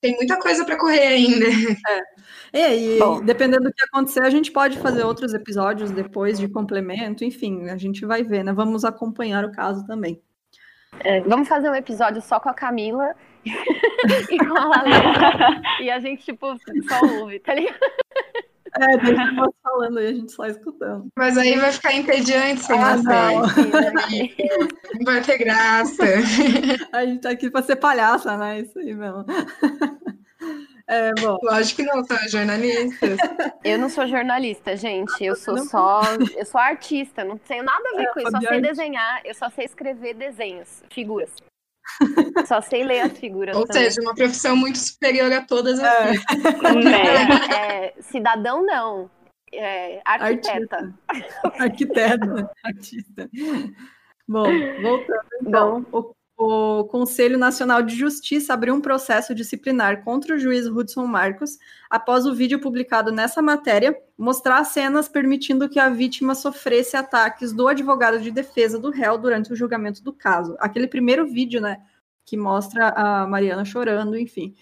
tem 0.00 0.14
muita 0.16 0.38
coisa 0.38 0.64
para 0.64 0.78
correr 0.78 1.06
ainda. 1.06 1.46
É, 1.46 2.02
e 2.52 2.98
Bom. 2.98 3.22
dependendo 3.22 3.64
do 3.64 3.72
que 3.72 3.82
acontecer, 3.84 4.22
a 4.22 4.30
gente 4.30 4.52
pode 4.52 4.78
fazer 4.78 5.04
outros 5.04 5.32
episódios 5.32 5.90
depois 5.90 6.38
de 6.38 6.48
complemento, 6.48 7.24
enfim, 7.24 7.70
a 7.70 7.76
gente 7.76 8.04
vai 8.04 8.22
ver, 8.22 8.44
né? 8.44 8.52
Vamos 8.52 8.84
acompanhar 8.84 9.44
o 9.44 9.52
caso 9.52 9.86
também. 9.86 10.20
É, 11.00 11.20
vamos 11.22 11.48
fazer 11.48 11.70
um 11.70 11.74
episódio 11.74 12.20
só 12.20 12.38
com 12.38 12.50
a 12.50 12.54
Camila 12.54 13.14
e 13.44 14.38
com 14.38 14.58
a 14.58 14.64
Lalena 14.66 15.62
e 15.80 15.90
a 15.90 15.98
gente 15.98 16.22
tipo 16.22 16.46
só 16.88 17.06
ouve, 17.20 17.40
tá 17.40 17.54
ligado? 17.54 17.78
É, 18.80 18.96
deixa 18.96 19.32
nós 19.32 19.50
falando 19.62 19.98
aí, 19.98 20.06
a 20.06 20.12
gente 20.14 20.32
só 20.32 20.46
escutando. 20.46 21.08
Mas 21.16 21.36
aí 21.36 21.58
vai 21.58 21.70
ficar 21.72 21.92
entediante 21.92 22.62
sem 22.62 22.78
Ah, 22.78 22.96
não. 22.96 23.42
Não 23.42 25.04
vai 25.04 25.20
ter 25.20 25.36
graça. 25.36 26.02
A 26.90 27.04
gente 27.04 27.20
tá 27.20 27.30
aqui 27.30 27.50
pra 27.50 27.60
ser 27.60 27.76
palhaça, 27.76 28.34
né? 28.38 28.60
Isso 28.60 28.78
aí 28.78 28.94
mesmo. 28.94 29.26
É, 30.92 31.10
bom, 31.14 31.38
Lógico 31.42 31.82
que 31.82 31.88
não, 31.88 32.04
são 32.04 32.18
jornalistas. 32.28 33.16
Eu 33.64 33.78
não 33.78 33.88
sou 33.88 34.06
jornalista, 34.06 34.76
gente. 34.76 35.24
Eu 35.24 35.34
sou 35.34 35.56
não? 35.56 35.64
só. 35.64 36.02
Eu 36.36 36.44
sou 36.44 36.60
artista, 36.60 37.24
não 37.24 37.38
tenho 37.38 37.64
nada 37.64 37.82
a 37.94 37.96
ver 37.96 38.12
com 38.12 38.20
isso. 38.20 38.30
Só 38.30 38.40
sei 38.40 38.48
Arte. 38.48 38.60
desenhar, 38.60 39.20
eu 39.24 39.34
só 39.34 39.48
sei 39.48 39.64
escrever 39.64 40.14
desenhos, 40.14 40.82
figuras. 40.90 41.30
Só 42.46 42.60
sei 42.60 42.84
ler 42.84 43.00
as 43.00 43.18
figuras. 43.18 43.56
Ou 43.56 43.66
também. 43.66 43.90
seja, 43.90 44.00
uma 44.00 44.14
profissão 44.14 44.56
muito 44.56 44.78
superior 44.78 45.32
a 45.32 45.42
todas 45.42 45.80
as 45.80 45.84
É. 45.84 46.12
Né? 46.12 46.22
É, 47.92 47.94
cidadão, 48.00 48.64
não. 48.64 49.10
É, 49.52 50.00
arquiteta. 50.04 50.94
arquiteto, 51.58 52.48
artista. 52.64 53.28
Bom, 54.28 54.46
voltando 54.80 55.26
então, 55.42 55.86
o, 55.92 56.14
o 56.44 56.84
Conselho 56.84 57.38
Nacional 57.38 57.82
de 57.82 57.94
Justiça 57.94 58.52
abriu 58.52 58.74
um 58.74 58.80
processo 58.80 59.32
disciplinar 59.32 60.02
contra 60.02 60.34
o 60.34 60.38
juiz 60.38 60.66
Hudson 60.66 61.06
Marcos 61.06 61.56
após 61.88 62.26
o 62.26 62.34
vídeo 62.34 62.60
publicado 62.60 63.12
nessa 63.12 63.40
matéria 63.40 63.96
mostrar 64.18 64.64
cenas 64.64 65.08
permitindo 65.08 65.68
que 65.68 65.78
a 65.78 65.88
vítima 65.88 66.34
sofresse 66.34 66.96
ataques 66.96 67.52
do 67.52 67.68
advogado 67.68 68.18
de 68.18 68.32
defesa 68.32 68.76
do 68.76 68.90
réu 68.90 69.16
durante 69.16 69.52
o 69.52 69.56
julgamento 69.56 70.02
do 70.02 70.12
caso. 70.12 70.56
Aquele 70.58 70.88
primeiro 70.88 71.26
vídeo, 71.26 71.60
né, 71.60 71.80
que 72.24 72.36
mostra 72.36 72.88
a 72.88 73.24
Mariana 73.24 73.64
chorando, 73.64 74.18
enfim. 74.18 74.56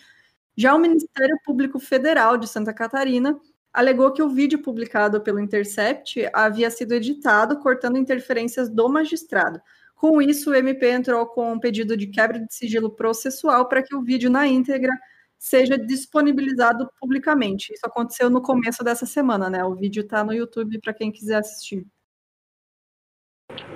Já 0.54 0.74
o 0.74 0.78
Ministério 0.78 1.38
Público 1.46 1.78
Federal 1.78 2.36
de 2.36 2.46
Santa 2.46 2.74
Catarina 2.74 3.40
alegou 3.72 4.12
que 4.12 4.22
o 4.22 4.28
vídeo 4.28 4.60
publicado 4.60 5.22
pelo 5.22 5.40
Intercept 5.40 6.28
havia 6.34 6.70
sido 6.70 6.92
editado, 6.92 7.58
cortando 7.58 7.96
interferências 7.96 8.68
do 8.68 8.86
magistrado. 8.86 9.62
Com 10.00 10.22
isso, 10.22 10.50
o 10.50 10.54
MP 10.54 10.90
entrou 10.90 11.26
com 11.26 11.52
um 11.52 11.60
pedido 11.60 11.94
de 11.94 12.06
quebra 12.06 12.40
de 12.40 12.54
sigilo 12.54 12.90
processual 12.90 13.68
para 13.68 13.82
que 13.82 13.94
o 13.94 14.00
vídeo 14.00 14.30
na 14.30 14.46
íntegra 14.46 14.90
seja 15.38 15.76
disponibilizado 15.76 16.90
publicamente. 16.98 17.74
Isso 17.74 17.84
aconteceu 17.84 18.30
no 18.30 18.40
começo 18.40 18.82
dessa 18.82 19.04
semana, 19.04 19.50
né? 19.50 19.62
O 19.62 19.74
vídeo 19.74 20.02
está 20.02 20.24
no 20.24 20.32
YouTube 20.32 20.80
para 20.80 20.94
quem 20.94 21.12
quiser 21.12 21.40
assistir. 21.40 21.86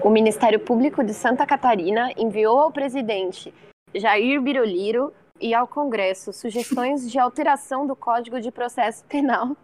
O 0.03 0.09
Ministério 0.09 0.59
Público 0.59 1.05
de 1.05 1.13
Santa 1.13 1.45
Catarina 1.45 2.11
enviou 2.17 2.59
ao 2.59 2.73
presidente 2.73 3.53
Jair 3.95 4.41
Biroliro 4.41 5.13
e 5.39 5.53
ao 5.53 5.69
Congresso 5.69 6.33
sugestões 6.33 7.11
de 7.11 7.19
alteração 7.19 7.87
do 7.87 7.95
Código 7.95 8.41
de 8.41 8.51
Processo 8.51 9.05
Penal 9.05 9.55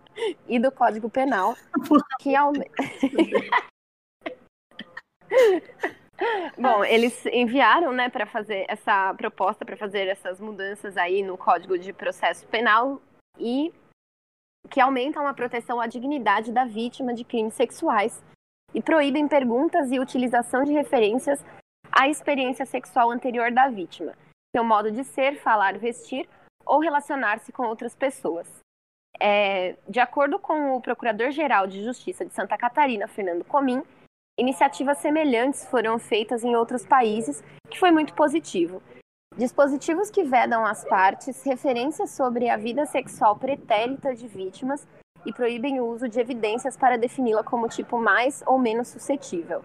e 0.46 0.58
do 0.58 0.70
Código 0.70 1.08
Penal 1.08 1.56
que 2.20 2.36
aume... 2.36 2.70
Bom, 6.58 6.84
eles 6.84 7.24
enviaram, 7.26 7.92
né, 7.92 8.08
para 8.08 8.26
fazer 8.26 8.66
essa 8.68 9.14
proposta 9.14 9.64
para 9.64 9.76
fazer 9.76 10.06
essas 10.06 10.40
mudanças 10.40 10.96
aí 10.96 11.22
no 11.22 11.38
Código 11.38 11.78
de 11.78 11.92
Processo 11.92 12.46
Penal 12.46 13.00
e 13.38 13.72
que 14.68 14.80
aumentam 14.80 15.26
a 15.26 15.34
proteção 15.34 15.80
à 15.80 15.86
dignidade 15.86 16.52
da 16.52 16.64
vítima 16.64 17.14
de 17.14 17.24
crimes 17.24 17.54
sexuais 17.54 18.22
e 18.74 18.82
proíbem 18.82 19.26
perguntas 19.26 19.90
e 19.90 19.98
utilização 19.98 20.62
de 20.62 20.72
referências 20.72 21.44
à 21.90 22.08
experiência 22.08 22.66
sexual 22.66 23.10
anterior 23.10 23.50
da 23.50 23.68
vítima, 23.68 24.12
seu 24.54 24.62
modo 24.62 24.90
de 24.90 25.02
ser, 25.02 25.40
falar, 25.40 25.78
vestir 25.78 26.28
ou 26.64 26.78
relacionar-se 26.78 27.50
com 27.50 27.64
outras 27.66 27.94
pessoas. 27.94 28.48
É, 29.18 29.76
de 29.88 29.98
acordo 29.98 30.38
com 30.38 30.76
o 30.76 30.80
Procurador-Geral 30.80 31.66
de 31.66 31.82
Justiça 31.82 32.24
de 32.24 32.32
Santa 32.32 32.56
Catarina, 32.56 33.08
Fernando 33.08 33.44
Comim, 33.44 33.82
iniciativas 34.40 34.98
semelhantes 34.98 35.66
foram 35.66 35.98
feitas 35.98 36.42
em 36.42 36.56
outros 36.56 36.86
países, 36.86 37.44
que 37.68 37.78
foi 37.78 37.90
muito 37.90 38.14
positivo. 38.14 38.82
Dispositivos 39.36 40.10
que 40.10 40.24
vedam 40.24 40.64
às 40.64 40.82
partes 40.84 41.42
referências 41.44 42.10
sobre 42.10 42.48
a 42.48 42.56
vida 42.56 42.86
sexual 42.86 43.36
pretérita 43.36 44.14
de 44.14 44.26
vítimas 44.26 44.86
e 45.24 45.32
proíbem 45.32 45.78
o 45.78 45.86
uso 45.86 46.08
de 46.08 46.18
evidências 46.18 46.76
para 46.76 46.98
defini-la 46.98 47.44
como 47.44 47.68
tipo 47.68 47.98
mais 47.98 48.42
ou 48.46 48.58
menos 48.58 48.88
suscetível. 48.88 49.62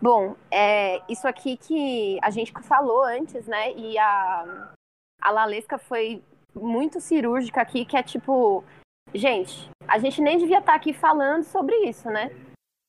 Bom, 0.00 0.36
é 0.50 1.00
isso 1.08 1.26
aqui 1.26 1.56
que 1.56 2.18
a 2.22 2.30
gente 2.30 2.52
falou 2.62 3.02
antes, 3.04 3.46
né? 3.46 3.72
E 3.72 3.98
a, 3.98 4.72
a 5.22 5.30
Lalesca 5.30 5.78
foi 5.78 6.22
muito 6.54 7.00
cirúrgica 7.00 7.62
aqui, 7.62 7.84
que 7.84 7.96
é 7.96 8.02
tipo, 8.02 8.62
gente, 9.14 9.70
a 9.88 9.98
gente 9.98 10.20
nem 10.20 10.38
devia 10.38 10.58
estar 10.58 10.74
aqui 10.74 10.92
falando 10.92 11.44
sobre 11.44 11.74
isso, 11.88 12.10
né? 12.10 12.30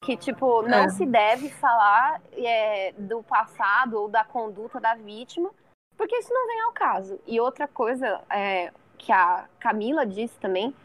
Que, 0.04 0.18
tipo, 0.18 0.62
não 0.64 0.86
É. 0.86 0.90
se 0.90 1.06
deve 1.06 1.50
falar 1.50 2.22
é, 2.34 2.92
do 2.98 3.24
passado 3.24 4.00
ou 4.02 4.10
da 4.10 4.24
conduta 4.24 4.80
da 4.80 4.96
vítima, 4.96 5.50
porque 5.98 6.18
isso 6.18 6.34
não 6.34 6.48
vem 6.48 6.62
ao 6.62 6.72
caso. 6.74 7.20
E 7.26 7.40
outra 7.40 7.68
coisa 7.68 8.22
é, 8.30 8.72
que 8.98 9.12
a 9.12 9.46
Camila 9.60 10.06
disse 10.06 10.38
também, 10.40 10.76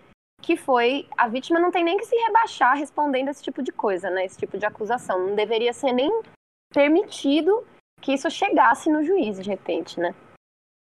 que 0.41 0.57
foi 0.57 1.09
a 1.17 1.27
vítima 1.27 1.59
não 1.59 1.73
tem 1.73 1.83
nem 1.83 1.97
que 1.99 2.05
se 2.05 2.15
rebaixar 2.17 2.77
respondendo 2.77 3.29
esse 3.29 3.43
tipo 3.43 3.61
de 3.61 3.73
coisa, 3.73 4.09
né? 4.09 4.25
Esse 4.25 4.39
tipo 4.39 4.57
de 4.57 4.65
acusação. 4.65 5.19
Não 5.27 5.35
deveria 5.35 5.73
ser 5.73 5.93
nem 5.93 6.23
permitido 6.73 7.67
que 8.01 8.13
isso 8.13 8.31
chegasse 8.31 8.89
no 8.89 9.03
juiz, 9.03 9.43
de 9.43 9.49
repente, 9.51 9.99
né? 9.99 10.15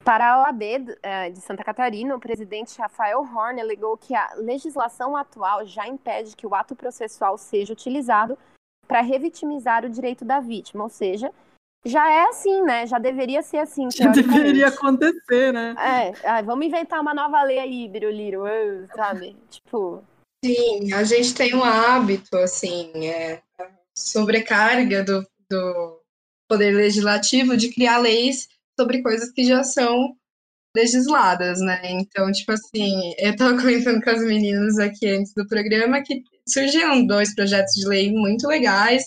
Para 0.05 0.35
a 0.35 0.43
OAB 0.43 0.63
eh, 1.03 1.31
de 1.31 1.41
Santa 1.41 1.65
Catarina, 1.65 2.15
o 2.15 2.21
presidente 2.21 2.79
Rafael 2.79 3.21
Horn 3.21 3.59
alegou 3.59 3.97
que 3.97 4.15
a 4.15 4.35
legislação 4.37 5.17
atual 5.17 5.67
já 5.67 5.89
impede 5.89 6.37
que 6.37 6.47
o 6.47 6.55
ato 6.55 6.77
processual 6.77 7.39
seja 7.39 7.73
utilizado 7.73 8.37
para 8.87 9.01
revitimizar 9.01 9.83
o 9.83 9.89
direito 9.89 10.23
da 10.23 10.41
vítima, 10.41 10.85
ou 10.85 10.91
seja, 10.91 11.33
já 11.87 12.11
é 12.13 12.25
assim, 12.25 12.63
né? 12.63 12.87
Já 12.87 12.99
deveria 12.99 13.43
ser 13.43 13.59
assim. 13.59 13.91
Já 13.91 14.09
deveria 14.09 14.69
acontecer, 14.69 15.53
né? 15.53 15.75
É, 15.79 16.29
ai, 16.29 16.43
vamos 16.43 16.67
inventar 16.67 17.01
uma 17.01 17.15
nova 17.15 17.43
lei 17.43 17.59
aí, 17.59 17.89
Biruliro, 17.89 18.45
sabe? 18.95 19.35
Tipo, 19.51 20.05
Sim, 20.45 20.93
a 20.93 21.03
gente 21.05 21.35
tem 21.35 21.55
um 21.55 21.65
hábito, 21.65 22.37
assim, 22.37 23.07
é, 23.07 23.41
sobrecarga 23.97 25.03
do, 25.03 25.27
do 25.51 26.01
Poder 26.47 26.73
Legislativo 26.73 27.57
de 27.57 27.73
criar 27.73 27.97
leis 27.97 28.49
sobre 28.79 29.03
coisas 29.03 29.31
que 29.33 29.45
já 29.45 29.63
são 29.63 30.17
legisladas, 30.77 31.61
né? 31.61 31.81
Então, 31.93 32.31
tipo 32.33 32.53
assim, 32.53 33.13
eu 33.19 33.33
estava 33.33 33.57
comentando 33.61 34.03
com 34.03 34.11
as 34.11 34.23
meninas 34.23 34.79
aqui 34.79 35.07
antes 35.09 35.33
do 35.35 35.47
programa 35.47 36.03
que 36.03 36.23
surgiram 36.49 37.07
dois 37.07 37.35
projetos 37.35 37.75
de 37.75 37.87
lei 37.87 38.13
muito 38.13 38.47
legais. 38.47 39.05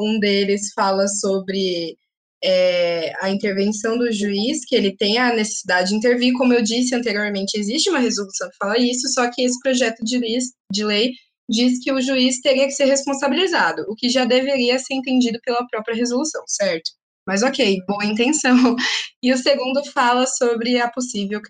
Um 0.00 0.18
deles 0.20 0.72
fala 0.74 1.08
sobre 1.08 1.96
é, 2.42 3.12
a 3.20 3.30
intervenção 3.30 3.98
do 3.98 4.12
juiz, 4.12 4.64
que 4.64 4.76
ele 4.76 4.96
tem 4.96 5.18
a 5.18 5.34
necessidade 5.34 5.90
de 5.90 5.96
intervir, 5.96 6.32
como 6.34 6.52
eu 6.52 6.62
disse 6.62 6.94
anteriormente, 6.94 7.58
existe 7.58 7.90
uma 7.90 7.98
resolução 7.98 8.48
que 8.48 8.56
fala 8.56 8.78
isso, 8.78 9.08
só 9.08 9.28
que 9.30 9.42
esse 9.42 9.58
projeto 9.60 10.04
de 10.04 10.18
lei, 10.18 10.38
de 10.72 10.84
lei 10.84 11.12
diz 11.50 11.82
que 11.82 11.90
o 11.90 12.00
juiz 12.00 12.40
teria 12.40 12.66
que 12.66 12.72
ser 12.72 12.84
responsabilizado, 12.84 13.82
o 13.88 13.94
que 13.96 14.08
já 14.08 14.24
deveria 14.24 14.78
ser 14.78 14.94
entendido 14.94 15.40
pela 15.42 15.66
própria 15.66 15.96
resolução, 15.96 16.42
certo? 16.46 16.90
Mas 17.28 17.42
ok, 17.42 17.84
boa 17.86 18.04
intenção. 18.06 18.56
E 19.22 19.32
o 19.32 19.36
segundo 19.36 19.84
fala 19.92 20.26
sobre 20.26 20.80
a 20.80 20.88
possível 20.88 21.42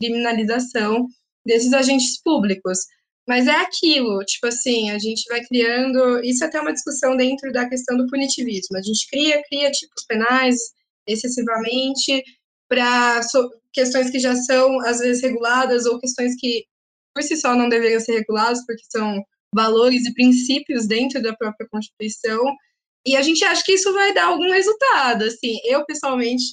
criminalização 0.00 1.06
desses 1.46 1.72
agentes 1.72 2.20
públicos. 2.20 2.76
Mas 3.26 3.46
é 3.46 3.52
aquilo, 3.52 4.18
tipo 4.24 4.48
assim, 4.48 4.90
a 4.90 4.98
gente 4.98 5.22
vai 5.28 5.40
criando. 5.44 6.20
Isso 6.24 6.42
é 6.42 6.48
até 6.48 6.60
uma 6.60 6.72
discussão 6.72 7.16
dentro 7.16 7.52
da 7.52 7.68
questão 7.68 7.96
do 7.96 8.06
punitivismo. 8.08 8.76
A 8.76 8.82
gente 8.82 9.06
cria, 9.08 9.40
cria 9.48 9.70
tipos 9.70 10.04
penais 10.08 10.56
excessivamente 11.06 12.22
para 12.68 13.22
so, 13.22 13.48
questões 13.72 14.10
que 14.10 14.18
já 14.18 14.34
são, 14.34 14.80
às 14.80 14.98
vezes, 14.98 15.22
reguladas 15.22 15.86
ou 15.86 16.00
questões 16.00 16.34
que, 16.36 16.64
por 17.14 17.22
si 17.22 17.36
só, 17.36 17.54
não 17.54 17.68
deveriam 17.68 18.00
ser 18.00 18.12
reguladas, 18.18 18.64
porque 18.66 18.82
são 18.90 19.22
valores 19.54 20.04
e 20.04 20.12
princípios 20.14 20.86
dentro 20.86 21.22
da 21.22 21.34
própria 21.36 21.68
Constituição. 21.70 22.42
E 23.06 23.16
a 23.16 23.22
gente 23.22 23.44
acha 23.44 23.62
que 23.64 23.72
isso 23.72 23.92
vai 23.92 24.12
dar 24.12 24.26
algum 24.26 24.50
resultado. 24.50 25.24
Assim, 25.24 25.58
eu, 25.64 25.84
pessoalmente, 25.86 26.44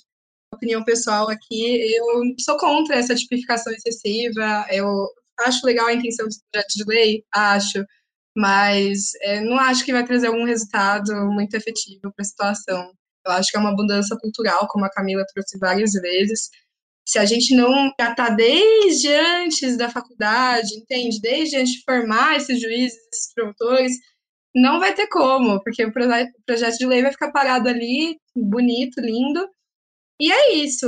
opinião 0.53 0.84
pessoal 0.84 1.30
aqui, 1.30 1.93
eu 1.95 2.05
sou 2.39 2.57
contra 2.57 2.95
essa 2.95 3.15
tipificação 3.15 3.73
excessiva. 3.73 4.65
Eu 4.72 5.07
acho 5.41 5.65
legal 5.65 5.88
a 5.88 5.93
intenção 5.93 6.27
do 6.27 6.35
projeto 6.51 6.73
de 6.76 6.84
lei, 6.85 7.23
acho, 7.34 7.84
mas 8.35 9.11
é, 9.22 9.41
não 9.41 9.59
acho 9.59 9.85
que 9.85 9.93
vai 9.93 10.05
trazer 10.05 10.27
algum 10.27 10.45
resultado 10.45 11.13
muito 11.31 11.55
efetivo 11.55 12.01
para 12.01 12.13
a 12.19 12.23
situação. 12.23 12.91
Eu 13.26 13.31
acho 13.34 13.51
que 13.51 13.57
é 13.57 13.59
uma 13.59 13.72
mudança 13.72 14.17
cultural, 14.19 14.67
como 14.67 14.85
a 14.85 14.91
Camila 14.91 15.26
trouxe 15.34 15.57
várias 15.57 15.93
vezes. 15.93 16.49
Se 17.07 17.19
a 17.19 17.26
gente 17.26 17.55
não 17.55 17.93
tratar 17.95 18.30
desde 18.30 19.13
antes 19.13 19.77
da 19.77 19.89
faculdade, 19.89 20.76
entende? 20.76 21.19
Desde 21.22 21.57
antes 21.57 21.73
de 21.73 21.84
formar 21.84 22.35
esses 22.38 22.59
juízes, 22.61 22.97
esses 23.13 23.34
promotores, 23.34 23.93
não 24.56 24.80
vai 24.80 24.94
ter 24.94 25.07
como, 25.07 25.61
porque 25.61 25.84
o 25.84 25.91
projeto 25.91 26.77
de 26.77 26.86
lei 26.86 27.02
vai 27.02 27.11
ficar 27.11 27.32
parado 27.32 27.68
ali, 27.68 28.18
bonito, 28.34 29.02
lindo, 29.02 29.49
e 30.19 30.32
é 30.32 30.53
isso. 30.53 30.88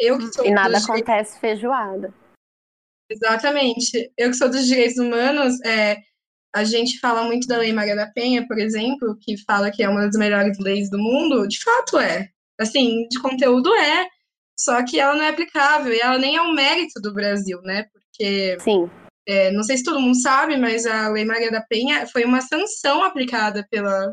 Eu 0.00 0.18
que 0.18 0.26
sou 0.32 0.44
e 0.44 0.50
nada 0.50 0.78
acontece 0.78 1.38
feijoada. 1.38 2.12
Exatamente. 3.08 4.12
Eu 4.16 4.30
que 4.30 4.36
sou 4.36 4.50
dos 4.50 4.66
direitos 4.66 4.98
humanos, 4.98 5.60
é, 5.64 5.98
a 6.54 6.64
gente 6.64 6.98
fala 6.98 7.22
muito 7.24 7.46
da 7.46 7.58
Lei 7.58 7.72
Maria 7.72 7.94
da 7.94 8.08
Penha, 8.08 8.46
por 8.46 8.58
exemplo, 8.58 9.16
que 9.20 9.36
fala 9.44 9.70
que 9.70 9.82
é 9.82 9.88
uma 9.88 10.06
das 10.06 10.16
melhores 10.16 10.58
leis 10.58 10.90
do 10.90 10.98
mundo. 10.98 11.46
De 11.46 11.62
fato 11.62 11.98
é. 11.98 12.28
Assim, 12.58 13.06
de 13.08 13.20
conteúdo 13.20 13.72
é. 13.74 14.08
Só 14.58 14.84
que 14.84 14.98
ela 14.98 15.14
não 15.14 15.22
é 15.22 15.28
aplicável 15.28 15.92
e 15.92 16.00
ela 16.00 16.18
nem 16.18 16.36
é 16.36 16.42
um 16.42 16.52
mérito 16.52 17.00
do 17.00 17.14
Brasil, 17.14 17.60
né? 17.62 17.86
Porque. 17.92 18.58
Sim. 18.60 18.90
É, 19.30 19.50
não 19.52 19.62
sei 19.62 19.76
se 19.76 19.84
todo 19.84 20.00
mundo 20.00 20.20
sabe, 20.20 20.56
mas 20.56 20.86
a 20.86 21.08
Lei 21.08 21.24
Maria 21.24 21.50
da 21.52 21.60
Penha 21.62 22.06
foi 22.06 22.24
uma 22.24 22.40
sanção 22.40 23.04
aplicada 23.04 23.64
pela 23.70 24.12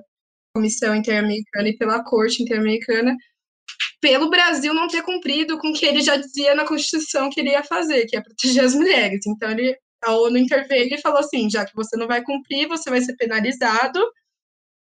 Comissão 0.53 0.95
Interamericana 0.95 1.69
e 1.69 1.77
pela 1.77 2.03
Corte 2.03 2.43
Interamericana 2.43 3.15
pelo 3.99 4.29
Brasil 4.29 4.73
não 4.73 4.87
ter 4.87 5.01
cumprido 5.01 5.57
com 5.57 5.69
o 5.69 5.73
que 5.73 5.85
ele 5.85 6.01
já 6.01 6.17
dizia 6.17 6.53
na 6.53 6.67
Constituição 6.67 7.29
que 7.29 7.39
ele 7.39 7.49
ia 7.49 7.63
fazer, 7.63 8.05
que 8.05 8.15
é 8.15 8.21
proteger 8.21 8.63
as 8.63 8.75
mulheres. 8.75 9.25
Então 9.25 9.49
ele, 9.49 9.75
a 10.03 10.13
ONU 10.15 10.37
interveio 10.37 10.93
e 10.93 11.01
falou 11.01 11.19
assim, 11.19 11.49
já 11.49 11.65
que 11.65 11.75
você 11.75 11.97
não 11.97 12.07
vai 12.07 12.23
cumprir, 12.23 12.67
você 12.67 12.89
vai 12.89 13.01
ser 13.01 13.15
penalizado, 13.15 13.99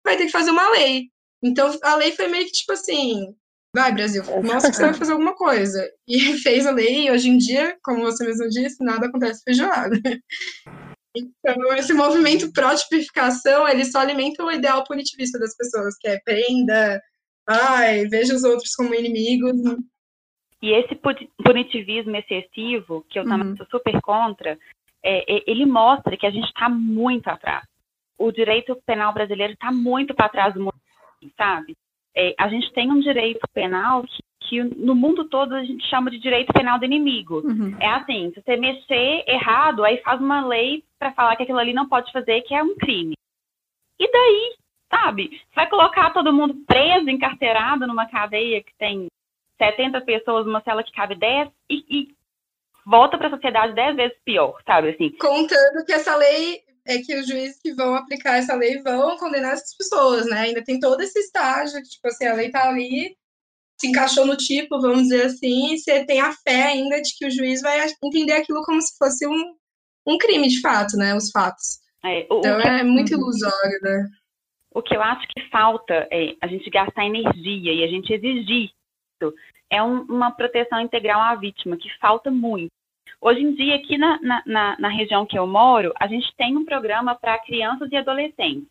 vai 0.03 0.17
ter 0.17 0.25
que 0.25 0.31
fazer 0.31 0.51
uma 0.51 0.69
lei. 0.71 1.09
Então 1.43 1.77
a 1.83 1.95
lei 1.95 2.13
foi 2.13 2.27
meio 2.27 2.45
que 2.45 2.51
tipo 2.51 2.71
assim, 2.71 3.35
vai 3.73 3.93
Brasil, 3.93 4.23
mostra 4.43 4.69
que 4.69 4.75
você 4.75 4.83
vai 4.83 4.93
fazer 4.93 5.13
alguma 5.13 5.35
coisa. 5.35 5.89
E 6.07 6.17
fez 6.43 6.65
a 6.65 6.71
lei 6.71 7.07
e 7.07 7.11
hoje 7.11 7.29
em 7.29 7.37
dia, 7.37 7.77
como 7.83 8.01
você 8.03 8.25
mesmo 8.25 8.47
disse, 8.49 8.83
nada 8.83 9.07
acontece 9.07 9.43
feijoada. 9.43 9.97
Então, 11.15 11.73
esse 11.75 11.93
movimento 11.93 12.51
pró-tipificação, 12.53 13.67
ele 13.67 13.83
só 13.85 13.99
alimenta 13.99 14.43
o 14.43 14.51
ideal 14.51 14.83
punitivista 14.85 15.37
das 15.37 15.55
pessoas, 15.55 15.97
que 15.99 16.07
é 16.07 16.19
prenda, 16.23 17.01
ai, 17.47 18.05
veja 18.07 18.33
os 18.33 18.43
outros 18.43 18.73
como 18.75 18.95
inimigos. 18.95 19.51
E 20.61 20.71
esse 20.71 20.95
punitivismo 21.43 22.15
excessivo, 22.15 23.05
que 23.09 23.19
eu 23.19 23.25
também 23.25 23.49
uhum. 23.49 23.57
sou 23.57 23.65
super 23.71 23.99
contra, 24.01 24.57
é, 25.03 25.37
é, 25.37 25.43
ele 25.47 25.65
mostra 25.65 26.15
que 26.15 26.25
a 26.25 26.31
gente 26.31 26.47
está 26.47 26.69
muito 26.69 27.27
atrás. 27.27 27.65
O 28.17 28.31
direito 28.31 28.79
penal 28.85 29.13
brasileiro 29.13 29.53
está 29.53 29.71
muito 29.71 30.13
para 30.13 30.29
trás 30.29 30.53
do 30.53 30.59
mundo, 30.61 30.79
sabe? 31.35 31.75
É, 32.15 32.35
a 32.37 32.47
gente 32.49 32.71
tem 32.73 32.91
um 32.91 32.99
direito 32.99 33.41
penal 33.53 34.03
que, 34.03 34.21
que, 34.41 34.63
no 34.63 34.93
mundo 34.95 35.29
todo 35.29 35.55
a 35.55 35.63
gente 35.63 35.85
chama 35.87 36.11
de 36.11 36.19
direito 36.19 36.51
penal 36.53 36.77
do 36.77 36.85
inimigo. 36.85 37.39
Uhum. 37.39 37.75
É 37.79 37.87
assim, 37.87 38.31
se 38.33 38.41
você 38.41 38.57
mexer 38.57 39.23
errado, 39.27 39.83
aí 39.83 39.97
faz 39.97 40.19
uma 40.19 40.45
lei 40.45 40.83
para 40.99 41.13
falar 41.13 41.35
que 41.35 41.43
aquilo 41.43 41.59
ali 41.59 41.73
não 41.73 41.87
pode 41.87 42.11
fazer, 42.11 42.41
que 42.41 42.53
é 42.53 42.61
um 42.61 42.75
crime. 42.75 43.15
E 43.99 44.11
daí? 44.11 44.61
sabe? 44.91 45.41
Vai 45.55 45.69
colocar 45.69 46.11
todo 46.11 46.33
mundo 46.33 46.53
preso, 46.67 47.09
encarcerado 47.09 47.87
numa 47.87 48.09
cadeia 48.09 48.61
que 48.61 48.73
tem 48.77 49.07
70 49.57 50.01
pessoas, 50.01 50.45
numa 50.45 50.61
cela 50.61 50.83
que 50.83 50.91
cabe 50.91 51.15
10 51.15 51.49
e, 51.69 51.85
e 51.89 52.15
volta 52.85 53.17
para 53.17 53.27
a 53.27 53.31
sociedade 53.31 53.73
10 53.73 53.95
vezes 53.95 54.17
pior, 54.25 54.59
sabe? 54.65 54.89
Assim. 54.89 55.11
Contando 55.11 55.85
que 55.85 55.93
essa 55.93 56.15
lei 56.15 56.61
é 56.85 56.97
que 56.99 57.15
os 57.15 57.27
juízes 57.27 57.59
que 57.61 57.73
vão 57.73 57.95
aplicar 57.95 58.37
essa 58.37 58.55
lei 58.55 58.81
vão 58.81 59.17
condenar 59.17 59.53
essas 59.53 59.75
pessoas, 59.75 60.25
né? 60.25 60.39
Ainda 60.39 60.63
tem 60.63 60.79
todo 60.79 61.01
esse 61.01 61.19
estágio, 61.19 61.81
tipo 61.83 62.07
assim, 62.07 62.25
a 62.25 62.33
lei 62.33 62.49
tá 62.49 62.67
ali, 62.67 63.15
se 63.79 63.87
encaixou 63.87 64.25
no 64.25 64.37
tipo, 64.37 64.79
vamos 64.79 65.03
dizer 65.03 65.25
assim, 65.25 65.73
e 65.73 65.77
você 65.77 66.05
tem 66.05 66.21
a 66.21 66.31
fé 66.33 66.63
ainda 66.63 67.01
de 67.01 67.15
que 67.17 67.25
o 67.25 67.31
juiz 67.31 67.61
vai 67.61 67.79
entender 68.03 68.33
aquilo 68.33 68.63
como 68.63 68.81
se 68.81 68.95
fosse 68.97 69.27
um, 69.27 69.55
um 70.07 70.17
crime 70.17 70.47
de 70.47 70.61
fato, 70.61 70.97
né? 70.97 71.15
Os 71.15 71.31
fatos. 71.31 71.79
É, 72.03 72.27
o, 72.29 72.39
então 72.39 72.59
é 72.59 72.83
muito 72.83 73.13
uhum. 73.13 73.21
ilusório, 73.21 73.79
né? 73.81 74.07
O 74.73 74.81
que 74.81 74.95
eu 74.95 75.01
acho 75.01 75.27
que 75.27 75.49
falta 75.49 76.07
é 76.11 76.35
a 76.41 76.47
gente 76.47 76.69
gastar 76.69 77.05
energia 77.05 77.73
e 77.73 77.83
a 77.83 77.87
gente 77.87 78.11
exigir 78.13 78.65
isso. 78.65 79.33
É 79.69 79.83
um, 79.83 80.03
uma 80.03 80.31
proteção 80.31 80.79
integral 80.81 81.19
à 81.19 81.35
vítima, 81.35 81.77
que 81.77 81.89
falta 81.99 82.31
muito. 82.31 82.71
Hoje 83.19 83.41
em 83.41 83.53
dia, 83.53 83.75
aqui 83.75 83.97
na, 83.97 84.19
na, 84.45 84.75
na 84.79 84.89
região 84.89 85.25
que 85.25 85.37
eu 85.37 85.45
moro, 85.45 85.93
a 85.99 86.07
gente 86.07 86.33
tem 86.35 86.57
um 86.57 86.65
programa 86.65 87.13
para 87.15 87.39
crianças 87.39 87.91
e 87.91 87.95
adolescentes. 87.95 88.67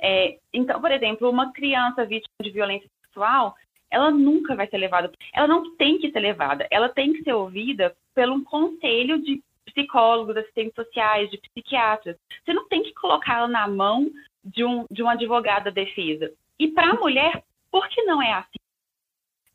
É, 0.00 0.38
então, 0.52 0.80
por 0.80 0.92
exemplo, 0.92 1.28
uma 1.28 1.52
criança 1.52 2.04
vítima 2.04 2.34
de 2.40 2.50
violência 2.50 2.88
sexual, 3.04 3.56
ela 3.90 4.10
nunca 4.10 4.54
vai 4.54 4.68
ser 4.68 4.78
levada, 4.78 5.10
ela 5.32 5.48
não 5.48 5.74
tem 5.76 5.98
que 5.98 6.10
ser 6.12 6.20
levada, 6.20 6.66
ela 6.70 6.88
tem 6.88 7.12
que 7.12 7.24
ser 7.24 7.32
ouvida 7.32 7.94
por 8.14 8.28
um 8.28 8.44
conselho 8.44 9.20
de 9.20 9.42
psicólogos, 9.66 10.36
assistentes 10.36 10.74
sociais, 10.74 11.30
de 11.30 11.38
psiquiatras. 11.38 12.16
Você 12.44 12.52
não 12.52 12.68
tem 12.68 12.82
que 12.82 12.94
colocá-la 12.94 13.48
na 13.48 13.66
mão 13.66 14.08
de 14.44 14.64
um, 14.64 14.86
de 14.90 15.02
um 15.02 15.08
advogado 15.08 15.64
da 15.64 15.70
defesa. 15.70 16.32
E 16.58 16.68
para 16.68 16.90
a 16.90 16.94
mulher, 16.94 17.42
por 17.70 17.88
que 17.88 18.02
não 18.04 18.22
é 18.22 18.32
assim? 18.32 18.58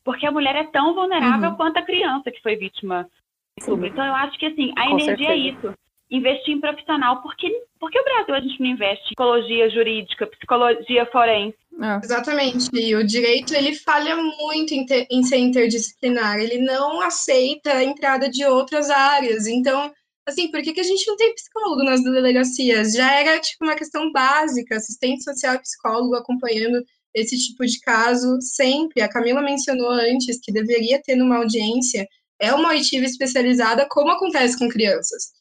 Porque 0.04 0.26
a 0.26 0.32
mulher 0.32 0.56
é 0.56 0.66
tão 0.66 0.94
vulnerável 0.94 1.52
uhum. 1.52 1.56
quanto 1.56 1.78
a 1.78 1.82
criança 1.82 2.32
que 2.32 2.42
foi 2.42 2.56
vítima 2.56 3.10
Então, 3.60 4.06
eu 4.06 4.16
acho 4.16 4.38
que 4.38 4.46
assim, 4.46 4.72
a 4.78 4.88
Com 4.88 5.00
energia 5.00 5.28
é 5.28 5.30
certeza. 5.30 5.32
é 5.32 5.38
isso. 5.38 5.74
Investir 6.12 6.56
em 6.56 6.60
profissional. 6.60 7.22
Porque, 7.22 7.50
porque 7.80 8.00
o 8.00 8.04
Brasil 8.04 8.36
a 8.36 8.40
gente 8.40 8.60
não 8.60 8.68
investe 8.68 9.04
em 9.04 9.08
psicologia 9.08 9.70
jurídica, 9.70 10.28
psicologia 10.28 11.06
forense? 11.08 11.58
É. 11.82 12.00
Exatamente. 12.04 12.70
E 12.74 12.96
o 12.96 13.06
direito 13.06 13.56
ele 13.56 13.74
falha 13.76 14.16
muito 14.16 14.74
em, 14.74 14.86
ter, 14.86 15.08
em 15.10 15.24
ser 15.24 15.38
interdisciplinar. 15.38 16.40
Ele 16.40 16.60
não 16.60 17.02
aceita 17.02 17.74
a 17.74 17.84
entrada 17.84 18.30
de 18.30 18.46
outras 18.46 18.90
áreas. 18.90 19.48
Então, 19.48 19.92
assim, 20.28 20.52
por 20.52 20.62
que, 20.62 20.74
que 20.74 20.82
a 20.82 20.84
gente 20.84 21.08
não 21.08 21.16
tem 21.16 21.34
psicólogo 21.34 21.84
nas 21.84 22.04
delegacias? 22.04 22.94
Já 22.94 23.12
era, 23.14 23.40
tipo, 23.40 23.64
uma 23.66 23.76
questão 23.76 24.12
básica, 24.12 24.76
assistente 24.76 25.24
social 25.24 25.56
e 25.56 25.62
psicólogo 25.62 26.16
acompanhando 26.16 26.84
esse 27.14 27.38
tipo 27.38 27.66
de 27.66 27.80
caso 27.80 28.40
sempre. 28.42 29.02
A 29.02 29.10
Camila 29.10 29.42
mencionou 29.42 29.90
antes 29.90 30.40
que 30.42 30.52
deveria 30.52 31.02
ter 31.02 31.16
numa 31.16 31.38
audiência, 31.38 32.08
é 32.44 32.54
uma 32.54 32.70
oitiva 32.70 33.06
especializada, 33.06 33.88
como 33.90 34.12
acontece 34.12 34.60
com 34.60 34.68
crianças. 34.68 35.32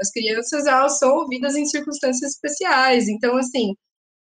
As 0.00 0.10
crianças, 0.12 0.64
elas 0.64 0.96
são 0.96 1.12
ouvidas 1.16 1.56
em 1.56 1.66
circunstâncias 1.66 2.34
especiais, 2.34 3.08
então, 3.08 3.36
assim, 3.36 3.74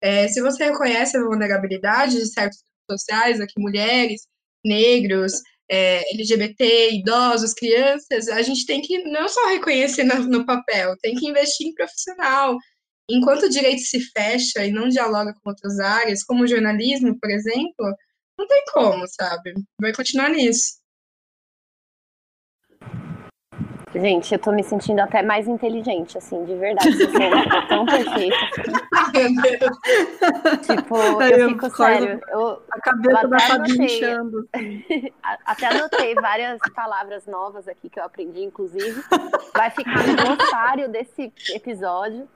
é, 0.02 0.28
se 0.28 0.42
você 0.42 0.66
reconhece 0.66 1.16
a 1.16 1.24
vulnerabilidade 1.24 2.18
de 2.18 2.26
certos 2.26 2.64
sociais, 2.90 3.40
aqui 3.40 3.54
mulheres, 3.60 4.22
negros, 4.66 5.34
é, 5.70 6.02
LGBT, 6.14 6.94
idosos, 6.94 7.54
crianças, 7.54 8.28
a 8.28 8.42
gente 8.42 8.66
tem 8.66 8.82
que 8.82 9.04
não 9.04 9.28
só 9.28 9.48
reconhecer 9.50 10.04
no, 10.04 10.16
no, 10.28 10.46
papel, 10.48 10.96
tem 11.02 11.14
que 11.16 11.28
investir 11.30 11.68
em 11.68 11.76
profissional. 11.76 12.58
Enquanto 13.08 13.44
o 13.44 13.50
direito 13.50 13.82
se 13.82 14.00
fecha 14.00 14.66
e 14.66 14.72
não 14.72 14.90
dialoga 14.90 15.32
com 15.34 15.50
outras 15.52 15.80
áreas, 15.80 16.24
como 16.24 16.44
o 16.44 16.48
jornalismo, 16.48 17.16
por 17.20 17.30
exemplo, 17.30 17.96
não 18.38 18.48
tem 18.48 18.64
como, 18.74 19.06
sabe? 19.08 19.54
Vai 19.80 19.94
continuar 19.94 20.30
nisso. 20.30 20.84
Gente, 23.96 24.34
eu 24.34 24.40
tô 24.40 24.52
me 24.52 24.62
sentindo 24.62 25.00
até 25.00 25.22
mais 25.22 25.48
inteligente, 25.48 26.18
assim, 26.18 26.44
de 26.44 26.54
verdade. 26.56 26.92
São 26.98 27.68
tão 27.68 27.86
perfeitos. 27.86 28.40
tipo, 30.66 30.98
eu, 30.98 31.22
eu 31.22 31.50
fico 31.50 31.70
sério. 31.76 32.20
Eu, 32.30 32.62
a 32.72 32.80
cabeça 32.82 33.28
da 33.28 33.40
Fabi 33.40 33.72
inchando. 33.86 34.50
Assim. 34.54 35.12
até 35.46 35.68
anotei 35.68 36.14
várias 36.16 36.60
palavras 36.76 37.26
novas 37.26 37.70
aqui 37.70 37.90
que 37.90 37.98
eu 37.98 38.04
aprendi, 38.04 38.44
inclusive. 38.44 39.02
Vai 39.56 39.70
ficar 39.70 40.06
no 40.06 40.16
glossário 40.16 40.90
desse 40.90 41.32
episódio. 41.54 42.28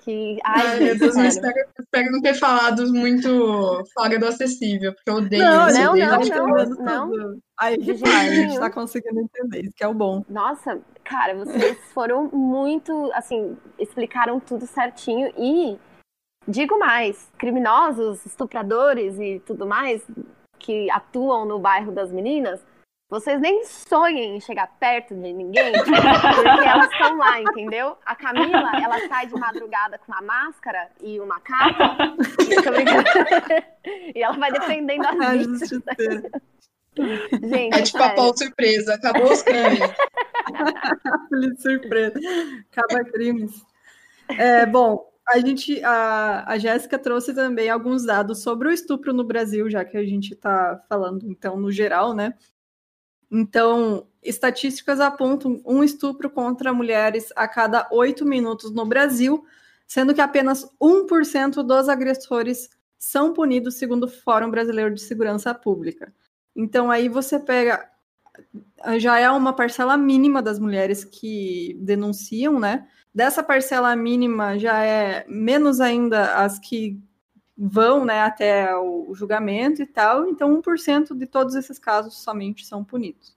Que, 0.00 0.38
ai, 0.44 0.66
ai 0.66 0.80
meu 0.80 0.98
Deus, 0.98 1.16
eu 1.16 1.24
espero, 1.24 1.54
espero, 1.78 2.12
não 2.12 2.22
ter 2.22 2.34
falado 2.34 2.86
muito 2.92 3.84
fora 3.92 4.18
do 4.18 4.26
acessível, 4.26 4.94
porque 4.94 5.10
eu 5.10 5.14
odeio 5.16 5.42
não, 5.42 5.68
isso. 5.68 5.78
Não, 5.80 5.94
não, 5.94 6.66
não, 6.66 7.06
não. 7.08 7.38
Aí 7.58 7.74
a 7.74 8.34
gente 8.34 8.58
tá 8.58 8.70
conseguindo 8.70 9.20
entender, 9.20 9.64
isso 9.64 9.74
que 9.76 9.82
é 9.82 9.88
o 9.88 9.94
bom. 9.94 10.24
Nossa, 10.28 10.80
cara, 11.02 11.34
vocês 11.34 11.76
foram 11.92 12.28
muito, 12.32 13.10
assim, 13.12 13.56
explicaram 13.78 14.38
tudo 14.38 14.66
certinho 14.66 15.32
e 15.36 15.76
digo 16.46 16.78
mais, 16.78 17.28
criminosos, 17.36 18.24
estupradores 18.24 19.18
e 19.18 19.42
tudo 19.44 19.66
mais 19.66 20.06
que 20.58 20.90
atuam 20.90 21.44
no 21.44 21.58
bairro 21.58 21.92
das 21.92 22.12
meninas, 22.12 22.64
vocês 23.08 23.40
nem 23.40 23.64
sonhem 23.64 24.36
em 24.36 24.40
chegar 24.40 24.66
perto 24.78 25.14
de 25.14 25.32
ninguém, 25.32 25.72
porque 25.82 26.68
elas 26.68 26.92
estão 26.92 27.16
lá, 27.16 27.40
entendeu? 27.40 27.96
A 28.04 28.14
Camila, 28.14 28.70
ela 28.82 29.08
sai 29.08 29.26
de 29.26 29.34
madrugada 29.34 29.98
com 29.98 30.12
uma 30.12 30.20
máscara 30.20 30.90
e 31.00 31.18
uma 31.18 31.40
capa. 31.40 31.96
e 34.14 34.22
ela 34.22 34.36
vai 34.36 34.52
defendendo 34.52 35.06
as 35.06 35.20
Ai, 35.20 35.38
vítimas. 35.38 35.82
Gente, 37.48 37.78
é 37.78 37.82
tipo 37.82 38.02
a 38.02 38.10
pau 38.10 38.36
surpresa, 38.36 38.94
acabou 38.94 39.32
os 39.32 39.42
crimes. 39.42 39.80
surpresa, 41.62 42.20
acaba 42.70 43.04
crimes. 43.04 43.62
É, 44.28 44.66
bom, 44.66 45.10
a 45.26 45.38
gente, 45.38 45.82
a, 45.82 46.44
a 46.46 46.58
Jéssica 46.58 46.98
trouxe 46.98 47.32
também 47.32 47.70
alguns 47.70 48.04
dados 48.04 48.42
sobre 48.42 48.68
o 48.68 48.72
estupro 48.72 49.14
no 49.14 49.24
Brasil, 49.24 49.70
já 49.70 49.82
que 49.82 49.96
a 49.96 50.04
gente 50.04 50.34
está 50.34 50.84
falando, 50.90 51.26
então, 51.30 51.56
no 51.56 51.70
geral, 51.70 52.14
né? 52.14 52.34
Então, 53.30 54.06
estatísticas 54.22 55.00
apontam 55.00 55.60
um 55.64 55.82
estupro 55.84 56.30
contra 56.30 56.72
mulheres 56.72 57.28
a 57.36 57.46
cada 57.46 57.86
oito 57.90 58.24
minutos 58.24 58.72
no 58.72 58.86
Brasil, 58.86 59.44
sendo 59.86 60.14
que 60.14 60.20
apenas 60.20 60.68
1% 60.80 61.62
dos 61.62 61.88
agressores 61.88 62.70
são 62.98 63.32
punidos, 63.32 63.74
segundo 63.76 64.04
o 64.04 64.08
Fórum 64.08 64.50
Brasileiro 64.50 64.94
de 64.94 65.00
Segurança 65.00 65.54
Pública. 65.54 66.12
Então, 66.56 66.90
aí 66.90 67.08
você 67.08 67.38
pega. 67.38 67.88
Já 68.98 69.18
é 69.18 69.28
uma 69.30 69.52
parcela 69.52 69.96
mínima 69.96 70.40
das 70.40 70.58
mulheres 70.58 71.04
que 71.04 71.76
denunciam, 71.80 72.58
né? 72.58 72.86
Dessa 73.12 73.42
parcela 73.42 73.94
mínima 73.96 74.58
já 74.58 74.84
é 74.84 75.24
menos 75.28 75.80
ainda 75.80 76.34
as 76.34 76.58
que 76.58 77.00
vão 77.58 78.04
né, 78.04 78.22
até 78.22 78.76
o 78.76 79.12
julgamento 79.14 79.82
e 79.82 79.86
tal, 79.86 80.28
então 80.28 80.62
1% 80.62 81.16
de 81.16 81.26
todos 81.26 81.56
esses 81.56 81.76
casos 81.76 82.22
somente 82.22 82.64
são 82.64 82.84
punidos. 82.84 83.36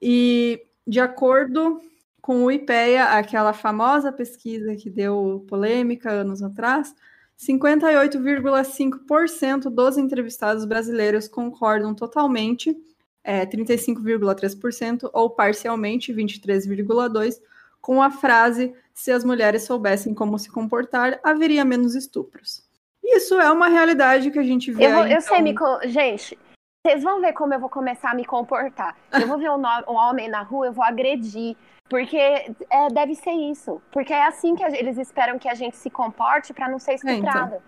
E 0.00 0.64
de 0.86 1.00
acordo 1.00 1.80
com 2.20 2.44
o 2.44 2.52
IPEA, 2.52 3.18
aquela 3.18 3.52
famosa 3.52 4.12
pesquisa 4.12 4.76
que 4.76 4.88
deu 4.88 5.44
polêmica 5.48 6.12
anos 6.12 6.40
atrás, 6.40 6.94
58,5% 7.36 9.70
dos 9.70 9.98
entrevistados 9.98 10.64
brasileiros 10.64 11.26
concordam 11.26 11.92
totalmente, 11.94 12.76
é, 13.24 13.44
35,3%, 13.44 15.10
ou 15.12 15.30
parcialmente, 15.30 16.12
23,2%, 16.12 17.40
com 17.80 18.02
a 18.02 18.10
frase: 18.10 18.74
se 18.94 19.10
as 19.10 19.24
mulheres 19.24 19.62
soubessem 19.62 20.14
como 20.14 20.38
se 20.38 20.50
comportar, 20.50 21.18
haveria 21.24 21.64
menos 21.64 21.94
estupros. 21.94 22.69
Isso 23.16 23.40
é 23.40 23.50
uma 23.50 23.68
realidade 23.68 24.30
que 24.30 24.38
a 24.38 24.42
gente 24.42 24.70
vê. 24.70 24.86
Eu, 24.86 24.92
vou, 24.92 25.02
aí, 25.02 25.12
eu 25.12 25.18
então... 25.18 25.28
sei, 25.28 25.42
me. 25.42 25.54
Gente, 25.90 26.38
vocês 26.84 27.02
vão 27.02 27.20
ver 27.20 27.32
como 27.32 27.52
eu 27.52 27.60
vou 27.60 27.68
começar 27.68 28.10
a 28.10 28.14
me 28.14 28.24
comportar. 28.24 28.96
Eu 29.12 29.26
vou 29.26 29.38
ver 29.38 29.50
um, 29.50 29.60
um 29.88 29.94
homem 29.94 30.28
na 30.28 30.42
rua, 30.42 30.66
eu 30.66 30.72
vou 30.72 30.84
agredir. 30.84 31.56
Porque 31.88 32.16
é, 32.16 32.88
deve 32.92 33.16
ser 33.16 33.32
isso. 33.32 33.82
Porque 33.90 34.12
é 34.12 34.24
assim 34.26 34.54
que 34.54 34.62
eles 34.62 34.96
esperam 34.96 35.38
que 35.38 35.48
a 35.48 35.54
gente 35.54 35.76
se 35.76 35.90
comporte 35.90 36.54
para 36.54 36.68
não 36.68 36.78
ser 36.78 36.94
estuprada. 36.94 37.56
É, 37.56 37.58
então. 37.58 37.62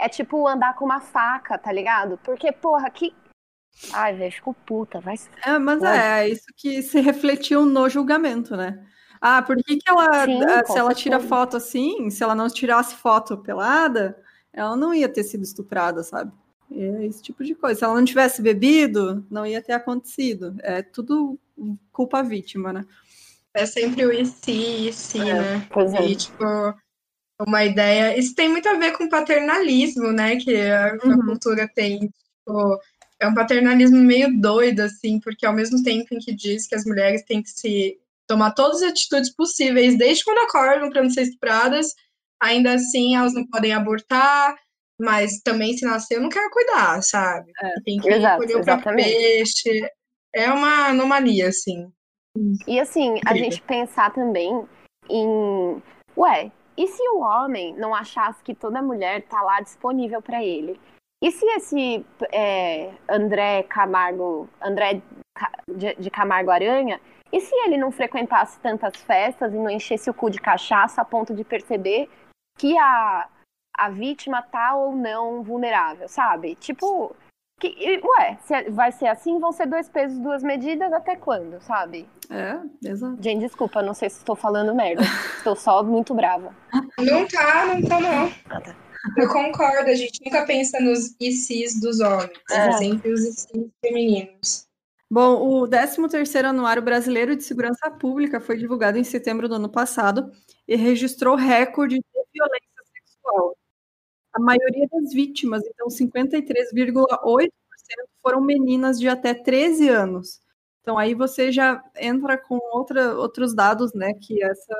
é 0.00 0.08
tipo 0.08 0.46
andar 0.48 0.74
com 0.74 0.84
uma 0.84 1.00
faca, 1.00 1.56
tá 1.56 1.70
ligado? 1.70 2.18
Porque, 2.24 2.50
porra, 2.50 2.90
que. 2.90 3.14
Ai, 3.92 4.16
velho, 4.16 4.32
ficou 4.32 4.52
puta, 4.52 5.00
vai 5.00 5.14
É, 5.46 5.56
mas 5.58 5.80
é, 5.84 6.24
é 6.24 6.28
isso 6.30 6.46
que 6.56 6.82
se 6.82 7.00
refletiu 7.00 7.64
no 7.64 7.88
julgamento, 7.88 8.56
né? 8.56 8.84
Ah, 9.20 9.40
por 9.42 9.56
que, 9.56 9.76
que 9.76 9.88
ela, 9.88 10.24
Sim, 10.24 10.40
ah, 10.44 10.64
se 10.64 10.78
ela 10.78 10.94
tira 10.94 11.20
foto 11.20 11.56
assim, 11.56 12.10
se 12.10 12.22
ela 12.22 12.34
não 12.34 12.48
tirasse 12.48 12.96
foto 12.96 13.38
pelada, 13.38 14.20
ela 14.58 14.76
não 14.76 14.92
ia 14.92 15.08
ter 15.08 15.22
sido 15.22 15.44
estuprada, 15.44 16.02
sabe? 16.02 16.32
É 16.70 17.06
esse 17.06 17.22
tipo 17.22 17.44
de 17.44 17.54
coisa. 17.54 17.78
Se 17.78 17.84
ela 17.84 17.94
não 17.94 18.04
tivesse 18.04 18.42
bebido, 18.42 19.24
não 19.30 19.46
ia 19.46 19.62
ter 19.62 19.72
acontecido. 19.72 20.56
É 20.60 20.82
tudo 20.82 21.38
culpa 21.92 22.22
vítima, 22.22 22.72
né? 22.72 22.84
É 23.54 23.64
sempre 23.64 24.04
o 24.04 24.12
e 24.12 24.26
se, 24.26 24.52
e 24.88 24.92
se, 24.92 25.20
é, 25.20 25.34
né? 25.34 25.66
Pois 25.70 25.94
é. 25.94 26.06
E, 26.06 26.16
tipo, 26.16 26.44
uma 27.40 27.64
ideia. 27.64 28.18
Isso 28.18 28.34
tem 28.34 28.48
muito 28.48 28.68
a 28.68 28.74
ver 28.74 28.92
com 28.96 29.08
paternalismo, 29.08 30.12
né? 30.12 30.36
Que 30.36 30.56
a, 30.56 30.98
uhum. 31.04 31.12
a 31.12 31.24
cultura 31.24 31.68
tem. 31.72 32.00
Tipo, 32.00 32.80
é 33.20 33.28
um 33.28 33.34
paternalismo 33.34 33.98
meio 33.98 34.38
doido, 34.40 34.80
assim, 34.80 35.20
porque 35.20 35.46
ao 35.46 35.54
mesmo 35.54 35.82
tempo 35.82 36.14
em 36.14 36.18
que 36.18 36.34
diz 36.34 36.66
que 36.66 36.74
as 36.74 36.84
mulheres 36.84 37.22
têm 37.22 37.42
que 37.42 37.50
se 37.50 37.98
tomar 38.26 38.50
todas 38.50 38.82
as 38.82 38.90
atitudes 38.90 39.30
possíveis, 39.30 39.96
desde 39.96 40.24
quando 40.24 40.38
acordam 40.38 40.90
para 40.90 41.02
não 41.02 41.10
ser 41.10 41.22
estupradas, 41.22 41.94
ainda 42.40 42.74
assim 42.74 43.16
elas 43.16 43.34
não 43.34 43.46
podem 43.46 43.72
abortar, 43.72 44.56
mas 45.00 45.40
também 45.42 45.76
se 45.76 45.84
nascer 45.84 46.16
eu 46.16 46.22
não 46.22 46.28
quero 46.28 46.50
cuidar, 46.50 47.02
sabe? 47.02 47.52
É, 47.62 47.80
Tem 47.84 47.98
que 47.98 48.08
exato, 48.08 48.38
colher 48.38 48.56
o 48.56 48.64
próprio 48.64 48.96
peixe. 48.96 49.88
É 50.34 50.50
uma 50.50 50.88
anomalia, 50.88 51.48
assim. 51.48 51.90
E 52.66 52.78
assim, 52.78 53.20
a 53.26 53.34
gente 53.34 53.62
pensar 53.62 54.12
também 54.12 54.66
em. 55.08 55.82
Ué, 56.16 56.52
e 56.76 56.86
se 56.86 57.02
o 57.08 57.20
homem 57.20 57.74
não 57.74 57.94
achasse 57.94 58.42
que 58.42 58.54
toda 58.54 58.82
mulher 58.82 59.22
tá 59.22 59.40
lá 59.42 59.60
disponível 59.60 60.20
para 60.20 60.44
ele? 60.44 60.78
E 61.22 61.32
se 61.32 61.44
esse 61.46 62.04
é, 62.32 62.92
André 63.08 63.64
Camargo, 63.64 64.48
André 64.60 65.02
de 65.76 66.10
Camargo 66.10 66.50
Aranha, 66.50 67.00
e 67.32 67.40
se 67.40 67.54
ele 67.64 67.76
não 67.76 67.90
frequentasse 67.90 68.58
tantas 68.60 68.96
festas 68.96 69.52
e 69.52 69.56
não 69.56 69.68
enchesse 69.68 70.08
o 70.08 70.14
cu 70.14 70.30
de 70.30 70.40
cachaça 70.40 71.02
a 71.02 71.04
ponto 71.04 71.34
de 71.34 71.44
perceber 71.44 72.08
que 72.58 72.76
a, 72.76 73.28
a 73.74 73.88
vítima 73.88 74.42
tá 74.42 74.74
ou 74.74 74.94
não 74.94 75.42
vulnerável, 75.42 76.08
sabe? 76.08 76.56
Tipo, 76.56 77.14
que, 77.60 78.00
ué, 78.18 78.38
se 78.44 78.70
vai 78.70 78.92
ser 78.92 79.06
assim, 79.06 79.38
vão 79.38 79.52
ser 79.52 79.66
dois 79.66 79.88
pesos, 79.88 80.18
duas 80.18 80.42
medidas, 80.42 80.92
até 80.92 81.16
quando, 81.16 81.60
sabe? 81.62 82.08
É, 82.30 82.58
exato. 82.84 83.16
Gente, 83.22 83.40
desculpa, 83.40 83.82
não 83.82 83.94
sei 83.94 84.10
se 84.10 84.18
estou 84.18 84.36
falando 84.36 84.74
merda. 84.74 85.02
estou 85.38 85.56
só 85.56 85.82
muito 85.82 86.14
brava. 86.14 86.54
Não 86.98 87.26
tá, 87.26 87.66
não 87.66 87.82
tá 87.82 88.00
não. 88.00 88.32
Ah, 88.50 88.60
tá. 88.60 88.76
Eu 89.16 89.28
concordo, 89.28 89.88
a 89.88 89.94
gente 89.94 90.20
nunca 90.24 90.44
pensa 90.44 90.80
nos 90.80 91.14
ICs 91.20 91.80
dos 91.80 92.00
homens, 92.00 92.30
é. 92.50 92.72
sempre 92.72 93.12
os 93.12 93.24
ICs 93.24 93.70
femininos. 93.80 94.66
Bom, 95.10 95.62
o 95.62 95.66
13º 95.66 96.44
Anuário 96.44 96.82
Brasileiro 96.82 97.34
de 97.34 97.42
Segurança 97.42 97.90
Pública 97.90 98.40
foi 98.40 98.58
divulgado 98.58 98.98
em 98.98 99.04
setembro 99.04 99.48
do 99.48 99.54
ano 99.54 99.68
passado 99.68 100.30
e 100.68 100.76
registrou 100.76 101.34
recorde 101.34 101.96
de 101.96 102.04
violência 102.32 102.82
sexual. 102.92 103.56
A 104.32 104.40
maioria 104.40 104.86
das 104.92 105.12
vítimas, 105.12 105.64
então 105.66 105.88
53,8%, 105.88 107.50
foram 108.22 108.40
meninas 108.42 109.00
de 109.00 109.08
até 109.08 109.34
13 109.34 109.88
anos. 109.88 110.40
Então 110.82 110.98
aí 110.98 111.14
você 111.14 111.50
já 111.50 111.82
entra 111.96 112.38
com 112.38 112.58
outra, 112.72 113.16
outros 113.16 113.54
dados, 113.54 113.94
né, 113.94 114.12
que 114.14 114.42
essa 114.42 114.76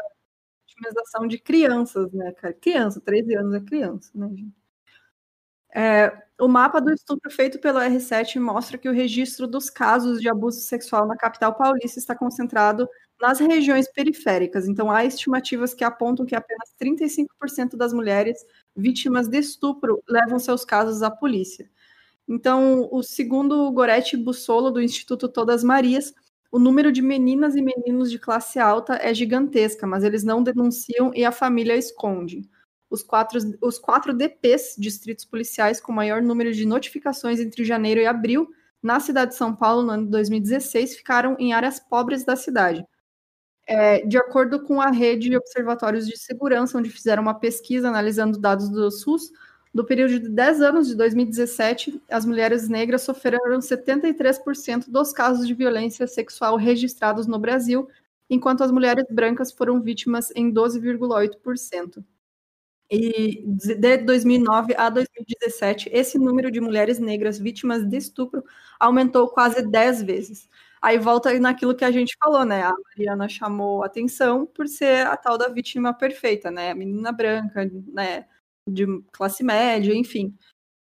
vitimização 0.67 1.27
de 1.27 1.39
crianças, 1.39 2.13
né? 2.13 2.33
Criança, 2.61 3.01
13 3.01 3.35
anos 3.35 3.55
é 3.55 3.61
criança, 3.61 4.11
né, 4.15 4.29
gente? 4.29 4.59
É, 5.75 6.23
o 6.41 6.49
mapa 6.49 6.81
do 6.81 6.93
estupro 6.93 7.31
feito 7.31 7.59
pelo 7.61 7.79
R7 7.79 8.41
mostra 8.41 8.79
que 8.79 8.89
o 8.89 8.93
registro 8.93 9.47
dos 9.47 9.69
casos 9.69 10.21
de 10.21 10.29
abuso 10.29 10.61
sexual 10.61 11.07
na 11.07 11.17
capital 11.17 11.55
paulista 11.55 11.99
está 11.99 12.15
concentrado 12.17 12.89
nas 13.21 13.39
regiões 13.41 13.89
periféricas. 13.91 14.69
Então, 14.69 14.91
há 14.91 15.05
estimativas 15.05 15.75
que 15.75 15.85
apontam 15.85 16.27
que 16.27 16.35
apenas 16.35 16.75
35% 16.81 17.77
das 17.77 17.93
mulheres 17.93 18.45
vítimas 18.77 19.29
de 19.29 19.39
estupro 19.39 20.03
levam 20.09 20.39
seus 20.39 20.65
casos 20.65 21.03
à 21.03 21.11
polícia. 21.11 21.71
Então, 22.29 22.89
o 22.93 23.03
segundo 23.03 23.71
Gorete 23.73 24.17
Bussolo, 24.17 24.71
do 24.71 24.83
Instituto 24.83 25.29
Todas 25.29 25.65
Marias, 25.65 26.13
o 26.51 26.59
número 26.59 26.93
de 26.93 27.03
meninas 27.03 27.57
e 27.57 27.63
meninos 27.63 28.11
de 28.11 28.19
classe 28.19 28.59
alta 28.59 28.95
é 29.03 29.13
gigantesca, 29.13 29.87
mas 29.87 30.05
eles 30.05 30.25
não 30.25 30.43
denunciam 30.43 31.13
e 31.15 31.25
a 31.25 31.33
família 31.33 31.77
esconde 31.77 32.49
os 32.91 33.03
quatro, 33.03 33.39
os 33.61 33.79
quatro 33.79 34.15
DPs, 34.15 34.75
distritos 34.79 35.25
policiais, 35.25 35.81
com 35.81 35.93
maior 35.93 36.23
número 36.23 36.53
de 36.53 36.65
notificações 36.65 37.41
entre 37.41 37.65
janeiro 37.65 38.01
e 38.01 38.07
abril, 38.07 38.49
na 38.83 39.01
cidade 39.01 39.33
de 39.33 39.37
São 39.37 39.55
Paulo, 39.55 39.83
no 39.83 39.91
ano 39.91 40.05
de 40.05 40.11
2016, 40.11 40.97
ficaram 40.97 41.37
em 41.39 41.53
áreas 41.53 41.81
pobres 41.81 42.25
da 42.25 42.37
cidade. 42.37 42.85
É, 43.71 44.01
de 44.07 44.17
acordo 44.17 44.65
com 44.65 44.81
a 44.81 44.91
rede 44.91 45.29
de 45.29 45.37
observatórios 45.37 46.09
de 46.09 46.17
segurança, 46.17 46.79
onde 46.79 46.89
fizeram 46.89 47.23
uma 47.23 47.35
pesquisa 47.35 47.87
analisando 47.87 48.39
dados 48.39 48.71
do 48.71 48.91
SUS, 48.91 49.31
no 49.75 49.85
período 49.85 50.21
de 50.21 50.29
10 50.31 50.63
anos 50.63 50.89
de 50.89 50.95
2017, 50.95 52.03
as 52.11 52.25
mulheres 52.25 52.67
negras 52.67 53.03
sofreram 53.03 53.61
73% 53.61 54.89
dos 54.89 55.13
casos 55.13 55.47
de 55.47 55.53
violência 55.53 56.07
sexual 56.07 56.57
registrados 56.57 57.27
no 57.27 57.39
Brasil, 57.39 57.87
enquanto 58.31 58.65
as 58.65 58.73
mulheres 58.73 59.05
brancas 59.11 59.53
foram 59.53 59.83
vítimas 59.83 60.33
em 60.35 60.51
12,8%. 60.51 62.03
E 62.91 63.45
de 63.47 63.99
2009 63.99 64.75
a 64.75 64.89
2017, 64.89 65.91
esse 65.93 66.19
número 66.19 66.51
de 66.51 66.59
mulheres 66.59 66.99
negras 66.99 67.39
vítimas 67.39 67.85
de 67.85 67.99
estupro 67.99 68.43
aumentou 68.81 69.29
quase 69.29 69.61
10 69.61 70.03
vezes. 70.05 70.49
Aí 70.81 70.99
volta 70.99 71.39
naquilo 71.39 71.75
que 71.75 71.85
a 71.85 71.91
gente 71.91 72.17
falou, 72.23 72.45
né? 72.45 72.63
A 72.63 72.75
Mariana 72.97 73.29
chamou 73.29 73.83
atenção 73.83 74.47
por 74.47 74.67
ser 74.67 75.07
a 75.07 75.17
tal 75.17 75.37
da 75.37 75.49
vítima 75.49 75.93
perfeita, 75.93 76.51
né? 76.51 76.71
A 76.71 76.75
menina 76.75 77.13
branca, 77.13 77.69
né? 77.93 78.27
De 78.69 78.87
classe 79.13 79.43
média, 79.43 79.95
enfim. 79.95 80.37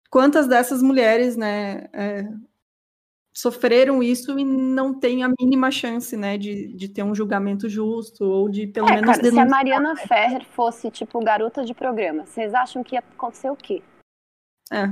Quantas 0.09 0.47
dessas 0.47 0.81
mulheres, 0.81 1.35
né? 1.38 1.88
É, 1.93 2.27
sofreram 3.38 4.01
isso 4.01 4.39
e 4.39 4.43
não 4.43 4.99
têm 4.99 5.23
a 5.23 5.30
mínima 5.39 5.69
chance, 5.69 6.18
né, 6.18 6.39
de, 6.39 6.73
de 6.73 6.89
ter 6.89 7.03
um 7.03 7.14
julgamento 7.14 7.69
justo 7.69 8.26
ou 8.26 8.49
de 8.49 8.65
pelo 8.65 8.89
é, 8.89 8.95
menos 8.95 9.05
cara, 9.11 9.22
denunciar. 9.22 9.45
Se 9.45 9.53
a 9.53 9.55
Mariana 9.55 9.95
Ferrer 9.95 10.43
fosse 10.43 10.89
tipo 10.89 11.23
garota 11.23 11.64
de 11.64 11.72
programa, 11.72 12.26
vocês 12.26 12.51
acham 12.55 12.84
que 12.84 12.95
ia 12.95 12.99
acontecer 12.99 13.51
o 13.51 13.55
quê? 13.55 13.84
É, 14.72 14.85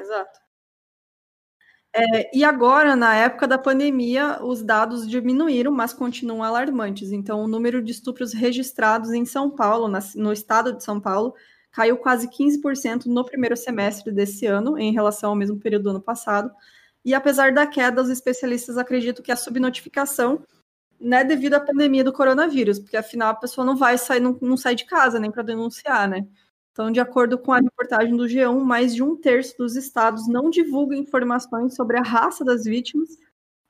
exato. 0.00 0.38
É, 1.94 2.36
e 2.36 2.42
agora, 2.42 2.96
na 2.96 3.14
época 3.14 3.46
da 3.46 3.58
pandemia, 3.58 4.42
os 4.42 4.62
dados 4.62 5.06
diminuíram, 5.06 5.70
mas 5.70 5.92
continuam 5.92 6.42
alarmantes. 6.42 7.12
Então, 7.12 7.42
o 7.42 7.48
número 7.48 7.82
de 7.82 7.92
estupros 7.92 8.32
registrados 8.32 9.12
em 9.12 9.26
São 9.26 9.50
Paulo, 9.50 9.88
na, 9.88 10.00
no 10.14 10.32
estado 10.32 10.72
de 10.72 10.82
São 10.82 10.98
Paulo, 10.98 11.34
caiu 11.70 11.96
quase 11.98 12.28
15% 12.28 13.06
no 13.06 13.24
primeiro 13.24 13.56
semestre 13.56 14.10
desse 14.10 14.46
ano, 14.46 14.78
em 14.78 14.92
relação 14.92 15.30
ao 15.30 15.36
mesmo 15.36 15.58
período 15.58 15.84
do 15.84 15.90
ano 15.90 16.00
passado 16.00 16.50
e 17.04 17.14
apesar 17.14 17.52
da 17.52 17.66
queda, 17.66 18.00
os 18.00 18.08
especialistas 18.08 18.78
acreditam 18.78 19.24
que 19.24 19.32
a 19.32 19.36
subnotificação 19.36 20.42
é 21.00 21.24
devido 21.24 21.54
à 21.54 21.60
pandemia 21.60 22.04
do 22.04 22.12
coronavírus, 22.12 22.78
porque 22.78 22.96
afinal 22.96 23.30
a 23.30 23.34
pessoa 23.34 23.64
não 23.64 23.76
vai 23.76 23.98
sair, 23.98 24.20
não, 24.20 24.38
não 24.40 24.56
sai 24.56 24.76
de 24.76 24.84
casa 24.84 25.18
nem 25.18 25.30
para 25.30 25.42
denunciar, 25.42 26.08
né? 26.08 26.26
Então, 26.72 26.90
de 26.90 27.00
acordo 27.00 27.38
com 27.38 27.52
a 27.52 27.60
reportagem 27.60 28.16
do 28.16 28.24
G1, 28.24 28.58
mais 28.64 28.94
de 28.94 29.02
um 29.02 29.14
terço 29.14 29.56
dos 29.58 29.76
estados 29.76 30.26
não 30.26 30.48
divulgam 30.48 30.98
informações 30.98 31.74
sobre 31.74 31.98
a 31.98 32.02
raça 32.02 32.44
das 32.44 32.64
vítimas, 32.64 33.18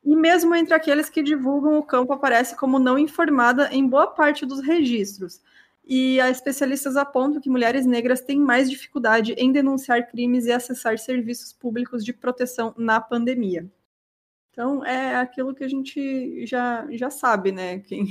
e 0.05 0.17
mesmo 0.17 0.55
entre 0.55 0.75
aqueles 0.75 1.09
que 1.09 1.23
divulgam, 1.23 1.79
o 1.79 1.83
campo 1.83 2.13
aparece 2.13 2.57
como 2.57 2.79
não 2.79 2.99
informada 2.99 3.69
em 3.73 3.87
boa 3.87 4.07
parte 4.07 4.47
dos 4.47 4.61
registros. 4.61 5.41
E 5.85 6.21
as 6.21 6.37
especialistas 6.37 6.97
apontam 6.97 7.41
que 7.41 7.51
mulheres 7.51 7.87
negras 7.87 8.21
têm 8.21 8.39
mais 8.39 8.71
dificuldade 8.71 9.33
em 9.37 9.51
denunciar 9.51 10.09
crimes 10.09 10.47
e 10.47 10.53
acessar 10.53 10.99
serviços 10.99 11.53
públicos 11.53 12.05
de 12.05 12.13
proteção 12.13 12.73
na 12.77 13.01
pandemia. 13.01 13.69
Então, 14.51 14.85
é 14.85 15.17
aquilo 15.17 15.55
que 15.55 15.65
a 15.65 15.69
gente 15.69 16.47
já, 16.47 16.87
já 16.93 17.11
sabe, 17.11 17.53
né? 17.53 17.81
Quem 17.81 18.07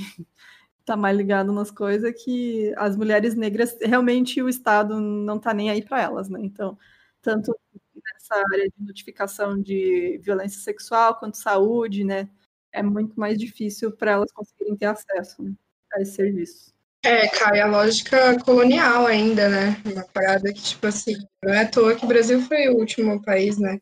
está 0.82 0.96
mais 0.96 1.16
ligado 1.16 1.52
nas 1.52 1.70
coisas 1.70 2.12
que 2.22 2.72
as 2.76 2.96
mulheres 2.96 3.34
negras, 3.34 3.76
realmente 3.80 4.42
o 4.42 4.48
Estado 4.48 5.00
não 5.00 5.36
está 5.36 5.54
nem 5.54 5.70
aí 5.70 5.82
para 5.82 6.02
elas, 6.02 6.28
né? 6.28 6.40
Então, 6.42 6.76
tanto 7.22 7.56
nessa 7.94 8.34
área 8.52 8.68
de 8.68 8.84
notificação 8.84 9.60
de 9.60 10.18
violência 10.22 10.60
sexual 10.60 11.18
quanto 11.18 11.36
saúde, 11.36 12.04
né? 12.04 12.28
É 12.72 12.82
muito 12.82 13.18
mais 13.18 13.38
difícil 13.38 13.92
para 13.92 14.12
elas 14.12 14.32
conseguirem 14.32 14.76
ter 14.76 14.86
acesso 14.86 15.42
né, 15.42 15.52
a 15.94 16.00
esses 16.00 16.14
serviços. 16.14 16.74
É, 17.04 17.28
cai 17.28 17.60
a 17.60 17.66
lógica 17.66 18.38
colonial 18.44 19.06
ainda, 19.06 19.48
né? 19.48 19.76
Uma 19.84 20.04
parada 20.04 20.52
que, 20.52 20.62
tipo 20.62 20.86
assim, 20.86 21.14
não 21.42 21.52
é 21.52 21.62
à 21.62 21.68
toa 21.68 21.96
que 21.96 22.04
o 22.04 22.08
Brasil 22.08 22.40
foi 22.42 22.68
o 22.68 22.76
último 22.76 23.20
país, 23.22 23.58
né? 23.58 23.78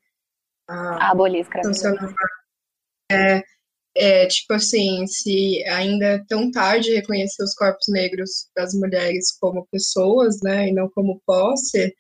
A 0.66 1.10
abolir 1.10 1.40
escravidão. 1.40 2.14
É, 3.12 3.42
é, 3.96 4.26
tipo 4.26 4.54
assim, 4.54 5.06
se 5.06 5.64
ainda 5.68 6.06
é 6.06 6.24
tão 6.28 6.50
tarde 6.50 6.94
reconhecer 6.94 7.42
os 7.42 7.54
corpos 7.54 7.86
negros 7.88 8.48
das 8.56 8.74
mulheres 8.74 9.32
como 9.40 9.66
pessoas, 9.72 10.40
né, 10.42 10.68
e 10.68 10.72
não 10.72 10.88
como 10.90 11.20
posse, 11.26 11.94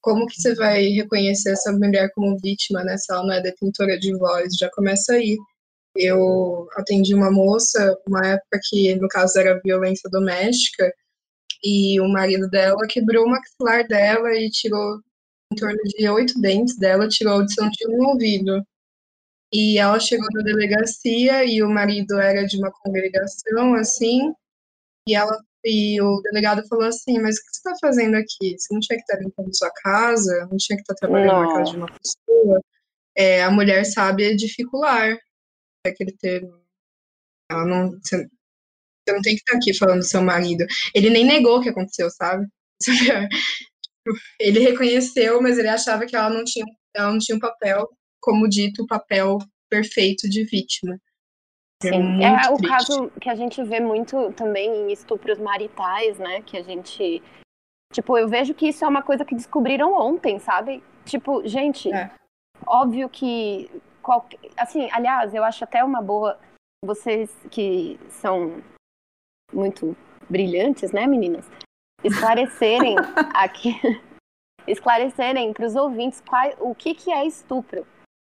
como 0.00 0.26
que 0.26 0.40
você 0.40 0.54
vai 0.54 0.84
reconhecer 0.88 1.52
essa 1.52 1.72
mulher 1.72 2.10
como 2.14 2.38
vítima, 2.40 2.84
né, 2.84 2.96
se 2.98 3.12
ela 3.12 3.24
não 3.24 3.32
é 3.34 3.42
detentora 3.42 3.98
de 3.98 4.16
voz? 4.18 4.56
Já 4.58 4.70
começa 4.70 5.14
aí. 5.14 5.36
Eu 5.96 6.68
atendi 6.76 7.14
uma 7.14 7.30
moça, 7.30 7.96
uma 8.06 8.20
época 8.26 8.60
que, 8.68 8.94
no 8.96 9.08
caso, 9.08 9.38
era 9.38 9.60
violência 9.64 10.10
doméstica, 10.10 10.92
e 11.64 12.00
o 12.00 12.08
marido 12.08 12.48
dela 12.50 12.86
quebrou 12.88 13.24
o 13.26 13.30
maxilar 13.30 13.86
dela 13.88 14.30
e 14.34 14.50
tirou 14.50 15.00
em 15.52 15.56
torno 15.56 15.78
de 15.84 16.08
oito 16.08 16.40
dentes 16.40 16.76
dela, 16.78 17.08
tirou 17.08 17.34
a 17.34 17.36
audição 17.36 17.68
de 17.70 17.88
um 17.88 18.08
ouvido. 18.08 18.62
E 19.54 19.78
ela 19.78 20.00
chegou 20.00 20.26
na 20.34 20.42
delegacia 20.42 21.44
e 21.44 21.62
o 21.62 21.70
marido 21.70 22.18
era 22.18 22.44
de 22.44 22.56
uma 22.58 22.72
congregação, 22.72 23.74
assim, 23.74 24.32
e 25.08 25.14
ela 25.14 25.40
e 25.64 26.00
o 26.02 26.20
delegado 26.22 26.66
falou 26.68 26.86
assim, 26.86 27.18
mas 27.20 27.36
o 27.36 27.40
que 27.40 27.56
você 27.56 27.70
está 27.70 27.74
fazendo 27.80 28.16
aqui? 28.16 28.58
Você 28.58 28.74
não 28.74 28.80
tinha 28.80 28.98
que 28.98 29.02
estar 29.02 29.18
limpando 29.18 29.56
sua 29.56 29.70
casa, 29.70 30.46
não 30.50 30.58
tinha 30.58 30.76
que 30.76 30.82
estar 30.82 30.94
trabalhando 30.94 31.32
não. 31.32 31.42
na 31.42 31.54
casa 31.54 31.70
de 31.70 31.76
uma 31.76 31.86
pessoa. 31.86 32.60
É, 33.16 33.42
a 33.44 33.50
mulher 33.50 33.84
sabe 33.86 34.34
dificular 34.34 35.16
aquele 35.86 36.12
termo. 36.12 36.60
Ela 37.50 37.64
não. 37.64 37.92
Você, 37.92 38.18
você 38.18 39.14
não 39.14 39.22
tem 39.22 39.36
que 39.36 39.40
estar 39.40 39.56
aqui 39.56 39.72
falando 39.72 40.00
do 40.00 40.04
seu 40.04 40.20
marido. 40.20 40.66
Ele 40.94 41.08
nem 41.08 41.24
negou 41.24 41.58
o 41.58 41.62
que 41.62 41.70
aconteceu, 41.70 42.10
sabe? 42.10 42.46
Ele 44.38 44.60
reconheceu, 44.60 45.40
mas 45.40 45.56
ele 45.56 45.68
achava 45.68 46.04
que 46.04 46.14
ela 46.14 46.28
não 46.28 46.44
tinha, 46.44 46.66
ela 46.94 47.10
não 47.10 47.18
tinha 47.18 47.36
um 47.36 47.40
papel, 47.40 47.88
como 48.24 48.48
dito, 48.48 48.82
o 48.82 48.86
papel 48.86 49.36
perfeito 49.68 50.28
de 50.28 50.44
vítima. 50.44 50.98
É 51.82 51.88
Sim, 51.88 52.24
é, 52.24 52.46
é 52.46 52.50
o 52.50 52.56
caso 52.56 53.10
que 53.20 53.28
a 53.28 53.34
gente 53.34 53.62
vê 53.62 53.80
muito 53.80 54.32
também 54.32 54.70
em 54.70 54.92
estupros 54.92 55.38
maritais, 55.38 56.18
né? 56.18 56.40
Que 56.40 56.56
a 56.56 56.62
gente. 56.62 57.22
Tipo, 57.92 58.16
eu 58.16 58.26
vejo 58.26 58.54
que 58.54 58.68
isso 58.68 58.84
é 58.84 58.88
uma 58.88 59.02
coisa 59.02 59.24
que 59.24 59.34
descobriram 59.34 59.92
ontem, 59.92 60.38
sabe? 60.38 60.82
Tipo, 61.04 61.46
gente, 61.46 61.92
é. 61.92 62.10
óbvio 62.66 63.08
que 63.10 63.70
qualquer, 64.02 64.38
assim, 64.56 64.88
aliás, 64.90 65.34
eu 65.34 65.44
acho 65.44 65.62
até 65.62 65.84
uma 65.84 66.00
boa 66.00 66.40
vocês 66.84 67.30
que 67.50 68.00
são 68.08 68.62
muito 69.52 69.96
brilhantes, 70.28 70.92
né, 70.92 71.06
meninas? 71.06 71.46
Esclarecerem 72.02 72.96
aqui, 73.34 73.74
esclarecerem 74.66 75.52
para 75.52 75.66
os 75.66 75.76
ouvintes 75.76 76.22
qual, 76.26 76.50
o 76.58 76.74
que, 76.74 76.94
que 76.94 77.12
é 77.12 77.26
estupro, 77.26 77.86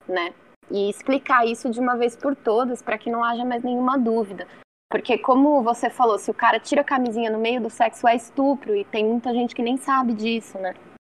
né? 0.09 0.33
E 0.71 0.91
explicar 0.91 1.47
isso 1.47 1.71
de 1.71 1.81
uma 1.81 1.97
vez 1.97 2.17
por 2.17 2.35
todas 2.35 2.83
para 2.83 2.99
que 2.99 3.11
não 3.11 3.25
haja 3.25 3.45
mais 3.45 3.63
nenhuma 3.63 3.99
dúvida. 3.99 4.47
Porque, 4.91 5.19
como 5.19 5.63
você 5.63 5.91
falou, 5.91 6.19
se 6.19 6.31
o 6.31 6.35
cara 6.35 6.59
tira 6.59 6.81
a 6.81 6.85
camisinha 6.85 7.31
no 7.31 7.39
meio 7.39 7.61
do 7.61 7.69
sexo 7.69 8.09
é 8.09 8.17
estupro, 8.17 8.75
e 8.75 8.85
tem 8.85 9.05
muita 9.05 9.33
gente 9.35 9.55
que 9.55 9.63
nem 9.63 9.77
sabe 9.77 10.15
disso, 10.15 10.59
né? 10.59 10.75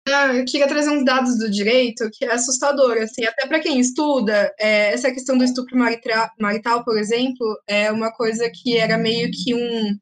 Ah, 0.10 0.34
eu 0.34 0.44
queria 0.46 0.68
trazer 0.68 0.90
uns 0.90 1.06
dados 1.06 1.38
do 1.38 1.50
direito 1.50 2.10
que 2.12 2.26
é 2.26 2.34
assustador, 2.34 2.98
assim, 2.98 3.24
até 3.24 3.48
para 3.48 3.60
quem 3.60 3.80
estuda, 3.80 4.54
é, 4.60 4.92
essa 4.94 5.12
questão 5.12 5.38
do 5.38 5.44
estupro 5.44 5.78
marital, 5.78 6.84
por 6.84 6.98
exemplo, 6.98 7.62
é 7.68 7.92
uma 7.92 8.12
coisa 8.12 8.50
que 8.54 8.78
era 8.78 8.98
meio 8.98 9.30
que 9.32 9.54
um 9.54 9.96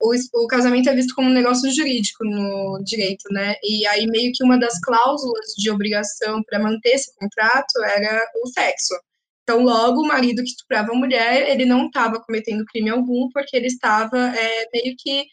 o, 0.00 0.14
o, 0.44 0.46
casamento 0.46 0.88
é 0.88 0.94
visto 0.94 1.14
como 1.14 1.28
um 1.28 1.32
negócio 1.32 1.70
jurídico 1.70 2.24
no 2.24 2.82
direito, 2.82 3.24
né? 3.30 3.54
E 3.62 3.86
aí 3.86 4.06
meio 4.06 4.32
que 4.32 4.42
uma 4.42 4.58
das 4.58 4.80
cláusulas 4.80 5.54
de 5.56 5.70
obrigação 5.70 6.42
para 6.44 6.58
manter 6.58 6.90
esse 6.90 7.14
contrato 7.16 7.82
era 7.84 8.26
o 8.42 8.46
sexo. 8.48 8.94
Então, 9.42 9.62
logo, 9.62 10.00
o 10.00 10.06
marido 10.06 10.42
que 10.42 10.50
estuprava 10.50 10.92
a 10.92 10.94
mulher, 10.94 11.50
ele 11.50 11.64
não 11.64 11.86
estava 11.86 12.20
cometendo 12.20 12.64
crime 12.66 12.88
algum, 12.88 13.28
porque 13.30 13.56
ele 13.56 13.66
estava 13.66 14.16
é, 14.16 14.68
meio 14.72 14.94
que 14.96 15.26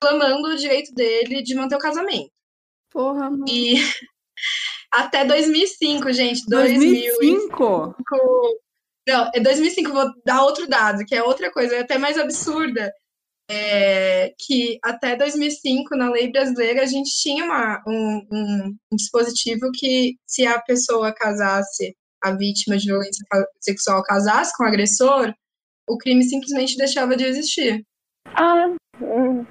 clamando 0.00 0.48
o 0.48 0.56
direito 0.56 0.94
dele 0.94 1.42
de 1.42 1.54
manter 1.54 1.76
o 1.76 1.80
casamento. 1.80 2.30
Porra, 2.90 3.30
mano. 3.30 3.44
E 3.48 3.74
até 4.92 5.24
2005, 5.24 6.12
gente. 6.12 6.46
2005? 6.46 7.56
2005. 7.56 8.58
Não, 9.08 9.30
é 9.34 9.40
2005. 9.40 9.92
Vou 9.92 10.12
dar 10.24 10.42
outro 10.42 10.68
dado, 10.68 11.04
que 11.04 11.14
é 11.14 11.22
outra 11.22 11.50
coisa, 11.50 11.76
é 11.76 11.80
até 11.80 11.98
mais 11.98 12.18
absurda. 12.18 12.92
É, 13.50 14.34
que 14.38 14.78
até 14.84 15.16
2005, 15.16 15.96
na 15.96 16.10
lei 16.10 16.30
brasileira, 16.30 16.82
a 16.82 16.86
gente 16.86 17.10
tinha 17.10 17.44
uma, 17.44 17.82
um, 17.86 18.26
um, 18.30 18.76
dispositivo 18.92 19.70
que, 19.74 20.16
se 20.26 20.46
a 20.46 20.60
pessoa 20.60 21.14
casasse, 21.14 21.96
a 22.22 22.32
vítima 22.32 22.76
de 22.76 22.86
violência 22.86 23.24
sexual 23.60 24.02
casasse 24.02 24.52
com 24.56 24.64
o 24.64 24.66
agressor, 24.66 25.32
o 25.88 25.96
crime 25.96 26.22
simplesmente 26.24 26.76
deixava 26.76 27.16
de 27.16 27.24
existir. 27.24 27.82
Ah, 28.26 28.66
hum. 29.00 29.46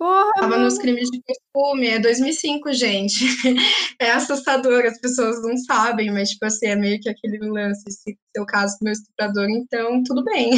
Porra, 0.00 0.32
tava 0.40 0.56
nos 0.56 0.78
crimes 0.78 1.10
de 1.10 1.20
costume, 1.22 1.88
é 1.88 1.98
2005, 1.98 2.72
gente. 2.72 3.18
É 4.00 4.12
assustador, 4.12 4.86
as 4.86 4.98
pessoas 4.98 5.42
não 5.42 5.54
sabem, 5.58 6.10
mas, 6.10 6.30
tipo 6.30 6.46
assim, 6.46 6.68
é 6.68 6.74
meio 6.74 6.98
que 6.98 7.10
aquele 7.10 7.36
lance, 7.50 7.84
se 7.90 8.16
seu 8.34 8.46
caso 8.46 8.78
com 8.78 8.86
meu 8.86 8.92
estuprador, 8.94 9.46
então 9.50 10.02
tudo 10.04 10.24
bem. 10.24 10.52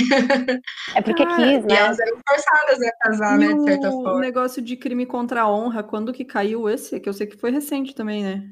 É 0.95 1.03
porque 1.03 1.25
Ah, 1.25 1.37
quis, 1.37 1.65
E 1.65 1.67
né? 1.67 1.75
elas 1.75 1.99
eram 1.99 2.19
forçadas 2.29 2.83
a 2.83 2.93
casar, 3.01 3.37
E 3.37 3.41
né, 3.41 3.53
de 3.55 3.65
certa 3.65 3.89
o 3.89 4.03
forma. 4.05 4.21
negócio 4.21 4.63
de 4.63 4.77
crime 4.77 5.05
contra 5.07 5.43
a 5.43 5.51
honra, 5.51 5.83
quando 5.83 6.13
que 6.13 6.25
caiu 6.25 6.69
esse? 6.69 7.01
Que 7.01 7.09
eu 7.09 7.13
sei 7.13 7.27
que 7.27 7.37
foi 7.37 7.51
recente 7.51 7.97
também, 7.97 8.23
né? 8.23 8.49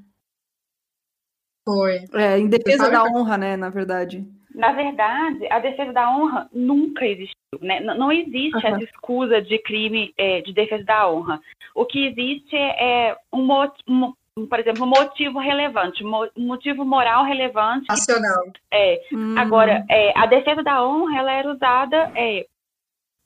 Foi. 1.65 2.01
É, 2.15 2.37
em 2.37 2.49
defesa 2.49 2.91
da 2.91 3.05
honra, 3.05 3.39
né, 3.39 3.57
na 3.57 3.69
verdade. 3.71 4.27
Na 4.61 4.73
verdade, 4.73 5.47
a 5.51 5.59
defesa 5.59 5.93
da 5.93 6.11
honra 6.11 6.49
nunca 6.53 7.07
existiu. 7.07 7.35
Né? 7.61 7.81
Não 7.81 8.13
existe 8.13 8.57
Aham. 8.59 8.77
essa 8.77 8.85
escusa 8.85 9.41
de 9.43 9.59
crime 9.59 10.13
é, 10.17 10.41
de 10.43 10.53
defesa 10.53 10.85
da 10.85 11.09
honra. 11.11 11.41
O 11.75 11.85
que 11.85 12.07
existe 12.07 12.55
é 12.57 13.17
um, 13.33 13.43
mo- 13.45 13.73
um- 13.89 14.47
por 14.47 14.59
exemplo, 14.61 14.85
um 14.85 14.89
motivo 14.89 15.39
relevante, 15.39 16.05
um 16.05 16.11
mo- 16.11 16.31
um 16.37 16.47
motivo 16.47 16.85
moral 16.85 17.25
relevante. 17.25 17.87
Racional. 17.89 18.53
É, 18.71 19.01
Hum, 19.13 19.35
Agora, 19.37 19.85
é, 19.89 20.13
a 20.17 20.27
defesa 20.27 20.63
da 20.63 20.85
honra 20.87 21.19
ela 21.19 21.33
era 21.33 21.51
usada 21.51 22.13
é, 22.15 22.47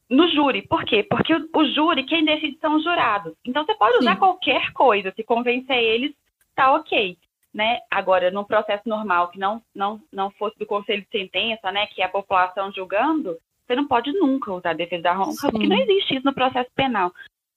no 0.09 0.29
júri. 0.29 0.63
Por 0.63 0.85
quê? 0.85 1.03
Porque 1.03 1.35
o, 1.35 1.49
o 1.55 1.65
júri, 1.67 2.05
quem 2.05 2.25
decide 2.25 2.57
são 2.61 2.77
os 2.77 2.85
jurados. 2.85 3.35
Então 3.45 3.65
você 3.65 3.75
pode 3.75 3.99
usar 3.99 4.13
Sim. 4.15 4.19
qualquer 4.21 4.73
coisa, 4.73 5.13
se 5.15 5.23
convencer 5.25 5.77
eles, 5.77 6.15
tá 6.55 6.75
ok. 6.75 7.17
Né? 7.55 7.79
Agora, 7.89 8.33
num 8.33 8.43
processo 8.43 8.83
normal 8.89 9.31
que 9.31 9.39
não, 9.39 9.63
não, 9.73 10.03
não 10.13 10.31
fosse 10.33 10.59
do 10.59 10.67
conselho 10.67 11.03
de 11.03 11.09
sentença, 11.09 11.71
né, 11.71 11.87
que 11.87 12.03
é 12.03 12.05
a 12.05 12.09
população 12.09 12.73
julgando, 12.73 13.39
você 13.65 13.77
não 13.77 13.87
pode 13.87 14.13
nunca 14.13 14.53
usar 14.53 14.71
a 14.71 14.75
defesa 14.75 15.03
da 15.05 15.21
honra, 15.21 15.33
Sim. 15.33 15.51
porque 15.51 15.67
não 15.69 15.79
existe 15.79 16.17
isso 16.17 16.25
no 16.27 16.35
processo 16.35 16.69
penal. 16.75 17.13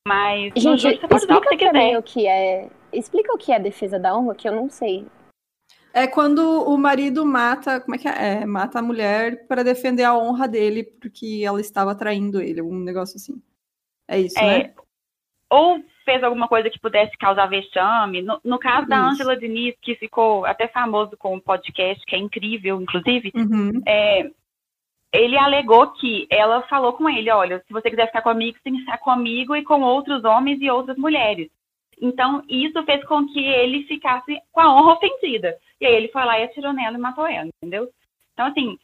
Mas 0.08 0.54
no 0.64 0.78
Gente, 0.78 0.82
júri 0.82 0.98
você 1.00 1.08
pode 1.08 1.26
usar 1.26 1.38
o 1.38 1.42
que 1.42 1.48
explica 1.48 1.66
você 1.66 1.66
também 1.66 1.88
quiser. 1.88 1.98
o 1.98 2.04
que 2.04 2.28
é. 2.28 2.70
Explica 2.94 3.34
o 3.34 3.38
que 3.38 3.52
é 3.52 3.60
defesa 3.60 4.00
da 4.00 4.16
honra, 4.16 4.36
que 4.36 4.48
eu 4.48 4.54
não 4.56 4.70
sei. 4.70 5.06
É 5.94 6.06
quando 6.08 6.64
o 6.64 6.78
marido 6.78 7.26
mata, 7.26 7.82
como 7.82 7.96
é 7.96 7.98
que 7.98 8.08
é? 8.08 8.42
É, 8.42 8.46
mata 8.46 8.80
a 8.80 8.84
mulher 8.84 9.48
para 9.48 9.64
defender 9.64 10.04
a 10.04 10.16
honra 10.16 10.48
dele, 10.48 10.84
porque 10.84 11.42
ela 11.44 11.60
estava 11.60 11.96
traindo 11.96 12.40
ele, 12.40 12.62
um 12.62 12.80
negócio 12.80 13.18
assim. 13.18 13.42
É 14.08 14.20
isso, 14.20 14.38
É, 14.40 14.60
né? 14.60 14.76
ou 15.52 15.84
fez 16.08 16.24
alguma 16.24 16.48
coisa 16.48 16.70
que 16.70 16.80
pudesse 16.80 17.18
causar 17.18 17.48
vexame. 17.48 18.22
No, 18.22 18.40
no 18.44 18.58
caso 18.58 18.88
da. 18.88 19.10
Angela 19.10 19.36
Diniz, 19.36 19.76
que 19.82 19.96
ficou 19.96 20.46
até 20.46 20.70
famoso 20.70 21.18
com 21.18 21.36
o 21.36 21.42
podcast, 21.42 22.02
que 22.06 22.16
é 22.16 22.20
incrível, 22.20 22.82
inclusive, 22.82 23.32
Uhum. 23.36 23.82
é, 23.86 24.30
ele 25.12 25.38
alegou 25.38 25.92
que 25.94 26.26
ela 26.30 26.62
falou 26.64 26.94
com 26.94 27.10
ele, 27.10 27.30
olha, 27.30 27.62
se 27.68 27.74
você 27.74 27.90
quiser 27.90 28.08
ficar 28.08 28.22
comigo, 28.22 28.58
você 28.58 28.64
tem 28.64 28.74
que 28.74 28.80
ficar 28.80 29.00
comigo 29.00 29.54
e 29.56 29.64
com 29.64 29.82
outros 29.82 30.24
homens 30.24 30.62
e 30.62 30.70
outras 30.70 30.98
mulheres. 30.98 31.50
Então, 32.00 32.44
isso 32.48 32.82
fez 32.84 33.04
com 33.06 33.26
que 33.28 33.44
ele 33.44 33.84
ficasse 33.84 34.40
com 34.52 34.62
a 34.62 34.74
honra 34.74 34.94
ofendida. 34.94 35.58
E 35.82 35.86
aí 35.86 35.96
ele 35.96 36.08
foi 36.10 36.24
lá 36.24 36.40
e 36.40 36.44
atirou 36.44 36.72
nela 36.72 36.98
e 36.98 37.02
matou 37.02 37.28
ela, 37.28 37.50
entendeu? 37.62 37.90
Então, 38.34 38.48
assim, 38.48 38.78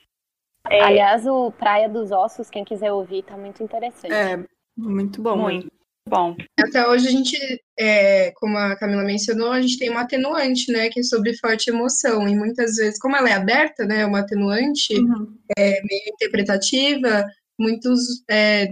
é, 0.69 0.81
Aliás, 0.81 1.27
o 1.27 1.51
Praia 1.51 1.89
dos 1.89 2.11
Ossos, 2.11 2.49
quem 2.49 2.63
quiser 2.63 2.91
ouvir, 2.91 3.23
tá 3.23 3.35
muito 3.35 3.61
interessante. 3.61 4.13
É, 4.13 4.43
muito 4.77 5.21
bom. 5.21 5.37
muito. 5.37 5.71
Bom. 6.07 6.35
Até 6.59 6.87
hoje 6.87 7.07
a 7.07 7.11
gente, 7.11 7.37
é, 7.79 8.31
como 8.35 8.57
a 8.57 8.75
Camila 8.75 9.03
mencionou, 9.03 9.51
a 9.51 9.61
gente 9.61 9.77
tem 9.77 9.89
uma 9.89 10.01
atenuante, 10.01 10.71
né, 10.71 10.89
que 10.89 10.99
é 10.99 11.03
sobre 11.03 11.35
forte 11.37 11.69
emoção. 11.69 12.27
E 12.27 12.35
muitas 12.35 12.75
vezes, 12.75 12.99
como 12.99 13.15
ela 13.15 13.29
é 13.29 13.33
aberta, 13.33 13.85
né, 13.85 14.05
uma 14.05 14.19
atenuante 14.19 14.93
Uhum. 14.95 15.37
meio 15.57 16.13
interpretativa, 16.13 17.25
muitos 17.59 18.23
é, 18.29 18.67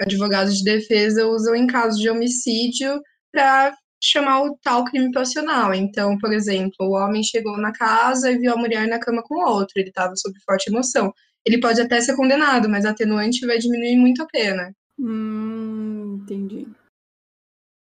advogados 0.00 0.58
de 0.58 0.64
defesa 0.64 1.26
usam 1.26 1.54
em 1.54 1.66
caso 1.66 1.98
de 2.00 2.08
homicídio 2.08 3.00
para 3.32 3.74
chamar 4.02 4.42
o 4.44 4.56
tal 4.62 4.84
crime 4.84 5.10
passional. 5.12 5.74
Então, 5.74 6.16
por 6.18 6.32
exemplo, 6.32 6.74
o 6.80 6.92
homem 6.92 7.22
chegou 7.22 7.56
na 7.58 7.72
casa 7.72 8.30
e 8.30 8.38
viu 8.38 8.52
a 8.52 8.56
mulher 8.56 8.86
na 8.86 8.98
cama 9.00 9.22
com 9.22 9.44
outro, 9.44 9.72
ele 9.76 9.88
estava 9.88 10.14
sob 10.16 10.34
forte 10.44 10.68
emoção. 10.70 11.12
Ele 11.44 11.60
pode 11.60 11.80
até 11.80 12.00
ser 12.00 12.14
condenado, 12.14 12.68
mas 12.68 12.84
a 12.84 12.90
atenuante 12.90 13.46
vai 13.46 13.58
diminuir 13.58 13.96
muito 13.96 14.22
a 14.22 14.26
pena. 14.26 14.72
Hum, 14.98 16.20
entendi. 16.22 16.66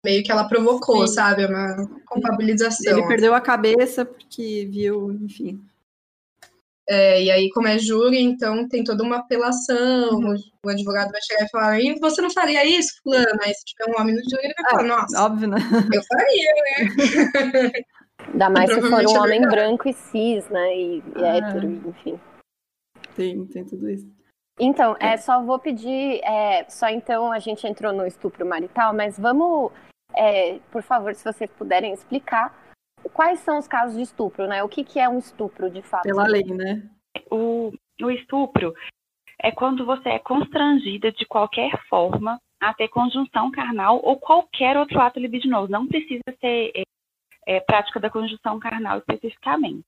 Meio 0.04 0.24
que 0.24 0.32
ela 0.32 0.48
provocou, 0.48 1.06
Sim. 1.06 1.14
sabe? 1.14 1.42
É 1.42 1.46
Uma 1.46 1.88
culpabilização. 2.06 2.98
Ele 2.98 3.06
perdeu 3.06 3.34
a 3.34 3.40
cabeça 3.40 4.04
porque 4.04 4.68
viu, 4.70 5.12
enfim. 5.12 5.64
É, 6.88 7.22
e 7.22 7.30
aí, 7.30 7.48
como 7.50 7.68
é 7.68 7.78
júri, 7.78 8.20
então 8.20 8.68
tem 8.68 8.82
toda 8.82 9.04
uma 9.04 9.18
apelação, 9.18 10.18
Uhum. 10.18 10.34
o, 10.66 10.68
advogado 10.68 11.12
vai 11.12 11.20
chegar 11.22 11.44
e 11.46 11.48
falar, 11.48 11.80
e 11.80 11.98
você 12.00 12.20
não 12.20 12.30
faria 12.30 12.66
isso, 12.66 13.00
fulano? 13.02 13.38
Aí 13.40 13.54
se 13.54 13.64
tiver 13.64 13.88
um 13.88 14.00
homem 14.00 14.14
no 14.16 14.20
júri, 14.22 14.44
ele 14.44 14.54
vai 14.54 14.70
falar, 14.70 14.82
nossa, 14.82 15.24
Óbvio, 15.24 15.48
né? 15.48 15.58
eu 15.94 16.02
faria. 16.02 16.52
Ainda 18.32 18.50
mais 18.50 18.72
se 18.72 18.80
for 18.80 18.92
um 18.92 19.00
é 19.00 19.18
homem 19.18 19.40
branco 19.42 19.88
e 19.88 19.92
cis, 19.92 20.48
né? 20.48 20.76
E, 20.76 20.98
e 20.98 21.24
Ah. 21.24 21.36
hétero, 21.36 21.70
enfim. 21.88 22.20
Tem, 23.14 23.46
tem 23.46 23.64
tudo 23.64 23.88
isso. 23.88 24.10
Então, 24.64 24.96
é, 25.00 25.16
só 25.16 25.42
vou 25.42 25.58
pedir, 25.58 26.20
é, 26.22 26.64
só 26.68 26.88
então 26.88 27.32
a 27.32 27.40
gente 27.40 27.66
entrou 27.66 27.92
no 27.92 28.06
estupro 28.06 28.46
marital, 28.46 28.94
mas 28.94 29.18
vamos, 29.18 29.72
é, 30.14 30.60
por 30.70 30.82
favor, 30.82 31.14
se 31.14 31.24
vocês 31.24 31.50
puderem 31.50 31.92
explicar 31.92 32.54
quais 33.12 33.40
são 33.40 33.58
os 33.58 33.66
casos 33.66 33.96
de 33.96 34.02
estupro, 34.02 34.46
né? 34.46 34.62
O 34.62 34.68
que, 34.68 34.84
que 34.84 35.00
é 35.00 35.08
um 35.08 35.18
estupro, 35.18 35.68
de 35.68 35.82
fato? 35.82 36.04
Pela 36.04 36.28
lei, 36.28 36.44
né? 36.44 36.88
o, 37.30 37.72
o 38.00 38.10
estupro 38.10 38.74
é 39.40 39.50
quando 39.50 39.84
você 39.84 40.10
é 40.10 40.18
constrangida 40.18 41.10
de 41.10 41.26
qualquer 41.26 41.72
forma 41.88 42.38
a 42.60 42.72
ter 42.72 42.88
conjunção 42.88 43.50
carnal 43.50 44.00
ou 44.02 44.16
qualquer 44.18 44.76
outro 44.76 45.00
ato 45.00 45.18
libidinoso. 45.18 45.72
Não 45.72 45.86
precisa 45.86 46.22
ser 46.40 46.70
é, 46.76 46.82
é, 47.46 47.60
prática 47.60 47.98
da 47.98 48.10
conjunção 48.10 48.60
carnal 48.60 48.98
especificamente. 48.98 49.82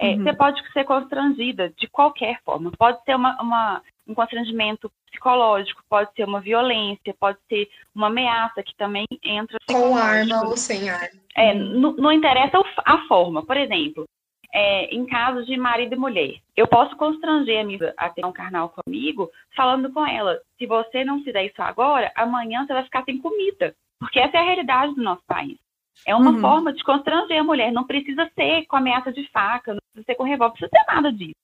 É, 0.00 0.10
Uhum. 0.10 0.22
Você 0.22 0.32
pode 0.32 0.72
ser 0.72 0.84
constrangida 0.84 1.70
de 1.76 1.88
qualquer 1.88 2.40
forma. 2.44 2.70
Pode 2.78 3.02
ser 3.04 3.16
uma, 3.16 3.40
uma- 3.42 3.82
um 4.06 4.14
constrangimento 4.14 4.90
psicológico, 5.10 5.82
pode 5.88 6.12
ser 6.14 6.24
uma 6.24 6.40
violência, 6.40 7.14
pode 7.18 7.38
ser 7.48 7.68
uma 7.94 8.06
ameaça 8.06 8.62
que 8.62 8.74
também 8.76 9.04
entra 9.22 9.58
Com 9.66 9.96
arma 9.96 10.46
ou 10.46 10.56
sem 10.56 10.88
arma. 10.88 11.20
É, 11.36 11.52
não, 11.54 11.92
não 11.92 12.12
interessa 12.12 12.58
a 12.84 12.98
forma. 13.08 13.44
Por 13.44 13.56
exemplo, 13.56 14.04
é, 14.52 14.86
em 14.94 15.04
casos 15.04 15.46
de 15.46 15.56
marido 15.56 15.94
e 15.94 15.98
mulher, 15.98 16.40
eu 16.56 16.66
posso 16.66 16.96
constranger 16.96 17.60
a 17.60 17.64
minha 17.64 17.94
a 17.96 18.08
ter 18.08 18.24
um 18.24 18.32
carnal 18.32 18.70
comigo, 18.70 19.30
falando 19.54 19.92
com 19.92 20.06
ela: 20.06 20.40
se 20.56 20.66
você 20.66 21.04
não 21.04 21.22
fizer 21.22 21.44
isso 21.44 21.60
agora, 21.60 22.10
amanhã 22.14 22.64
você 22.66 22.72
vai 22.72 22.84
ficar 22.84 23.04
sem 23.04 23.18
comida. 23.18 23.74
Porque 23.98 24.20
essa 24.20 24.36
é 24.36 24.40
a 24.40 24.44
realidade 24.44 24.94
do 24.94 25.02
nosso 25.02 25.22
país. 25.26 25.58
É 26.06 26.14
uma 26.14 26.30
Uhum. 26.30 26.40
forma 26.40 26.72
de 26.72 26.82
constranger 26.82 27.40
a 27.40 27.44
mulher. 27.44 27.72
Não 27.72 27.86
precisa 27.86 28.30
ser 28.34 28.66
com 28.66 28.76
ameaça 28.76 29.12
de 29.12 29.28
faca, 29.30 29.74
não 29.74 29.80
precisa 29.92 30.06
ser 30.06 30.14
com 30.14 30.24
revólver, 30.24 30.60
não 30.60 30.68
precisa 30.68 30.84
ser 30.84 30.94
nada 30.94 31.12
disso. 31.12 31.36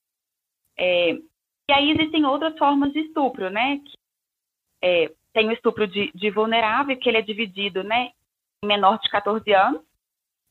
É, 0.77 1.13
e 1.13 1.73
aí 1.73 1.91
existem 1.91 2.25
outras 2.25 2.57
formas 2.59 2.93
de 2.93 3.01
estupro, 3.01 3.51
né? 3.51 3.79
Que, 3.79 3.93
é, 4.83 5.13
tem 5.33 5.49
o 5.49 5.53
estupro 5.53 5.87
de, 5.87 6.11
de 6.15 6.31
vulnerável, 6.31 6.97
que 6.97 7.09
ele 7.09 7.19
é 7.19 7.23
dividido, 7.23 7.83
né? 7.83 8.13
Em 8.63 8.67
menor 8.67 8.99
de 9.01 9.09
14 9.11 9.53
anos 9.53 9.83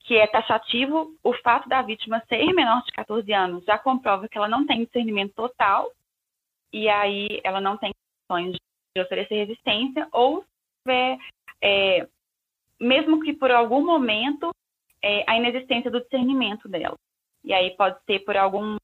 que 0.03 0.17
é 0.17 0.27
taxativo, 0.27 1.15
o 1.23 1.33
fato 1.35 1.67
da 1.69 1.81
vítima 1.81 2.21
ser 2.27 2.53
menor 2.53 2.83
de 2.83 2.91
14 2.91 3.31
anos 3.31 3.63
já 3.63 3.77
comprova 3.79 4.27
que 4.27 4.37
ela 4.37 4.49
não 4.49 4.65
tem 4.65 4.83
discernimento 4.83 5.33
total 5.33 5.91
e 6.71 6.89
aí 6.89 7.39
ela 7.43 7.61
não 7.61 7.77
tem 7.77 7.91
condições 8.27 8.57
de 8.95 9.01
oferecer 9.01 9.35
resistência 9.35 10.07
ou 10.11 10.41
se 10.41 10.47
tiver, 10.85 11.17
é, 11.61 12.07
mesmo 12.83 13.21
que 13.21 13.33
por 13.33 13.51
algum 13.51 13.85
momento, 13.85 14.51
é, 15.01 15.23
a 15.27 15.37
inexistência 15.37 15.89
do 15.89 16.01
discernimento 16.01 16.67
dela. 16.67 16.95
E 17.43 17.53
aí 17.53 17.71
pode 17.75 17.97
ser 18.05 18.19
por 18.19 18.37
alguma 18.37 18.79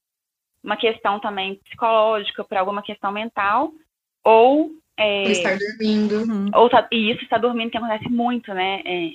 questão 0.79 1.19
também 1.19 1.55
psicológica, 1.55 2.43
por 2.43 2.57
alguma 2.57 2.81
questão 2.81 3.11
mental, 3.11 3.71
ou... 4.23 4.71
é, 4.97 5.23
estar 5.31 5.57
dormindo. 5.57 6.23
Uhum. 6.23 6.49
ou 6.53 6.69
tá- 6.69 6.87
e 6.91 7.11
isso 7.11 7.23
está 7.23 7.37
dormindo, 7.37 7.71
que 7.71 7.77
acontece 7.77 8.09
muito, 8.09 8.53
né? 8.53 8.81
é, 8.85 9.11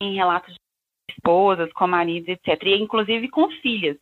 em 0.00 0.14
relatos 0.14 0.52
de 0.52 1.14
esposas, 1.14 1.72
com 1.72 1.86
maridos, 1.86 2.28
etc. 2.28 2.62
E 2.64 2.82
inclusive 2.82 3.28
com 3.28 3.50
filhas. 3.62 3.96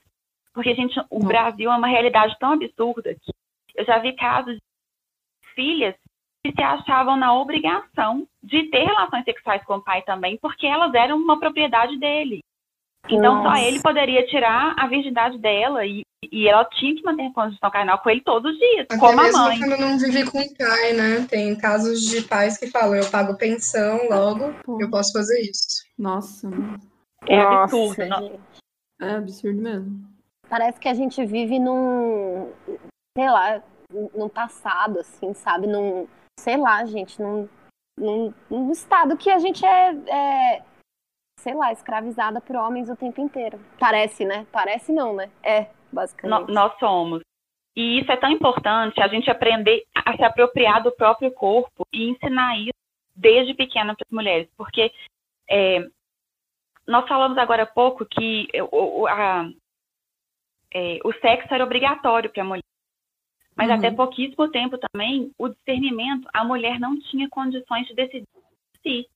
Porque, 0.55 0.75
gente, 0.75 0.99
o. 1.11 1.21
Brasil 1.21 1.71
é 1.71 1.77
uma 1.77 1.89
realidade 1.89 2.37
tão 2.39 2.53
absurda 2.53 3.15
que 3.15 3.33
eu 3.75 3.85
já 3.85 3.99
vi 3.99 4.15
casos 4.15 4.57
de 4.57 5.55
filhas 5.55 5.95
que 6.45 6.53
se 6.53 6.63
achavam 6.63 7.17
na 7.17 7.35
obrigação 7.35 8.27
de 8.43 8.69
ter 8.71 8.85
relações 8.85 9.25
sexuais 9.25 9.65
com 9.65 9.77
o 9.77 9.83
pai 9.83 10.03
também, 10.03 10.37
porque 10.39 10.67
elas 10.67 10.93
eram 10.93 11.17
uma 11.17 11.39
propriedade 11.39 11.97
dele. 11.99 12.41
Então, 13.09 13.43
só 13.43 13.51
Nossa. 13.51 13.61
ele 13.61 13.81
poderia 13.81 14.27
tirar 14.27 14.75
a 14.79 14.87
virgindade 14.87 15.37
dela 15.39 15.85
e, 15.85 16.03
e 16.31 16.49
ela 16.49 16.65
tinha 16.65 16.95
que 16.95 17.03
manter 17.03 17.33
condição 17.33 17.71
carnal 17.71 17.99
com 17.99 18.11
ele 18.11 18.21
todos 18.21 18.53
os 18.53 18.59
dias, 18.59 18.87
Até 18.91 18.99
como 18.99 19.21
a 19.21 19.23
mesmo 19.25 19.39
mãe. 19.43 19.59
quando 19.59 19.77
não 19.81 19.99
vive 19.99 20.31
com 20.31 20.39
o 20.39 20.57
pai, 20.57 20.93
né? 20.93 21.27
Tem 21.29 21.57
casos 21.57 22.01
de 22.01 22.23
pais 22.23 22.57
que 22.59 22.69
falam, 22.69 22.95
eu 22.95 23.11
pago 23.11 23.37
pensão, 23.37 24.09
logo 24.09 24.53
Pô, 24.65 24.81
eu 24.81 24.89
posso 24.89 25.13
fazer 25.13 25.41
isso. 25.43 25.85
Nossa, 25.99 26.49
mano. 26.49 26.79
É 27.27 27.37
Nossa, 27.37 27.77
absurdo. 27.77 27.95
gente. 28.05 28.41
é 29.01 29.11
absurdo 29.15 29.63
mesmo. 29.63 30.13
Parece 30.49 30.79
que 30.79 30.89
a 30.89 30.95
gente 30.95 31.25
vive 31.25 31.59
num, 31.59 32.53
sei 33.17 33.31
lá, 33.31 33.63
num 34.15 34.29
passado, 34.29 35.01
assim, 35.01 35.35
sabe? 35.35 35.67
Num, 35.67 36.07
sei 36.39 36.57
lá, 36.57 36.85
gente, 36.85 37.21
num, 37.21 37.49
num, 37.99 38.35
num 38.51 38.71
estado 38.73 39.17
que 39.17 39.31
a 39.31 39.39
gente 39.39 39.65
é, 39.65 39.91
é, 40.09 40.65
sei 41.39 41.55
lá, 41.55 41.73
escravizada 41.73 42.41
por 42.41 42.57
homens 42.57 42.89
o 42.89 42.97
tempo 42.97 43.21
inteiro. 43.21 43.59
Parece, 43.79 44.25
né? 44.25 44.47
Parece 44.53 44.93
não, 44.93 45.15
né? 45.15 45.31
É, 45.43 45.69
basicamente. 45.93 46.49
No, 46.49 46.55
nós 46.55 46.79
somos. 46.79 47.23
E 47.75 48.01
isso 48.01 48.13
é 48.13 48.17
tão 48.17 48.31
importante, 48.31 49.01
a 49.01 49.09
gente 49.09 49.31
aprender 49.31 49.85
a 49.95 50.15
se 50.15 50.23
apropriar 50.23 50.83
do 50.83 50.93
próprio 50.93 51.33
corpo 51.33 51.87
e 51.93 52.11
ensinar 52.11 52.59
isso 52.59 52.73
desde 53.15 53.55
pequena 53.55 53.95
para 53.95 54.05
as 54.07 54.13
mulheres. 54.13 54.49
Porque 54.57 54.93
é, 55.49 55.79
nós 56.87 57.09
falamos 57.09 57.39
agora 57.39 57.63
há 57.63 57.67
pouco 57.67 58.05
que 58.05 58.47
o, 58.71 59.07
a, 59.07 59.49
é, 60.75 60.99
o 61.05 61.13
sexo 61.15 61.53
era 61.53 61.65
obrigatório 61.65 62.31
para 62.31 62.43
a 62.43 62.47
mulher. 62.47 62.63
Mas 63.57 63.69
uhum. 63.69 63.75
até 63.75 63.91
pouquíssimo 63.91 64.49
tempo 64.49 64.79
também, 64.79 65.31
o 65.39 65.49
discernimento, 65.49 66.29
a 66.33 66.45
mulher 66.45 66.81
não 66.81 66.99
tinha 66.99 67.29
condições 67.29 67.87
de 67.87 67.95
decidir 67.95 68.27
si. 68.83 69.07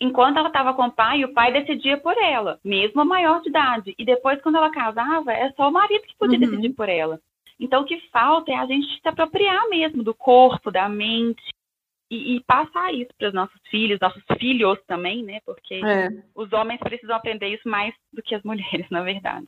Enquanto 0.00 0.38
ela 0.38 0.48
estava 0.48 0.72
com 0.72 0.84
o 0.84 0.92
pai, 0.92 1.24
o 1.24 1.34
pai 1.34 1.52
decidia 1.52 1.98
por 1.98 2.16
ela, 2.16 2.58
mesmo 2.64 3.02
a 3.02 3.04
maior 3.04 3.42
de 3.42 3.50
idade. 3.50 3.94
E 3.98 4.04
depois, 4.04 4.40
quando 4.40 4.56
ela 4.56 4.70
casava, 4.70 5.32
é 5.32 5.52
só 5.52 5.68
o 5.68 5.72
marido 5.72 6.06
que 6.06 6.16
podia 6.16 6.38
uhum. 6.38 6.46
decidir 6.46 6.70
por 6.70 6.88
ela. 6.88 7.20
Então, 7.58 7.82
o 7.82 7.84
que 7.84 8.00
falta 8.08 8.50
é 8.50 8.54
a 8.54 8.64
gente 8.64 8.86
se 8.86 9.08
apropriar 9.08 9.68
mesmo 9.68 10.02
do 10.02 10.14
corpo, 10.14 10.70
da 10.70 10.88
mente, 10.88 11.42
e, 12.10 12.36
e 12.36 12.44
passar 12.44 12.92
isso 12.92 13.10
para 13.16 13.28
os 13.28 13.34
nossos 13.34 13.60
filhos, 13.70 14.00
nossos 14.00 14.22
filhos 14.38 14.78
também, 14.86 15.22
né? 15.22 15.40
Porque 15.44 15.74
é. 15.74 16.08
os 16.34 16.52
homens 16.52 16.80
precisam 16.80 17.14
aprender 17.14 17.48
isso 17.48 17.68
mais 17.68 17.94
do 18.12 18.22
que 18.22 18.34
as 18.34 18.42
mulheres, 18.42 18.86
na 18.90 19.02
verdade. 19.02 19.46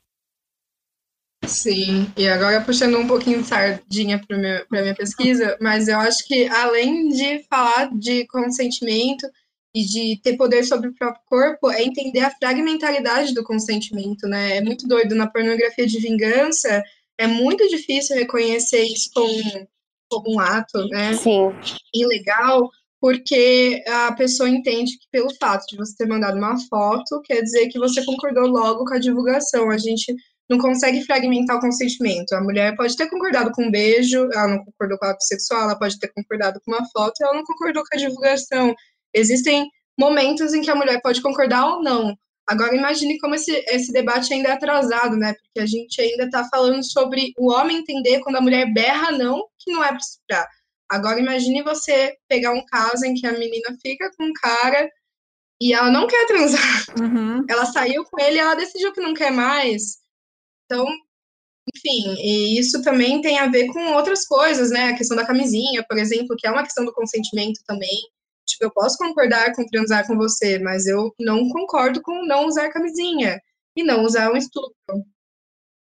Sim, 1.46 2.10
e 2.16 2.28
agora 2.28 2.60
puxando 2.60 2.96
um 2.98 3.06
pouquinho 3.06 3.42
de 3.42 3.48
sardinha 3.48 4.20
para 4.26 4.36
a 4.36 4.82
minha 4.82 4.94
pesquisa, 4.94 5.56
mas 5.60 5.88
eu 5.88 5.98
acho 5.98 6.26
que 6.26 6.46
além 6.48 7.08
de 7.08 7.44
falar 7.50 7.90
de 7.96 8.26
consentimento 8.28 9.26
e 9.74 9.84
de 9.84 10.20
ter 10.22 10.36
poder 10.36 10.64
sobre 10.64 10.88
o 10.88 10.94
próprio 10.94 11.22
corpo, 11.26 11.70
é 11.70 11.82
entender 11.82 12.20
a 12.20 12.30
fragmentaridade 12.30 13.34
do 13.34 13.42
consentimento, 13.42 14.28
né? 14.28 14.58
É 14.58 14.60
muito 14.60 14.86
doido. 14.86 15.14
Na 15.14 15.26
pornografia 15.26 15.86
de 15.86 15.98
vingança, 15.98 16.82
é 17.18 17.26
muito 17.26 17.66
difícil 17.68 18.16
reconhecer 18.16 18.82
isso 18.82 19.10
como, 19.14 19.68
como 20.10 20.34
um 20.34 20.40
ato, 20.40 20.86
né? 20.88 21.14
Sim. 21.14 21.52
Ilegal, 21.94 22.70
porque 23.00 23.82
a 23.88 24.12
pessoa 24.12 24.48
entende 24.48 24.92
que 24.98 25.06
pelo 25.10 25.34
fato 25.34 25.66
de 25.66 25.76
você 25.76 25.96
ter 25.96 26.06
mandado 26.06 26.36
uma 26.36 26.58
foto, 26.68 27.20
quer 27.22 27.42
dizer 27.42 27.68
que 27.68 27.78
você 27.78 28.04
concordou 28.04 28.46
logo 28.46 28.84
com 28.84 28.94
a 28.94 28.98
divulgação. 28.98 29.70
A 29.70 29.78
gente 29.78 30.14
não 30.52 30.58
consegue 30.58 31.02
fragmentar 31.04 31.56
o 31.56 31.60
consentimento. 31.60 32.32
A 32.34 32.40
mulher 32.40 32.76
pode 32.76 32.96
ter 32.96 33.08
concordado 33.08 33.50
com 33.52 33.64
um 33.64 33.70
beijo, 33.70 34.28
ela 34.32 34.48
não 34.48 34.64
concordou 34.64 34.98
com 34.98 35.06
o 35.06 35.08
ato 35.08 35.24
sexual, 35.24 35.62
ela 35.62 35.78
pode 35.78 35.98
ter 35.98 36.08
concordado 36.08 36.60
com 36.64 36.72
uma 36.72 36.86
foto, 36.90 37.22
ela 37.22 37.34
não 37.34 37.44
concordou 37.44 37.82
com 37.82 37.96
a 37.96 37.98
divulgação. 37.98 38.74
Existem 39.14 39.68
momentos 39.98 40.52
em 40.52 40.62
que 40.62 40.70
a 40.70 40.74
mulher 40.74 41.00
pode 41.02 41.22
concordar 41.22 41.66
ou 41.66 41.82
não. 41.82 42.16
Agora 42.46 42.76
imagine 42.76 43.18
como 43.18 43.34
esse, 43.34 43.52
esse 43.68 43.92
debate 43.92 44.34
ainda 44.34 44.50
é 44.50 44.52
atrasado, 44.52 45.16
né? 45.16 45.32
Porque 45.32 45.60
a 45.60 45.66
gente 45.66 46.00
ainda 46.00 46.24
está 46.24 46.44
falando 46.48 46.82
sobre 46.84 47.32
o 47.38 47.50
homem 47.50 47.78
entender 47.78 48.20
quando 48.20 48.36
a 48.36 48.40
mulher 48.40 48.72
berra 48.72 49.12
não, 49.12 49.44
que 49.58 49.72
não 49.72 49.82
é 49.82 49.88
para 49.88 49.98
estuprar. 49.98 50.48
Agora 50.90 51.20
imagine 51.20 51.62
você 51.62 52.14
pegar 52.28 52.52
um 52.52 52.64
caso 52.66 53.06
em 53.06 53.14
que 53.14 53.26
a 53.26 53.32
menina 53.32 53.74
fica 53.80 54.10
com 54.16 54.24
um 54.24 54.32
cara 54.34 54.90
e 55.62 55.72
ela 55.72 55.90
não 55.90 56.06
quer 56.06 56.26
transar. 56.26 56.84
Uhum. 57.00 57.44
Ela 57.48 57.64
saiu 57.64 58.04
com 58.04 58.20
ele 58.20 58.36
e 58.36 58.40
ela 58.40 58.56
decidiu 58.56 58.92
que 58.92 59.00
não 59.00 59.14
quer 59.14 59.30
mais. 59.30 60.01
Então, 60.72 60.86
enfim, 61.76 62.14
e 62.18 62.58
isso 62.58 62.82
também 62.82 63.20
tem 63.20 63.38
a 63.38 63.46
ver 63.48 63.68
com 63.68 63.92
outras 63.92 64.26
coisas, 64.26 64.70
né? 64.70 64.88
A 64.88 64.96
questão 64.96 65.16
da 65.16 65.26
camisinha, 65.26 65.84
por 65.86 65.98
exemplo, 65.98 66.34
que 66.36 66.46
é 66.46 66.50
uma 66.50 66.62
questão 66.62 66.84
do 66.84 66.94
consentimento 66.94 67.60
também. 67.66 68.08
Tipo, 68.46 68.64
eu 68.64 68.70
posso 68.72 68.96
concordar 68.96 69.54
com 69.54 69.66
transar 69.66 70.06
com 70.06 70.16
você, 70.16 70.58
mas 70.58 70.86
eu 70.86 71.14
não 71.20 71.48
concordo 71.50 72.00
com 72.02 72.26
não 72.26 72.46
usar 72.46 72.70
camisinha 72.70 73.38
e 73.76 73.84
não 73.84 74.02
usar 74.04 74.32
um 74.32 74.36
estupro. 74.36 74.72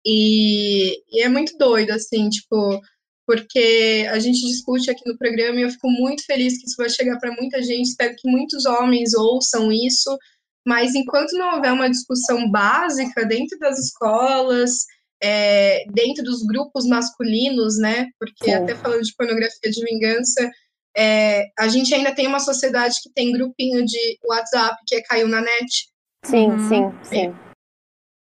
E, 0.04 1.02
e 1.08 1.22
é 1.22 1.28
muito 1.28 1.56
doido, 1.56 1.92
assim, 1.92 2.28
tipo, 2.28 2.80
porque 3.26 4.06
a 4.10 4.18
gente 4.18 4.40
discute 4.40 4.90
aqui 4.90 5.02
no 5.06 5.16
programa 5.16 5.60
e 5.60 5.62
eu 5.62 5.70
fico 5.70 5.88
muito 5.88 6.24
feliz 6.24 6.58
que 6.58 6.66
isso 6.66 6.76
vai 6.76 6.90
chegar 6.90 7.18
para 7.18 7.32
muita 7.32 7.62
gente. 7.62 7.90
Espero 7.90 8.14
que 8.16 8.28
muitos 8.28 8.66
homens 8.66 9.14
ouçam 9.14 9.70
isso 9.70 10.18
mas 10.66 10.94
enquanto 10.94 11.32
não 11.32 11.56
houver 11.56 11.72
uma 11.72 11.90
discussão 11.90 12.50
básica 12.50 13.24
dentro 13.24 13.58
das 13.58 13.78
escolas, 13.78 14.84
é, 15.22 15.84
dentro 15.92 16.24
dos 16.24 16.42
grupos 16.44 16.86
masculinos, 16.86 17.78
né? 17.78 18.08
Porque 18.18 18.46
Sim. 18.46 18.54
até 18.54 18.74
falando 18.74 19.02
de 19.02 19.14
pornografia 19.14 19.70
de 19.70 19.84
vingança, 19.84 20.50
é, 20.96 21.46
a 21.58 21.68
gente 21.68 21.94
ainda 21.94 22.14
tem 22.14 22.26
uma 22.26 22.40
sociedade 22.40 22.96
que 23.02 23.12
tem 23.12 23.32
grupinho 23.32 23.84
de 23.84 24.18
WhatsApp 24.24 24.76
que 24.86 24.96
é 24.96 25.02
caiu 25.02 25.28
na 25.28 25.40
net. 25.40 25.88
Sim, 26.24 26.50
uhum. 26.50 26.68
sim, 26.68 26.92
sim. 27.04 27.34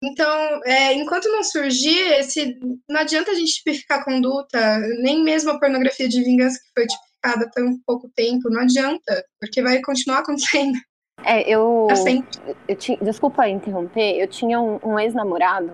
Então, 0.03 0.61
é, 0.65 0.93
enquanto 0.93 1.29
não 1.29 1.43
surgir 1.43 1.99
esse. 2.13 2.57
Não 2.89 3.01
adianta 3.01 3.31
a 3.31 3.35
gente 3.35 3.53
tipificar 3.53 3.99
a 3.99 4.03
conduta, 4.03 4.79
nem 5.01 5.23
mesmo 5.23 5.51
a 5.51 5.59
pornografia 5.59 6.09
de 6.09 6.23
vingança 6.23 6.59
que 6.59 6.71
foi 6.73 6.87
tipificada 6.87 7.45
há 7.45 7.49
tão 7.51 7.79
pouco 7.85 8.09
tempo, 8.15 8.49
não 8.49 8.61
adianta, 8.61 9.23
porque 9.39 9.61
vai 9.61 9.79
continuar 9.81 10.19
acontecendo. 10.25 10.77
É, 11.25 11.49
eu. 11.49 11.87
Assim. 11.91 12.23
eu 12.67 12.75
tinha, 12.75 12.97
desculpa 12.97 13.47
interromper, 13.47 14.17
eu 14.19 14.27
tinha 14.27 14.59
um, 14.59 14.79
um 14.83 14.99
ex-namorado 14.99 15.73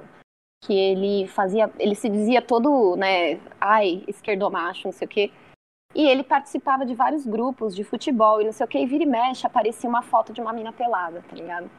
que 0.64 0.74
ele 0.74 1.28
fazia. 1.28 1.72
Ele 1.80 1.95
se 1.95 2.10
dizia 2.10 2.41
todo, 2.41 2.95
né? 2.95 3.40
Ai, 3.60 4.03
esquerdomacho, 4.07 4.88
não 4.88 4.91
sei 4.91 5.06
o 5.06 5.10
quê. 5.10 5.32
E 5.95 6.06
ele 6.07 6.24
participava 6.24 6.86
de 6.86 6.94
vários 6.94 7.26
grupos 7.26 7.76
de 7.76 7.84
futebol 7.84 8.41
e 8.41 8.45
não 8.45 8.52
sei 8.52 8.65
o 8.65 8.69
que, 8.69 8.78
e 8.78 8.86
vira 8.86 9.03
e 9.03 9.07
mexe, 9.07 9.48
aparecia 9.48 9.90
uma 9.90 10.02
foto 10.02 10.34
de 10.34 10.41
uma 10.41 10.53
mina 10.53 10.72
pelada, 10.72 11.24
tá 11.28 11.36
ligado? 11.36 11.69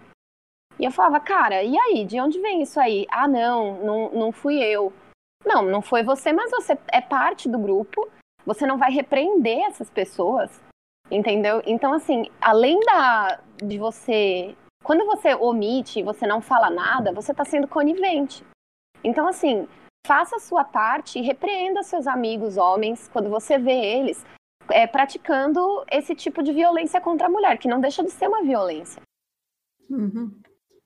E 0.78 0.85
eu 0.85 0.90
falava, 0.90 1.20
cara, 1.20 1.62
e 1.62 1.77
aí, 1.77 2.05
de 2.05 2.20
onde 2.20 2.40
vem 2.40 2.62
isso 2.62 2.81
aí? 2.81 3.07
Ah, 3.11 3.28
não, 3.28 3.85
não, 3.85 4.11
não 4.11 4.32
fui 4.32 4.57
eu. 4.62 4.93
Não, 5.45 5.62
não 5.62 5.82
foi 5.82 6.03
você, 6.03 6.32
mas 6.32 6.51
você 6.51 6.77
é 6.93 7.01
parte 7.01 7.49
do 7.49 7.59
grupo, 7.59 8.09
você 8.45 8.66
não 8.66 8.78
vai 8.78 8.90
repreender 8.90 9.59
essas 9.66 9.90
pessoas, 9.90 10.61
Entendeu? 11.10 11.62
Então, 11.66 11.93
assim, 11.94 12.26
além 12.40 12.78
da, 12.80 13.40
de 13.62 13.78
você. 13.78 14.55
Quando 14.85 15.05
você 15.06 15.35
omite, 15.35 16.02
você 16.02 16.26
não 16.26 16.40
fala 16.40 16.70
nada, 16.70 17.12
você 17.12 17.32
está 17.32 17.44
sendo 17.44 17.66
conivente. 17.66 18.44
Então, 19.02 19.26
assim, 19.26 19.66
faça 20.06 20.36
a 20.36 20.40
sua 20.40 20.64
parte 20.64 21.18
e 21.18 21.22
repreenda 21.22 21.82
seus 21.82 22.06
amigos 22.06 22.56
homens 22.56 23.09
quando 23.12 23.28
você 23.28 23.59
vê 23.59 23.72
eles 23.72 24.24
é, 24.70 24.86
praticando 24.86 25.85
esse 25.90 26.14
tipo 26.14 26.43
de 26.43 26.52
violência 26.52 27.01
contra 27.01 27.26
a 27.26 27.30
mulher, 27.30 27.59
que 27.59 27.68
não 27.68 27.80
deixa 27.80 28.02
de 28.02 28.10
ser 28.10 28.28
uma 28.28 28.43
violência. 28.43 29.01
Uhum. 29.90 30.30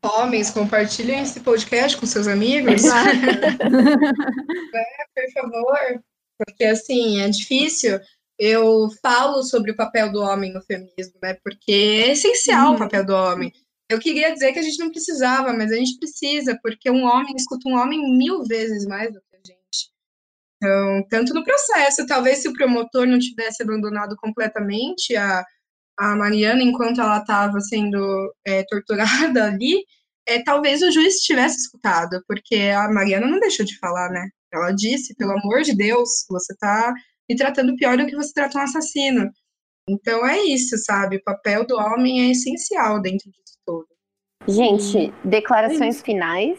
Homens, 0.05 0.51
compartilhem 0.51 1.21
esse 1.21 1.41
podcast 1.41 1.97
com 1.97 2.07
seus 2.07 2.27
amigos. 2.27 2.83
é, 2.91 3.01
por 5.15 5.33
favor. 5.33 6.03
Porque, 6.39 6.65
assim, 6.65 7.21
é 7.21 7.29
difícil 7.29 8.01
eu 8.45 8.89
falo 9.01 9.45
sobre 9.45 9.71
o 9.71 9.77
papel 9.77 10.11
do 10.11 10.21
homem 10.21 10.53
no 10.53 10.61
feminismo, 10.63 11.15
né? 11.23 11.35
Porque 11.45 11.71
é 11.71 12.11
essencial 12.11 12.71
uhum. 12.71 12.75
o 12.75 12.79
papel 12.79 13.07
do 13.07 13.15
homem. 13.15 13.53
Eu 13.89 14.01
queria 14.01 14.33
dizer 14.33 14.53
que 14.53 14.59
a 14.59 14.63
gente 14.63 14.81
não 14.81 14.91
precisava, 14.91 15.53
mas 15.53 15.71
a 15.71 15.77
gente 15.77 15.97
precisa, 15.97 16.59
porque 16.61 16.91
um 16.91 17.05
homem 17.05 17.37
escuta 17.37 17.69
um 17.69 17.79
homem 17.79 18.01
mil 18.19 18.43
vezes 18.43 18.85
mais 18.85 19.13
do 19.13 19.21
que 19.21 19.37
a 19.37 19.39
gente. 19.47 19.93
Então, 20.57 21.07
tanto 21.09 21.33
no 21.35 21.45
processo, 21.45 22.05
talvez 22.05 22.39
se 22.39 22.49
o 22.49 22.53
promotor 22.53 23.07
não 23.07 23.21
tivesse 23.21 23.63
abandonado 23.63 24.17
completamente 24.17 25.15
a, 25.15 25.45
a 25.97 26.17
Mariana 26.17 26.65
enquanto 26.65 27.01
ela 27.01 27.19
estava 27.19 27.61
sendo 27.61 28.35
é, 28.45 28.65
torturada 28.65 29.45
ali, 29.47 29.85
é, 30.27 30.43
talvez 30.43 30.83
o 30.83 30.91
juiz 30.91 31.21
tivesse 31.21 31.59
escutado, 31.59 32.21
porque 32.27 32.57
a 32.57 32.91
Mariana 32.91 33.29
não 33.29 33.39
deixou 33.39 33.65
de 33.65 33.79
falar, 33.79 34.11
né? 34.11 34.29
Ela 34.53 34.73
disse, 34.73 35.15
pelo 35.15 35.33
amor 35.33 35.63
de 35.63 35.77
Deus, 35.77 36.25
você 36.29 36.53
está 36.53 36.93
e 37.29 37.37
tratando 37.37 37.77
pior 37.77 37.97
do 37.97 38.07
que 38.07 38.17
você 38.17 38.33
trata 38.33 38.59
um 38.59 38.63
assassino. 38.63 39.31
Então 39.89 40.27
é 40.27 40.41
isso, 40.43 40.77
sabe? 40.79 41.17
O 41.17 41.25
papel 41.25 41.67
do 41.67 41.77
homem 41.77 42.29
é 42.29 42.31
essencial 42.31 43.01
dentro 43.01 43.31
disso 43.31 43.59
tudo. 43.67 43.87
Gente, 44.49 45.13
declarações 45.25 46.01
é 46.01 46.05
finais. 46.05 46.59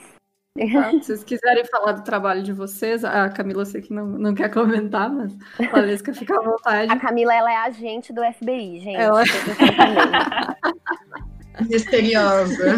Ah, 0.77 0.91
se 0.91 1.06
vocês 1.06 1.23
quiserem 1.23 1.65
falar 1.65 1.94
do 1.94 2.03
trabalho 2.03 2.44
de 2.44 2.53
vocês, 2.53 3.03
a 3.03 3.27
Camila 3.30 3.64
eu 3.64 3.65
sei 3.65 3.81
que 3.81 3.91
não, 3.91 4.06
não 4.06 4.35
quer 4.35 4.52
comentar, 4.53 5.11
mas 5.11 5.35
a 5.60 5.68
Valesca 5.72 6.14
fica 6.14 6.38
à 6.38 6.44
vontade. 6.44 6.91
A 6.91 6.99
Camila 6.99 7.34
ela 7.34 7.52
é 7.52 7.56
agente 7.56 8.14
do 8.14 8.22
FBI, 8.22 8.80
gente. 8.80 8.98
Ela... 8.98 9.23
Misteriosa. 11.68 12.76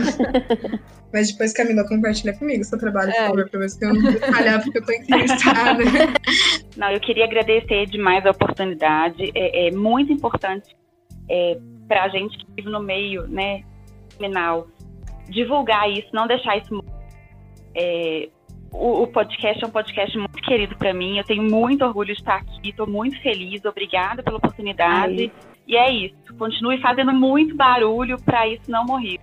Mas 1.15 1.31
depois, 1.31 1.53
Camila, 1.53 1.87
compartilha 1.87 2.33
comigo 2.33 2.61
seu 2.65 2.77
trabalho, 2.77 3.09
por 3.13 3.21
é. 3.21 3.27
favor, 3.27 3.49
pra 3.49 3.59
ver 3.61 3.69
se 3.69 3.85
eu 3.85 3.93
não 3.93 4.01
vou 4.01 4.19
falhar, 4.19 4.61
porque 4.61 4.79
eu 4.79 4.85
tô 4.85 4.91
interessada. 4.91 5.81
Não, 6.75 6.91
eu 6.91 6.99
queria 6.99 7.23
agradecer 7.23 7.85
demais 7.85 8.25
a 8.25 8.31
oportunidade. 8.31 9.31
É, 9.33 9.69
é 9.69 9.71
muito 9.71 10.11
importante 10.11 10.75
é, 11.29 11.57
pra 11.87 12.09
gente 12.09 12.37
que 12.37 12.45
vive 12.57 12.69
no 12.69 12.83
meio, 12.83 13.25
né, 13.29 13.63
criminal, 14.17 14.67
divulgar 15.29 15.89
isso, 15.89 16.09
não 16.11 16.27
deixar 16.27 16.57
isso. 16.57 16.83
É, 17.73 18.27
o, 18.73 19.03
o, 19.03 19.07
podcast 19.07 19.63
é 19.63 19.67
um 19.67 19.71
podcast 19.71 20.17
muito 20.17 20.41
querido 20.41 20.75
para 20.75 20.93
mim. 20.93 21.17
Eu 21.17 21.23
tenho 21.23 21.43
muito 21.43 21.85
orgulho 21.85 22.13
de 22.13 22.19
estar 22.19 22.35
aqui, 22.35 22.71
estou 22.71 22.87
muito 22.87 23.17
feliz. 23.21 23.63
Obrigada 23.63 24.21
pela 24.21 24.35
oportunidade. 24.35 25.31
Ai. 25.33 25.54
E 25.67 25.75
é 25.75 25.91
isso. 25.91 26.15
continue 26.37 26.79
fazendo 26.81 27.13
muito 27.13 27.55
barulho 27.55 28.21
para 28.23 28.47
isso 28.47 28.69
não 28.69 28.85
morrer. 28.85 29.19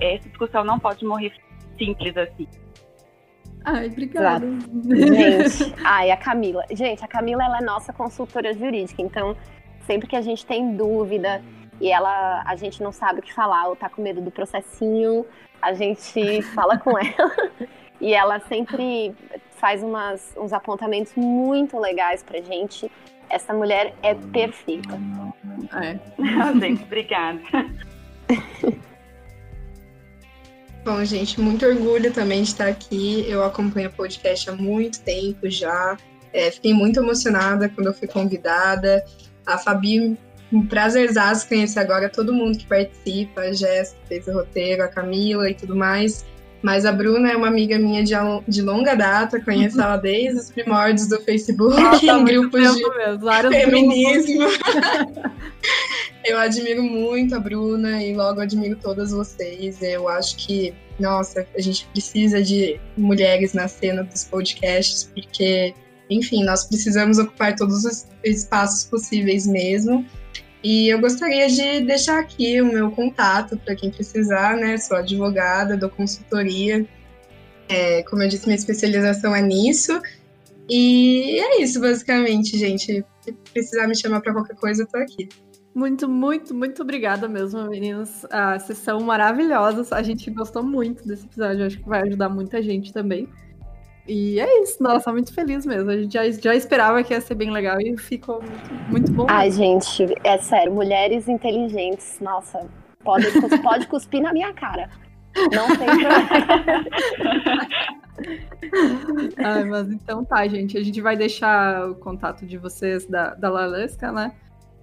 Essa 0.00 0.28
discussão 0.28 0.64
não 0.64 0.78
pode 0.78 1.04
morrer 1.04 1.32
simples 1.78 2.16
assim. 2.16 2.48
Ai, 3.64 3.86
obrigada. 3.86 4.46
Gente, 4.84 5.74
ai, 5.84 6.10
a 6.10 6.16
Camila. 6.16 6.64
Gente, 6.70 7.04
a 7.04 7.08
Camila 7.08 7.44
ela 7.44 7.58
é 7.58 7.62
nossa 7.62 7.92
consultora 7.92 8.52
jurídica, 8.52 9.00
então 9.02 9.36
sempre 9.86 10.06
que 10.06 10.16
a 10.16 10.20
gente 10.20 10.44
tem 10.44 10.76
dúvida 10.76 11.42
e 11.80 11.90
ela 11.90 12.42
a 12.46 12.56
gente 12.56 12.82
não 12.82 12.92
sabe 12.92 13.20
o 13.20 13.22
que 13.22 13.32
falar 13.32 13.68
ou 13.68 13.76
tá 13.76 13.88
com 13.88 14.02
medo 14.02 14.20
do 14.20 14.30
processinho, 14.30 15.26
a 15.60 15.72
gente 15.72 16.42
fala 16.54 16.78
com 16.78 16.98
ela. 16.98 17.50
E 18.00 18.12
ela 18.12 18.38
sempre 18.40 19.14
faz 19.52 19.82
umas, 19.82 20.34
uns 20.36 20.52
apontamentos 20.52 21.14
muito 21.14 21.78
legais 21.78 22.22
pra 22.22 22.40
gente. 22.40 22.90
Essa 23.30 23.54
mulher 23.54 23.94
é 24.02 24.14
perfeita. 24.14 24.98
É. 25.82 25.98
Gente, 26.60 26.82
obrigada. 26.82 27.40
Bom, 30.84 31.02
gente, 31.02 31.40
muito 31.40 31.64
orgulho 31.64 32.12
também 32.12 32.42
de 32.42 32.50
estar 32.50 32.68
aqui. 32.68 33.24
Eu 33.26 33.42
acompanho 33.42 33.88
o 33.88 33.92
podcast 33.92 34.50
há 34.50 34.52
muito 34.52 35.00
tempo 35.00 35.48
já. 35.48 35.96
É, 36.30 36.50
fiquei 36.50 36.74
muito 36.74 37.00
emocionada 37.00 37.70
quando 37.70 37.86
eu 37.86 37.94
fui 37.94 38.06
convidada. 38.06 39.02
A 39.46 39.56
Fabi, 39.56 40.18
um 40.52 40.66
prazerzaço 40.66 41.48
conhecer 41.48 41.78
agora 41.78 42.10
todo 42.10 42.34
mundo 42.34 42.58
que 42.58 42.66
participa, 42.66 43.40
a 43.40 43.52
Jéssica 43.52 43.98
fez 44.06 44.28
o 44.28 44.34
roteiro, 44.34 44.82
a 44.82 44.88
Camila 44.88 45.48
e 45.48 45.54
tudo 45.54 45.74
mais. 45.74 46.26
Mas 46.64 46.86
a 46.86 46.92
Bruna 46.92 47.30
é 47.30 47.36
uma 47.36 47.48
amiga 47.48 47.78
minha 47.78 48.02
de, 48.02 48.14
de 48.48 48.62
longa 48.62 48.94
data, 48.94 49.38
conheço 49.38 49.78
ela 49.78 49.98
desde 49.98 50.40
os 50.40 50.50
primórdios 50.50 51.06
do 51.08 51.20
Facebook, 51.20 51.76
em 52.02 52.24
grupos 52.24 52.74
de 52.74 52.84
feminismo. 53.50 54.46
Eu 56.24 56.38
admiro 56.38 56.82
muito 56.82 57.34
a 57.34 57.38
Bruna 57.38 58.02
e 58.02 58.14
logo 58.14 58.40
admiro 58.40 58.78
todas 58.82 59.10
vocês. 59.10 59.82
Eu 59.82 60.08
acho 60.08 60.38
que, 60.38 60.72
nossa, 60.98 61.46
a 61.54 61.60
gente 61.60 61.86
precisa 61.88 62.42
de 62.42 62.80
mulheres 62.96 63.52
na 63.52 63.68
cena 63.68 64.02
dos 64.02 64.24
podcasts, 64.24 65.04
porque, 65.14 65.74
enfim, 66.08 66.44
nós 66.44 66.64
precisamos 66.64 67.18
ocupar 67.18 67.54
todos 67.54 67.84
os 67.84 68.06
espaços 68.24 68.84
possíveis 68.84 69.46
mesmo. 69.46 70.02
E 70.64 70.88
eu 70.88 70.98
gostaria 70.98 71.46
de 71.46 71.82
deixar 71.82 72.18
aqui 72.18 72.58
o 72.62 72.72
meu 72.72 72.90
contato 72.90 73.54
para 73.58 73.76
quem 73.76 73.90
precisar, 73.90 74.56
né? 74.56 74.78
Sou 74.78 74.96
advogada, 74.96 75.76
dou 75.76 75.90
consultoria. 75.90 76.86
É, 77.68 78.02
como 78.04 78.22
eu 78.22 78.28
disse, 78.28 78.46
minha 78.46 78.56
especialização 78.56 79.36
é 79.36 79.42
nisso. 79.42 80.00
E 80.66 81.38
é 81.38 81.60
isso, 81.60 81.78
basicamente, 81.78 82.56
gente. 82.58 83.04
Se 83.20 83.32
precisar 83.52 83.86
me 83.86 83.94
chamar 83.94 84.22
para 84.22 84.32
qualquer 84.32 84.56
coisa, 84.56 84.84
eu 84.84 84.86
tô 84.86 84.96
aqui. 84.96 85.28
Muito, 85.74 86.08
muito, 86.08 86.54
muito 86.54 86.80
obrigada 86.80 87.28
mesmo, 87.28 87.68
meninas. 87.68 88.24
A 88.30 88.58
sessão 88.58 89.00
maravilhosa. 89.00 89.94
A 89.94 90.02
gente 90.02 90.30
gostou 90.30 90.62
muito 90.62 91.06
desse 91.06 91.26
episódio. 91.26 91.66
Acho 91.66 91.78
que 91.78 91.86
vai 91.86 92.00
ajudar 92.02 92.30
muita 92.30 92.62
gente 92.62 92.90
também. 92.90 93.28
E 94.06 94.38
é 94.38 94.62
isso. 94.62 94.82
Nossa, 94.82 95.12
muito 95.12 95.32
feliz 95.32 95.64
mesmo. 95.64 95.90
A 95.90 95.96
gente 95.96 96.12
já, 96.12 96.30
já 96.30 96.54
esperava 96.54 97.02
que 97.02 97.14
ia 97.14 97.20
ser 97.20 97.34
bem 97.34 97.50
legal 97.50 97.80
e 97.80 97.96
ficou 97.96 98.42
muito, 98.42 98.90
muito 98.90 99.12
bom. 99.12 99.26
Ai, 99.28 99.50
gente, 99.50 100.06
é 100.22 100.38
sério. 100.38 100.72
Mulheres 100.72 101.28
inteligentes. 101.28 102.18
Nossa, 102.20 102.66
pode, 103.02 103.26
pode 103.62 103.86
cuspir 103.86 104.22
na 104.22 104.32
minha 104.32 104.52
cara. 104.52 104.90
Não 105.52 105.66
tem 105.68 105.86
problema. 105.86 106.28
Ai, 109.44 109.64
mas 109.64 109.90
então 109.90 110.24
tá, 110.24 110.46
gente. 110.46 110.78
A 110.78 110.82
gente 110.82 111.00
vai 111.00 111.16
deixar 111.16 111.90
o 111.90 111.94
contato 111.94 112.46
de 112.46 112.58
vocês 112.58 113.06
da, 113.06 113.34
da 113.34 113.48
Lalesca, 113.48 114.12
né? 114.12 114.32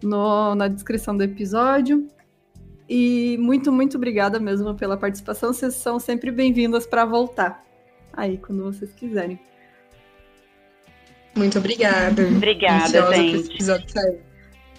no, 0.03 0.55
na 0.55 0.67
descrição 0.67 1.15
do 1.15 1.23
episódio. 1.23 2.07
E 2.89 3.37
muito, 3.39 3.71
muito 3.71 3.97
obrigada 3.97 4.39
mesmo 4.39 4.75
pela 4.75 4.97
participação. 4.97 5.53
Vocês 5.53 5.75
são 5.75 5.99
sempre 5.99 6.31
bem-vindas 6.31 6.85
para 6.85 7.05
voltar 7.05 7.63
aí 8.21 8.37
quando 8.37 8.63
vocês 8.63 8.91
quiserem. 8.93 9.39
Muito 11.35 11.57
obrigada. 11.57 12.27
Obrigada, 12.27 13.13
gente. 13.15 13.57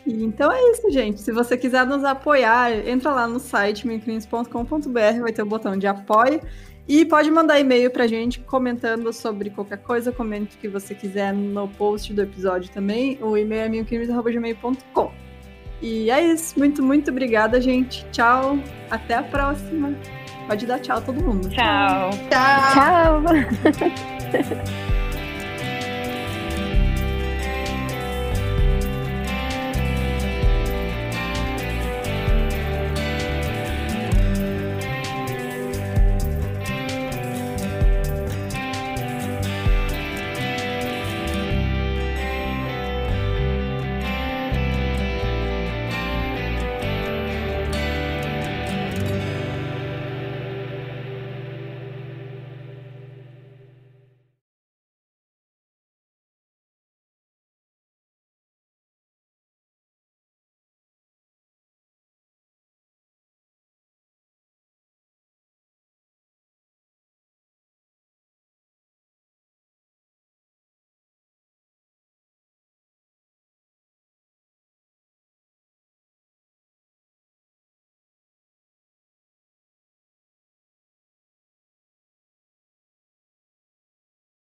então 0.07 0.53
é 0.53 0.71
isso, 0.71 0.91
gente. 0.91 1.21
Se 1.21 1.33
você 1.33 1.57
quiser 1.57 1.87
nos 1.87 2.05
apoiar, 2.05 2.87
entra 2.87 3.11
lá 3.11 3.27
no 3.27 3.41
site 3.41 3.87
minclins.com.br, 3.87 5.21
vai 5.21 5.33
ter 5.33 5.43
o 5.43 5.47
botão 5.47 5.77
de 5.77 5.87
apoio. 5.87 6.41
E 6.87 7.05
pode 7.05 7.31
mandar 7.31 7.61
e-mail 7.61 7.91
pra 7.91 8.09
gente 8.09 8.41
comentando 8.41 9.13
sobre 9.13 9.51
qualquer 9.51 9.79
coisa, 9.79 10.11
comente 10.11 10.57
o 10.57 10.59
que 10.59 10.69
você 10.69 10.95
quiser 10.95 11.33
no 11.33 11.69
post 11.69 12.13
do 12.13 12.23
episódio 12.23 12.71
também. 12.73 13.19
O 13.23 13.37
e-mail 13.37 13.63
é 13.63 13.69
milcrimes.gmail.com. 13.69 15.13
E 15.81 16.11
é 16.11 16.21
isso. 16.21 16.59
Muito, 16.59 16.83
muito 16.83 17.11
obrigada, 17.11 17.61
gente. 17.61 18.05
Tchau. 18.11 18.59
Até 18.91 19.15
a 19.15 19.23
próxima. 19.23 19.95
Pode 20.53 20.67
dar 20.67 20.79
tchau 20.81 20.99
a 20.99 21.01
todo 21.01 21.19
mundo. 21.19 21.49
Tchau. 21.49 22.11
Tchau. 22.29 23.23
tchau. 23.25 24.93